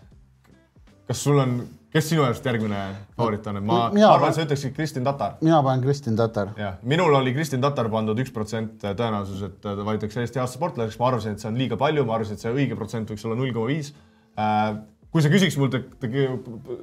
kas 1.09 1.25
sul 1.25 1.41
on, 1.41 1.57
kes 1.95 2.09
sinu 2.11 2.25
arust 2.27 2.45
järgmine 2.45 2.81
favoriit 3.17 3.47
on, 3.49 3.61
et 3.61 3.67
ma 3.69 3.81
Mina- 3.95 4.13
arvan, 4.13 4.33
et 4.33 4.39
sa 4.41 4.45
ütleksid 4.45 4.77
Kristin 4.77 5.05
Tatar. 5.09 5.39
mina 5.41 5.63
panen 5.63 5.85
Kristin 5.85 6.17
Tatar. 6.21 6.53
jah, 6.61 6.77
minul 6.83 7.17
oli 7.21 7.33
Kristin 7.37 7.65
Tatar 7.65 7.89
pandud 7.93 8.21
üks 8.21 8.33
protsent 8.35 8.83
tõenäosus, 8.85 9.45
et 9.49 9.61
ta 9.65 9.77
valitakse 9.81 10.21
Eesti 10.21 10.43
aasta 10.43 10.61
sportlaseks, 10.61 11.01
ma 11.01 11.13
arvasin, 11.13 11.37
et 11.39 11.45
see 11.45 11.49
on 11.53 11.61
liiga 11.61 11.81
palju, 11.81 12.05
ma 12.05 12.19
arvasin, 12.19 12.37
et 12.37 12.45
see 12.45 12.53
õige 12.53 12.77
protsent 12.77 13.09
võiks 13.13 13.25
olla 13.25 13.41
null 13.41 13.57
koma 13.57 13.73
viis. 13.73 13.95
Kui 15.15 15.23
sa 15.23 15.31
küsiks 15.31 15.57
mult, 15.61 15.77
et 15.79 16.07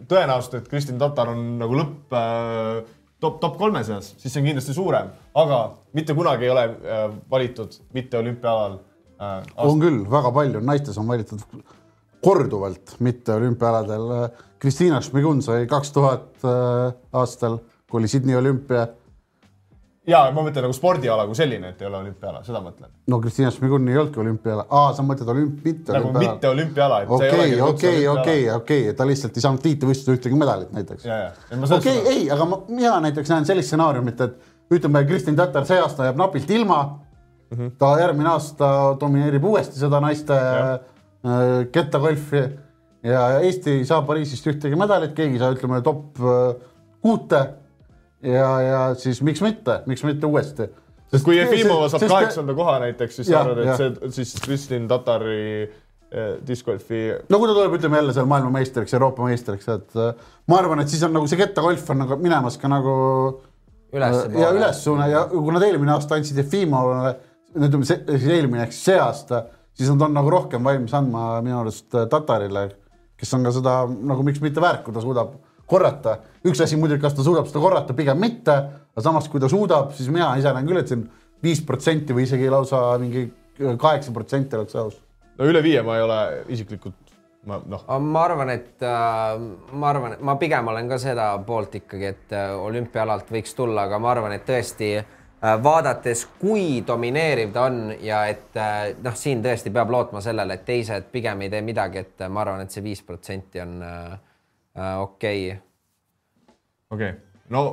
tõenäoliselt, 0.08 0.62
et 0.62 0.70
Kristin 0.72 1.00
Tatar 1.02 1.34
on 1.34 1.42
nagu 1.60 1.76
lõpp 1.76 2.16
äh, 2.16 2.78
top, 3.20 3.42
top 3.44 3.58
kolme 3.60 3.84
seas, 3.88 4.14
siis 4.18 4.32
see 4.32 4.42
on 4.42 4.48
kindlasti 4.48 4.76
suurem, 4.78 5.12
aga 5.38 5.60
mitte 5.98 6.16
kunagi 6.18 6.48
ei 6.48 6.54
ole 6.54 6.64
äh, 6.72 7.04
valitud 7.32 7.76
mitte 7.98 8.22
olümpiaalal 8.22 8.80
äh, 9.20 9.52
on 9.68 9.84
küll, 9.84 10.02
väga 10.12 10.32
palju, 10.36 10.64
naistes 10.64 10.98
on 11.02 11.12
valitud 11.12 11.44
korduvalt 12.22 12.96
mitte 13.02 13.34
olümpiaaladel. 13.34 14.08
Kristiina 14.62 15.02
Šmigun 15.02 15.42
sai 15.42 15.66
kaks 15.70 15.94
tuhat 15.96 16.46
äh, 16.46 16.94
aastal, 17.18 17.60
kui 17.90 18.02
oli 18.02 18.12
Sydney 18.12 18.38
olümpia. 18.38 18.88
Ja 20.08 20.22
ma 20.34 20.44
mõtlen 20.46 20.66
nagu 20.66 20.74
spordiala 20.74 21.28
kui 21.30 21.38
selline, 21.38 21.74
et 21.74 21.82
ei 21.82 21.88
ole 21.88 22.00
olümpiaala, 22.00 22.42
seda 22.46 22.62
mõtlen. 22.64 22.90
no 23.12 23.20
Kristiina 23.22 23.52
Šmigun 23.54 23.90
ei 23.92 24.00
olnudki 24.02 24.22
olümpiaala, 24.24 24.66
aa, 24.70 24.94
sa 24.98 25.06
mõtled 25.06 25.30
olümp-, 25.34 25.60
mitte 25.66 25.94
nagu 25.94 26.14
mitte 26.16 26.50
olümpiaala, 26.50 27.04
et 27.04 27.12
see 27.12 27.28
ei 27.28 27.34
okei, 27.34 27.44
olegi 27.44 27.62
okei, 27.68 28.08
okei, 28.14 28.48
okei, 28.56 28.96
ta 28.98 29.06
lihtsalt 29.08 29.38
ei 29.38 29.46
saanud 29.46 29.62
tiitlivõistlusel 29.66 30.18
ühtegi 30.18 30.40
medalit 30.40 30.74
näiteks. 30.74 31.06
ja, 31.06 31.20
ja, 31.28 31.30
ja 31.52 31.60
ma 31.60 31.70
selles 31.70 31.86
okei, 31.86 32.16
ei, 32.16 32.26
aga 32.34 32.50
ma, 32.50 32.62
mina 32.72 32.96
näiteks 33.06 33.34
näen 33.34 33.48
sellist 33.50 33.70
stsenaariumit, 33.70 34.26
et 34.26 34.74
ütleme, 34.74 35.06
Kristin 35.06 35.38
Tatar 35.38 35.68
see 35.70 35.80
aasta 35.84 36.10
jääb 36.10 36.20
napilt 36.20 36.50
ilma 36.50 36.82
mm. 36.88 37.58
-hmm. 37.58 37.72
ta 37.78 37.94
järgmine 38.00 38.34
aasta 38.34 38.74
domineerib 39.00 39.44
uuesti 39.44 39.80
seda 39.80 40.02
naiste 40.02 40.34
äh, 40.34 41.68
kettagolfi 41.72 42.44
ja 43.04 43.40
Eesti 43.40 43.72
ei 43.80 43.86
saa 43.86 44.02
Pariisist 44.02 44.48
ühtegi 44.48 44.78
medalit, 44.78 45.14
keegi 45.18 45.38
ei 45.38 45.42
saa, 45.42 45.54
ütleme 45.56 45.82
top 45.82 46.20
äh, 46.22 46.56
kuute. 47.02 47.48
ja, 48.24 48.50
ja 48.62 48.80
siis 49.00 49.22
miks 49.26 49.42
mitte, 49.44 49.82
miks 49.90 50.04
mitte 50.06 50.30
uuesti. 50.30 50.68
sest 51.12 51.28
kui 51.28 51.38
Jefimova 51.38 51.90
saab 51.92 52.08
kaheksanda 52.08 52.56
koha 52.58 52.80
näiteks, 52.86 53.20
siis 53.20 53.30
sa 53.32 53.42
arvad, 53.44 53.64
et 53.66 53.78
see 53.78 54.12
siis 54.22 54.36
Kristin 54.44 54.88
Tatari 54.90 55.46
eh, 55.64 56.34
discgolfi 56.48 57.04
no 57.30 57.40
kui 57.42 57.50
ta 57.50 57.56
tuleb, 57.58 57.78
ütleme 57.80 58.02
jälle 58.02 58.16
seal 58.16 58.30
maailmameistriks, 58.32 58.94
Euroopa 58.98 59.28
meistriks, 59.28 59.70
et 59.74 59.98
äh, 60.00 60.28
ma 60.52 60.60
arvan, 60.62 60.84
et 60.84 60.92
siis 60.92 61.04
on 61.08 61.16
nagu 61.18 61.30
see 61.30 61.40
kettagolf 61.42 61.90
on 61.94 62.04
nagu 62.06 62.20
minemas 62.22 62.60
ka 62.62 62.72
nagu 62.72 62.96
Ülespoole. 63.92 64.40
ja 64.40 64.54
ülessuuna 64.56 65.08
ja 65.12 65.26
kui 65.32 65.52
nad 65.52 65.68
eelmine 65.68 65.98
aasta 65.98 66.16
andsid 66.16 66.38
Jefimovale, 66.40 67.18
ütleme 67.58 67.88
see 67.88 68.06
siis 68.14 68.30
eelmine 68.38 68.64
ehk 68.64 68.76
siis 68.76 68.92
see 68.94 69.02
aasta, 69.02 69.46
siis 69.76 69.92
nad 69.92 70.08
on 70.08 70.16
nagu 70.16 70.32
rohkem 70.32 70.64
valmis 70.64 70.94
andma 70.96 71.42
minu 71.44 71.60
arust 71.60 71.90
Tatarile, 71.92 72.70
kes 73.20 73.36
on 73.36 73.44
ka 73.44 73.52
seda 73.58 73.82
nagu 73.90 74.24
miks 74.24 74.40
mitte 74.44 74.64
väärt, 74.64 74.86
kui 74.86 74.96
ta 74.96 75.04
suudab 75.04 75.36
korrata. 75.72 76.18
üks 76.48 76.62
asi 76.64 76.78
muidugi, 76.80 77.02
kas 77.04 77.16
ta 77.16 77.24
suudab 77.26 77.48
seda 77.50 77.64
korrata, 77.64 77.96
pigem 77.98 78.20
mitte, 78.20 78.56
aga 78.92 79.04
samas, 79.06 79.30
kui 79.32 79.42
ta 79.42 79.50
suudab, 79.52 79.94
siis 79.98 80.10
mina 80.12 80.34
ise 80.40 80.52
näen 80.52 80.68
küll, 80.68 80.82
et 80.82 80.92
siin 80.92 81.06
viis 81.44 81.62
protsenti 81.66 82.16
või 82.18 82.26
isegi 82.28 82.50
lausa 82.52 82.82
mingi 83.02 83.28
kaheksa 83.80 84.12
protsenti 84.12 84.58
oleks 84.58 84.76
aus. 84.76 85.00
no 85.38 85.48
üle 85.48 85.64
viie 85.64 85.82
ma 85.86 85.98
ei 85.98 86.04
ole 86.04 86.20
isiklikult, 86.54 87.16
ma 87.46 87.62
noh, 87.66 87.86
ma 88.02 88.26
arvan, 88.26 88.52
et 88.54 88.84
äh, 88.86 89.40
ma 89.74 89.90
arvan, 89.90 90.18
et 90.18 90.22
ma 90.28 90.36
pigem 90.42 90.68
olen 90.74 90.90
ka 90.90 91.00
seda 91.02 91.32
poolt 91.46 91.80
ikkagi, 91.82 92.06
et 92.06 92.36
äh, 92.38 92.54
olümpiaalalt 92.58 93.32
võiks 93.32 93.56
tulla, 93.58 93.88
aga 93.88 94.00
ma 94.02 94.12
arvan, 94.16 94.36
et 94.38 94.46
tõesti 94.48 94.92
äh, 94.98 95.06
vaadates, 95.64 96.26
kui 96.42 96.82
domineeriv 96.88 97.54
ta 97.54 97.68
on 97.70 97.96
ja 98.02 98.26
et 98.30 98.60
noh, 99.04 99.16
siin 99.18 99.46
tõesti 99.46 99.74
peab 99.74 99.94
lootma 99.94 100.22
sellele, 100.22 100.60
et 100.60 100.68
teised 100.68 101.10
pigem 101.14 101.46
ei 101.46 101.54
tee 101.54 101.64
midagi, 101.66 102.06
et 102.06 102.28
ma 102.30 102.46
arvan, 102.46 102.66
et 102.66 102.74
see 102.74 102.86
viis 102.86 103.02
protsenti 103.06 103.64
on 103.64 103.80
äh, 103.86 104.20
okei 104.76 105.52
okay.. 105.52 105.60
okei 106.92 107.10
okay., 107.10 107.20
no 107.52 107.66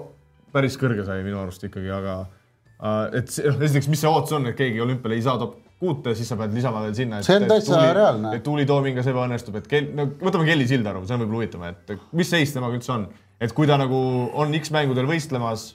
päris 0.55 0.79
kõrge 0.81 1.07
sai 1.07 1.23
minu 1.27 1.41
arust 1.43 1.65
ikkagi, 1.69 1.91
aga 1.93 2.19
äh, 2.25 3.21
et 3.21 3.33
noh, 3.47 3.63
esiteks, 3.63 3.91
mis 3.93 4.03
see 4.03 4.11
ootus 4.11 4.37
on, 4.39 4.49
et 4.51 4.59
keegi 4.59 4.83
olümpiale 4.85 5.19
ei 5.19 5.25
saa 5.25 5.39
top 5.41 5.59
kuute, 5.79 6.15
siis 6.19 6.27
sa 6.27 6.35
pead 6.39 6.55
lisama 6.57 6.81
veel 6.83 6.95
sinna. 6.99 7.21
See 7.23 7.37
on 7.39 7.47
täitsa 7.47 7.79
reaalne. 7.95 8.33
et 8.35 8.43
Tuuli 8.43 8.65
Toomingas 8.67 9.07
ebaõnnestub, 9.13 9.61
et 9.61 9.69
kell, 9.71 9.93
no 9.95 10.09
võtame 10.19 10.49
Kelly 10.49 10.67
Sildaru, 10.67 11.05
see 11.07 11.15
on 11.15 11.23
võib-olla 11.23 11.45
huvitav, 11.45 11.69
et 11.71 12.09
mis 12.19 12.33
seis 12.33 12.55
temaga 12.55 12.79
üldse 12.79 12.95
on, 12.97 13.07
et 13.39 13.55
kui 13.55 13.69
ta 13.71 13.79
nagu 13.79 14.01
on 14.43 14.57
X-mängudel 14.59 15.07
võistlemas, 15.07 15.71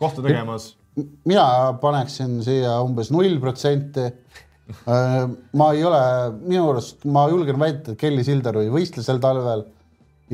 kohta 0.00 0.24
tegemas, 0.26 0.74
mina 1.28 1.46
paneksin 1.80 2.40
siia 2.44 2.76
umbes 2.84 3.12
null 3.14 3.40
protsenti. 3.40 4.10
ma 5.56 5.72
ei 5.74 5.80
ole, 5.82 6.00
minu 6.44 6.68
arust 6.70 7.08
ma 7.10 7.24
julgen 7.32 7.58
väita, 7.58 7.94
et 7.94 7.98
Kelly 7.98 8.22
Sildaru 8.26 8.60
ei 8.62 8.70
võistle 8.70 9.02
sel 9.02 9.18
talvel 9.22 9.64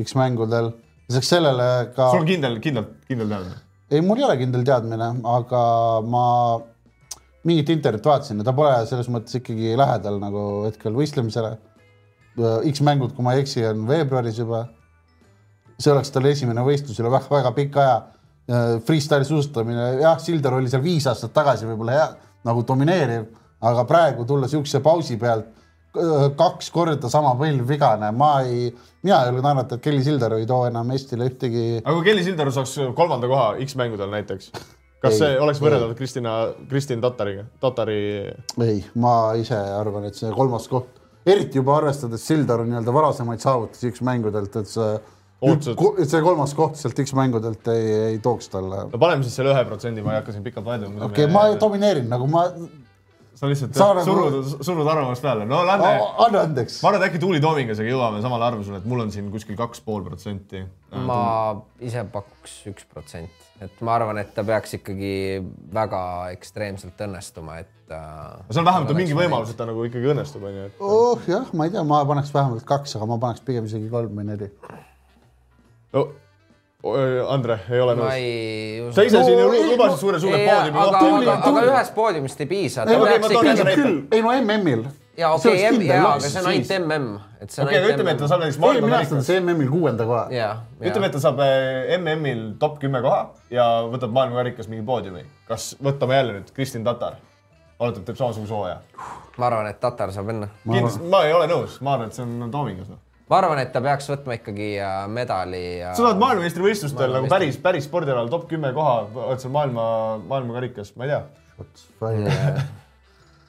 X-mängudel. 0.03 0.71
lisaks 1.09 1.29
sellele 1.31 1.67
ka, 1.95 2.11
sul 2.11 2.23
on 2.23 2.27
kindel, 2.27 2.57
kindlalt, 2.61 2.89
kindel 3.07 3.29
teadmine. 3.31 3.61
ei, 3.89 4.01
mul 4.05 4.19
ei 4.21 4.25
ole 4.27 4.37
kindel 4.41 4.65
teadmine, 4.67 5.07
aga 5.37 5.61
ma 6.05 6.25
mingit 7.47 7.71
intervjuud 7.71 8.09
vaatasin 8.09 8.41
ja 8.41 8.47
ta 8.47 8.53
pole 8.55 8.73
selles 8.89 9.09
mõttes 9.11 9.39
ikkagi 9.39 9.75
lähedal 9.79 10.19
nagu 10.21 10.43
hetkel 10.67 10.95
võistlemisele. 10.97 11.55
X-mängud, 12.69 13.15
kui 13.17 13.25
ma 13.25 13.33
ei 13.33 13.41
eksi, 13.41 13.63
on 13.65 13.87
veebruaris 13.89 14.37
juba. 14.37 14.67
see 15.77 15.91
oleks 15.93 16.09
tal 16.09 16.25
esimene 16.25 16.61
võistlus 16.65 16.97
üle 17.01 17.09
väga-väga 17.13 17.51
pika 17.53 17.81
aja. 17.81 17.97
Freestyle 18.87 19.25
suusatamine, 19.27 19.99
jah, 20.01 20.15
Sildar 20.23 20.53
oli 20.57 20.69
seal 20.71 20.81
viis 20.81 21.05
aastat 21.09 21.33
tagasi 21.35 21.65
võib-olla 21.67 21.91
hea 21.91 22.05
nagu 22.47 22.63
domineeriv, 22.63 23.25
aga 23.59 23.83
praegu 23.89 24.23
tulla 24.25 24.47
siukse 24.47 24.79
pausi 24.79 25.17
pealt 25.19 25.49
kaks 26.37 26.71
korda 26.73 27.09
sama 27.11 27.33
põlv 27.39 27.67
vigane, 27.69 28.09
ma 28.15 28.31
ei, 28.45 28.67
mina 29.05 29.21
julgen 29.27 29.49
arvata, 29.49 29.77
et 29.77 29.85
Kelly 29.85 30.03
Sildaru 30.05 30.39
ei 30.41 30.47
too 30.49 30.65
enam 30.67 30.91
Eestile 30.93 31.29
ühtegi 31.29 31.67
aga 31.79 31.95
kui 31.95 32.05
Kelly 32.09 32.25
Sildaru 32.25 32.53
saaks 32.53 32.75
kolmanda 32.97 33.29
koha 33.31 33.49
X-mängudel 33.65 34.11
näiteks, 34.13 34.51
kas 35.03 35.15
Ei, 35.15 35.19
see 35.19 35.41
oleks 35.41 35.61
ei. 35.61 35.67
võrreldav 35.67 35.95
Kristina, 35.97 36.37
Kristin 36.69 37.03
Tatariga, 37.03 37.47
Tatari, 37.63 37.99
ei, 38.63 38.79
ma 39.01 39.17
ise 39.39 39.57
arvan, 39.57 40.09
et 40.09 40.19
see 40.19 40.31
kolmas 40.35 40.67
koht, 40.71 40.99
eriti 41.27 41.61
juba 41.61 41.77
arvestades 41.81 42.25
Sildaru 42.27 42.67
nii-öelda 42.67 42.95
varasemaid 42.95 43.43
saavutusi 43.43 43.93
X-mängudelt, 43.95 44.59
et 44.61 44.73
see, 44.73 44.97
Ootused. 45.47 45.77
see 46.09 46.21
kolmas 46.25 46.53
koht 46.57 46.79
sealt 46.79 46.97
X-mängudelt 47.03 47.67
ei, 47.69 47.89
ei 48.11 48.19
tooks 48.23 48.49
talle. 48.53 48.87
no 48.91 48.99
paneme 49.01 49.25
siis 49.25 49.37
selle 49.37 49.53
ühe 49.53 49.63
protsendi, 49.69 50.01
ma 50.05 50.15
ei 50.15 50.21
hakka 50.21 50.33
siin 50.35 50.45
pikalt 50.45 50.65
vaidlema. 50.65 51.05
okei 51.05 51.27
okay,, 51.27 51.33
ma 51.33 51.47
domineerin 51.61 52.09
nagu 52.09 52.29
ma, 52.31 52.47
sa 53.37 53.49
lihtsalt 53.49 53.77
Sa 53.77 53.91
nagu- 53.93 54.05
surud, 54.07 54.63
surud 54.65 54.87
arvamust 54.89 55.21
peale, 55.21 55.45
no 55.45 55.61
lähme. 55.67 55.91
anna 56.25 56.41
andeks. 56.47 56.79
ma 56.81 56.89
arvan, 56.89 57.03
et 57.03 57.09
äkki 57.11 57.21
Tuuli 57.21 57.41
Toomingasega 57.43 57.91
jõuame 57.91 58.21
samale 58.23 58.47
arvamusele, 58.49 58.81
et 58.81 58.87
mul 58.89 59.03
on 59.05 59.11
siin 59.13 59.29
kuskil 59.33 59.57
kaks 59.59 59.83
pool 59.85 60.03
protsenti. 60.07 60.63
ma 61.05 61.19
ise 61.83 62.03
pakuks 62.11 62.55
üks 62.71 62.87
protsent, 62.89 63.29
et 63.61 63.81
ma 63.85 63.95
arvan, 63.99 64.17
et 64.23 64.33
ta 64.33 64.43
peaks 64.47 64.73
ikkagi 64.79 65.13
väga 65.73 66.01
ekstreemselt 66.33 66.97
õnnestuma, 67.07 67.59
et 67.61 67.91
äh,. 67.93 68.45
seal 68.49 68.65
vähemalt 68.65 68.89
on 68.89 69.01
mingi 69.03 69.17
võimalus, 69.17 69.53
et 69.53 69.57
ta 69.57 69.69
nagu 69.69 69.85
ikkagi 69.85 70.13
õnnestub, 70.15 70.43
onju. 70.49 70.69
oh 70.79 71.27
jah, 71.29 71.45
ma 71.53 71.69
ei 71.69 71.75
tea, 71.75 71.83
ma 71.83 72.01
paneks 72.09 72.33
vähemalt 72.33 72.65
kaks, 72.65 72.97
aga 72.97 73.05
ma 73.05 73.19
paneks 73.21 73.45
pigem 73.45 73.69
isegi 73.69 73.89
kolm 73.93 74.17
või 74.17 74.31
neli. 74.33 74.49
Andre, 77.33 77.59
ei 77.71 77.81
ole 77.81 77.95
nõus? 77.97 78.93
sa 78.95 79.05
ise 79.07 79.23
siin 79.25 79.41
ju 79.41 79.49
lubasid 79.71 79.99
suure 80.01 80.21
suure 80.21 80.39
ei, 80.39 80.47
poodiumi 80.47 80.81
aga, 80.83 81.01
aga, 81.01 81.35
aga 81.49 81.65
ühest 81.71 81.93
poodiumist 81.97 82.41
ei 82.43 82.49
piisa. 82.49 82.85
ei, 82.89 84.21
no 84.21 84.33
MM-il. 84.33 84.83
ja 85.17 85.31
okei 85.35 85.61
jaa, 85.87 86.01
aga 86.13 86.19
see 86.23 86.41
on 86.41 86.49
ainult 86.51 86.73
MM, 86.77 87.07
et 87.41 87.53
see 87.53 87.63
on 87.63 87.69
okei, 87.69 87.81
aga 87.81 87.93
ütleme, 87.93 88.15
et 88.15 88.21
ta 88.23 88.29
saab 88.31 88.43
näiteks 88.43 88.59
eelmine 88.61 88.97
aasta 88.99 89.15
on 89.15 89.21
maailmakarikas. 89.21 89.29
see 89.29 89.39
MM-il 89.43 89.71
kuuenda 89.71 90.09
koha. 90.09 90.25
jaa, 90.33 90.51
ütleme, 90.81 91.09
et 91.09 91.17
ta 91.17 91.23
saab 91.23 91.41
eh, 91.45 91.95
MM-il 91.97 92.43
top 92.61 92.77
kümme 92.83 93.01
koha 93.05 93.23
ja 93.53 93.69
võtab 93.87 94.13
maailmakarikas 94.19 94.69
mingi 94.71 94.85
poodiumi. 94.87 95.25
kas 95.49 95.71
võtame 95.83 96.21
jälle 96.21 96.37
nüüd 96.39 96.53
Kristin 96.55 96.85
Tatar? 96.87 97.17
oletame, 97.79 98.05
teeb 98.05 98.17
samasuguse 98.17 98.53
hooaja. 98.53 98.77
ma 99.37 99.49
arvan, 99.49 99.67
et 99.71 99.79
Tatar 99.79 100.13
saab 100.15 100.31
enne. 100.33 100.49
kindlasti, 100.63 101.09
ma 101.11 101.23
ei 101.27 101.35
ole 101.37 101.49
nõus, 101.51 101.81
ma 101.81 101.97
arvan, 101.97 102.11
et 102.11 102.17
see 102.17 102.25
on 102.25 102.51
Toomingas 102.51 102.89
noh. 102.93 103.01
Ma 103.27 103.39
arvan, 103.41 103.61
et 103.61 103.71
ta 103.73 103.81
peaks 103.83 104.09
võtma 104.11 104.37
ikkagi 104.39 104.71
äh, 104.79 104.97
medali 105.11 105.63
ja. 105.81 105.93
sa 105.97 106.05
oled 106.05 106.21
maailmameistrivõistlustel 106.21 107.15
nagu 107.17 107.29
päris, 107.31 107.59
päris 107.63 107.87
spordialal 107.89 108.31
top 108.31 108.47
kümme 108.51 108.71
koha, 108.75 108.97
oled 109.27 109.43
seal 109.43 109.53
maailma, 109.55 109.85
maailmakarikas, 110.29 110.93
ma 110.99 111.07
ei 111.07 111.15
tea. 111.15 111.23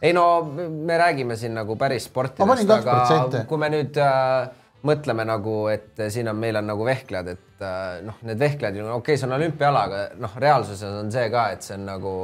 ei 0.09 0.15
no 0.17 0.25
me 0.47 0.99
räägime 0.99 1.37
siin 1.39 1.55
nagu 1.59 1.77
päris 1.79 2.09
sportidest, 2.11 2.73
aga 2.79 3.45
kui 3.49 3.61
me 3.61 3.71
nüüd 3.75 4.01
äh, 4.03 4.49
mõtleme 4.89 5.27
nagu, 5.27 5.61
et 5.73 6.07
siin 6.11 6.31
on, 6.31 6.39
meil 6.39 6.59
on 6.59 6.69
nagu 6.71 6.87
vehklejad, 6.87 7.33
et 7.35 7.65
äh, 7.67 7.99
noh, 8.07 8.19
need 8.27 8.39
vehklejad 8.41 8.79
ju, 8.79 8.87
okei 8.87 8.99
okay,, 9.01 9.21
see 9.21 9.31
on 9.31 9.39
olümpiaala, 9.39 9.87
aga 9.89 10.05
noh, 10.23 10.39
reaalsuses 10.43 11.03
on 11.03 11.11
see 11.15 11.27
ka, 11.35 11.49
et 11.55 11.67
see 11.67 11.79
on 11.79 11.87
nagu 11.89 12.15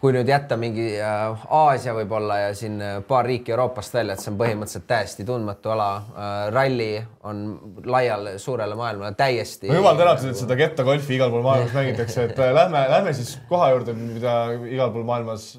kui 0.00 0.14
nüüd 0.16 0.28
jätta 0.28 0.56
mingi 0.56 0.86
äh, 0.96 1.44
Aasia 1.52 1.92
võib-olla 1.96 2.38
ja 2.40 2.54
siin 2.56 2.78
äh, 2.82 2.96
paar 3.06 3.26
riiki 3.28 3.52
Euroopast 3.52 3.94
välja, 3.94 4.16
et 4.16 4.24
see 4.24 4.32
on 4.32 4.38
põhimõtteliselt 4.40 4.86
täiesti 4.88 5.26
tundmatu 5.28 5.74
ala 5.74 5.88
äh,. 5.98 6.32
ralli 6.54 6.88
on 7.28 7.44
laial 7.84 8.32
suurele 8.40 8.76
maailmale 8.78 9.12
täiesti. 9.18 9.68
no 9.68 9.78
jumal 9.78 10.00
tänatud, 10.00 10.32
et 10.32 10.40
seda 10.40 10.56
kettagolfi 10.58 11.18
igal 11.18 11.32
pool 11.34 11.44
maailmas 11.44 11.76
mängitakse, 11.76 12.28
et 12.30 12.40
äh, 12.40 12.52
lähme, 12.56 12.84
lähme 12.90 13.12
siis 13.16 13.36
koha 13.48 13.70
juurde, 13.74 13.96
mida 13.98 14.36
igal 14.72 14.92
pool 14.94 15.04
maailmas 15.08 15.50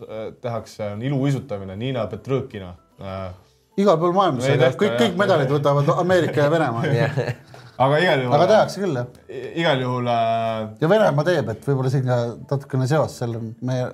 tehakse, 0.42 0.96
on 0.96 1.06
iluuisutamine, 1.06 1.78
Niina 1.80 2.08
Petrõkina 2.10 2.74
igal 3.78 4.00
pool 4.00 4.16
maailmas, 4.16 4.48
kõik, 4.80 4.98
kõik 5.00 5.20
medalid 5.20 5.52
võtavad 5.52 5.90
Ameerika 6.00 6.48
ja 6.48 6.52
Venemaa. 6.52 6.86
aga 7.86 8.00
igal 8.00 8.24
juhul. 8.24 8.36
aga 8.38 8.48
tehakse 8.50 8.82
küll 8.82 9.00
jah. 9.00 9.08
igal 9.60 9.82
juhul 9.84 10.10
äh, 10.12 10.74
ja 10.82 10.90
Venemaa 10.92 11.28
teeb, 11.28 11.52
et 11.52 11.70
võib-olla 11.70 11.92
siin 11.92 12.06
ka 12.08 12.20
natukene 12.40 12.88
seos 12.90 13.18
seal 13.20 13.36
on 13.40 13.50
meie, 13.68 13.90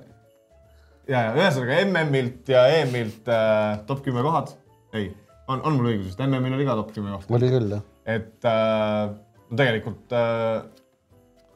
ja, 1.11 1.25
ja 1.27 1.33
ühesõnaga 1.35 1.79
MM-ilt 1.85 2.51
ja 2.51 2.65
EM-ilt 2.77 3.29
äh, 3.31 3.81
top 3.87 4.03
kümme 4.05 4.23
kohad. 4.25 4.53
ei, 4.97 5.11
on, 5.47 5.61
on 5.61 5.77
mul 5.77 5.91
õigus 5.91 6.11
vist, 6.11 6.23
MM-il 6.23 6.57
oli 6.57 6.67
ka 6.67 6.77
top 6.79 6.93
kümme 6.95 7.13
kohta. 7.15 7.35
oli 7.37 7.51
küll 7.51 7.75
jah. 7.75 7.83
et 8.15 8.47
äh, 8.47 9.11
tegelikult 9.57 10.15
äh,, 10.15 10.63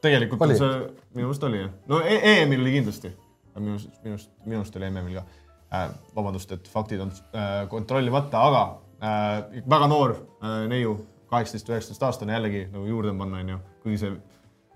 tegelikult 0.06 0.46
Oli. 0.46 0.60
see, 0.60 0.76
minu 1.16 1.30
meelest 1.30 1.48
oli 1.48 1.64
jah, 1.64 1.74
no 1.92 2.02
e 2.04 2.20
EM-il 2.34 2.64
oli 2.66 2.78
kindlasti, 2.78 3.12
minust, 3.58 3.92
minust, 4.06 4.32
minust 4.46 4.80
oli 4.80 4.92
MM-il 4.92 5.20
ka 5.20 5.26
äh,. 5.26 5.90
vabandust, 6.16 6.56
et 6.58 6.70
faktid 6.72 7.04
on 7.06 7.14
äh, 7.34 7.66
kontrollimata, 7.72 8.46
aga 8.50 8.64
äh, 9.00 9.62
väga 9.66 9.92
noor 9.92 10.18
äh, 10.44 10.64
neiu, 10.72 11.00
kaheksateist, 11.32 11.72
üheksateist 11.72 12.04
aastane 12.06 12.36
jällegi 12.36 12.68
nagu 12.74 12.88
juurde 12.90 13.16
panna, 13.18 13.42
onju, 13.44 13.60
kuigi 13.84 14.04
see 14.04 14.16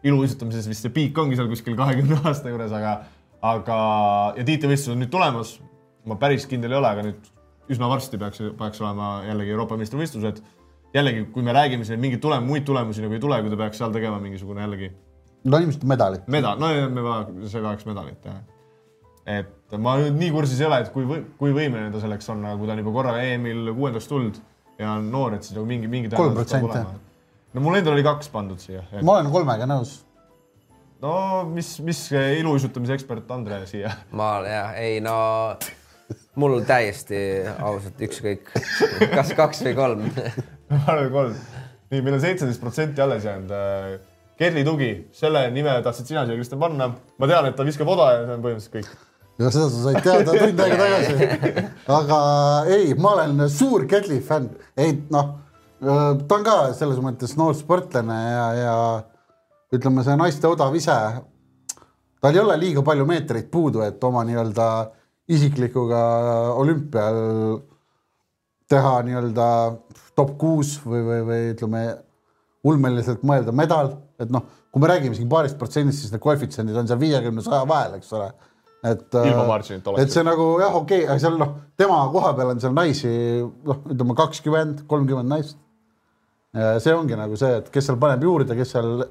iluuisutamises 0.09 0.67
vist 0.71 0.85
see 0.85 0.93
piik 0.95 1.17
ongi 1.19 1.35
seal 1.35 1.49
kuskil 1.51 1.75
kahekümne 1.79 2.21
aasta 2.29 2.51
juures, 2.51 2.73
aga, 2.75 3.01
aga 3.41 3.79
ja 4.37 4.45
tiitlivõistlused 4.45 4.95
on 4.95 5.03
nüüd 5.03 5.11
tulemas. 5.13 5.59
ma 6.09 6.15
päris 6.15 6.47
kindel 6.49 6.71
ei 6.71 6.79
ole, 6.79 6.87
aga 6.87 7.03
nüüd 7.05 7.27
üsna 7.69 7.89
varsti 7.89 8.17
peaks, 8.17 8.41
peaks 8.57 8.81
olema 8.81 9.19
jällegi 9.27 9.51
Euroopa 9.53 9.77
meistrivõistlused 9.77 10.39
jällegi, 10.93 11.27
kui 11.33 11.43
me 11.45 11.53
räägime 11.53 11.85
siin, 11.85 11.99
et 11.99 12.01
mingeid 12.01 12.23
tulem-, 12.23 12.47
muid 12.47 12.65
tulemusi 12.65 13.03
nagu 13.03 13.13
ei 13.13 13.21
tule, 13.21 13.37
kui 13.43 13.51
ta 13.53 13.59
peaks 13.59 13.77
seal 13.81 13.93
tegema 13.93 14.17
mingisugune 14.23 14.63
jällegi 14.65 14.89
no 15.43 15.59
ilmselt 15.61 15.83
medalit. 15.83 16.27
medal, 16.27 16.59
no 16.59 16.69
me 16.89 17.03
vaja, 17.03 17.27
see 17.51 17.61
vajaks 17.63 17.87
medalit 17.87 18.25
jah. 18.25 18.39
et 19.39 19.77
ma 19.77 19.95
nüüd 20.01 20.17
nii 20.19 20.31
kursis 20.33 20.61
ei 20.61 20.67
ole, 20.67 20.81
et 20.83 20.91
kui 20.93 21.05
või,, 21.07 21.21
kui 21.39 21.53
võimeline 21.55 21.91
ta 21.93 22.01
selleks 22.03 22.31
on, 22.33 22.43
aga 22.47 22.57
kui 22.59 22.69
ta 22.69 22.75
on 22.75 22.83
juba 22.83 22.95
korra 22.95 23.15
EM-il 23.23 23.73
kuuendaks 23.77 24.09
tulnud 24.09 24.39
ja 24.79 24.95
on 24.97 25.09
noor, 25.13 25.37
et 25.37 25.45
siis 25.45 25.57
nagu 25.57 25.67
mingi, 25.69 25.91
mingi 25.91 26.11
Kolm 26.15 26.35
protsenti. 26.37 26.83
no 27.53 27.63
mul 27.65 27.79
endal 27.79 27.95
oli 27.95 28.05
kaks 28.07 28.31
pandud 28.33 28.61
siia. 28.63 28.83
ma 29.01 29.19
olen 29.19 29.31
kolmega 29.33 29.69
nõus. 29.69 29.99
No 31.03 31.15
mis, 31.53 31.73
mis 31.85 32.05
iluuisutamise 32.13 32.97
ekspert 32.97 33.31
Andre 33.31 33.63
siia? 33.69 33.91
ma 34.15 34.31
jah, 34.45 34.73
ei 34.79 34.99
no 35.03 35.17
mul 36.39 36.61
täiesti 36.67 37.19
ausalt 37.57 37.99
ükskõik, 38.07 38.47
kas 39.13 39.33
kaks 39.37 39.63
või 39.67 39.75
kolm. 39.77 40.05
ma 40.71 40.79
arvan 40.93 41.11
kolm. 41.13 41.35
nii, 41.91 42.01
meil 42.05 42.17
on 42.17 42.23
seitseteist 42.23 42.61
protsenti 42.63 43.03
alles 43.03 43.27
jäänud. 43.27 44.07
Kerli 44.39 44.63
Tugi, 44.63 44.89
selle 45.11 45.49
nime 45.51 45.73
tahtsid 45.83 46.07
sina 46.07 46.23
siia, 46.23 46.37
Kristjan, 46.39 46.61
panna. 46.61 46.87
ma 47.19 47.27
tean, 47.27 47.49
et 47.49 47.57
ta 47.59 47.67
viskab 47.67 47.91
oda 47.91 48.09
ja 48.13 48.23
see 48.23 48.37
on 48.37 48.45
põhimõtteliselt 48.45 48.77
kõik. 48.77 49.05
ja 49.39 49.51
seda 49.55 49.67
sa 49.73 49.83
said 49.83 50.01
teada 50.05 50.37
tund 50.37 50.63
aega 50.63 50.79
tagasi. 50.83 51.67
aga 51.99 52.19
ei, 52.77 52.95
ma 52.95 53.13
olen 53.17 53.45
suur 53.51 53.87
Ketli 53.89 54.19
fänn, 54.25 54.51
ei 54.79 54.95
noh, 55.11 55.35
ta 55.79 56.39
on 56.39 56.47
ka 56.47 56.57
selles 56.77 56.99
mõttes 57.03 57.35
noor 57.39 57.55
sportlane 57.57 58.19
ja, 58.19 58.47
ja 58.59 58.75
ütleme, 59.75 60.03
see 60.05 60.17
naiste 60.17 60.49
odav 60.49 60.75
ise, 60.77 60.97
tal 62.21 62.35
ei 62.35 62.41
ole 62.41 62.57
liiga 62.59 62.83
palju 62.85 63.05
meetreid 63.09 63.49
puudu, 63.51 63.83
et 63.85 64.03
oma 64.03 64.23
nii-öelda 64.27 64.67
isiklikuga 65.29 66.01
olümpial 66.57 67.19
teha 68.69 68.99
nii-öelda 69.05 69.47
top 70.17 70.35
kuus 70.41 70.75
või, 70.85 71.03
või, 71.05 71.21
või 71.27 71.41
ütleme 71.53 71.83
ulmeliselt 72.67 73.23
mõelda 73.25 73.53
medal, 73.55 73.93
et 74.19 74.31
noh, 74.33 74.45
kui 74.69 74.83
me 74.83 74.89
räägime 74.91 75.17
siin 75.17 75.29
paarist 75.31 75.57
protsendist, 75.59 76.03
siis 76.03 76.13
need 76.13 76.23
koefitsiendid 76.23 76.77
on 76.77 76.89
seal 76.89 76.99
viiekümne, 77.01 77.43
saja 77.45 77.63
vahel, 77.69 77.95
eks 77.99 78.11
ole. 78.17 78.27
et, 78.83 79.05
oleks. 79.91 80.03
et 80.03 80.13
see 80.13 80.25
nagu 80.25 80.51
jah, 80.61 80.75
okei 80.75 81.03
okay,, 81.03 81.07
aga 81.09 81.21
seal 81.23 81.39
noh, 81.39 81.55
tema 81.79 82.01
koha 82.13 82.33
peal 82.37 82.53
on 82.53 82.61
seal 82.63 82.75
naisi 82.75 83.09
noh, 83.69 83.81
ütleme 83.85 84.17
kakskümmend, 84.17 84.83
kolmkümmend 84.91 85.33
naist. 85.33 85.57
see 86.83 86.93
ongi 86.95 87.17
nagu 87.17 87.37
see, 87.39 87.59
et 87.61 87.71
kes 87.73 87.89
seal 87.89 87.99
paneb 88.01 88.23
juurde, 88.25 88.57
kes 88.57 88.75
seal 88.75 89.03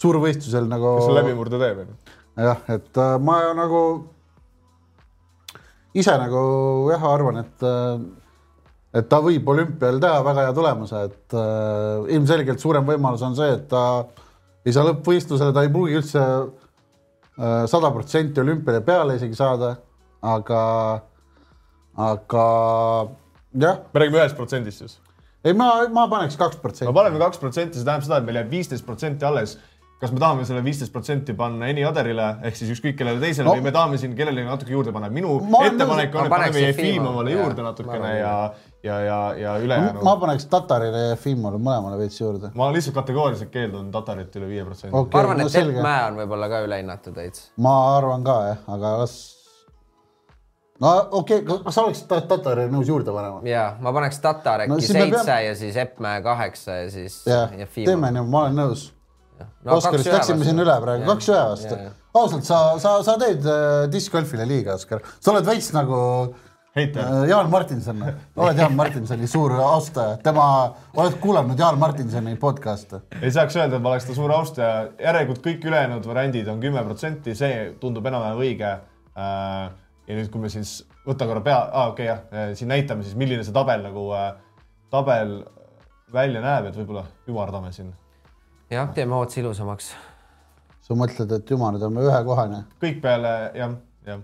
suurvõistlusel 0.00 0.66
nagu. 0.70 0.96
kes 1.00 1.14
läbimurde 1.20 1.60
teeb, 1.62 1.86
jah, 2.40 2.60
et 2.74 3.00
äh, 3.00 3.16
ma 3.22 3.38
nagu 3.56 3.84
ise 5.94 6.16
nagu 6.18 6.42
jah, 6.90 7.06
arvan, 7.12 7.40
et, 7.44 7.64
et 8.98 9.08
ta 9.10 9.20
võib 9.22 9.48
olümpial 9.54 10.00
teha 10.02 10.20
väga 10.26 10.48
hea 10.48 10.54
tulemuse, 10.56 11.06
et 11.08 11.38
äh, 11.38 12.12
ilmselgelt 12.16 12.62
suurem 12.62 12.86
võimalus 12.88 13.22
on 13.26 13.38
see, 13.38 13.52
et 13.54 13.68
ta 13.70 13.84
ei 14.64 14.74
saa 14.74 14.86
lõppvõistlusele, 14.88 15.54
ta 15.54 15.64
ei 15.64 15.72
pruugi 15.72 15.98
üldse 16.00 16.22
äh, 16.24 17.64
sada 17.70 17.92
protsenti 17.94 18.42
olümpiale 18.42 18.82
peale 18.86 19.18
isegi 19.20 19.38
saada, 19.38 19.74
aga, 20.24 20.60
aga 22.10 22.46
jah, 23.54 23.82
me 23.92 24.02
räägime 24.02 24.22
ühest 24.22 24.38
protsendist 24.38 24.82
siis. 24.82 24.98
ei 25.44 25.54
ma, 25.56 25.68
ma 25.92 26.08
paneks 26.10 26.38
kaks 26.40 26.58
no 26.58 26.64
protsenti. 26.64 26.96
paneme 26.96 27.22
kaks 27.22 27.40
protsenti, 27.42 27.78
see 27.78 27.86
tähendab 27.86 28.08
seda, 28.08 28.18
et 28.18 28.28
meil 28.28 28.40
jääb 28.40 28.50
viisteist 28.56 28.86
protsenti 28.86 29.28
alles. 29.28 29.58
Kas 30.04 30.12
me 30.14 30.20
tahame 30.22 30.44
selle 30.48 30.60
viisteist 30.64 30.92
protsenti 30.92 31.34
panna 31.38 31.66
Eni 31.72 31.82
Aderile 31.88 32.28
ehk 32.44 32.56
siis 32.60 32.70
ükskõik 32.76 32.98
kellele 33.00 33.20
teisele 33.22 33.48
No. 33.48 33.54
no. 33.54 33.58
või 33.60 33.64
me 33.66 33.72
tahame 33.74 33.98
siin 34.00 34.14
kellelegi 34.18 34.46
natuke 34.46 34.72
juurde 34.76 34.92
panna. 34.92 35.08
minu 35.10 35.38
Ma 35.50 35.64
ettepanek 35.66 36.14
on, 36.14 36.26
et 36.28 36.34
paneme 36.36 36.60
Jefimov, 36.60 36.84
Jefimovale 36.84 37.30
jah. 37.34 37.40
juurde 37.44 37.62
Ma 37.62 37.68
natukene 37.70 38.12
ja, 38.18 38.34
ja, 38.84 38.98
ja, 39.08 39.18
ja 39.40 39.54
ülejäänu 39.64 40.02
ma 40.04 40.16
paneks 40.20 40.46
Tatarile 40.52 41.04
ja 41.10 41.16
Fimole 41.16 41.58
mõlemale 41.58 41.98
veits 41.98 42.20
juurde. 42.20 42.50
ma 42.54 42.70
lihtsalt 42.72 42.94
kategooriliselt 43.00 43.50
keeldun 43.50 43.90
Tatarit 43.94 44.36
üle 44.36 44.48
viie 44.52 44.64
protsendi 44.68 44.96
Okei. 44.96 45.12
ma 45.16 45.20
arvan, 45.24 45.38
no 45.42 45.46
et 45.46 45.52
selge. 45.56 45.78
Epp 45.78 45.86
Mäe 45.88 46.02
on 46.10 46.20
võib-olla 46.22 46.48
ka 46.52 46.60
ülehinnatud 46.66 47.16
veits. 47.16 47.48
ma 47.56 47.74
arvan 47.96 48.24
ka 48.24 48.36
jah, 48.50 48.58
aga 48.76 48.92
las. 49.02 49.14
no 50.80 50.90
okei 51.20 51.38
okay,, 51.44 51.58
kas 51.64 51.74
sa 51.78 51.84
oleksid 51.86 52.08
Ta- 52.10 52.20
Tatarile 52.34 52.70
nõus 52.72 52.88
juurde 52.90 53.12
panema? 53.14 53.40
ja 53.48 53.76
ma 53.80 53.92
paneks 53.94 54.18
Tatar 54.24 54.66
No 54.68 54.74
äkki 54.76 54.86
siis 54.88 54.96
me 54.96 55.04
seitse 55.04 55.24
peame- 55.24 55.44
ja 55.46 55.54
siis 55.54 55.76
Epp 55.76 56.00
Mäe 56.02 56.22
kaheksa 56.24 56.80
ja 56.82 56.90
siis 56.90 57.20
jah, 57.30 57.52
teeme 57.74 58.10
nii, 58.10 58.26
ma 58.26 58.42
olen 58.46 58.58
nõus 58.58 58.88
no,. 59.40 59.76
Oscarist 59.76 60.10
läksime 60.12 60.46
siin 60.46 60.62
üle 60.62 60.74
praegu, 60.82 61.06
kaks 61.08 61.28
ühe 61.32 61.42
vastu. 61.52 61.78
ausalt, 62.14 62.46
sa, 62.46 62.58
sa, 62.82 62.96
sa 63.06 63.14
teed 63.20 63.46
äh, 63.48 63.84
discgolfile 63.92 64.46
liiga, 64.48 64.78
Oskar, 64.78 65.04
sa 65.18 65.32
oled 65.32 65.46
veits 65.48 65.70
nagu 65.74 66.00
heiter. 66.76 67.02
äh, 67.02 67.26
Jaan 67.30 67.50
Martinson, 67.50 68.02
oled 68.36 68.60
Jaan 68.60 68.76
Martinsoni 68.78 69.28
suur 69.30 69.56
austaja, 69.58 70.18
tema, 70.24 70.46
oled 70.96 71.18
kuulanud 71.22 71.58
Jaan 71.58 71.78
Martinsoni 71.82 72.36
podcast'e? 72.40 73.02
ei 73.20 73.32
saaks 73.34 73.58
öelda, 73.58 73.78
et 73.78 73.84
ma 73.84 73.94
oleks 73.94 74.08
ta 74.08 74.16
suur 74.16 74.34
austaja, 74.34 74.88
järelikult 75.02 75.42
kõik 75.44 75.66
ülejäänud 75.70 76.06
variandid 76.10 76.50
on 76.52 76.62
kümme 76.62 76.84
protsenti, 76.86 77.36
see 77.38 77.72
tundub 77.82 78.06
enam-vähem 78.10 78.44
õige. 78.44 78.76
ja 79.14 80.16
nüüd, 80.18 80.30
kui 80.30 80.42
me 80.42 80.52
siis, 80.52 80.80
võta 81.06 81.26
korra 81.30 81.42
pea 81.44 81.58
ah,, 81.70 81.92
okei 81.92 82.08
okay, 82.10 82.40
jah, 82.40 82.54
siin 82.58 82.72
näitame 82.74 83.06
siis, 83.06 83.18
milline 83.18 83.44
see 83.46 83.54
tabel 83.54 83.84
nagu, 83.84 84.08
tabel 84.92 85.36
välja 86.14 86.42
näeb, 86.42 86.70
et 86.70 86.78
võib-olla 86.78 87.06
ümardame 87.30 87.72
siin 87.74 87.92
jah, 88.74 88.90
teeme 88.94 89.16
otsa 89.16 89.40
ilusamaks. 89.40 89.92
sa 90.84 90.96
mõtled, 90.98 91.30
et 91.38 91.50
ümardame 91.56 92.04
ühekohane? 92.04 92.64
kõik 92.82 93.00
peale, 93.04 93.34
jah, 93.56 93.76
jah, 94.06 94.22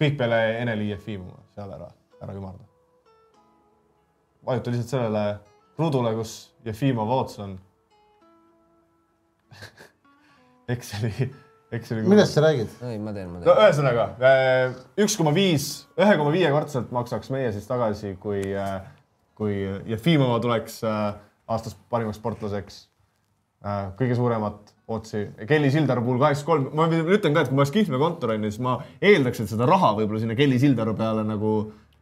kõik 0.00 0.18
peale 0.20 0.40
Eneli 0.60 0.90
Jefimova 0.92 1.42
seal 1.54 1.72
ära, 1.76 1.88
ära 2.22 2.36
ümarda. 2.36 2.64
vajuta 4.46 4.74
lihtsalt 4.74 4.96
sellele 4.96 5.24
rudule, 5.78 6.14
kus 6.18 6.36
Jefimov 6.64 7.10
ots 7.10 7.38
on. 7.42 7.56
Exceli, 10.74 11.28
Exceli. 11.74 12.02
millest 12.08 12.34
sa 12.34 12.40
räägid? 12.46 12.70
ei, 12.88 12.98
ma 12.98 13.12
teen, 13.12 13.28
ma 13.28 13.42
no 13.42 13.44
teen. 13.44 13.60
ühesõnaga 13.66 14.08
üks 15.04 15.18
koma 15.20 15.34
viis, 15.36 15.68
ühe 16.00 16.16
koma 16.18 16.32
viiekordselt 16.34 16.94
maksaks 16.94 17.30
meie 17.34 17.52
siis 17.52 17.68
tagasi, 17.68 18.16
kui, 18.22 18.40
kui 19.36 19.60
Jefimova 19.90 20.40
tuleks 20.42 20.80
äh, 20.88 21.14
aastas 21.48 21.76
parimaks 21.90 22.18
sportlaseks. 22.20 22.84
Kõige 23.98 24.16
suuremat 24.18 24.72
otsi, 24.88 25.22
Kelly 25.48 25.70
Sildaru 25.72 26.02
puhul 26.04 26.18
kaheksakümmend 26.20 26.70
kolm, 26.74 26.76
ma 26.76 27.14
ütlen 27.16 27.32
ka, 27.34 27.40
et 27.44 27.48
kui 27.48 27.56
ma 27.56 27.62
oleks 27.64 27.72
Kihnve 27.72 27.98
kontor 28.02 28.34
onju, 28.34 28.50
siis 28.52 28.60
ma 28.64 28.74
eeldaks, 29.00 29.40
et 29.40 29.48
seda 29.54 29.64
raha 29.70 29.94
võib-olla 29.96 30.20
sinna 30.20 30.36
Kelly 30.36 30.58
Sildaru 30.60 30.92
peale 30.98 31.24
nagu, 31.24 31.52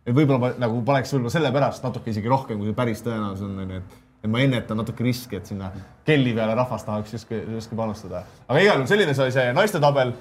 et 0.06 0.16
võib-olla 0.16 0.54
nagu 0.58 0.80
paneks 0.88 1.14
võib-olla 1.14 1.30
sellepärast 1.36 1.84
natuke 1.86 2.10
isegi 2.10 2.28
rohkem, 2.32 2.58
kui 2.58 2.66
see 2.72 2.74
päris 2.80 3.04
tõenäosus 3.06 3.46
on 3.46 3.62
onju, 3.66 3.82
et 3.82 4.00
et 4.22 4.30
ma 4.30 4.38
ennetan 4.38 4.78
natuke 4.78 5.02
riski, 5.02 5.34
et 5.40 5.48
sinna 5.50 5.72
Kelly 6.06 6.30
peale 6.34 6.54
rahvas 6.54 6.84
tahaks 6.86 7.10
justkui, 7.16 7.40
justkui 7.56 7.74
panustada. 7.78 8.20
aga 8.46 8.60
igal 8.62 8.76
juhul 8.78 8.86
selline 8.90 9.14
sai 9.18 9.32
see 9.34 9.52
naiste 9.52 9.80
tabel. 9.82 10.12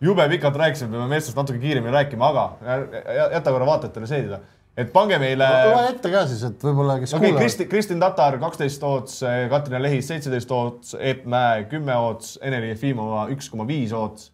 Jube 0.00 0.24
pikalt 0.32 0.56
rääkisime, 0.56 0.88
peame 0.94 1.08
meestest 1.12 1.36
natuke 1.36 1.58
kiiremini 1.60 1.92
rääkima, 1.92 2.28
aga 2.32 2.44
jä- 2.64 3.02
jä- 3.18 3.26
jäta 3.34 3.52
korra 3.52 3.66
vaatajatele 3.68 4.06
seedida, 4.08 4.38
et 4.78 4.92
pange 4.92 5.18
meile. 5.22 5.46
loe 5.70 5.86
ette 5.90 6.12
ka 6.12 6.24
siis, 6.30 6.42
et 6.46 6.66
võib-olla 6.66 6.98
kes 7.02 7.14
okay,, 7.14 7.30
kuulavad 7.30 7.44
Kristi, 7.44 7.66
Kristin 7.70 8.02
Tatar 8.02 8.38
kaksteist 8.42 8.84
oots, 8.86 9.22
Katrin 9.50 9.82
Lehis 9.82 10.10
seitseteist 10.10 10.52
oots, 10.54 10.94
Eep 10.98 11.26
Mäe 11.30 11.64
kümme 11.70 11.96
oots, 11.96 12.36
Eneli 12.42 12.70
Jefimova 12.74 13.26
üks 13.34 13.50
koma 13.52 13.66
viis 13.68 13.94
oots, 13.96 14.30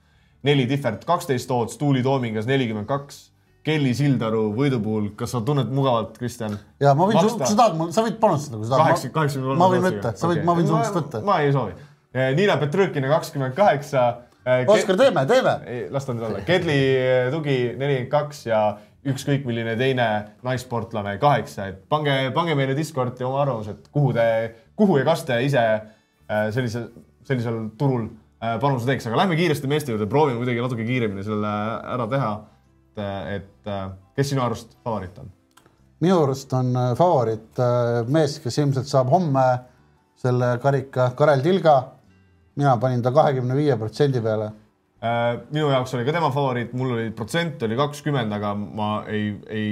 Neli 0.47 0.69
Tihvert 0.71 1.07
kaksteist 1.09 1.51
oots, 1.51 1.81
Tuuli 1.81 2.05
Toomingas 2.07 2.49
nelikümmend 2.51 2.89
kaks, 2.91 3.25
Kelly 3.67 3.97
Sildaru 3.99 4.53
võidu 4.55 4.79
puhul, 4.83 5.09
kas 5.19 5.33
sa 5.35 5.41
tunned 5.47 5.73
mugavalt, 5.75 6.15
Kristjan? 6.21 6.55
ja 6.83 6.93
ma 6.95 7.09
võin, 7.09 7.19
sa 7.19 7.57
tahad, 7.59 7.81
sa 7.97 8.05
võid 8.07 8.21
panustada, 8.23 8.61
kui 8.61 8.69
sa 8.69 8.77
tahad. 8.77 9.11
kaheksakümne 9.17 9.49
kolm. 9.51 9.59
ma 9.59 9.71
võin 9.73 9.87
võtta, 9.89 10.13
sa 10.21 10.31
võid, 10.31 10.45
ma 10.47 10.55
võin 10.59 10.69
sinust 10.71 10.99
võtta. 11.01 11.23
ma 11.27 11.41
ei 11.43 11.51
soovi. 11.57 11.75
Niina 12.37 12.57
Petrõkina 12.61 13.11
kakskümmend 13.11 13.57
kaheksa. 13.57 14.05
Oskar, 14.71 14.97
teeme, 14.97 15.27
teeme. 15.27 15.57
ei, 15.67 15.81
las 15.93 16.07
ta 16.07 16.15
nüüd 16.15 16.29
olla. 16.29 16.45
Kedli 16.47 16.79
tugi 17.35 17.57
nelikümmend 17.75 18.13
kaks 18.13 18.45
ja 18.47 18.61
ükskõik 19.13 19.47
milline 19.47 19.77
teine 19.79 20.07
naissportlane 20.47 21.17
kaheksa, 21.23 21.71
et 21.71 21.83
pange, 21.91 22.15
pange 22.35 22.57
meile 22.59 22.77
Discordi 22.77 23.25
oma 23.27 23.43
arvamused, 23.45 23.87
kuhu 23.95 24.13
te, 24.17 24.27
kuhu 24.79 24.99
ja 25.01 25.07
kas 25.09 25.25
te 25.29 25.39
ise 25.47 25.63
äh, 25.63 26.49
sellise, 26.55 26.87
sellisel 27.29 27.63
turul 27.79 28.09
äh, 28.09 28.57
panuse 28.63 28.89
teeks, 28.89 29.09
aga 29.09 29.23
lähme 29.23 29.39
kiiresti 29.39 29.71
meeste 29.71 29.95
juurde, 29.95 30.09
proovime 30.11 30.41
kuidagi 30.43 30.65
natuke 30.65 30.87
kiiremini 30.89 31.25
selle 31.27 31.55
ära 31.95 32.11
teha. 32.11 32.35
et, 32.97 33.03
et 33.37 33.73
äh, 33.73 33.89
kes 34.17 34.33
sinu 34.33 34.45
arust 34.45 34.77
favoriit 34.85 35.19
on? 35.23 35.33
minu 36.01 36.19
arust 36.25 36.53
on 36.53 36.75
favoriit 36.97 37.63
mees, 38.13 38.39
kes 38.45 38.59
ilmselt 38.61 38.89
saab 38.89 39.09
homme 39.13 39.47
selle 40.21 40.57
karika, 40.63 41.11
Karel 41.17 41.41
Tilga. 41.45 41.77
mina 42.57 42.77
panin 42.81 43.03
ta 43.03 43.13
kahekümne 43.13 43.57
viie 43.57 43.77
protsendi 43.77 44.21
peale. 44.21 44.51
Äh, 45.07 45.41
minu 45.53 45.69
jaoks 45.71 45.93
oli 45.97 46.07
ka 46.07 46.15
tema 46.17 46.31
favoriit, 46.35 46.73
mul 46.77 46.95
oli 46.97 47.11
protsent 47.17 47.63
oli 47.67 47.77
kakskümmend, 47.79 48.33
aga 48.33 48.55
ma 48.57 48.89
ei, 49.13 49.29
ei, 49.53 49.69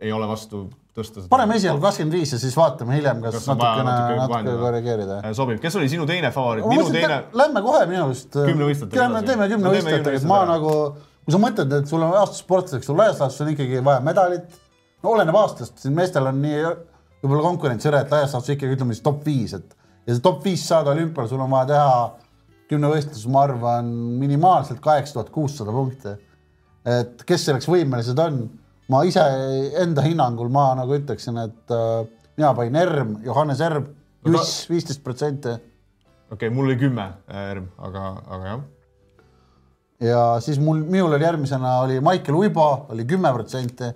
ei 0.00 0.12
ole 0.14 0.28
vastu 0.30 0.64
tõsta 0.96 1.22
seda. 1.22 1.30
paneme 1.32 1.56
esialgu 1.58 1.82
kakskümmend 1.82 2.14
viis 2.18 2.32
ja 2.34 2.38
siis 2.40 2.54
vaatame 2.56 2.96
hiljem, 2.98 3.22
kas, 3.24 3.38
Kas 3.40 3.48
natukene, 3.50 3.88
natuke 3.88 4.18
natuke 4.20 4.56
korrigeerida. 4.60 5.18
sobib, 5.36 5.60
kes 5.62 5.78
oli 5.80 5.90
sinu 5.92 6.06
teine 6.08 6.30
favoriit? 6.34 6.68
minu 6.70 6.86
teine 6.94 7.18
lähme 7.42 7.64
kohe 7.64 7.82
minu 7.90 8.04
arust. 8.06 8.30
Kümnevõistlejatega 8.36 9.02
lähme 9.02 9.22
edasi. 9.22 9.30
teeme 9.32 9.48
teeme 9.48 9.56
kümnevõistlejatega, 9.56 10.20
et 10.20 10.28
ma 10.28 10.40
kümnevõistlejatega. 10.44 10.52
nagu, 10.52 11.20
kui 11.24 11.36
sa 11.36 11.42
mõtled, 11.46 11.76
et 11.80 11.92
sul 11.94 12.06
on 12.06 12.16
aasta 12.22 12.38
sportlaseks, 12.38 12.90
sul 12.90 13.00
laias 13.02 13.22
laastus 13.24 13.46
on 13.46 13.52
ikkagi 13.56 13.84
vaja 13.84 14.00
medalit. 14.04 14.58
no 15.02 15.14
oleneb 15.16 15.38
aastast, 15.42 15.78
siin 15.82 15.96
meestel 15.98 16.28
on 16.30 16.42
nii 16.44 16.64
võib-olla 17.22 17.46
konkurents 17.48 17.88
hõre, 17.88 18.04
et 18.04 18.12
laias 18.12 18.36
laastus 18.36 18.56
ikkagi 18.56 18.76
ütleme 18.76 18.94
siis 18.94 19.04
top 19.04 19.24
viis, 19.26 19.56
et 19.58 19.76
ja 20.06 20.14
see 20.14 20.22
top 20.22 20.44
viis 20.44 20.62
saada 20.68 20.92
olümpial, 20.94 21.28
sul 21.30 21.40
on 21.40 21.50
vaja 21.50 21.72
teha 21.72 21.96
kümnevõistlus, 22.72 23.24
ma 23.30 23.46
arvan, 23.46 23.88
minimaalselt 24.20 24.80
kaheksa 24.84 25.18
tuhat 25.18 25.30
kuussada 25.34 25.74
punkti. 25.74 26.16
et 26.88 27.22
kes 27.26 27.44
selleks 27.46 27.68
võimelised 27.70 28.18
on, 28.18 28.44
ma 28.90 29.04
ise 29.06 29.22
enda 29.78 30.02
hinnangul 30.02 30.48
ma 30.50 30.72
nagu 30.74 30.96
ütleksin, 30.98 31.38
et 31.44 31.74
äh, 31.74 32.06
mina 32.36 32.54
panin 32.58 32.80
Erm, 32.80 33.18
Johannes 33.24 33.60
Erm, 33.60 33.86
Juss 34.26 34.64
viisteist 34.70 35.02
protsenti 35.04 35.54
okei 36.32 36.48
okay,, 36.48 36.56
mul 36.56 36.70
oli 36.70 36.76
kümme 36.80 37.04
ERM, 37.28 37.66
aga, 37.78 38.04
aga 38.26 38.46
jah. 38.46 38.62
ja 40.00 40.22
siis 40.40 40.60
mul, 40.60 40.80
minul 40.80 41.12
oli 41.12 41.26
järgmisena 41.26 41.76
oli 41.84 42.00
Maicel 42.00 42.38
Uibo 42.38 42.68
oli 42.88 43.04
kümme 43.04 43.32
protsenti. 43.32 43.90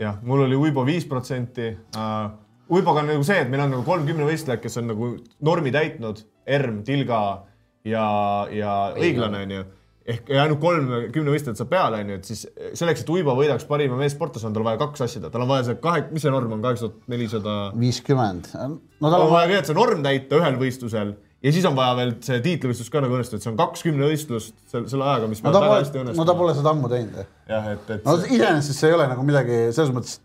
jah, 0.00 0.18
mul 0.22 0.46
oli 0.48 0.56
Uibo 0.56 0.86
viis 0.86 1.06
protsenti 1.06 1.72
uh,. 1.96 2.30
Uiboga 2.70 3.00
on 3.02 3.08
nagu 3.10 3.24
see, 3.26 3.34
et 3.42 3.48
meil 3.50 3.64
on 3.64 3.72
nagu 3.72 3.82
kolm 3.82 4.04
kümnevõistlejat, 4.06 4.60
kes 4.62 4.76
on 4.78 4.84
nagu 4.92 5.06
normi 5.42 5.72
täitnud, 5.74 6.20
ERM, 6.46 6.76
Tilga 6.86 7.16
ja, 7.84 8.06
ja 8.52 8.74
õiglane 8.98 9.44
onju 9.46 9.66
ehk 10.10 10.30
ja 10.32 10.44
ainult 10.44 10.60
kolm 10.62 10.88
kümnevõistlejat 11.14 11.60
saab 11.60 11.70
peale 11.70 12.00
onju, 12.02 12.18
et 12.18 12.28
siis 12.28 12.44
selleks, 12.78 13.04
et 13.04 13.10
Uibo 13.12 13.34
võidaks 13.38 13.66
parima 13.68 13.98
meessportlase, 14.00 14.48
on 14.48 14.56
tal 14.56 14.64
vaja 14.66 14.80
kaks 14.80 15.04
asja 15.06 15.22
teha, 15.22 15.32
tal 15.34 15.44
on 15.44 15.50
vaja 15.50 15.68
see 15.68 15.80
kahe, 15.82 16.04
mis 16.10 16.24
see 16.24 16.32
norm 16.34 16.54
on, 16.56 16.62
kaheksa 16.64 16.88
tuhat 16.88 17.12
nelisada 17.12 17.56
viiskümmend. 17.78 18.48
no 18.56 19.12
tal 19.12 19.26
on 19.26 19.32
vaja 19.34 19.50
kõigepealt 19.50 19.70
see 19.70 19.78
norm 19.78 20.06
täita 20.06 20.40
ühel 20.40 20.58
võistlusel 20.60 21.14
ja 21.44 21.52
siis 21.54 21.68
on 21.68 21.76
vaja 21.78 21.94
veel 22.00 22.12
see 22.24 22.40
tiitlivõistlus 22.44 22.90
ka 22.92 23.04
nagu 23.04 23.16
õnnestuda, 23.16 23.40
et 23.40 23.46
see 23.46 23.52
on 23.52 23.60
kaks 23.60 23.86
kümnevõistlust 23.86 24.56
selle, 24.72 24.90
selle 24.92 25.06
ajaga, 25.06 25.30
mis 25.30 25.40
no 25.44 25.52
peab 25.52 25.66
väga 25.66 25.78
hästi 25.78 25.98
pole, 25.98 26.04
no 26.04 26.10
ta 26.10 26.12
õnnestuma. 26.16 26.38
pole 26.42 26.58
seda 26.58 26.74
ammu 26.74 26.92
teinud. 26.92 27.32
jah, 27.54 27.72
et, 27.76 27.96
et 27.96 28.06
no 28.08 28.18
iseenesest 28.20 28.84
see 28.84 28.90
ei 28.90 28.98
ole 28.98 29.08
nagu 29.12 29.24
midagi 29.26 29.62
selles 29.76 29.94
mõttes. 29.96 30.20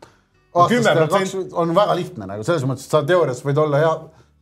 aastast 0.55 0.91
10% 0.91 1.57
on 1.63 1.75
väga 1.77 1.97
lihtne 2.01 2.29
nagu 2.31 2.47
selles 2.47 2.67
mõttes, 2.67 2.87
et 2.87 2.97
sa 2.97 3.03
teoorias 3.07 3.43
võid 3.47 3.63
olla 3.63 3.83
hea, 3.83 3.95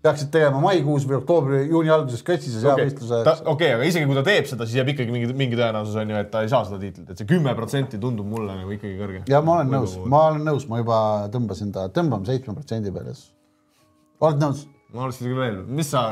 peaksid 0.03 0.31
tegema 0.33 0.59
maikuus 0.63 1.05
või 1.07 1.17
oktoobri, 1.21 1.61
juuni 1.69 1.91
alguses 1.93 2.23
kötsises 2.27 2.65
hea 2.65 2.73
okei 2.75 2.89
võistluse. 2.89 3.21
okay,, 3.53 3.71
aga 3.77 3.87
isegi 3.87 4.09
kui 4.09 4.17
ta 4.17 4.25
teeb 4.27 4.49
seda, 4.49 4.67
siis 4.67 4.81
jääb 4.81 4.91
ikkagi 4.91 5.15
mingi, 5.15 5.29
mingi 5.39 5.59
tõenäosus 5.59 5.95
on 6.01 6.11
ju, 6.11 6.19
et 6.19 6.29
ta 6.33 6.41
ei 6.43 6.51
saa 6.51 6.65
seda 6.67 6.79
tiitlit, 6.81 7.13
et 7.13 7.21
see 7.21 7.29
kümme 7.29 7.53
protsenti 7.55 7.99
tundub 8.01 8.27
mulle 8.27 8.57
nagu 8.59 8.75
ikkagi 8.75 8.97
kõrge. 8.99 9.23
ja 9.31 9.39
ma 9.45 9.57
olen 9.61 9.71
nõus, 9.77 9.95
ma 10.11 10.25
olen 10.33 10.43
nõus, 10.49 10.67
ma 10.67 10.83
juba 10.83 10.99
tõmbasin 11.33 11.71
ta, 11.75 11.87
tõmbame 11.95 12.27
seitsme 12.27 12.57
protsendi 12.57 12.91
peale 12.91 13.15
siis. 13.15 13.31
oled 14.27 14.43
nõus? 14.43 14.67
ma 14.93 15.07
oleks 15.07 15.23
isegi 15.23 15.39
veel, 15.39 15.57
mis 15.79 15.89
sa, 15.95 16.05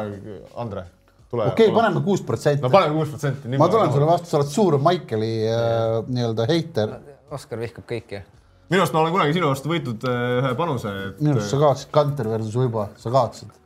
Andre, 0.63 0.87
tule. 1.27 1.51
okei 1.51 1.67
okay,, 1.67 1.75
paneme 1.75 2.07
kuus 2.07 2.23
protsenti 2.25 2.63
no. 2.63 2.71
paneme 2.71 2.95
kuus 2.95 3.11
protsenti. 3.11 3.55
ma 3.59 3.69
tulen 3.75 3.91
sulle 3.91 4.07
vastu, 4.07 4.31
sa 4.31 4.39
oled 4.39 4.55
suur 4.55 4.79
Maikeli 4.81 5.33
äh, 5.51 5.97
nii-öelda 6.07 6.47
heiter. 6.47 6.99
Oskar 7.31 7.59
vihkab 7.59 7.91
kõiki. 7.91 8.23
minu 8.71 8.85
arust 8.85 8.95
ma 8.95 9.03
olen 9.03 9.19
kunagi 9.19 9.35
sinu 9.35 9.51
vastu 9.51 9.75
võitnud 9.75 10.07
äh, 10.07 10.27
ühe 10.39 10.53
panuse, 10.59 10.99
minu 11.19 11.35
arust 11.35 11.51
sa 11.51 11.59
et 11.59 11.65
kaotasid 11.65 11.97
Kanter 11.99 12.31
versus 12.31 12.55
Uibo, 12.55 12.87
sa 12.99 13.11
kaotasid. 13.11 13.59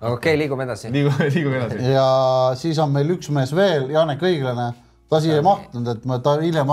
Okei 0.00 0.12
okay,, 0.14 0.36
liigume 0.38 0.64
edasi. 0.64 0.92
liigume, 0.92 1.30
liigume 1.34 1.58
edasi. 1.62 1.90
ja 1.92 2.06
siis 2.60 2.78
on 2.82 2.92
meil 2.94 3.10
üks 3.16 3.30
mees 3.34 3.54
veel, 3.56 3.88
Janek 3.94 4.22
Õiglane. 4.30 4.70
ta 5.10 5.20
siia 5.24 5.40
ei 5.40 5.44
mahtunud, 5.44 5.90
et 5.94 6.06
ma, 6.08 6.20
ta 6.22 6.36
hiljem 6.42 6.70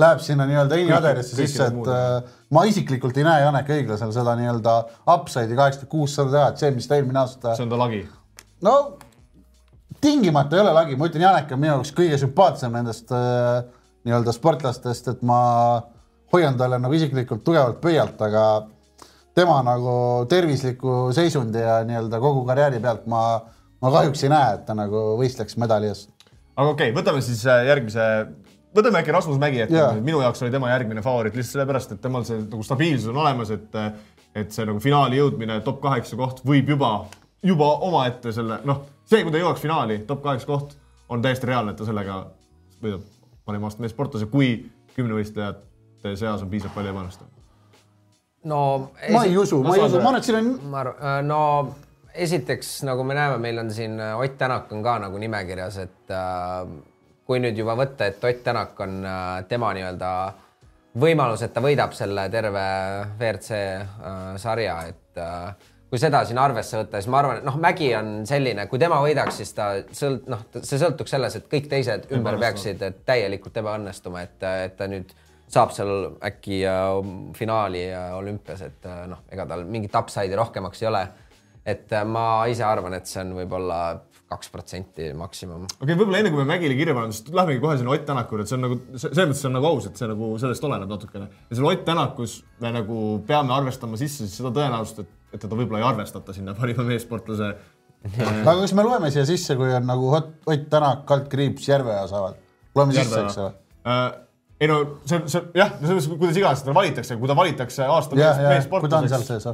läheb 0.00 0.22
sinna 0.24 0.46
nii-öelda 0.48 0.78
iniaderisse 0.80 1.36
kõik 1.36 1.50
sisse, 1.50 1.68
et 1.72 1.92
äh, 1.92 2.32
ma 2.54 2.64
isiklikult 2.68 3.18
ei 3.20 3.26
näe 3.26 3.44
Janek 3.44 3.70
Õiglasel 3.76 4.14
seda 4.14 4.36
nii-öelda 4.38 4.76
upside'i 5.16 5.58
kaheksakümmend 5.58 5.92
kuus 5.92 6.16
sada 6.16 6.34
teha, 6.36 6.48
et 6.52 6.64
see, 6.64 6.72
mis 6.76 6.88
ta 6.88 6.98
eelmine 6.98 7.22
aasta 7.22 7.56
see 7.58 7.66
on 7.66 7.72
ta 7.72 7.80
lagi. 7.80 8.02
no 8.66 8.76
tingimata 10.00 10.56
ei 10.56 10.64
ole 10.64 10.74
lagi, 10.76 10.96
ma 10.96 11.10
ütlen, 11.10 11.26
Janek 11.26 11.54
on 11.54 11.62
minu 11.62 11.74
jaoks 11.74 11.94
kõige 11.96 12.18
sümpaatsem 12.22 12.76
nendest 12.78 13.12
äh, 13.16 13.62
nii-öelda 14.08 14.32
sportlastest, 14.32 15.10
et 15.12 15.24
ma 15.26 15.40
hoian 16.32 16.56
talle 16.56 16.78
nagu 16.80 16.94
isiklikult 16.96 17.42
tugevalt 17.44 17.80
pöialt, 17.82 18.20
aga 18.22 18.44
tema 19.34 19.60
nagu 19.66 19.94
tervisliku 20.28 21.10
seisundi 21.16 21.62
ja 21.62 21.80
nii-öelda 21.86 22.20
kogu 22.22 22.44
karjääri 22.48 22.80
pealt 22.82 23.06
ma, 23.10 23.24
ma 23.80 23.92
kahjuks 23.94 24.24
ei 24.26 24.32
näe, 24.32 24.54
et 24.58 24.64
ta 24.68 24.76
nagu 24.78 25.02
võistleks 25.20 25.58
medali 25.60 25.90
eest. 25.90 26.10
aga 26.56 26.68
okei 26.68 26.90
okay,, 26.90 26.96
võtame 26.96 27.22
siis 27.24 27.42
äh, 27.46 27.64
järgmise, 27.70 28.06
võtame 28.76 29.02
äkki 29.02 29.14
Rasmus 29.14 29.40
Mägi 29.42 29.62
Jaa. 29.62 29.70
yeah., 29.70 30.00
minu 30.02 30.22
jaoks 30.24 30.42
oli 30.42 30.54
tema 30.54 30.72
järgmine 30.72 31.02
favoriit 31.06 31.38
lihtsalt 31.38 31.58
sellepärast, 31.58 31.96
et 31.96 32.02
temal 32.02 32.26
see 32.28 32.40
nagu 32.42 32.66
stabiilsus 32.66 33.12
on 33.12 33.22
olemas, 33.24 33.52
et 33.54 33.82
et 34.34 34.52
see 34.54 34.66
nagu 34.66 34.78
finaali 34.82 35.18
jõudmine, 35.18 35.58
top 35.66 35.80
kaheksa 35.82 36.18
koht 36.18 36.44
võib 36.46 36.68
juba, 36.70 36.90
juba 37.42 37.70
omaette 37.86 38.30
selle, 38.34 38.60
noh, 38.68 38.84
see, 39.08 39.24
kui 39.24 39.34
ta 39.34 39.40
jõuaks 39.42 39.64
finaali, 39.64 39.96
top 40.06 40.22
kaheksa 40.22 40.46
koht, 40.46 40.76
on 41.10 41.22
täiesti 41.24 41.50
reaalne, 41.50 41.74
et 41.74 41.80
ta 41.80 41.88
sellega 41.88 42.20
võidab 42.82 43.02
parima 43.48 43.66
aasta 43.66 43.82
mees 43.82 43.94
sportlase, 43.94 44.28
kui 44.30 44.52
kümnevõistlejate 44.94 46.14
seas 46.14 46.44
on 46.44 46.50
piisavalt 46.52 46.76
palju 46.76 46.92
ebaõnnestunud. 46.94 47.29
No 48.44 48.90
ma 49.10 49.24
ei 49.24 49.36
usu, 49.36 49.62
ma 49.62 49.76
ei 49.76 49.84
usu, 49.84 50.00
ma 50.00 50.08
arvan, 50.08 50.20
et 50.20 50.28
siin 50.28 50.38
on 50.40 50.52
ma 50.72 50.84
arvan, 50.84 51.26
no 51.28 51.40
esiteks 52.14 52.80
nagu 52.88 53.04
me 53.06 53.14
näeme, 53.14 53.38
meil 53.38 53.58
on 53.62 53.72
siin 53.74 53.98
äh, 54.00 54.18
Ott 54.18 54.38
Tänak 54.38 54.72
on 54.72 54.82
ka 54.82 54.98
nagu 54.98 55.18
nimekirjas, 55.18 55.76
et 55.84 56.14
äh, 56.14 56.70
kui 57.26 57.40
nüüd 57.42 57.58
juba 57.58 57.76
võtta, 57.78 58.10
et 58.10 58.24
Ott 58.24 58.44
Tänak 58.44 58.80
on 58.80 59.02
äh, 59.06 59.42
tema 59.48 59.72
nii-öelda 59.76 60.12
võimalus, 61.00 61.44
et 61.46 61.52
ta 61.54 61.62
võidab 61.62 61.94
selle 61.94 62.26
terve 62.32 62.64
WRC 63.18 63.50
äh, 63.54 64.16
sarja, 64.42 64.80
et 64.90 65.20
äh, 65.22 65.68
kui 65.90 65.98
seda 65.98 66.22
siin 66.26 66.38
arvesse 66.38 66.78
võtta, 66.78 67.00
siis 67.00 67.10
ma 67.10 67.20
arvan, 67.20 67.40
et 67.40 67.46
noh, 67.46 67.56
Mägi 67.62 67.90
on 67.98 68.12
selline, 68.26 68.66
kui 68.70 68.78
tema 68.82 69.00
võidaks, 69.02 69.40
siis 69.42 69.54
ta 69.54 69.72
sõlt-, 69.94 70.28
noh, 70.30 70.44
see 70.58 70.78
sõltuks 70.78 71.14
selles, 71.14 71.38
et 71.38 71.48
kõik 71.50 71.70
teised 71.70 72.10
ümber 72.14 72.38
peaksid 72.42 72.82
et 72.86 73.02
täielikult 73.06 73.58
ebaõnnestuma, 73.62 74.26
et, 74.26 74.38
et 74.66 74.76
ta 74.78 74.90
nüüd 74.90 75.14
saab 75.50 75.72
seal 75.74 75.94
äkki 76.26 76.60
äh, 76.68 76.92
finaali 77.36 77.86
äh, 77.90 78.12
olümpias, 78.18 78.62
et 78.66 78.86
äh, 78.86 79.02
noh, 79.10 79.24
ega 79.32 79.46
tal 79.50 79.64
mingit 79.66 79.96
upside'i 79.98 80.38
rohkemaks 80.38 80.84
ei 80.84 80.90
ole. 80.90 81.02
et 81.66 81.92
äh, 81.92 82.06
ma 82.08 82.46
ise 82.48 82.64
arvan, 82.64 82.94
et 82.96 83.10
see 83.10 83.20
on 83.22 83.34
võib-olla 83.36 83.80
kaks 84.30 84.50
protsenti 84.52 85.10
maksimum. 85.18 85.64
okei 85.66 85.82
okay,, 85.82 85.96
võib-olla 85.96 86.20
enne 86.22 86.30
kui 86.30 86.40
me 86.40 86.46
Mägile 86.52 86.76
kirja 86.78 86.94
paneme, 86.94 87.14
siis 87.16 87.32
lähmegi 87.34 87.62
kohe 87.62 87.76
sinna 87.80 87.94
Ott 87.96 88.06
Tänaku 88.06 88.36
juurde, 88.36 88.46
et 88.46 88.52
see 88.52 88.58
on 88.58 88.64
nagu, 88.66 88.78
selles 88.94 89.18
mõttes 89.18 89.42
see 89.42 89.50
on 89.50 89.56
nagu 89.58 89.68
aus, 89.72 89.90
et 89.90 90.00
see 90.00 90.10
nagu 90.10 90.30
sellest 90.44 90.66
oleneb 90.68 90.94
natukene. 90.94 91.28
ja 91.50 91.58
seal 91.58 91.68
Ott 91.72 91.84
Tänakus 91.88 92.36
me 92.62 92.72
nagu 92.78 93.02
peame 93.26 93.54
arvestama 93.56 93.98
sisse 94.00 94.28
siis 94.28 94.38
seda 94.38 94.54
tõenäosust, 94.54 95.02
et, 95.02 95.12
et 95.34 95.42
teda 95.42 95.58
võib-olla 95.58 95.82
ei 95.82 95.88
arvestata 95.90 96.36
sinna 96.36 96.54
parima 96.58 96.86
meessportlase. 96.86 97.52
aga 98.22 98.56
kas 98.62 98.76
me 98.78 98.86
loeme 98.86 99.10
siia 99.10 99.26
sisse, 99.28 99.58
kui 99.58 99.74
on 99.74 99.90
nagu 99.90 100.14
Ott, 100.20 100.32
Ott 100.46 100.70
Tänak, 100.70 101.04
Kalt 101.10 101.26
Kriips, 101.32 101.66
Järveoja 101.68 102.06
saavad? 102.12 102.38
loeme 102.78 102.94
sisse, 102.94 103.24
eks 103.26 103.40
ole? 103.42 103.54
Ei 104.60 104.68
no 104.68 104.76
see, 105.08 105.22
see 105.32 105.40
jah, 105.56 105.70
no 105.80 105.88
selles 105.88 106.04
mõttes, 106.04 106.20
kuidas 106.20 106.36
iganes 106.36 106.62
teda 106.64 106.76
valitakse, 106.76 107.16
kui 107.16 107.30
ta 107.30 107.36
valitakse 107.38 107.86
aasta 107.88 108.18
mees, 108.18 108.40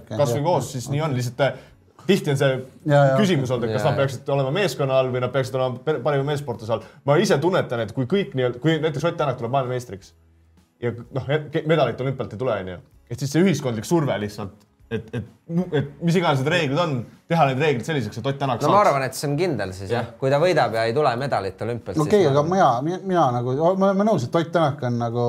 okei, 0.00 0.18
kasvõi 0.18 0.42
koos, 0.42 0.70
siis 0.74 0.88
nii 0.90 1.02
on 1.06 1.14
lihtsalt 1.14 1.44
äh, 1.46 1.60
tihti 2.06 2.32
on 2.32 2.40
see 2.40 2.50
Ja, 2.86 3.02
ja, 3.12 3.14
küsimus 3.20 3.52
olnud, 3.54 3.68
et 3.68 3.76
kas 3.76 3.84
Ja, 3.84 3.92
nad 3.92 4.00
peaksid 4.00 4.28
olema 4.34 4.50
meeskonna 4.54 4.98
all 4.98 5.12
või 5.14 5.22
nad 5.22 5.32
peaksid 5.34 5.58
olema 5.58 5.98
parima 6.04 6.26
meessportlase 6.26 6.74
all. 6.74 6.86
ma 7.06 7.16
ise 7.22 7.38
tunnetan, 7.42 7.82
et 7.86 7.94
kui 7.94 8.08
kõik 8.10 8.34
nii-öelda, 8.38 8.62
kui 8.62 8.78
näiteks 8.82 9.06
Ott 9.06 9.18
Tänak 9.18 9.38
tuleb 9.38 9.54
maailmameistriks 9.54 10.12
ja 10.82 10.92
noh, 10.92 11.30
medalit 11.66 12.00
olümpialt 12.00 12.34
ei 12.34 12.42
tule, 12.42 12.58
onju, 12.64 12.78
et 13.10 13.22
siis 13.22 13.32
see 13.32 13.44
ühiskondlik 13.46 13.86
surve 13.88 14.18
lihtsalt, 14.22 14.58
et, 14.90 15.06
et, 15.14 15.24
et 15.80 15.88
mis 16.04 16.16
iganes 16.18 16.42
need 16.42 16.50
reeglid 16.52 16.80
on, 16.80 16.92
teha 17.30 17.46
need 17.50 17.62
reeglid 17.62 17.88
selliseks, 17.88 18.20
et 18.20 18.28
Ott 18.30 18.38
Tänak 18.38 18.62
no 18.62 18.70
ma 18.70 18.82
arvan, 18.84 19.06
et 19.08 19.18
see 19.18 19.28
on 19.30 19.36
kindel 19.38 19.72
siis 19.76 19.90
jah, 19.90 20.12
kui 20.20 20.30
ta 20.32 20.38
võidab 20.42 20.76
ja 20.78 20.84
ei 20.86 20.94
tule 20.96 21.12
medalit 21.18 21.64
olümpialt. 21.66 21.98
okei 22.04 22.26
okay,, 22.26 22.30
aga 22.30 22.44
mina, 22.46 22.98
mina 23.02 23.24
nagu, 23.38 23.56
me 23.56 23.90
oleme 23.90 24.06
nõus, 24.06 24.28
et 24.28 24.38
Ott 24.42 24.52
Tänak 24.54 24.84
on 24.86 25.00
nagu, 25.02 25.24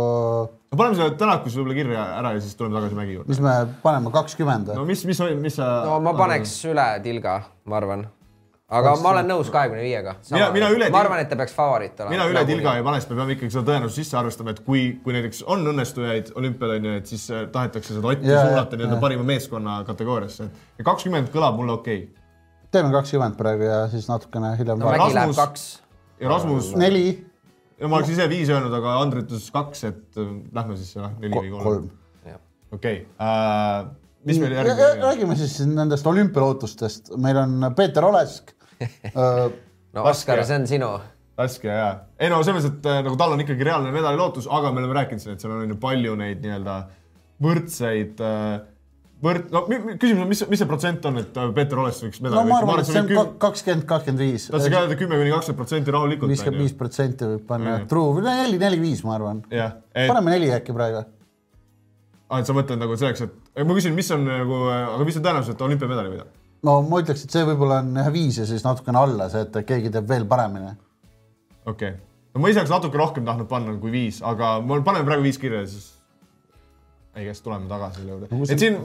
no 0.53 0.81
paneme 0.81 0.99
selle 0.99 1.15
Tänakus 1.19 1.57
võib-olla 1.57 1.79
kirja 1.79 2.05
ära 2.19 2.35
ja 2.35 2.43
siis 2.43 2.59
tuleme 2.59 2.77
tagasi 2.77 2.99
Mägi 2.99 3.17
juurde. 3.17 3.31
mis 3.33 3.41
me 3.47 3.55
paneme, 3.85 4.13
kakskümmend 4.13 4.75
no 4.77 4.85
mis, 4.89 5.05
mis, 5.09 5.23
mis 5.41 5.57
sa? 5.57 5.71
no 5.87 5.97
ma 6.05 6.13
paneks 6.17 6.59
üle 6.69 6.87
tilga, 7.05 7.39
ma 7.65 7.81
arvan. 7.81 8.05
Aga 8.67 8.93
ma 8.99 9.11
olen 9.13 9.29
nõus 9.29 9.47
kahekümne 9.51 9.79
viiega. 9.79 10.17
Mina- 10.31 10.49
mina 10.51 10.69
üle 10.75 10.89
ma 10.91 10.99
arvan, 10.99 11.21
et 11.23 11.29
ta 11.31 11.37
peaks 11.39 11.53
favoriit 11.55 11.99
olema. 12.01 12.11
mina 12.11 12.25
üle 12.27 12.43
tilga 12.45 12.75
ei 12.75 12.83
pane, 12.83 12.99
sest 12.99 13.11
me 13.11 13.15
peame 13.15 13.35
ikkagi 13.37 13.53
seda 13.53 13.63
tõenäosust 13.69 14.01
sisse 14.01 14.17
arvestama, 14.19 14.51
et 14.51 14.59
kui, 14.65 14.81
kui 15.03 15.15
näiteks 15.15 15.43
on 15.47 15.63
õnnestujaid 15.71 16.33
olümpial 16.35 16.73
onju, 16.75 16.95
et 16.99 17.07
siis 17.07 17.29
äh, 17.31 17.45
tahetakse 17.51 17.95
seda 17.95 18.11
Otti 18.11 18.27
Jaa, 18.27 18.41
suunata 18.43 18.75
jaa, 18.75 18.79
nii-öelda 18.81 18.97
jaa. 18.97 19.03
parima 19.05 19.23
meeskonna 19.23 19.83
kategooriasse. 19.87 20.49
ja 20.77 20.87
kakskümmend 20.89 21.31
kõlab 21.31 21.55
mulle 21.55 21.77
okei 21.77 22.01
okay.. 22.03 22.25
teeme 22.71 22.91
kakskümmend 22.91 23.37
praegu 23.39 23.69
ja 23.69 23.77
siis 23.93 24.09
natukene 24.11 24.51
hiljem 24.59 24.83
no. 24.83 24.91
Mägi 24.91 25.15
läheb 25.15 25.31
Rasmus- 25.31 25.39
kaks. 25.39 25.63
ja 26.19 26.33
Rasmus, 26.33 26.73
neli, 26.75 27.05
ja 27.79 27.87
ma 27.87 28.01
oleks 28.01 28.11
ise 28.17 28.27
viis 28.29 28.51
öelnud, 28.51 28.75
aga 28.81 28.97
Andri 28.99 29.23
ütles 29.23 29.47
kaks, 29.53 29.85
et 29.93 30.19
äh, 30.19 30.35
lähme 30.59 30.75
siis 30.75 30.91
jah, 30.99 31.15
neli 31.23 31.39
või 31.39 31.63
kolm. 31.63 31.87
okei, 32.75 32.99
mis 34.27 34.43
meil 34.43 34.59
järgmine 34.59 34.91
räägime 35.07 35.39
siis 35.39 35.55
nendest 35.71 36.07
olümpialootustest, 36.11 37.15
meil 37.15 37.39
on 37.39 37.71
Peeter 37.79 38.03
Olesk 38.03 38.51
äh, 38.51 38.56
no 39.15 40.03
Laske. 40.03 40.09
Oskar, 40.33 40.43
see 40.45 40.55
on 40.61 40.67
sinu. 40.69 40.89
raske 41.37 41.69
ja, 41.69 41.89
ei 42.19 42.29
no 42.33 42.39
selles 42.43 42.63
mõttes, 42.65 42.77
et 42.79 42.87
äh, 42.89 43.03
nagu 43.05 43.17
tal 43.19 43.35
on 43.35 43.41
ikkagi 43.43 43.65
reaalne 43.67 43.91
medali 43.93 44.17
lootus, 44.17 44.47
aga 44.49 44.71
me 44.73 44.81
oleme 44.81 44.95
rääkinud 45.01 45.21
siin, 45.21 45.35
et 45.37 45.43
seal 45.43 45.53
on 45.53 45.69
ju 45.69 45.77
palju 45.81 46.15
neid 46.17 46.41
nii-öelda 46.41 46.77
võrdseid 47.45 48.21
äh, 48.25 48.55
võrd-, 49.21 49.51
no 49.53 49.61
küsimus 49.69 50.23
on, 50.23 50.29
mis, 50.31 50.41
mis 50.49 50.61
see 50.63 50.69
protsent 50.69 51.05
on, 51.09 51.19
et 51.21 51.37
äh, 51.37 51.51
Peeter 51.57 51.77
Oles 51.83 51.99
võiks 52.05 52.21
no 52.21 52.29
medali 52.29 52.49
ma 52.51 52.57
arvan, 52.63 52.81
et 52.81 52.89
see 52.89 53.01
on 53.03 53.11
küm- 53.11 53.35
kakskümmend, 53.43 53.85
kakskümmend 53.89 54.23
viis. 54.25 54.47
tahtsin 54.53 54.73
ka 54.73 54.81
öelda 54.85 54.97
kümme 54.97 55.19
kuni 55.21 55.33
kakskümmend 55.35 55.61
protsenti 55.61 55.93
rahulikult. 55.97 56.33
viiskümmend 56.33 56.63
viis 56.65 56.73
protsenti 56.81 57.29
võib 57.35 57.45
panna 57.53 57.75
Mm. 57.77 57.87
true, 57.93 58.15
või 58.17 58.25
neli, 58.25 58.57
neli, 58.65 58.81
viis, 58.81 59.03
ma 59.05 59.15
arvan. 59.19 59.43
jah, 59.53 59.77
et, 59.93 60.09
paneme 60.09 60.33
neli 60.33 60.49
äkki 60.57 60.73
praegu. 60.73 61.05
et 62.39 62.49
sa 62.49 62.53
mõtled 62.57 62.81
nagu 62.81 62.97
selleks, 62.97 63.21
et 63.29 63.61
ma 63.65 63.77
küsin, 63.77 63.93
mis 63.97 64.09
on 64.11 64.25
nagu, 64.25 64.63
aga 64.73 65.05
mis 65.05 65.17
on 65.21 65.23
tõenäosus, 65.29 65.53
et 65.53 65.61
olümpiamedali 65.69 66.15
võidab? 66.17 66.33
No 66.67 66.79
ma 66.87 67.01
ütleks, 67.03 67.25
et 67.25 67.37
see 67.37 67.45
võib-olla 67.47 67.81
on 67.83 68.01
jah 68.01 68.11
viis 68.13 68.41
ja 68.41 68.47
siis 68.49 68.65
natukene 68.65 69.01
alla 69.01 69.29
see, 69.33 69.45
et 69.47 69.61
keegi 69.67 69.93
teeb 69.93 70.09
veel 70.09 70.27
paremini. 70.29 70.73
okei 71.65 71.93
okay., 71.93 71.99
no 72.33 72.43
ma 72.43 72.51
ise 72.51 72.63
oleks 72.63 72.73
natuke 72.73 72.99
rohkem 72.99 73.27
tahtnud 73.27 73.49
panna 73.51 73.75
kui 73.81 73.93
viis, 73.93 74.21
aga 74.25 74.57
ma 74.63 74.81
paneme 74.85 75.07
praegu 75.07 75.25
viis 75.25 75.39
kirja 75.41 75.63
ja 75.63 75.69
siis 75.71 75.93
ei 77.17 77.25
käes 77.25 77.41
tuleme 77.41 77.65
tagasi 77.69 78.01
selle 78.01 78.13
juurde 78.13 78.27
no,. 78.31 78.45
et 78.49 78.61
siin 78.61 78.77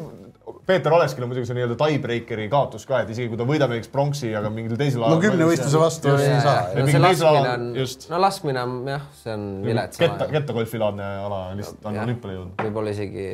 Peeter 0.67 0.95
Oleskil 0.95 1.25
on 1.25 1.31
muidugi 1.31 1.49
see 1.49 1.57
nii-öelda 1.57 1.77
tiebreakeri 1.79 2.47
kaotus 2.53 2.87
ka, 2.89 3.03
et 3.03 3.11
isegi 3.13 3.31
kui 3.31 3.39
ta 3.41 3.47
võidab 3.47 3.73
näiteks 3.73 3.91
pronksi, 3.93 4.31
aga 4.39 4.51
mingil 4.53 4.79
teisel 4.81 5.05
no 5.05 5.19
kümne 5.23 5.47
võistluse 5.49 5.81
vastu 5.81 6.15
ei 6.15 6.39
saa. 6.45 6.65
No 6.77 6.87
see 6.89 7.03
laskmine 7.03 7.51
on 7.53 7.67
just., 7.79 8.07
no 8.11 8.21
laskmine 8.23 8.63
on 8.63 8.79
jah, 8.91 9.05
see 9.23 9.35
on 9.35 9.45
vilets 9.67 10.01
ketta, 10.01 10.27
ala. 10.27 10.33
kettagolfilaadne 10.39 11.11
ala 11.27 11.43
lihtsalt 11.59 11.91
on 11.91 12.01
olümpiale 12.07 12.39
jõudnud, 12.39 12.65
võib-olla 12.67 12.95
isegi 12.95 13.27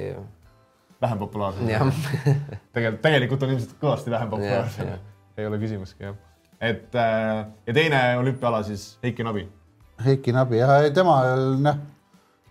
vähem 1.02 1.18
populaarsem. 1.18 1.68
jah, 1.68 1.84
tegelikult, 2.74 3.02
tegelikult 3.02 3.44
on 3.46 3.52
ilmselt 3.54 3.76
kõvasti 3.82 4.12
vähem 4.12 4.32
populaarsem 4.32 4.90
Jah,, 4.90 5.04
ei 5.38 5.46
ole 5.46 5.60
küsimuski 5.62 6.08
jah. 6.08 6.16
et 6.60 6.98
äh, 6.98 7.44
ja 7.66 7.76
teine 7.76 8.02
olümpiaala 8.18 8.62
siis 8.66 8.90
Heiki 9.02 9.26
Nabi. 9.26 9.46
Heiki 10.04 10.34
Nabi 10.34 10.60
jah, 10.62 10.88
tema 10.94 11.20
noh, 11.58 11.82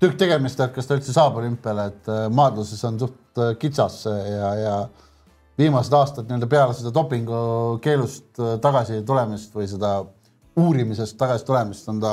tükk 0.02 0.20
tegemist, 0.20 0.60
et 0.64 0.76
kas 0.76 0.88
ta 0.88 0.98
üldse 1.00 1.16
saab 1.16 1.40
olümpiale, 1.42 1.90
et 1.92 2.12
äh, 2.14 2.28
maadluses 2.32 2.84
on 2.88 3.00
suht 3.04 3.42
äh, 3.44 3.56
kitsas 3.60 4.04
ja, 4.08 4.54
ja 4.62 4.78
viimased 5.58 5.94
aastad 5.98 6.28
nii-öelda 6.28 6.48
peale 6.52 6.76
seda 6.78 6.94
dopingu 6.94 7.38
keelust 7.82 8.38
tagasi 8.62 9.02
tulemist 9.06 9.56
või 9.58 9.66
seda 9.70 9.96
uurimisest 10.58 11.18
tagasi 11.18 11.46
tulemist 11.46 11.90
on 11.90 12.02
ta, 12.02 12.12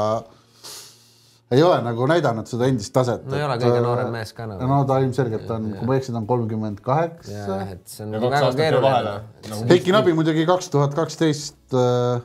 ei 1.54 1.62
ole 1.64 1.80
nagu 1.84 2.08
näidanud 2.10 2.50
seda 2.50 2.68
endist 2.70 2.92
taset. 2.94 3.24
no 3.28 3.38
ei 3.38 3.46
ole 3.46 3.58
kõige 3.62 3.82
noorem 3.84 4.12
mees 4.14 4.34
ka 4.36 4.48
nagu. 4.50 4.68
no 4.70 4.80
ta 4.88 4.98
ilmselgelt 5.04 5.50
on, 5.56 5.70
kui 5.78 5.88
ma 5.88 5.96
ei 5.96 6.02
eksi, 6.02 6.14
ta 6.14 6.20
on 6.20 6.28
kolmkümmend 6.30 6.82
kaheksa 6.84 7.60
et 7.74 7.84
see 7.90 8.06
on 8.06 8.16
ja 8.16 8.20
nagu 8.20 8.32
väga 8.34 8.50
keeruline. 8.58 9.14
nagu 9.50 9.68
Heiki 9.70 9.94
Nabi 9.94 10.16
muidugi 10.16 10.46
kaks 10.48 10.72
tuhat 10.74 10.96
kaksteist 10.98 11.78
äh, 11.78 12.24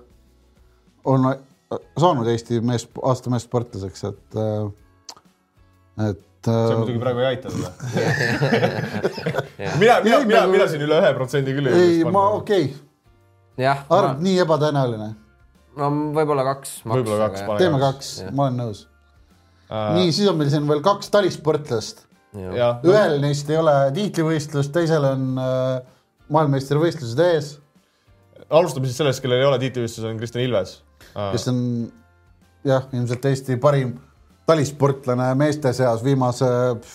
on 1.09 1.29
saanud 1.99 2.27
Eesti 2.29 2.59
mees, 2.65 2.87
aasta 3.05 3.31
meessportlaseks, 3.33 4.03
et, 4.09 4.37
et 6.09 6.49
see 6.49 6.55
äh, 6.55 6.75
muidugi 6.79 7.01
praegu 7.01 7.23
ei 7.23 7.29
aita 7.33 7.53
teda. 7.53 7.69
mina, 9.81 9.99
mina, 10.05 10.19
mina, 10.25 10.43
mina 10.49 10.69
siin 10.71 10.85
üle 10.85 10.99
ühe 11.01 11.15
protsendi 11.17 11.55
küll 11.57 11.71
ei, 11.71 11.99
julgeks 11.99 12.15
ma 12.15 12.27
okei 12.39 12.69
okay., 12.69 13.65
jah, 13.65 13.83
arv 13.93 14.23
nii 14.23 14.37
ebatõenäoline, 14.45 15.09
no 15.79 15.91
võib-olla 16.15 16.47
kaks. 16.53 16.79
Võib-olla 16.87 17.29
kaks, 17.29 17.45
teeme 17.61 17.81
kaks, 17.83 18.13
ma 18.31 18.47
olen 18.47 18.63
nõus. 18.63 18.85
nii, 19.69 20.11
siis 20.15 20.29
on 20.29 20.37
meil 20.39 20.51
siin 20.51 20.67
veel 20.69 20.83
kaks 20.85 21.11
talisportlast. 21.13 22.05
ühel 22.35 23.17
neist 23.23 23.49
ei 23.49 23.57
ole 23.57 23.75
tiitlivõistlust, 23.95 24.73
teisel 24.73 25.05
on 25.09 25.31
äh, 25.41 25.79
maailmameistrivõistlused 26.33 27.23
ees, 27.25 27.55
alustame 28.49 28.89
siis 28.89 28.99
sellest, 29.01 29.23
kellel 29.23 29.41
ei 29.41 29.49
ole 29.49 29.61
tiitlivõistlus, 29.61 30.05
on 30.09 30.19
Kristjan 30.21 30.45
Ilves. 30.45 30.75
kes 31.15 31.49
on 31.49 31.63
jah, 32.67 32.85
ilmselt 32.93 33.25
Eesti 33.31 33.57
parim 33.61 33.95
talisportlane 34.49 35.27
meeste 35.37 35.71
seas 35.77 36.01
viimase 36.03 36.47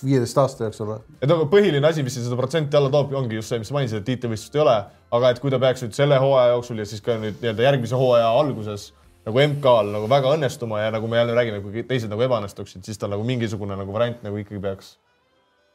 viieteist 0.05 0.38
aasta 0.42 0.66
jooksul. 0.66 0.96
et 1.22 1.30
aga 1.30 1.46
põhiline 1.51 1.86
asi, 1.86 2.02
mis 2.02 2.16
siin 2.16 2.26
seda 2.26 2.38
protsenti 2.38 2.78
alla 2.78 2.90
toob, 2.90 3.14
ongi 3.14 3.38
just 3.38 3.52
see, 3.52 3.60
mis 3.62 3.70
sa 3.70 3.76
mainisid, 3.76 4.02
et 4.02 4.09
tiitlivõistlust 4.10 4.59
ei 4.59 4.64
ole, 4.64 4.76
aga 5.18 5.30
et 5.30 5.40
kui 5.42 5.55
ta 5.55 5.60
peaks 5.62 5.84
nüüd 5.84 5.94
selle 5.96 6.18
hooaja 6.22 6.55
jooksul 6.56 6.82
ja 6.82 6.88
siis 6.90 7.05
ka 7.05 7.18
nüüd 7.20 7.38
nii-öelda 7.42 7.68
järgmise 7.68 7.98
hooaja 7.98 8.32
alguses 8.40 8.90
nagu 9.24 9.40
MK-l 9.40 9.92
nagu 9.94 10.09
väga 10.10 10.34
õnnestuma 10.36 10.82
ja 10.84 10.92
nagu 10.94 11.09
me 11.10 11.20
jälle 11.20 11.36
räägime, 11.36 11.60
kui 11.64 11.84
teised 11.88 12.12
nagu 12.12 12.24
ebaõnnestuksid, 12.26 12.84
siis 12.86 13.01
tal 13.01 13.14
nagu 13.14 13.26
mingisugune 13.26 13.76
nagu 13.80 13.94
variant 13.94 14.24
nagu 14.26 14.40
ikkagi 14.40 14.60
peaks, 14.62 14.94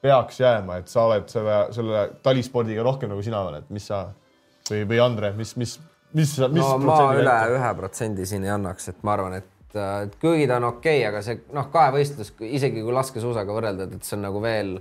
peaks 0.06 0.42
jääma, 0.42 0.80
et 0.84 0.92
sa 0.92 1.08
oled 1.10 1.30
selle, 1.32 1.62
selle 1.76 2.08
talispordiga 2.26 2.86
rohkem 2.86 3.12
nagu 3.12 3.24
sina 3.26 3.42
oled, 3.50 3.70
mis 3.74 3.90
sa 3.90 4.06
või, 4.70 4.84
või 4.90 5.02
Andre, 5.04 5.34
mis, 5.38 5.56
mis, 5.60 5.78
mis, 6.14 6.36
mis 6.38 6.62
no 6.62 6.76
ma 6.86 7.00
üle 7.18 7.40
ühe 7.56 7.72
protsendi 7.82 8.28
siin 8.30 8.46
ei 8.46 8.54
annaks, 8.54 8.92
et 8.94 9.02
ma 9.04 9.18
arvan, 9.18 9.40
et 9.42 9.56
et 9.70 10.16
ta 10.48 10.56
on 10.58 10.64
okei 10.64 11.00
okay,, 11.00 11.04
aga 11.06 11.22
see 11.22 11.42
noh, 11.54 11.68
kahevõistlus, 11.70 12.32
isegi 12.42 12.82
kui 12.82 12.94
laskesuusaga 12.96 13.54
võrrelda, 13.54 13.86
et 13.94 14.06
see 14.08 14.18
on 14.18 14.26
nagu 14.26 14.42
veel 14.42 14.80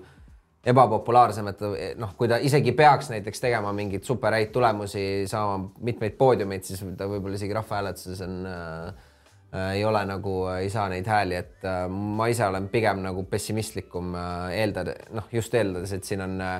ebapopulaarsem, 0.66 1.48
et 1.52 1.58
ta- 1.58 1.74
noh, 2.02 2.14
kui 2.18 2.28
ta 2.28 2.36
isegi 2.42 2.72
peaks 2.76 3.10
näiteks 3.12 3.40
tegema 3.40 3.72
mingeid 3.72 4.04
super 4.04 4.34
häid 4.34 4.50
tulemusi, 4.52 5.24
saama 5.30 5.70
mitmeid 5.86 6.16
poodiumeid, 6.18 6.66
siis 6.66 6.82
ta 6.98 7.06
võib-olla 7.10 7.38
isegi 7.38 7.54
rahvahääletuses 7.56 8.22
on 8.26 8.34
äh, 8.50 8.88
äh, 9.54 9.70
ei 9.78 9.84
ole 9.86 10.02
nagu, 10.10 10.34
ei 10.58 10.70
saa 10.70 10.88
neid 10.92 11.06
hääli, 11.06 11.38
et 11.38 11.64
äh, 11.68 11.86
ma 11.88 12.26
ise 12.32 12.46
olen 12.46 12.68
pigem 12.68 13.04
nagu 13.06 13.22
pessimistlikum 13.30 14.14
äh, 14.18 14.58
eeldada, 14.58 14.98
noh 15.14 15.30
just 15.32 15.54
eeldades, 15.54 15.94
et 15.94 16.04
siin 16.04 16.26
on 16.26 16.40
äh, 16.40 16.58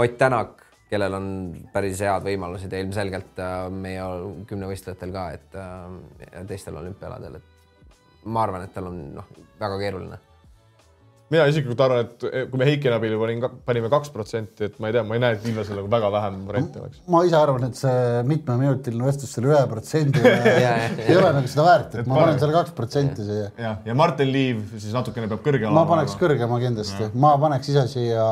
Ott 0.00 0.14
Tänak, 0.18 0.62
kellel 0.88 1.12
on 1.14 1.26
päris 1.72 2.00
head 2.00 2.24
võimalused 2.24 2.72
ja 2.72 2.80
ilmselgelt 2.80 3.38
äh, 3.42 3.66
meie 3.74 4.06
kümnevõistlejatel 4.48 5.12
ka, 5.12 5.30
et 5.36 5.58
äh, 5.58 6.42
teistel 6.48 6.78
olümpiaaladel, 6.80 7.40
et 7.42 8.24
ma 8.24 8.46
arvan, 8.46 8.64
et 8.64 8.72
tal 8.72 8.86
on 8.88 9.08
noh, 9.18 9.32
väga 9.60 9.78
keeruline 9.82 10.18
mina 11.32 11.46
isiklikult 11.48 11.80
arvan, 11.84 12.04
et 12.04 12.26
kui 12.50 12.60
me 12.60 12.66
Heiki 12.68 12.90
Nabili 12.92 13.16
panin, 13.20 13.44
panime 13.66 13.88
kaks 13.92 14.12
protsenti, 14.12 14.66
et 14.68 14.74
ma 14.82 14.90
ei 14.90 14.96
tea, 14.96 15.04
ma 15.08 15.16
ei 15.16 15.22
näe, 15.22 15.36
et 15.38 15.46
Ilvesel 15.48 15.78
nagu 15.80 15.88
väga 15.92 16.10
vähem 16.12 16.36
variante 16.48 16.82
oleks. 16.82 17.00
ma 17.14 17.22
ise 17.28 17.38
arvan, 17.38 17.64
et 17.68 17.78
see 17.78 18.20
mitmeminutiline 18.28 19.08
vestlus 19.08 19.32
selle 19.36 19.52
ühe 19.52 19.62
protsendi 19.70 20.22
ja, 20.66 20.74
ei 21.06 21.16
ole 21.16 21.32
nagu 21.38 21.50
seda 21.50 21.66
väärt, 21.68 21.96
et 22.02 22.10
ma 22.10 22.18
panen 22.20 22.34
pane- 22.34 22.44
selle 22.44 22.56
kaks 22.58 22.76
protsenti 22.76 23.26
siia. 23.28 23.48
jah, 23.56 23.80
ja 23.88 23.96
Martin 23.98 24.32
Liiv 24.34 24.62
siis 24.76 24.92
natukene 24.96 25.30
peab 25.32 25.42
kõrge 25.46 25.72
ma 25.72 25.86
paneks. 25.88 26.18
kõrgema 26.20 26.60
kindlasti, 26.62 27.10
ma 27.24 27.32
paneks 27.40 27.72
ise 27.72 27.86
siia 27.94 28.26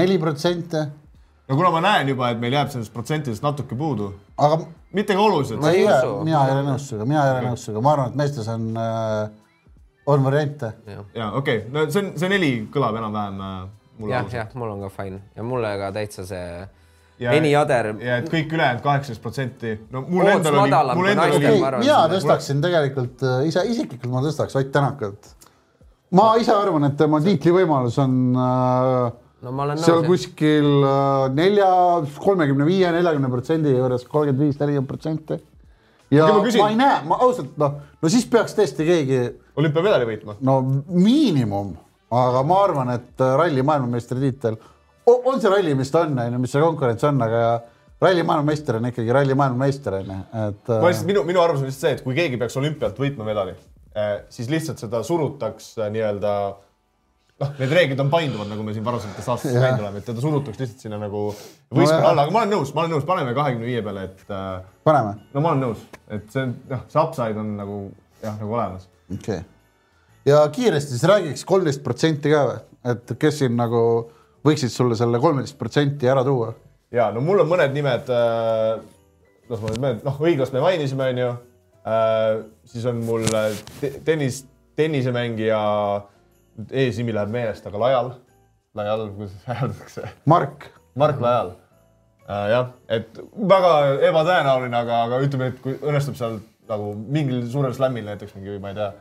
neli 0.00 0.18
protsenti, 0.22 0.86
no 1.48 1.58
kuna 1.58 1.74
ma 1.74 1.84
näen 1.84 2.14
juba, 2.14 2.32
et 2.32 2.40
meil 2.40 2.56
jääb 2.56 2.72
sellest 2.72 2.94
protsentidest 2.94 3.44
natuke 3.44 3.76
puudu, 3.76 4.12
aga 4.40 4.62
mitte 4.96 5.16
ka 5.18 5.28
oluliselt 5.28 5.60
mina 5.60 5.76
ei 6.46 6.56
ole 6.56 6.64
nõus 6.70 6.88
sinuga, 6.88 7.08
mina 7.08 7.26
ei 7.26 7.36
ole 7.36 7.46
nõus 7.50 7.68
sinuga, 7.68 7.84
ma 7.84 7.94
arvan, 7.96 8.12
et 8.12 8.20
meestes 8.22 8.48
on 8.52 8.68
äh,, 8.80 9.41
on 10.06 10.24
variante. 10.24 10.72
ja 11.14 11.30
okei 11.32 11.58
okay., 11.58 11.70
no 11.72 11.86
see 11.90 12.02
on, 12.02 12.12
see 12.18 12.30
neli 12.32 12.52
kõlab 12.74 12.98
enam-vähem 13.00 13.42
äh, 13.46 13.56
mulle 13.98 14.14
jah, 14.14 14.30
jah, 14.32 14.54
mul 14.58 14.74
on 14.74 14.86
ka 14.86 14.92
fine 14.94 15.20
ja 15.36 15.46
mulle 15.46 15.74
ka 15.80 15.92
täitsa 15.98 16.26
see 16.28 16.46
Ja- 17.22 17.30
Eni 17.36 17.52
Ader, 17.54 17.92
ja 18.02 18.16
et 18.18 18.26
kõik 18.32 18.50
ülejäänud 18.50 18.82
kaheksateist 18.82 19.22
protsenti, 19.22 19.76
no 19.92 20.00
mul 20.08 20.26
Ootus 20.26 20.48
endal 20.48 20.88
oli, 20.90 20.96
mul 20.98 21.10
endal 21.12 21.34
oli 21.36 21.52
mina 21.84 21.98
tõstaksin 22.10 22.62
tegelikult 22.64 23.22
äh, 23.28 23.44
ise, 23.46 23.62
isiklikult 23.68 24.10
ma 24.10 24.24
tõstaks 24.24 24.56
Ott 24.58 24.72
Tänakat. 24.74 25.28
ma 26.18 26.32
ise 26.40 26.54
arvan, 26.56 26.88
et 26.88 26.96
tema 26.98 27.20
tiitlivõimalus 27.22 28.00
on 28.02 28.16
äh, 28.32 29.12
no 29.42 29.52
ma 29.54 29.66
olen 29.68 29.80
seal 29.82 30.02
kuskil 30.06 30.68
äh, 30.88 31.28
nelja, 31.36 31.70
kolmekümne 32.24 32.66
viie, 32.66 32.90
neljakümne 32.94 33.30
protsendi 33.32 33.76
juures, 33.76 34.06
kolmkümmend 34.08 34.46
viis, 34.46 34.58
nelikümmend 34.60 34.90
protsenti. 34.90 35.38
Ja 36.12 36.28
ma 36.28 36.38
ma, 36.38 36.44
küsin- 36.46 36.62
ma 36.62 36.68
ei 36.72 36.78
näe, 36.78 36.98
ma 37.08 37.18
ausalt 37.24 37.56
noh, 37.60 37.78
no 38.02 38.12
siis 38.12 38.26
peaks 38.30 38.56
tõesti 38.58 38.86
keegi 38.88 39.20
olümpiamedali 39.58 40.08
võitma. 40.08 40.36
no 40.44 40.58
miinimum, 40.92 41.74
aga 42.12 42.42
ma 42.46 42.62
arvan, 42.66 42.94
et 42.98 43.24
äh, 43.24 43.34
ralli 43.40 43.64
maailmameistritiitel 43.66 44.58
on 45.12 45.40
see 45.42 45.50
ralli, 45.50 45.74
mis 45.78 45.90
ta 45.90 46.04
on, 46.06 46.18
on 46.18 46.36
ju, 46.36 46.42
mis 46.42 46.52
see 46.54 46.62
konkurents 46.62 47.04
on, 47.08 47.20
aga 47.24 47.44
ralli 48.02 48.24
maailmameister 48.26 48.78
on 48.78 48.90
ikkagi 48.90 49.14
ralli 49.14 49.36
maailmameister 49.38 49.98
on 50.00 50.12
ju, 50.14 50.18
et 50.46 50.72
ma 50.74 50.80
äh, 50.80 50.88
lihtsalt, 50.90 51.08
minu, 51.12 51.24
minu 51.28 51.42
arvamus 51.42 51.64
on 51.64 51.70
lihtsalt 51.70 51.88
see, 51.88 51.94
et 51.98 52.04
kui 52.06 52.18
keegi 52.18 52.40
peaks 52.40 52.58
olümpialt 52.60 53.00
võitma 53.02 53.26
medali, 53.28 53.56
siis 54.32 54.50
lihtsalt 54.52 54.80
seda 54.82 55.02
surutaks 55.06 55.74
äh, 55.80 55.90
nii-öelda 55.94 56.34
noh, 57.42 57.52
need 57.58 57.74
reeglid 57.76 58.00
on 58.02 58.10
painduvad, 58.12 58.48
nagu 58.50 58.64
me 58.66 58.74
siin 58.76 58.84
varasematest 58.86 59.32
aastatest 59.34 59.56
Jah. 59.58 59.66
näinud 59.66 59.84
oleme, 59.84 60.02
et 60.02 60.08
teda 60.08 60.24
surutaks 60.24 60.60
lihtsalt 60.62 60.86
sinna 60.86 61.00
nagu 61.02 61.24
võistkonna 61.32 61.98
jah. 61.98 62.08
alla, 62.12 62.26
aga 62.26 62.34
ma 62.34 62.42
olen 62.42 62.54
nõus, 62.56 62.72
ma 62.76 62.84
olen 62.84 62.94
nõus, 62.96 63.06
paneme 63.08 63.34
kahekümne 63.36 63.68
viie 63.68 63.82
peale, 63.84 64.06
et 64.10 64.32
äh, 64.32 64.48
paneme, 64.86 65.16
no 65.34 65.44
ma 65.44 65.54
olen 65.54 65.66
nõus, 65.66 65.84
et 66.08 66.26
see 66.32 66.46
on 66.46 66.56
noh, 66.70 66.84
see 66.92 67.02
upside 67.02 67.42
on 67.42 67.54
nagu 67.58 67.78
jah, 68.22 68.36
nagu 68.38 68.58
olemas. 68.58 68.88
okei 69.10 69.40
okay.. 69.42 69.46
ja 70.30 70.42
kiiresti 70.54 70.96
siis 70.96 71.06
räägiks 71.10 71.46
kolmteist 71.48 71.84
protsenti 71.84 72.32
ka 72.32 72.42
või, 72.50 72.60
et 72.94 73.14
kes 73.26 73.42
siin 73.42 73.56
nagu 73.58 73.82
võiksid 74.46 74.72
sulle 74.74 74.98
selle 74.98 75.20
kolmeteist 75.22 75.58
protsenti 75.58 76.10
ära 76.10 76.24
tuua? 76.26 76.52
ja 76.94 77.10
no 77.14 77.24
mul 77.24 77.44
on 77.44 77.50
mõned 77.50 77.74
nimed 77.74 78.10
äh,, 78.12 78.78
las 79.50 79.62
ma 79.62 79.72
nüüd 79.72 79.82
mõtlen, 79.82 80.04
noh, 80.06 80.22
õiglast 80.22 80.54
me 80.54 80.64
mainisime, 80.64 81.10
onju 81.14 81.28
äh,. 81.32 82.40
siis 82.72 82.86
on 82.90 83.02
mul 83.06 83.26
äh, 83.30 83.52
te 83.80 83.94
tennis, 84.06 84.44
tennisemängija, 84.78 85.60
eesnimi 86.70 87.14
läheb 87.14 87.32
meelest, 87.34 87.66
aga 87.66 87.80
Lajal, 87.80 88.12
Lajal, 88.78 89.08
kuidas 89.16 89.48
hääldatakse, 89.48 90.08
Mark, 90.26 90.68
Mark 90.94 91.20
Lajal 91.20 91.52
äh,. 92.28 92.46
jah, 92.52 92.72
et 92.88 93.20
väga 93.48 93.72
ebatõenäoline, 94.10 94.76
aga, 94.84 95.02
aga 95.08 95.20
ütleme, 95.26 95.52
et 95.52 95.60
kui 95.64 95.76
õnnestub 95.80 96.18
seal 96.18 96.38
nagu 96.70 96.94
mingil 96.94 97.42
suurel 97.50 97.74
slam'il 97.76 98.06
näiteks 98.06 98.36
mingi, 98.38 98.58
ma 98.62 98.72
ei 98.72 98.78
tea, 98.78 98.92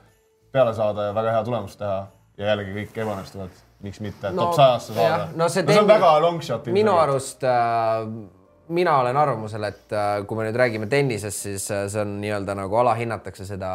peale 0.52 0.74
saada 0.76 1.10
ja 1.10 1.16
väga 1.16 1.38
hea 1.38 1.46
tulemust 1.48 1.80
teha 1.80 2.02
ja 2.42 2.52
jällegi 2.52 2.76
kõik 2.80 3.02
ebaõnnestuvad, 3.06 3.64
miks 3.86 4.02
mitte 4.04 4.34
No, 4.34 4.50
top 4.50 4.60
sajasse 4.60 4.98
saada. 4.98 5.32
no 5.36 5.50
see 5.50 5.64
no, 5.64 5.74
see 5.74 5.84
on 5.86 5.90
väga 5.90 6.14
long 6.24 6.44
shot. 6.44 6.70
minu 6.74 6.96
arust 7.00 7.44
äh, 7.48 8.08
mina 8.72 8.98
olen 9.00 9.18
arvamusel, 9.18 9.64
et 9.68 9.94
äh, 9.94 10.26
kui 10.28 10.38
me 10.40 10.48
nüüd 10.48 10.58
räägime 10.58 10.88
tennisest, 10.92 11.46
siis 11.48 11.68
äh, 11.74 11.86
see 11.92 12.02
on 12.04 12.16
nii-öelda 12.22 12.56
nagu 12.58 12.78
alahinnatakse 12.82 13.46
seda, 13.48 13.72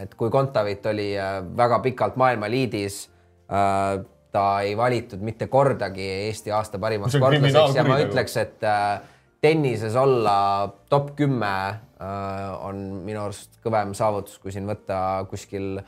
et 0.00 0.14
kui 0.18 0.30
Kontaveit 0.32 0.86
oli 0.88 1.10
äh, 1.18 1.38
väga 1.56 1.80
pikalt 1.84 2.16
maailma 2.20 2.50
liidis 2.50 3.06
ta 3.48 4.60
ei 4.60 4.76
valitud 4.76 5.22
mitte 5.24 5.46
kordagi 5.48 6.04
Eesti 6.28 6.52
aasta 6.52 6.78
parimaks 6.78 7.16
sportlaseks 7.16 7.76
ja 7.78 7.84
ma 7.88 7.96
ütleks, 8.02 8.36
et 8.40 8.64
äh, 8.66 9.00
tennises 9.40 9.96
olla 9.96 10.68
top 10.90 11.14
kümme 11.16 11.52
äh, 11.68 12.66
on 12.66 12.82
minu 13.06 13.22
arust 13.24 13.60
kõvem 13.64 13.94
saavutus, 13.96 14.38
kui 14.42 14.52
siin 14.54 14.68
võtta 14.68 15.24
kuskil 15.30 15.78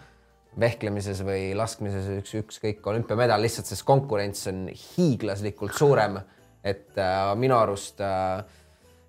vehklemises 0.60 1.22
või 1.26 1.52
laskmises 1.54 2.08
üks, 2.16 2.34
ükskõik 2.40 2.86
olümpiamedal, 2.90 3.42
lihtsalt 3.42 3.68
sest 3.70 3.84
konkurents 3.86 4.48
on 4.50 4.68
hiiglaslikult 4.70 5.76
suurem. 5.78 6.20
et 6.64 6.98
äh, 6.98 7.34
minu 7.40 7.56
arust 7.56 8.00
äh, 8.04 8.44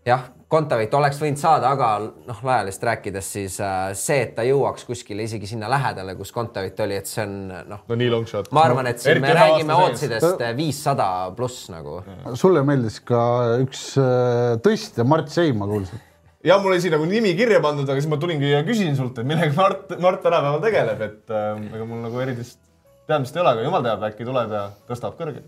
jah, 0.07 0.29
Kontaveit 0.51 0.91
oleks 0.97 1.15
võinud 1.21 1.39
saada, 1.39 1.69
aga 1.71 1.89
noh, 2.27 2.39
Lajalist 2.43 2.81
rääkides, 2.83 3.27
siis 3.37 3.53
äh, 3.63 3.93
see, 3.95 4.17
et 4.25 4.33
ta 4.35 4.43
jõuaks 4.43 4.83
kuskile 4.83 5.23
isegi 5.23 5.47
sinna 5.47 5.69
lähedale, 5.71 6.17
kus 6.19 6.33
Kontaveit 6.35 6.79
oli, 6.83 6.97
et 6.99 7.07
see 7.07 7.23
on 7.23 7.35
noh, 7.69 7.85
no 7.87 7.97
nii 8.01 8.09
long 8.11 8.27
shot. 8.27 8.49
ma 8.55 8.65
arvan, 8.67 8.89
et 8.91 8.99
siin 8.99 9.21
me 9.23 9.31
Eriti 9.31 9.37
ühe 9.37 9.45
räägime 9.45 9.77
sees. 9.77 9.85
ootsidest 9.85 10.43
viissada 10.57 11.07
pluss 11.37 11.69
nagu. 11.71 12.01
sulle 12.35 12.65
meeldis 12.67 12.99
ka 13.07 13.21
üks 13.63 13.85
äh, 14.01 14.57
tõstja, 14.65 15.07
Mart 15.07 15.31
Seim, 15.31 15.61
ma 15.61 15.69
kuulsin. 15.71 16.03
ja 16.43 16.59
mul 16.59 16.75
oli 16.75 16.83
siin 16.83 16.97
nagu 16.97 17.07
nimi 17.07 17.31
kirja 17.39 17.63
pandud, 17.63 17.87
aga 17.87 18.03
siis 18.03 18.11
ma 18.11 18.19
tulingi 18.19 18.51
ja 18.51 18.65
küsisin 18.67 18.99
sult, 18.99 19.23
et 19.23 19.31
millega 19.31 19.55
Mart, 19.55 19.95
Mart 20.03 20.25
tänapäeval 20.25 20.65
tegeleb, 20.67 21.07
et 21.07 21.35
äh, 21.37 21.67
ega 21.77 21.87
mul 21.87 22.03
nagu 22.09 22.25
erilist 22.25 22.59
teadmist 23.07 23.39
ei 23.39 23.45
ole, 23.45 23.55
aga 23.55 23.69
jumal 23.69 23.87
teab, 23.87 24.03
äkki 24.11 24.27
tuleb 24.27 24.51
ja 24.59 24.67
tõstab 24.91 25.15
kõrge, 25.19 25.45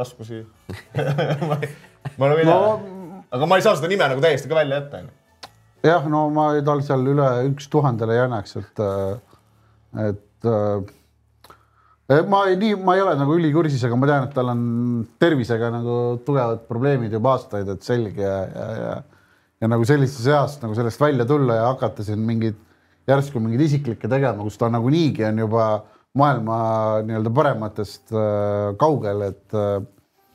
raskusi 0.00 0.46
ma, 1.48 1.60
ma 2.16 2.36
tea 2.36 2.46
no.. 2.48 2.95
Aga 3.32 3.48
ma 3.48 3.58
ei 3.58 3.64
saa 3.64 3.78
seda 3.78 3.90
nime 3.90 4.08
nagu 4.12 4.22
täiesti 4.24 4.50
ka 4.50 4.58
välja 4.58 4.80
jätta, 4.80 5.02
jah, 5.86 6.06
no 6.10 6.26
ma 6.34 6.50
tal 6.66 6.84
seal 6.86 7.06
üle 7.14 7.30
üks 7.50 7.70
tuhandele 7.72 8.20
annaks, 8.26 8.56
et, 8.60 8.84
et 10.06 10.50
äh, 10.52 10.94
ma 12.30 12.44
ei, 12.50 12.60
nii, 12.60 12.78
ma 12.86 12.94
ei 12.96 13.04
ole 13.04 13.16
nagu 13.18 13.36
ülikursis, 13.38 13.82
aga 13.88 13.98
ma 13.98 14.10
tean, 14.10 14.28
et 14.28 14.36
tal 14.36 14.54
on 14.54 14.62
tervisega 15.22 15.72
nagu 15.74 15.98
tugevad 16.26 16.64
probleemid 16.70 17.14
juba 17.14 17.34
aastaid, 17.36 17.70
et 17.72 17.86
selge 17.86 18.24
ja, 18.24 18.40
ja, 18.46 18.70
ja 18.84 18.96
ja 19.60 19.68
nagu 19.72 19.86
sellises 19.88 20.26
eas 20.28 20.58
nagu 20.60 20.76
sellest 20.76 21.00
välja 21.00 21.24
tulla 21.28 21.54
ja 21.60 21.68
hakata 21.70 22.04
siin 22.04 22.20
mingeid 22.28 22.58
järsku 23.08 23.40
mingeid 23.40 23.62
isiklikke 23.68 24.08
tegema, 24.10 24.44
kus 24.44 24.58
ta 24.60 24.68
nagunii 24.72 25.12
on 25.28 25.44
juba 25.44 25.66
maailma 26.16 26.56
nii-öelda 27.06 27.32
parematest 27.36 28.12
äh, 28.12 28.74
kaugel, 28.80 29.22
et 29.30 29.56
äh, 29.56 29.78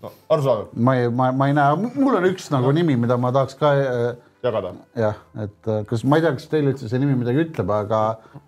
no 0.01 0.11
arusaadav. 0.29 0.73
ma 0.75 0.97
ei, 0.97 1.09
ma, 1.09 1.31
ma 1.31 1.47
ei 1.49 1.55
näe, 1.57 1.93
mul 1.95 2.17
on 2.19 2.27
üks 2.31 2.49
nagu 2.53 2.73
nimi, 2.75 2.97
mida 2.99 3.17
ma 3.21 3.31
tahaks 3.35 3.57
ka 3.59 3.71
äh, 3.77 4.05
jagada. 4.43 4.73
jah, 4.97 5.19
et 5.43 5.69
äh, 5.69 5.83
kas 5.89 6.03
ma 6.03 6.17
ei 6.17 6.25
tea, 6.25 6.33
kas 6.37 6.49
teile 6.51 6.73
üldse 6.73 6.89
see 6.89 7.01
nimi 7.01 7.17
midagi 7.19 7.43
ütleb, 7.45 7.71
aga 7.75 8.01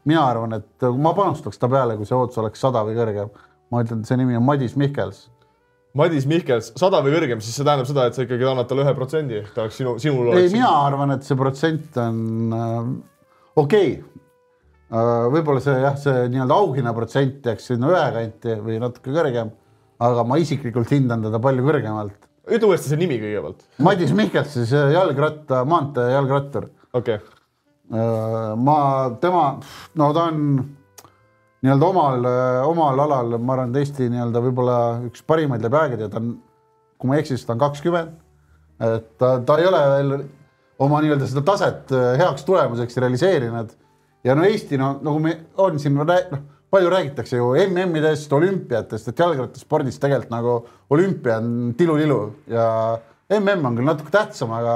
mina 0.09 0.23
arvan, 0.25 0.57
et 0.59 0.71
kui 0.81 1.01
ma 1.01 1.13
panustaks 1.17 1.61
ta 1.61 1.69
peale, 1.71 1.97
kui 1.99 2.09
see 2.09 2.17
ootus 2.17 2.41
oleks 2.41 2.63
sada 2.63 2.83
või 2.87 2.97
kõrgem, 2.97 3.29
ma 3.73 3.83
ütlen, 3.85 4.01
et 4.03 4.09
see 4.09 4.19
nimi 4.19 4.37
on 4.39 4.45
Madis 4.47 4.77
Mihkels. 4.79 5.27
Madis 5.97 6.25
Mihkels, 6.29 6.71
sada 6.81 7.03
või 7.05 7.13
kõrgem, 7.13 7.41
siis 7.45 7.59
see 7.59 7.65
tähendab 7.67 7.89
seda, 7.89 8.07
et 8.09 8.17
sa 8.17 8.25
ikkagi 8.25 8.47
annad 8.49 8.69
talle 8.69 8.85
ühe 8.85 8.95
protsendi, 8.97 9.43
ehk 9.43 9.53
ta 9.53 9.67
oleks 9.67 9.77
sinu, 9.77 9.93
sinul 10.01 10.31
ei, 10.31 10.39
oleks. 10.39 10.55
mina 10.55 10.71
arvan, 10.87 11.13
et 11.13 11.27
see 11.27 11.37
protsent 11.37 11.99
on 12.01 12.57
äh, 12.57 12.79
okei 13.61 13.93
okay.. 13.99 15.29
võib-olla 15.33 15.61
see 15.61 15.75
jah, 15.85 15.99
see 16.01 16.25
nii-öelda 16.33 16.57
auhinna 16.57 16.95
protsent 16.97 17.45
jääks 17.45 17.69
sinna 17.69 17.93
ühe 17.93 18.07
kanti 18.17 18.57
või 18.65 18.79
natuke 18.81 19.13
kõrgem, 19.13 19.53
aga 20.03 20.25
ma 20.27 20.39
isiklikult 20.41 20.91
hindan 20.93 21.23
teda 21.25 21.39
palju 21.43 21.65
kõrgemalt. 21.67 22.29
ütle 22.49 22.69
uuesti 22.69 22.91
see 22.91 22.99
nimi 22.99 23.19
kõigepealt. 23.21 23.63
Madis 23.85 24.11
Mihkels, 24.15 24.51
siis 24.57 24.73
äh, 24.75 24.91
jalgratta, 24.95 25.63
maantee 25.69 26.11
jalgrattur. 26.11 26.69
okei 26.93 27.19
okay., 27.19 27.39
ma, 28.63 28.77
tema, 29.21 29.43
no 29.99 30.07
ta 30.15 30.29
on 30.31 30.45
nii-öelda 31.63 31.87
omal, 31.87 32.27
omal 32.67 33.01
alal, 33.05 33.35
ma 33.37 33.57
arvan, 33.57 33.73
et 33.73 33.83
Eesti 33.83 34.07
nii-öelda 34.11 34.41
võib-olla 34.43 34.77
üks 35.07 35.23
parimaid 35.27 35.63
läbi 35.63 35.79
aegade 35.79 36.07
ja 36.07 36.11
ta 36.11 36.21
on, 36.21 36.31
kui 36.97 37.09
ma 37.09 37.17
ei 37.17 37.23
eksi, 37.23 37.37
siis 37.37 37.45
ta 37.47 37.53
on 37.55 37.61
kakskümmend. 37.61 38.15
et 38.83 39.11
ta, 39.21 39.35
ta 39.45 39.59
ei 39.59 39.67
ole 39.69 39.81
veel 39.91 40.15
oma 40.83 41.01
nii-öelda 41.03 41.27
seda 41.29 41.43
taset 41.45 41.91
äh, 41.93 42.13
heaks 42.19 42.45
tulemuseks 42.47 42.97
realiseerinud 43.03 43.75
ja 44.25 44.35
no 44.35 44.47
Eesti 44.47 44.79
no 44.79 44.95
nagu 45.03 45.19
me 45.21 45.35
on 45.61 45.79
siin 45.79 45.95
noh, 45.99 46.41
palju 46.73 46.89
räägitakse 46.89 47.37
ju 47.37 47.53
MM-idest, 47.67 48.31
olümpiatest, 48.33 49.11
et 49.11 49.19
jalgrattaspordis 49.19 49.99
tegelikult 50.01 50.33
nagu 50.33 50.55
olümpia 50.93 51.37
on 51.37 51.73
tilulilu 51.77 52.21
ja 52.49 52.65
MM 53.37 53.67
on 53.69 53.77
küll 53.77 53.87
natuke 53.87 54.13
tähtsam, 54.13 54.51
aga, 54.57 54.75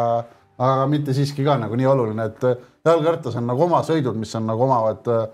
aga 0.61 0.85
mitte 0.91 1.15
siiski 1.17 1.45
ka 1.45 1.57
nagu 1.61 1.77
nii 1.77 1.89
oluline, 1.89 2.29
et 2.29 2.45
jalgrattas 2.85 3.37
on 3.39 3.49
nagu 3.49 3.65
oma 3.65 3.81
sõidud, 3.85 4.17
mis 4.19 4.33
on 4.37 4.45
nagu 4.49 4.65
omavad 4.67 5.09
äh, 5.13 5.25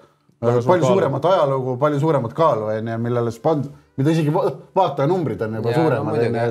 palju 0.44 0.64
kaalu. 0.68 0.88
suuremat 0.88 1.28
ajalugu, 1.34 1.76
palju 1.82 2.00
suuremat 2.04 2.36
kaalu 2.38 2.70
onju, 2.78 2.98
millele 3.06 3.36
spond-, 3.36 3.70
mida 4.00 4.16
isegi 4.16 4.34
va- 4.34 4.48
vaatajanumbrid 4.80 5.44
on 5.46 5.60
juba 5.60 5.76
no 5.76 5.82
suuremad 5.82 6.18
onju, 6.24 6.48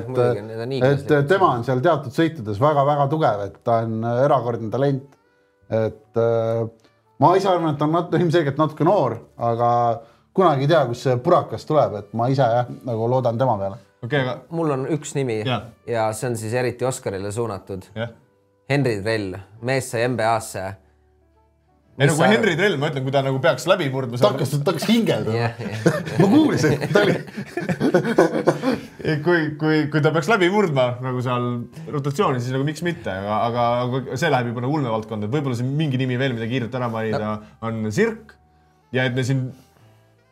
on 0.61 0.77
et, 0.77 1.03
et 1.09 1.27
tema 1.29 1.51
on 1.57 1.65
seal 1.67 1.81
teatud 1.83 2.13
sõitudes 2.15 2.61
väga-väga 2.61 3.09
tugev, 3.11 3.43
et 3.49 3.59
ta 3.65 3.81
on 3.87 3.99
erakordne 4.13 4.71
talent. 4.73 5.19
et 5.73 6.21
äh, 6.21 6.65
ma 7.23 7.31
ise 7.39 7.47
arvan, 7.51 7.73
et 7.75 7.81
on 7.85 7.93
nat- 7.95 8.13
ilmselgelt 8.19 8.59
natuke 8.59 8.83
noor, 8.87 9.15
aga 9.51 9.69
kunagi 10.35 10.65
ei 10.67 10.71
tea, 10.73 10.83
kus 10.89 11.03
see 11.07 11.15
purakas 11.23 11.65
tuleb, 11.69 11.97
et 12.01 12.13
ma 12.17 12.27
ise 12.33 12.43
jah, 12.57 12.69
nagu 12.87 13.07
loodan 13.11 13.37
tema 13.39 13.55
peale. 13.61 13.79
okei 14.03 14.21
okay,, 14.21 14.27
aga 14.27 14.55
mul 14.57 14.71
on 14.75 14.85
üks 14.97 15.15
nimi 15.15 15.39
Jah. 15.47 15.67
ja 15.87 16.07
see 16.13 16.27
on 16.31 16.37
siis 16.39 16.53
eriti 16.59 16.85
Oskarile 16.89 17.31
suunatud. 17.31 17.85
jah. 17.95 18.09
Henri 18.69 18.97
Trell, 19.03 19.35
mees 19.61 19.89
sai 19.91 20.07
NBA-sse. 20.07 20.63
ei 21.99 22.07
no 22.09 22.15
kui 22.17 22.27
Henri 22.31 22.55
Trell, 22.57 22.77
ma 22.81 22.89
ütlen, 22.89 23.03
kui 23.05 23.13
ta 23.13 23.21
nagu 23.25 23.39
peaks 23.43 23.67
läbi 23.69 23.89
murdma. 23.93 24.17
ta 24.17 24.31
hakkas, 24.33 24.55
ta 24.59 24.71
hakkas 24.73 24.87
hingeldama 24.89 25.37
jah, 25.37 25.61
jah, 25.61 26.19
ma 26.19 26.29
kuulsin, 26.33 26.87
ta 26.93 27.03
oli, 27.05 27.15
kui, 29.23 29.49
kui, 29.59 29.81
kui 29.91 30.03
ta 30.03 30.13
peaks 30.15 30.29
läbi 30.31 30.47
murdma 30.53 30.85
nagu 31.03 31.19
seal 31.23 31.49
rotatsiooni, 31.91 32.39
siis 32.43 32.55
nagu 32.55 32.65
miks 32.67 32.83
mitte, 32.85 33.11
aga, 33.11 33.39
aga, 33.49 33.65
aga 33.83 34.19
see 34.19 34.31
läheb 34.31 34.53
juba 34.53 34.63
nagu 34.63 34.77
ulmevaldkonda, 34.79 35.27
et 35.27 35.35
võib-olla 35.35 35.59
siin 35.59 35.73
mingi 35.79 35.99
nimi 35.99 36.17
veel, 36.21 36.37
mida 36.37 36.47
kiirelt 36.51 36.77
ära 36.79 36.89
mainida, 36.93 37.35
on 37.65 37.83
Sirk 37.95 38.35
ja 38.95 39.07
et 39.09 39.17
me 39.17 39.25
siin 39.27 39.45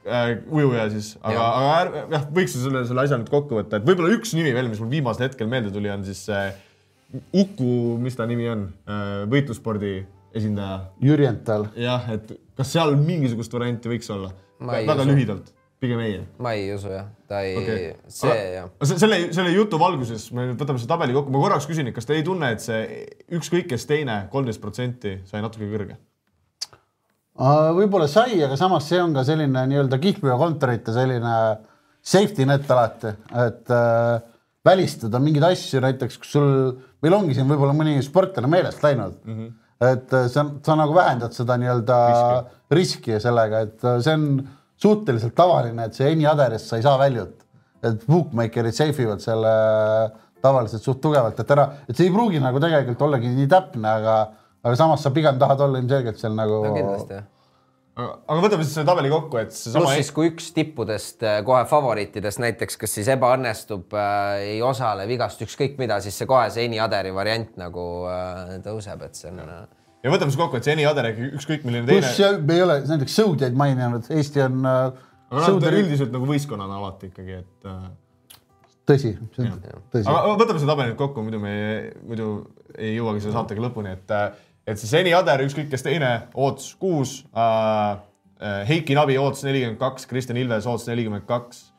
äh, 0.08 0.38
ujuja 0.48 0.88
siis, 0.94 1.14
aga, 1.20 1.46
aga 1.60 2.08
jah, 2.16 2.26
võiks 2.40 2.56
ju 2.56 2.64
selle, 2.64 2.86
selle 2.90 3.06
asja 3.06 3.20
nüüd 3.20 3.32
kokku 3.34 3.60
võtta, 3.60 3.82
et 3.82 3.88
võib-olla 3.88 4.14
üks 4.16 4.36
nimi 4.38 4.56
veel, 4.56 4.72
mis 4.72 4.80
mul 4.84 4.92
viimasel 4.94 5.28
hetkel 5.28 5.52
meelde 5.52 5.74
tuli, 5.76 5.92
on 5.92 6.08
siis 6.08 6.26
see 6.30 6.50
Uku, 7.36 7.98
mis 8.00 8.16
ta 8.16 8.24
nimi 8.24 8.46
on, 8.48 8.62
võitlusspordi 9.28 9.98
esindaja 10.32 10.78
Jürjental. 11.04 11.68
jah, 11.76 12.06
et 12.14 12.30
kas 12.56 12.72
seal 12.72 12.96
mingisugust 12.96 13.52
varianti 13.52 13.92
võiks 13.92 14.08
olla? 14.14 14.32
Väga 14.62 14.96
usu. 14.96 15.10
lühidalt, 15.10 15.52
pigem 15.82 16.04
ei 16.04 16.20
ma 16.42 16.54
ei 16.58 16.70
usu 16.76 16.92
jah, 16.94 17.10
ta 17.30 17.42
ei 17.46 17.58
okay., 17.58 17.90
see 18.12 18.38
jah. 18.56 18.70
aga 18.70 18.90
se- 18.90 19.00
selle, 19.02 19.20
selle 19.34 19.54
jutu 19.56 19.80
valguses 19.82 20.28
me 20.36 20.52
nüüd 20.52 20.62
võtame 20.62 20.82
selle 20.82 20.94
tabeli 20.94 21.16
kokku, 21.18 21.34
ma 21.34 21.42
korraks 21.42 21.68
küsin, 21.70 21.90
et 21.90 21.98
kas 21.98 22.08
te 22.08 22.18
ei 22.18 22.26
tunne, 22.28 22.54
et 22.54 22.64
see 22.64 23.04
ükskõik 23.40 23.72
kes 23.74 23.88
teine, 23.90 24.24
kolmteist 24.34 24.62
protsenti 24.64 25.18
sai 25.30 25.44
natuke 25.44 25.70
kõrge? 25.72 25.98
võib-olla 27.42 28.06
sai, 28.12 28.38
aga 28.46 28.58
samas 28.60 28.86
see 28.92 29.00
on 29.02 29.16
ka 29.16 29.24
selline 29.26 29.66
nii-öelda 29.72 29.98
kihlveokontorite 30.04 30.94
selline 30.94 31.34
safety 32.02 32.46
net 32.50 32.70
alati, 32.74 33.16
et 33.46 33.74
äh, 33.74 34.22
välistada 34.66 35.22
mingeid 35.22 35.48
asju, 35.52 35.82
näiteks 35.82 36.22
kus 36.22 36.36
sul, 36.36 36.48
meil 37.02 37.18
ongi 37.18 37.38
siin 37.38 37.50
võib-olla 37.50 37.74
mõni 37.78 37.98
sportlane 38.06 38.50
meelest 38.52 38.84
läinud 38.86 39.18
mm. 39.24 39.38
-hmm. 39.38 39.52
et 39.90 40.14
äh, 40.18 40.28
sa, 40.30 40.46
sa 40.66 40.78
nagu 40.78 40.94
vähendad 40.98 41.34
seda 41.34 41.58
nii-öelda 41.62 42.00
riski. 42.12 42.58
riski 42.78 43.22
sellega, 43.24 43.66
et 43.68 43.86
äh, 43.86 44.02
see 44.06 44.18
on 44.18 44.28
suhteliselt 44.82 45.36
tavaline, 45.38 45.88
et 45.88 45.98
see 45.98 46.10
any 46.12 46.28
other'ist 46.28 46.72
sa 46.72 46.80
ei 46.80 46.86
saa 46.86 46.98
väljut. 47.02 47.38
et 47.82 48.04
bookmaker'id 48.06 48.76
safe 48.78 49.02
ivad 49.02 49.24
selle 49.24 49.52
tavaliselt 50.42 50.86
suht 50.86 51.02
tugevalt, 51.02 51.40
et 51.42 51.54
ära, 51.54 51.68
et 51.90 51.98
see 51.98 52.06
ei 52.10 52.14
pruugi 52.14 52.42
nagu 52.42 52.62
tegelikult 52.62 53.02
ollagi 53.08 53.30
nii 53.34 53.50
täpne, 53.50 53.90
aga, 53.90 54.16
aga 54.62 54.78
samas 54.78 55.02
sa 55.06 55.12
pigem 55.14 55.40
tahad 55.42 55.64
olla 55.66 55.82
ilmselgelt 55.82 56.22
seal 56.22 56.36
nagu 56.38 56.60
no 56.66 56.74
kindlasti 56.76 57.18
jah. 57.18 57.26
aga 57.98 58.14
aga 58.22 58.46
võtame 58.46 58.66
siis 58.66 58.78
selle 58.78 58.90
tabeli 58.90 59.12
kokku, 59.14 59.42
et 59.42 59.54
seesama 59.56 59.88
pluss 59.88 59.98
siis, 59.98 60.14
kui 60.14 60.30
üks 60.30 60.52
tippudest 60.54 61.26
äh, 61.26 61.42
kohe 61.48 61.66
favoriitidest 61.70 62.42
näiteks, 62.46 62.78
kas 62.82 62.98
siis 63.00 63.10
ebaõnnestub 63.16 63.98
äh,, 63.98 64.54
ei 64.54 64.62
osale 64.66 65.10
vigast, 65.10 65.42
ükskõik 65.46 65.82
mida, 65.82 65.98
siis 66.06 66.18
see 66.22 66.30
kohe 66.30 66.50
see 66.54 66.70
Eni 66.70 66.82
Aderi 66.82 67.14
variant 67.18 67.58
nagu 67.62 67.88
äh, 68.10 68.58
tõuseb, 68.66 69.10
et 69.10 69.18
see 69.18 69.34
on 69.34 69.42
äh, 69.46 69.62
ja 70.04 70.12
võtame 70.14 70.34
siis 70.34 70.40
kokku, 70.42 70.58
et 70.60 70.68
see 70.68 70.76
Eni 70.76 70.86
Ader, 70.90 71.10
ükskõik 71.32 71.66
milline 71.68 71.86
pluss 71.88 72.16
teine, 72.18 72.36
see- 72.36 72.44
me 72.48 72.58
ei 72.58 72.66
ole 72.66 72.78
näiteks 72.90 73.18
sõudjaid 73.22 73.58
maininud, 73.58 74.10
Eesti 74.18 74.44
on 74.46 74.62
äh, 74.66 74.78
aga 75.32 75.40
nad 75.42 75.50
sõudjad, 75.50 75.78
üldiselt 75.82 76.14
nagu 76.16 76.30
võistkonnana 76.30 76.78
alati 76.82 77.10
ikkagi, 77.12 77.40
et 77.44 77.70
äh, 77.72 77.90
tõsi, 78.92 79.14
see 79.38 79.48
on 79.48 79.60
tõsi. 79.94 80.06
aga 80.06 80.36
võtame 80.36 80.60
selle 80.60 80.72
tabeli 80.74 80.92
nüüd 80.94 81.02
kokku, 81.02 81.26
muidu 81.26 81.42
me 81.44 81.52
ei, 81.58 81.82
muidu 82.08 82.30
ei 82.78 82.96
jõuagi 82.98 83.24
selle 83.26 83.38
saatega 83.38 83.66
lõpuni, 83.68 83.96
et, 83.98 84.16
et 84.74 84.82
siis 84.82 84.94
Eni 85.00 85.14
Ader, 85.18 85.46
ükskõik 85.48 85.70
kes 85.72 85.86
teine, 85.88 86.14
ootus 86.34 86.74
kuus 86.82 87.20
äh,, 87.36 88.00
Heiki 88.66 88.96
Nabi 88.98 89.20
ootus 89.22 89.44
nelikümmend 89.46 89.78
kaks, 89.78 90.08
Kristjan 90.10 90.40
Ilves 90.42 90.66
ootus 90.66 90.88
nelikümmend 90.90 91.28
kaks 91.30 91.68
äh,, 91.68 91.71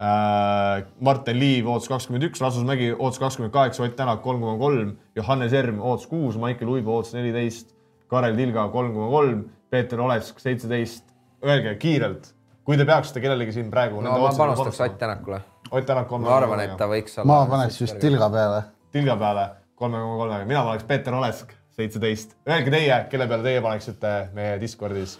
Martin 0.00 1.36
Liiv 1.36 1.66
ootus 1.68 1.88
kakskümmend 1.90 2.24
üks, 2.30 2.40
Rasmus 2.40 2.64
Mägi 2.64 2.88
ootus 2.94 3.20
kakskümmend 3.20 3.52
kaheksa, 3.52 3.84
Ott 3.84 3.96
Tänak 3.96 4.22
kolm 4.24 4.40
koma 4.40 4.56
kolm, 4.58 4.94
Johannes 5.16 5.52
Erm 5.52 5.80
ootus 5.80 6.06
kuus, 6.08 6.38
Maicel 6.40 6.68
Uibo 6.72 6.96
ootus 6.96 7.12
neliteist, 7.12 7.74
Karel 8.08 8.36
Tilga 8.36 8.68
kolm 8.72 8.94
koma 8.96 9.10
kolm, 9.12 9.44
Peeter 9.70 10.00
Olesk 10.00 10.40
seitseteist. 10.40 11.04
Öelge 11.44 11.74
kiirelt, 11.80 12.32
kui 12.64 12.76
te 12.80 12.84
peaksite 12.88 13.20
kellelegi 13.20 13.52
siin 13.52 13.70
praegu 13.72 14.00
no 14.04 14.16
ma 14.24 14.32
panustaks 14.36 14.80
Ott. 14.80 14.98
Tänakule. 14.98 15.40
Ott 15.70 15.86
Tänak 15.86 16.08
kolme 16.08 16.28
ma 16.28 16.36
arvan, 16.36 16.64
et 16.64 16.76
ta 16.80 16.88
võiks 16.88 17.20
olla. 17.20 17.28
ma 17.32 17.46
paneks 17.48 17.80
just. 17.80 18.00
tilga 18.00 18.30
peale. 18.32 18.62
tilga 18.92 19.16
peale 19.20 19.48
kolme 19.74 20.00
koma 20.00 20.16
kolmega, 20.24 20.48
mina 20.48 20.64
paneks 20.64 20.88
Peeter 20.88 21.16
Olesk 21.16 21.52
seitseteist. 21.76 22.36
Öelge 22.48 22.72
teie, 22.72 23.04
kelle 23.12 23.28
peale 23.28 23.44
teie 23.46 23.60
paneksite 23.64 24.14
meie 24.36 24.56
Discordis. 24.60 25.18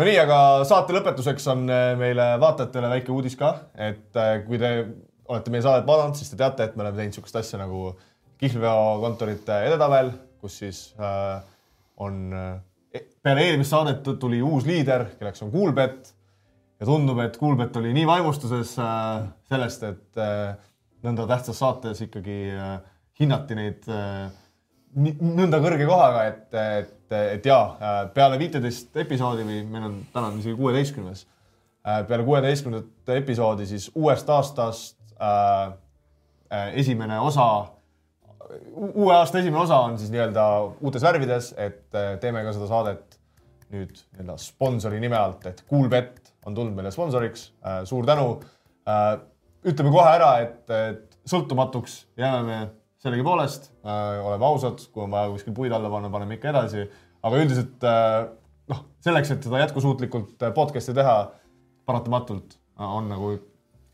Nonii, 0.00 0.16
aga 0.16 0.36
saate 0.64 0.94
lõpetuseks 0.96 1.44
on 1.52 1.66
äh, 1.68 1.90
meile 2.00 2.30
vaatajatele 2.40 2.88
väike 2.94 3.12
uudis 3.12 3.34
ka, 3.36 3.50
et 3.76 4.16
äh, 4.16 4.38
kui 4.46 4.56
te 4.56 4.70
olete 5.28 5.52
meie 5.52 5.60
saadet 5.60 5.84
vaadanud, 5.84 6.16
siis 6.16 6.30
te 6.32 6.38
teate, 6.40 6.64
et 6.64 6.78
me 6.78 6.86
oleme 6.86 6.96
teinud 6.96 7.12
niisugust 7.12 7.36
asja 7.36 7.60
nagu 7.60 7.82
kihlveokontorite 8.40 9.58
edetabel, 9.66 10.08
kus 10.40 10.56
siis 10.62 10.78
äh, 10.96 11.42
on 12.00 12.32
äh, 12.32 13.02
peale 13.20 13.44
eelmist 13.44 13.74
saadet 13.74 14.08
tuli 14.22 14.40
uus 14.40 14.64
liider, 14.64 15.04
kelleks 15.18 15.44
on 15.44 15.52
Kuulbett. 15.52 16.14
Ja 16.80 16.88
tundub, 16.88 17.20
et 17.20 17.36
Kuulbett 17.36 17.76
oli 17.76 17.92
nii 17.92 18.08
vaimustuses 18.08 18.72
äh, 18.80 19.28
sellest, 19.52 19.84
et 19.84 20.24
äh, 20.24 20.54
nõnda 21.04 21.28
tähtsas 21.28 21.60
saates 21.60 22.00
ikkagi 22.06 22.40
äh, 22.56 22.78
hinnati 23.20 23.60
neid 23.60 23.84
äh, 23.92 24.30
nõnda 24.96 25.60
kõrge 25.62 25.86
kohaga, 25.86 26.24
et, 26.30 26.54
et, 26.54 27.12
et 27.36 27.46
jaa, 27.46 28.06
peale 28.14 28.38
viiteist 28.40 28.96
episoodi 28.98 29.44
või 29.46 29.60
meil 29.70 29.86
on 29.86 29.98
täna 30.12 30.30
on 30.30 30.40
isegi 30.40 30.56
kuueteistkümnes, 30.58 31.26
peale 32.08 32.24
kuueteistkümnendat 32.26 33.14
episoodi 33.16 33.66
siis 33.70 33.90
uuest 33.94 34.30
aastast 34.30 34.98
äh, 35.20 35.72
äh, 36.52 36.72
esimene 36.82 37.20
osa, 37.20 37.46
uue 38.74 39.14
aasta 39.14 39.38
esimene 39.38 39.62
osa 39.62 39.78
on 39.86 39.98
siis 39.98 40.10
nii-öelda 40.10 40.46
uutes 40.80 41.06
värvides, 41.06 41.52
et 41.56 41.94
äh, 41.94 42.16
teeme 42.22 42.42
ka 42.46 42.54
seda 42.56 42.68
saadet 42.70 43.18
nüüd 43.70 43.94
nii-öelda 43.94 44.36
sponsori 44.42 44.98
nime 45.02 45.18
alt, 45.18 45.46
et 45.46 45.62
Coolbet 45.70 46.32
on 46.46 46.56
tulnud 46.56 46.74
meile 46.74 46.90
sponsoriks 46.90 47.50
äh,, 47.62 47.82
suur 47.86 48.06
tänu 48.08 48.40
äh,. 48.88 49.20
ütleme 49.70 49.92
kohe 49.92 50.10
ära, 50.16 50.30
et, 50.42 50.62
et 50.72 51.18
sõltumatuks 51.28 52.00
jääme 52.18 52.42
me 52.46 52.60
sellegipoolest 53.00 53.70
äh,, 53.84 54.20
oleme 54.26 54.46
ausad, 54.46 54.82
kui 54.92 55.04
on 55.04 55.14
vaja 55.14 55.30
kuskil 55.32 55.56
puid 55.56 55.72
alla 55.72 55.90
panna, 55.92 56.10
paneme 56.12 56.36
ikka 56.36 56.52
edasi, 56.52 56.86
aga 57.26 57.42
üldiselt 57.44 57.86
äh, 57.88 58.18
noh, 58.72 58.82
selleks, 59.04 59.34
et 59.34 59.46
seda 59.46 59.62
jätkusuutlikult 59.64 60.46
äh, 60.46 60.54
podcast'i 60.56 60.96
teha, 60.96 61.16
paratamatult 61.88 62.56
äh, 62.56 62.84
on 62.86 63.08
nagu 63.12 63.36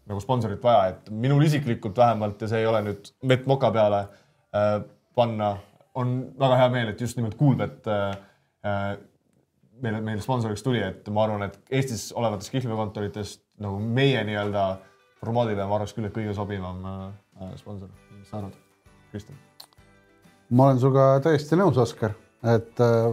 nagu 0.06 0.22
sponsorit 0.22 0.62
vaja, 0.62 0.92
et 0.92 1.10
minul 1.10 1.42
isiklikult 1.46 1.96
vähemalt 1.98 2.42
ja 2.42 2.50
see 2.50 2.62
ei 2.62 2.68
ole 2.70 2.82
nüüd 2.86 3.10
Met 3.26 3.46
Moka 3.50 3.72
peale 3.74 4.04
äh, 4.54 4.78
panna, 5.18 5.56
on 5.98 6.16
väga 6.38 6.60
hea 6.60 6.68
meel, 6.74 6.92
et 6.92 7.00
just 7.02 7.18
nimelt 7.18 7.34
Kuulbet 7.40 7.88
äh, 7.90 8.12
äh, 8.66 8.84
meile, 9.82 10.02
meile 10.04 10.22
sponsoriks 10.24 10.62
tuli, 10.62 10.82
et 10.84 11.08
ma 11.10 11.24
arvan, 11.26 11.48
et 11.48 11.58
Eestis 11.70 12.10
olevatest 12.16 12.54
kihlveokontoritest 12.54 13.42
nagu 13.64 13.80
meie 13.80 14.22
nii-öelda 14.28 14.68
formaadile 15.20 15.66
ma 15.66 15.80
arvaks 15.80 15.96
küll, 15.96 16.06
et 16.08 16.14
kõige 16.14 16.36
sobivam 16.36 16.86
äh, 16.92 17.50
sponsor. 17.58 17.90
mis 18.20 18.30
sa 18.30 18.40
arvad, 18.42 18.54
Kristjan? 19.16 19.38
ma 20.50 20.68
olen 20.68 20.78
sinuga 20.78 21.04
täiesti 21.24 21.56
nõus, 21.58 21.78
Oskar, 21.82 22.12
et 22.46 22.82
äh, 22.84 23.08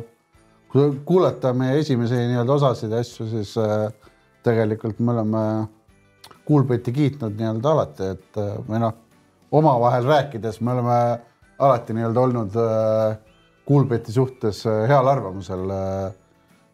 kui 0.69 0.91
kuulata 1.07 1.53
meie 1.57 1.79
esimesi 1.81 2.19
nii-öelda 2.29 2.57
osasid 2.59 2.91
ja 2.93 2.99
asju, 3.01 3.25
siis 3.31 3.55
äh, 3.61 3.87
tegelikult 4.45 4.99
me 4.99 5.15
oleme 5.15 5.45
Kuulbeti 6.43 6.91
kiitnud 6.91 7.37
nii-öelda 7.39 7.71
alati, 7.71 8.09
et 8.17 8.39
äh, 8.41 8.51
või 8.67 8.83
noh, 8.83 8.97
omavahel 9.55 10.05
rääkides 10.11 10.59
me 10.61 10.75
oleme 10.75 10.97
alati 11.63 11.95
nii-öelda 11.95 12.25
olnud 12.27 12.59
Kuulbeti 13.65 14.11
suhtes 14.11 14.65
heal 14.67 15.07
arvamusel 15.07 15.69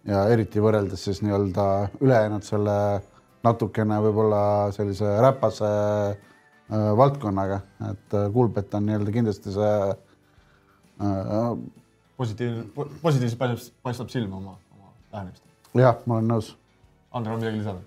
ja 0.10 0.24
eriti 0.34 0.64
võrreldes 0.64 1.04
siis 1.06 1.22
nii-öelda 1.22 1.66
ülejäänud 2.02 2.48
selle 2.48 2.76
natukene 3.46 4.00
võib-olla 4.04 4.42
sellise 4.76 5.12
räpase 5.22 5.70
äh, 5.70 6.29
valdkonnaga, 6.70 7.62
et 7.90 8.14
äh, 8.14 8.32
Kuulbet 8.34 8.74
on 8.78 8.86
nii-öelda 8.86 9.12
kindlasti 9.12 9.54
see 9.56 9.76
äh, 9.90 11.54
positiivne, 12.18 12.66
positiivselt 13.02 13.40
paistab, 13.40 13.78
paistab 13.84 14.10
silma 14.14 14.38
oma, 14.38 14.58
oma 14.78 14.92
lähenemist. 15.14 15.44
jah, 15.74 16.04
ma 16.06 16.20
olen 16.20 16.36
nõus. 16.36 16.52
Andrei, 17.12 17.36
on 17.36 17.42
midagi 17.42 17.62
lisada? 17.64 17.86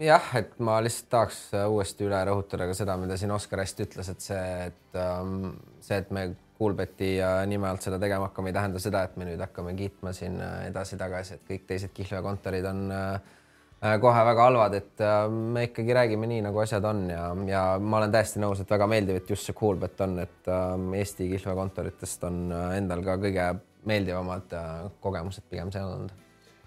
jah, 0.00 0.28
et 0.40 0.52
ma 0.64 0.78
lihtsalt 0.84 1.10
tahaks 1.12 1.40
äh, 1.56 1.64
uuesti 1.68 2.06
üle 2.08 2.20
rõhutada 2.28 2.68
ka 2.68 2.76
seda, 2.76 2.96
mida 3.00 3.16
siin 3.20 3.32
Oskar 3.34 3.60
hästi 3.64 3.84
ütles, 3.88 4.12
et 4.12 4.24
see, 4.24 4.44
et 4.68 5.00
ähm, 5.00 5.50
see, 5.84 5.98
et 6.00 6.12
me 6.14 6.30
Kuulbeti 6.58 7.12
äh, 7.22 7.44
nime 7.46 7.68
alt 7.68 7.84
seda 7.84 8.00
tegema 8.02 8.30
hakkame, 8.30 8.50
ei 8.50 8.56
tähenda 8.56 8.80
seda, 8.82 9.04
et 9.06 9.16
me 9.20 9.28
nüüd 9.28 9.42
hakkame 9.44 9.76
kiitma 9.78 10.12
siin 10.16 10.40
äh, 10.42 10.64
edasi-tagasi, 10.72 11.36
et 11.36 11.44
kõik 11.52 11.68
teised 11.68 11.92
kihlveokontorid 11.94 12.66
on 12.72 12.80
äh, 12.90 13.04
äh, 13.14 13.36
kohe 13.78 14.22
väga 14.26 14.42
halvad, 14.48 14.74
et 14.74 15.02
äh, 15.06 15.28
me 15.30 15.68
ikkagi 15.68 15.94
räägime 15.94 16.26
nii, 16.26 16.42
nagu 16.48 16.58
asjad 16.62 16.84
on 16.88 17.04
ja, 17.12 17.28
ja 17.46 17.62
ma 17.78 18.00
olen 18.00 18.12
täiesti 18.14 18.40
nõus, 18.42 18.62
et 18.62 18.70
väga 18.70 18.88
meeldiv, 18.90 19.20
et 19.20 19.30
just 19.30 19.46
see 19.46 19.54
Kuulbet 19.54 20.00
on, 20.02 20.16
et 20.24 20.50
äh, 20.50 20.72
Eesti 20.98 21.28
kihlveokontoritest 21.30 22.26
on 22.26 22.40
äh, 22.50 22.72
endal 22.80 23.04
ka 23.06 23.14
kõige 23.22 23.48
meeldivamad 23.88 24.56
äh, 24.58 24.72
kogemused 25.04 25.46
pigem 25.50 25.70
seal 25.74 25.92
olnud. 25.92 26.10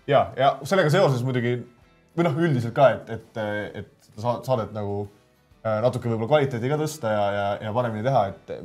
ja, 0.07 0.29
ja 0.39 0.53
sellega 0.63 0.93
seoses 0.93 1.25
muidugi 1.27 1.57
või 2.15 2.27
noh, 2.27 2.39
üldiselt 2.47 2.75
ka, 2.77 2.89
et, 2.95 3.11
et, 3.17 3.41
et 3.83 4.07
seda 4.07 4.23
sa- 4.23 4.39
saadet 4.47 4.71
nagu 4.75 5.01
äh, 5.65 5.81
natuke 5.83 6.07
võib-olla 6.07 6.31
kvaliteedi 6.31 6.71
ka 6.71 6.79
tõsta 6.79 7.11
ja, 7.11 7.25
ja, 7.35 7.47
ja 7.67 7.73
paremini 7.75 8.07
teha, 8.07 8.27
et 8.31 8.55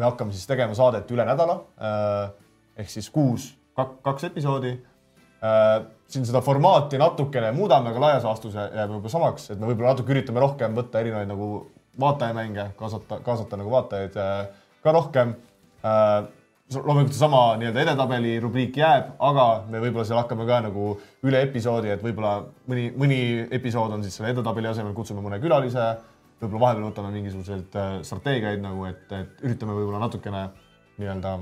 me 0.00 0.08
hakkame 0.08 0.32
siis 0.32 0.48
tegema 0.48 0.76
saadet 0.78 1.10
üle 1.12 1.28
nädala 1.28 1.60
äh, 1.76 2.30
ehk 2.80 2.96
siis 2.96 3.12
kuus, 3.12 3.52
kaks 3.76 4.30
episoodi 4.32 4.78
äh,. 4.78 4.89
Siin 5.40 6.26
seda 6.28 6.42
formaati 6.44 6.98
natukene 7.00 7.52
muudame, 7.56 7.92
aga 7.92 8.00
laias 8.02 8.24
laastus 8.26 8.56
jääb 8.56 8.90
võib-olla 8.90 9.12
samaks, 9.12 9.46
et 9.52 9.60
me 9.60 9.70
võib-olla 9.70 9.94
natuke 9.94 10.12
üritame 10.12 10.42
rohkem 10.42 10.74
võtta 10.76 11.00
erinevaid 11.00 11.30
nagu 11.30 11.46
vaatajamänge, 12.00 12.66
kaasata, 12.76 13.20
kaasata 13.24 13.58
nagu 13.60 13.72
vaatajaid 13.72 14.18
äh, 14.20 14.34
ka 14.84 14.92
rohkem 14.92 15.32
äh, 15.84 16.28
loomulikult 16.74 17.14
seesama 17.14 17.42
nii-öelda 17.58 17.82
edetabeli 17.82 18.36
rubriik 18.42 18.76
jääb, 18.78 19.14
aga 19.18 19.46
me 19.70 19.80
võib-olla 19.82 20.06
seal 20.06 20.20
hakkame 20.20 20.46
ka 20.46 20.60
nagu 20.68 20.92
üle 21.26 21.42
episoodi, 21.46 21.90
et 21.94 22.04
võib-olla 22.04 22.36
mõni, 22.70 22.90
mõni 22.96 23.20
episood 23.58 23.96
on 23.96 24.04
siis 24.06 24.20
selle 24.20 24.30
edetabeli 24.34 24.70
asemel 24.70 24.94
kutsume 24.94 25.24
mõne 25.24 25.40
külalise, 25.42 25.88
võib-olla 26.40 26.66
vahepeal 26.66 26.86
võtame 26.88 27.14
mingisuguseid 27.16 27.80
äh, 27.80 27.96
strateegiaid 28.06 28.62
nagu, 28.62 28.86
et, 28.90 29.06
et 29.16 29.42
üritame 29.46 29.74
võib-olla 29.78 30.04
natukene 30.04 30.44
nii-öelda 31.00 31.34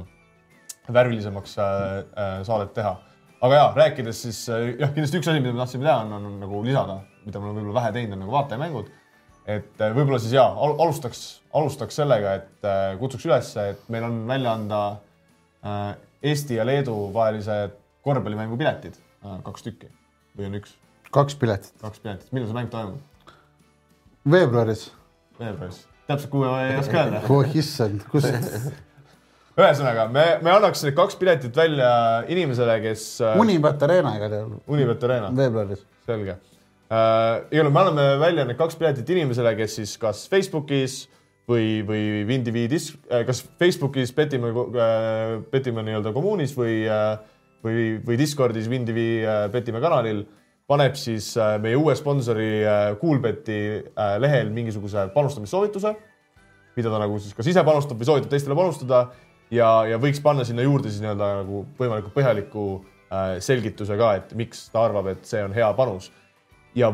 värvilisemaks 0.96 1.58
äh, 1.60 1.68
äh, 1.68 2.38
saadet 2.48 2.72
teha. 2.78 2.96
Aga 3.40 3.58
ja 3.58 3.66
rääkides 3.76 4.22
siis 4.26 4.40
äh, 4.52 4.72
jah, 4.80 4.92
kindlasti 4.94 5.20
üks 5.20 5.28
asi, 5.30 5.42
mida 5.42 5.54
me 5.54 5.62
tahtsime 5.62 5.86
teha, 5.86 5.98
on, 6.04 6.14
on 6.18 6.38
nagu 6.42 6.62
lisada, 6.66 7.00
mida 7.26 7.40
me 7.40 7.50
oleme 7.50 7.62
võib-olla 7.62 7.80
vähe 7.80 7.92
teinud, 7.96 8.16
on 8.16 8.24
nagu 8.24 8.34
vaatajamängud. 8.34 8.88
et 9.48 9.82
äh, 9.84 9.92
võib-olla 9.96 10.18
siis 10.22 10.34
ja 10.36 10.44
al 10.48 10.74
alustaks, 10.84 11.22
alustaks 11.56 12.00
sellega, 12.00 12.34
et 12.42 12.68
äh, 12.68 12.96
kutsuks 13.00 13.28
üles, 13.28 13.52
et 13.62 13.86
meil 13.92 14.08
on 14.08 14.20
välja 14.28 14.56
anda 14.58 14.80
äh, 15.64 15.94
Eesti 16.32 16.58
ja 16.58 16.66
Leedu 16.66 16.96
vahelised 17.14 17.76
korvpallimängu 18.02 18.58
piletid 18.58 18.98
äh,, 18.98 19.38
kaks 19.46 19.66
tükki 19.66 19.92
või 20.38 20.48
on 20.50 20.58
üks, 20.58 20.74
kaks 21.14 21.38
piletit 21.38 21.78
kaks 21.82 22.02
piletit, 22.02 22.32
millal 22.32 22.50
see 22.50 22.58
mäng 22.58 22.72
toimub? 22.72 23.30
veebruaris. 24.28 24.88
veebruaris, 25.38 25.84
täpselt 26.10 26.30
kuupäeva 26.34 26.66
ei 26.66 26.76
oska 26.80 27.04
öelda. 27.04 27.22
oh 27.30 27.56
issand, 27.62 28.02
kus, 28.10 28.26
ühesõnaga, 29.58 30.06
me, 30.14 30.24
me 30.44 30.52
annaks 30.54 30.84
need 30.86 30.96
kaks 30.98 31.18
piletit 31.18 31.56
välja 31.56 31.90
inimesele, 32.30 32.78
kes 32.84 33.06
äh, 33.24 33.38
Unibet 33.42 33.82
Arena 33.86 34.14
igal 34.18 34.36
juhul, 34.36 34.58
Unibet 34.70 35.06
Arena, 35.08 35.30
veebruaris. 35.34 35.84
selge 36.06 36.34
äh,. 36.34 36.98
igal 37.50 37.64
juhul 37.64 37.74
me 37.74 37.84
anname 37.84 38.08
välja 38.22 38.46
need 38.48 38.60
kaks 38.60 38.78
piletit 38.78 39.10
inimesele, 39.16 39.54
kes 39.58 39.78
siis 39.80 39.96
kas 40.00 40.26
Facebookis 40.30 41.00
või, 41.48 41.80
või 41.88 42.22
Windivi 42.28 42.68
dis-, 42.70 42.92
kas 43.08 43.42
Facebookis 43.58 44.14
petime 44.14 44.52
äh,, 44.54 45.38
petime 45.50 45.84
nii-öelda 45.86 46.14
kommuunis 46.14 46.54
või 46.58 46.84
äh,, 46.86 47.16
või, 47.64 47.86
või 48.06 48.18
Discordis 48.20 48.68
Windivi 48.70 49.10
äh, 49.24 49.46
petime 49.52 49.82
kanalil 49.82 50.22
paneb 50.68 50.98
siis 51.00 51.32
äh, 51.40 51.56
meie 51.62 51.78
uue 51.80 51.96
sponsori 51.98 52.60
äh, 52.62 52.92
Coolbeti 53.00 53.58
äh, 53.80 54.14
lehel 54.22 54.52
mingisuguse 54.54 55.08
panustamissoovituse 55.14 55.94
mida 56.78 56.92
ta 56.92 57.00
nagu 57.02 57.18
siis 57.18 57.34
kas 57.34 57.48
ise 57.50 57.64
panustab 57.66 57.98
või 57.98 58.08
soovitab 58.08 58.34
teistele 58.34 58.56
panustada 58.58 59.08
ja, 59.54 59.68
ja 59.88 60.00
võiks 60.02 60.20
panna 60.24 60.46
sinna 60.46 60.66
juurde 60.66 60.90
siis 60.90 61.02
nii-öelda 61.04 61.30
nagu 61.42 61.62
võimalikult 61.78 62.14
põhjaliku 62.16 62.66
äh, 62.74 63.38
selgituse 63.44 63.96
ka, 64.00 64.12
et 64.20 64.34
miks 64.38 64.68
ta 64.72 64.84
arvab, 64.88 65.10
et 65.14 65.24
see 65.28 65.42
on 65.44 65.56
hea 65.56 65.70
panus. 65.78 66.10
ja 66.78 66.92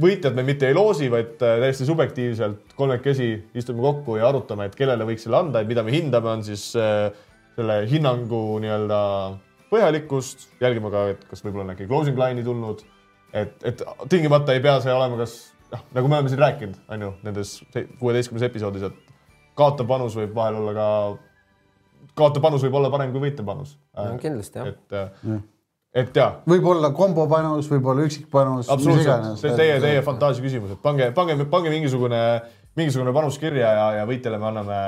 võitjad 0.00 0.34
me 0.34 0.42
mitte 0.46 0.66
ei 0.68 0.74
loosi, 0.74 1.08
vaid 1.12 1.38
äh, 1.42 1.58
täiesti 1.62 1.86
subjektiivselt 1.88 2.74
kolmekesi 2.78 3.30
istume 3.54 3.84
kokku 3.84 4.18
ja 4.18 4.28
arutame, 4.28 4.68
et 4.68 4.76
kellele 4.78 5.06
võiks 5.06 5.26
selle 5.26 5.40
anda, 5.42 5.62
et 5.62 5.70
mida 5.70 5.84
me 5.86 5.94
hindame, 5.94 6.32
on 6.38 6.44
siis 6.46 6.70
äh, 6.78 7.08
selle 7.54 7.80
hinnangu 7.90 8.42
nii-öelda 8.64 9.00
põhjalikkust, 9.70 10.48
jälgime 10.62 10.90
ka, 10.92 11.08
et 11.14 11.24
kas 11.30 11.42
võib-olla 11.44 11.68
on 11.68 11.74
äkki 11.74 11.88
closing 11.90 12.18
line'i 12.18 12.46
tulnud, 12.46 12.82
et, 13.34 13.54
et 13.66 13.82
tingimata 14.10 14.54
ei 14.54 14.62
pea 14.62 14.76
see 14.82 14.94
olema, 14.94 15.18
kas 15.22 15.36
noh, 15.72 15.84
nagu 15.96 16.10
me 16.10 16.18
oleme 16.18 16.32
siin 16.32 16.42
rääkinud, 16.42 16.80
on 16.94 17.06
ju, 17.06 17.12
nendes 17.26 17.54
kuueteistkümnes 18.00 18.46
episoodis, 18.48 18.88
et 18.90 19.14
kaotav 19.58 19.88
panus 19.90 20.18
võib 20.18 20.34
vahel 20.36 20.58
olla 20.60 20.74
ka, 20.76 20.88
kaotav 22.18 22.44
panus 22.44 22.64
võib 22.66 22.78
olla 22.80 22.92
parem 22.92 23.12
kui 23.14 23.22
võitev 23.26 23.46
panus. 23.48 23.76
kindlasti 24.22 24.60
jah. 24.60 24.70
et, 24.70 25.44
et 26.04 26.20
ja, 26.20 26.30
võib-olla 26.50 26.90
kombopanus, 26.96 27.68
võib-olla 27.70 28.06
üksikpanus, 28.08 28.70
absoluutselt, 28.70 29.06
iganes. 29.08 29.42
see 29.42 29.52
on 29.52 29.60
teie, 29.60 29.76
teie 29.82 30.02
fantaasia 30.06 30.44
küsimus, 30.44 30.74
et 30.76 30.82
pange, 30.84 31.10
pange, 31.16 31.38
pange 31.50 31.74
mingisugune, 31.74 32.22
mingisugune 32.78 33.14
panus 33.16 33.38
kirja 33.42 33.72
ja, 33.78 33.86
ja 34.00 34.08
võitjale 34.10 34.40
me 34.42 34.50
anname 34.50 34.80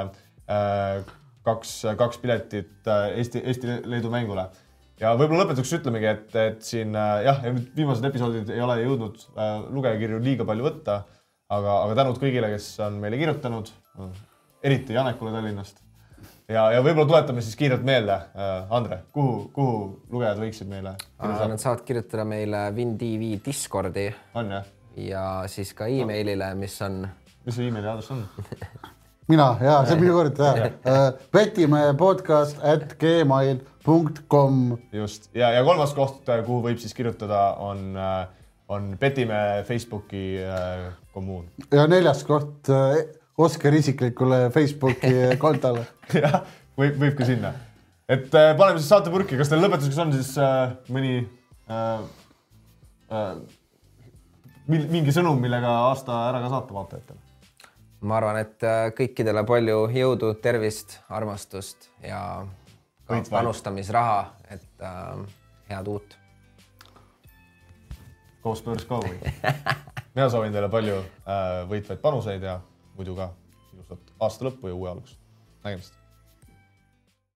äh, 0.51 1.15
kaks, 1.47 1.75
kaks 1.99 2.23
piletit 2.23 2.91
äh, 2.91 3.19
Eesti, 3.21 3.43
Eesti-Leedu 3.53 4.11
mängule. 4.13 4.49
ja 5.01 5.13
võib-olla 5.19 5.45
lõpetuseks 5.45 5.81
ütlemegi, 5.81 6.09
et, 6.11 6.37
et 6.41 6.63
siin 6.65 6.95
äh, 6.97 7.27
jah, 7.29 7.43
viimased 7.77 8.07
episoodid 8.09 8.51
ei 8.55 8.63
ole 8.65 8.81
jõudnud 8.83 9.27
äh, 9.35 9.59
lugejakirju 9.77 10.23
liiga 10.25 10.47
palju 10.49 10.67
võtta, 10.67 11.01
aga, 11.53 11.81
aga 11.85 11.99
tänud 12.03 12.23
kõigile, 12.23 12.51
kes 12.55 12.71
on 12.87 12.99
meile 13.03 13.21
kirjutanud, 13.21 13.71
eriti 14.67 14.97
Janekule 14.97 15.35
Tallinnast. 15.35 15.86
ja, 16.49 16.65
ja 16.73 16.81
võib-olla 16.85 17.09
tuletame 17.11 17.45
siis 17.45 17.59
kiirelt 17.59 17.85
meelde 17.87 18.17
äh,, 18.17 18.73
Andre, 18.75 19.03
kuhu, 19.13 19.49
kuhu 19.55 19.77
lugejad 20.13 20.41
võiksid 20.41 20.71
meile 20.71 20.97
kirjutada, 20.99 21.51
Nad 21.53 21.63
saavad 21.63 21.85
kirjutada 21.87 22.27
meile 22.29 22.67
WinTV 22.77 23.37
Discordi 23.45 24.09
on 24.35 24.53
jah? 24.59 24.69
ja 24.97 25.25
siis 25.53 25.75
ka 25.77 25.89
emailile, 25.93 26.55
mis 26.59 26.77
on 26.87 27.03
mis 27.47 27.57
see 27.59 27.69
emaili 27.71 27.91
aadress 27.91 28.11
on? 28.15 28.25
mina 29.33 29.49
ja 29.63 29.81
see 29.85 29.97
on 29.97 30.03
minu 30.03 30.15
kord 30.15 30.39
ja. 30.39 30.71
petimehe 31.35 31.93
podcast 31.99 32.63
at 32.65 32.97
gmail.com 33.01 34.63
just 34.95 35.31
ja, 35.35 35.51
ja 35.55 35.65
kolmas 35.67 35.95
koht, 35.99 36.23
kuhu 36.47 36.63
võib 36.69 36.81
siis 36.83 36.95
kirjutada, 36.95 37.43
on, 37.63 37.95
on 38.69 38.95
Petimäe 39.01 39.63
Facebooki 39.67 40.39
äh, 40.43 40.89
kommuun. 41.15 41.51
ja 41.75 41.87
neljas 41.91 42.23
koht 42.27 42.71
äh, 42.71 43.03
Oskar 43.37 43.75
isiklikule 43.77 44.51
Facebooki 44.51 45.13
kontole. 45.45 45.85
jah, 46.15 46.41
võib, 46.79 46.97
võib 47.03 47.19
ka 47.19 47.29
sinna. 47.29 47.53
et 48.09 48.33
äh, 48.33 48.55
paneme 48.57 48.81
siis 48.81 48.89
saate 48.93 49.13
purki, 49.13 49.37
kas 49.37 49.53
teil 49.53 49.61
lõpetuseks 49.65 50.01
on 50.05 50.17
siis 50.17 50.33
äh, 50.41 50.73
mõni 50.93 51.19
äh, 51.69 52.01
äh, 53.13 53.31
mingi 54.67 55.15
sõnum, 55.15 55.39
millega 55.41 55.71
aasta 55.91 56.27
ära 56.31 56.43
ka 56.43 56.51
saata 56.51 56.77
vaatajatele? 56.79 57.23
ma 58.07 58.21
arvan, 58.21 58.39
et 58.41 58.65
äh, 58.67 58.91
kõikidele 58.97 59.43
palju 59.49 59.81
jõudu, 59.95 60.33
tervist, 60.43 60.99
armastust 61.09 61.91
ja 62.05 62.21
ka 63.07 63.21
panustamisraha, 63.31 64.21
et 64.53 64.85
äh, 64.85 65.27
head 65.71 65.91
uut. 65.91 66.17
Go 68.45 68.55
Spurs 68.55 68.87
go 68.87 69.01
või? 69.03 69.17
mina 70.17 70.29
soovin 70.31 70.55
teile 70.55 70.71
palju 70.73 71.01
äh, 71.03 71.63
võitvaid 71.71 72.03
panuseid 72.03 72.47
ja 72.47 72.61
muidu 72.97 73.17
ka 73.19 73.31
ilusat 73.75 74.13
aasta 74.21 74.49
lõppu 74.49 74.73
ja 74.73 74.75
uue 74.75 74.91
algust. 74.91 75.17
nägemist 75.65 75.96